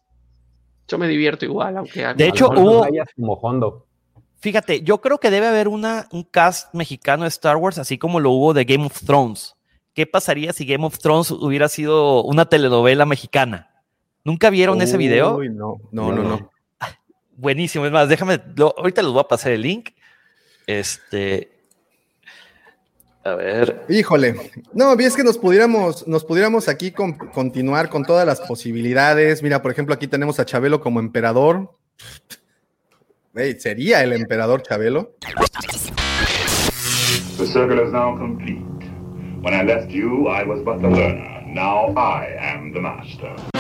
[0.86, 2.02] Yo me divierto igual, aunque...
[2.02, 3.88] De a hecho, hubo- Sayas como Hondo.
[4.44, 8.20] Fíjate, yo creo que debe haber una, un cast mexicano de Star Wars, así como
[8.20, 9.56] lo hubo de Game of Thrones.
[9.94, 13.72] ¿Qué pasaría si Game of Thrones hubiera sido una telenovela mexicana?
[14.26, 15.40] ¿Nunca vieron ese video?
[15.50, 16.52] No, no, no, no.
[17.38, 17.86] Buenísimo.
[17.86, 19.92] Es más, déjame, lo- ahorita les voy a pasar el link.
[20.68, 21.54] Este.
[23.24, 23.86] A ver.
[23.88, 29.42] Híjole, no, es que nos pudiéramos, nos pudiéramos aquí con- continuar con todas las posibilidades.
[29.42, 31.72] Mira, por ejemplo, aquí tenemos a Chabelo como emperador.
[33.36, 35.16] Ey, sería el emperador Chabelo.
[37.38, 38.62] The circle is now complete.
[39.42, 41.42] When I left you, I was but the learner.
[41.48, 43.53] Now I am the master.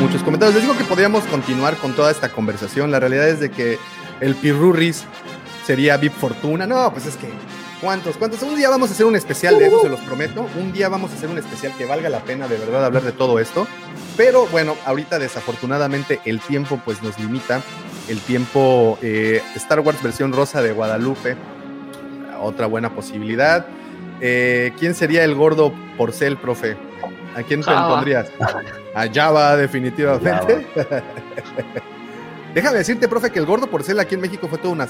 [0.00, 0.54] Muchos comentarios.
[0.54, 2.90] Les digo que podríamos continuar con toda esta conversación.
[2.90, 3.78] La realidad es de que
[4.20, 5.04] el Pirurris
[5.66, 6.66] sería Vip Fortuna.
[6.66, 7.28] No, pues es que
[7.80, 8.18] ¿Cuántos?
[8.18, 8.42] ¿Cuántos?
[8.42, 10.46] Un día vamos a hacer un especial de eso, se los prometo.
[10.58, 13.12] Un día vamos a hacer un especial que valga la pena de verdad hablar de
[13.12, 13.66] todo esto.
[14.18, 17.62] Pero bueno, ahorita desafortunadamente el tiempo pues nos limita.
[18.06, 21.36] El tiempo eh, Star Wars versión rosa de Guadalupe.
[22.42, 23.66] Otra buena posibilidad.
[24.20, 26.76] Eh, ¿Quién sería el gordo porcel, profe?
[27.36, 28.30] ¿A quién te pondrías?
[28.94, 30.66] A Java, definitivamente.
[32.54, 34.88] Déjame decirte, profe, que el gordo porcel aquí en México fue todo una,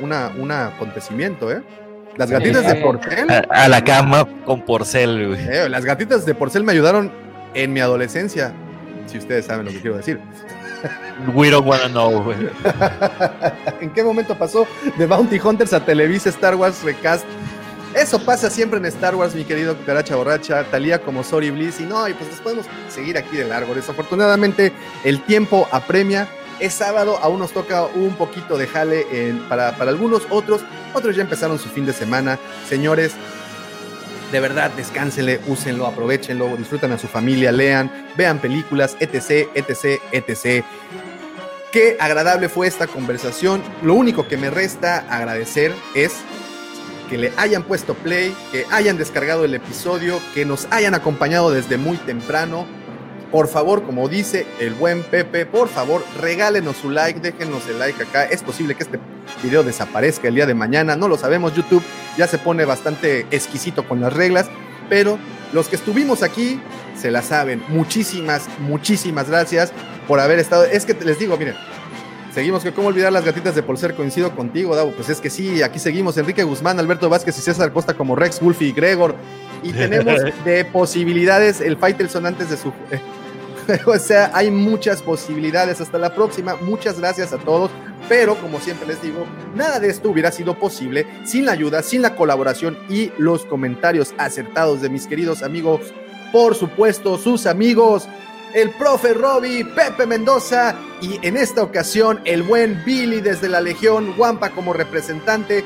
[0.00, 1.62] una, un acontecimiento, ¿eh?
[2.16, 3.26] Las gatitas de porcel.
[3.50, 5.48] A, la cama con porcel, güey.
[5.48, 7.12] Eh, las gatitas de porcel me ayudaron
[7.54, 8.52] en mi adolescencia.
[9.06, 10.20] Si ustedes saben lo que quiero decir.
[11.34, 12.36] We don't wanna know, güey.
[13.80, 17.24] ¿En qué momento pasó de Bounty Hunters a Televisa Star Wars Recast?
[17.94, 21.84] Eso pasa siempre en Star Wars, mi querido Cucaracha Borracha, Talía como Sorry Bliss, y
[21.84, 23.74] no, y pues nos podemos seguir aquí de largo.
[23.74, 24.72] Desafortunadamente,
[25.04, 26.26] el tiempo apremia
[26.58, 29.04] es sábado, aún nos toca un poquito de jale
[29.48, 30.62] para, para algunos, otros,
[30.94, 32.38] otros ya empezaron su fin de semana.
[32.66, 33.12] Señores,
[34.32, 40.64] de verdad, descánsenle, úsenlo, aprovechenlo, disfruten a su familia, lean, vean películas, etc, etc, etc.
[41.72, 43.62] Qué agradable fue esta conversación.
[43.82, 46.12] Lo único que me resta agradecer es
[47.12, 51.76] que le hayan puesto play, que hayan descargado el episodio, que nos hayan acompañado desde
[51.76, 52.66] muy temprano
[53.30, 58.02] por favor, como dice el buen Pepe, por favor, regálenos su like, déjenos el like
[58.02, 58.24] acá.
[58.24, 59.00] Es posible que este
[59.42, 61.54] video desaparezca el día de mañana, no lo sabemos.
[61.54, 61.82] YouTube
[62.18, 64.48] ya se pone bastante exquisito con las reglas,
[64.90, 65.18] pero
[65.54, 66.60] los que estuvimos aquí
[66.94, 67.62] se la saben.
[67.68, 69.72] Muchísimas, muchísimas gracias
[70.06, 70.64] por haber estado.
[70.64, 71.54] Es que les digo, miren,
[72.34, 74.92] Seguimos que cómo olvidar las gatitas de Polser, coincido contigo, Davo.
[74.92, 76.16] Pues es que sí, aquí seguimos.
[76.16, 79.14] Enrique Guzmán, Alberto Vázquez y César Costa como Rex, Wolfie y Gregor.
[79.62, 82.72] Y tenemos de posibilidades el Faitelson antes de su
[83.86, 85.82] o sea, hay muchas posibilidades.
[85.82, 86.56] Hasta la próxima.
[86.56, 87.70] Muchas gracias a todos.
[88.08, 92.02] Pero como siempre les digo, nada de esto hubiera sido posible sin la ayuda, sin
[92.02, 95.92] la colaboración y los comentarios acertados de mis queridos amigos.
[96.32, 98.08] Por supuesto, sus amigos,
[98.54, 104.14] el profe Robbie, Pepe Mendoza y en esta ocasión el buen Billy desde la Legión
[104.16, 105.64] Wampa como representante.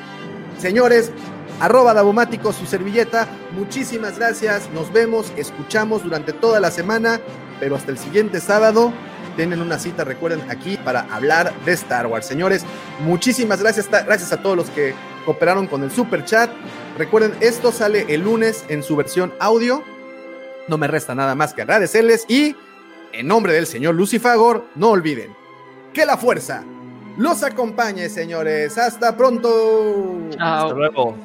[0.58, 1.12] Señores,
[1.60, 3.28] arroba Dabomático, su servilleta.
[3.52, 4.70] Muchísimas gracias.
[4.72, 7.20] Nos vemos, escuchamos durante toda la semana
[7.60, 8.92] pero hasta el siguiente sábado
[9.36, 12.26] tienen una cita, recuerden, aquí para hablar de Star Wars.
[12.26, 12.64] Señores,
[13.00, 14.94] muchísimas gracias, gracias a todos los que
[15.26, 16.50] cooperaron con el super chat.
[16.96, 19.82] Recuerden, esto sale el lunes en su versión audio.
[20.68, 22.56] No me resta nada más que agradecerles y,
[23.18, 25.34] en nombre del señor Lucifagor, no olviden
[25.92, 26.64] que la fuerza
[27.16, 28.76] los acompañe, señores.
[28.76, 29.48] Hasta pronto.
[30.38, 31.16] Hasta luego.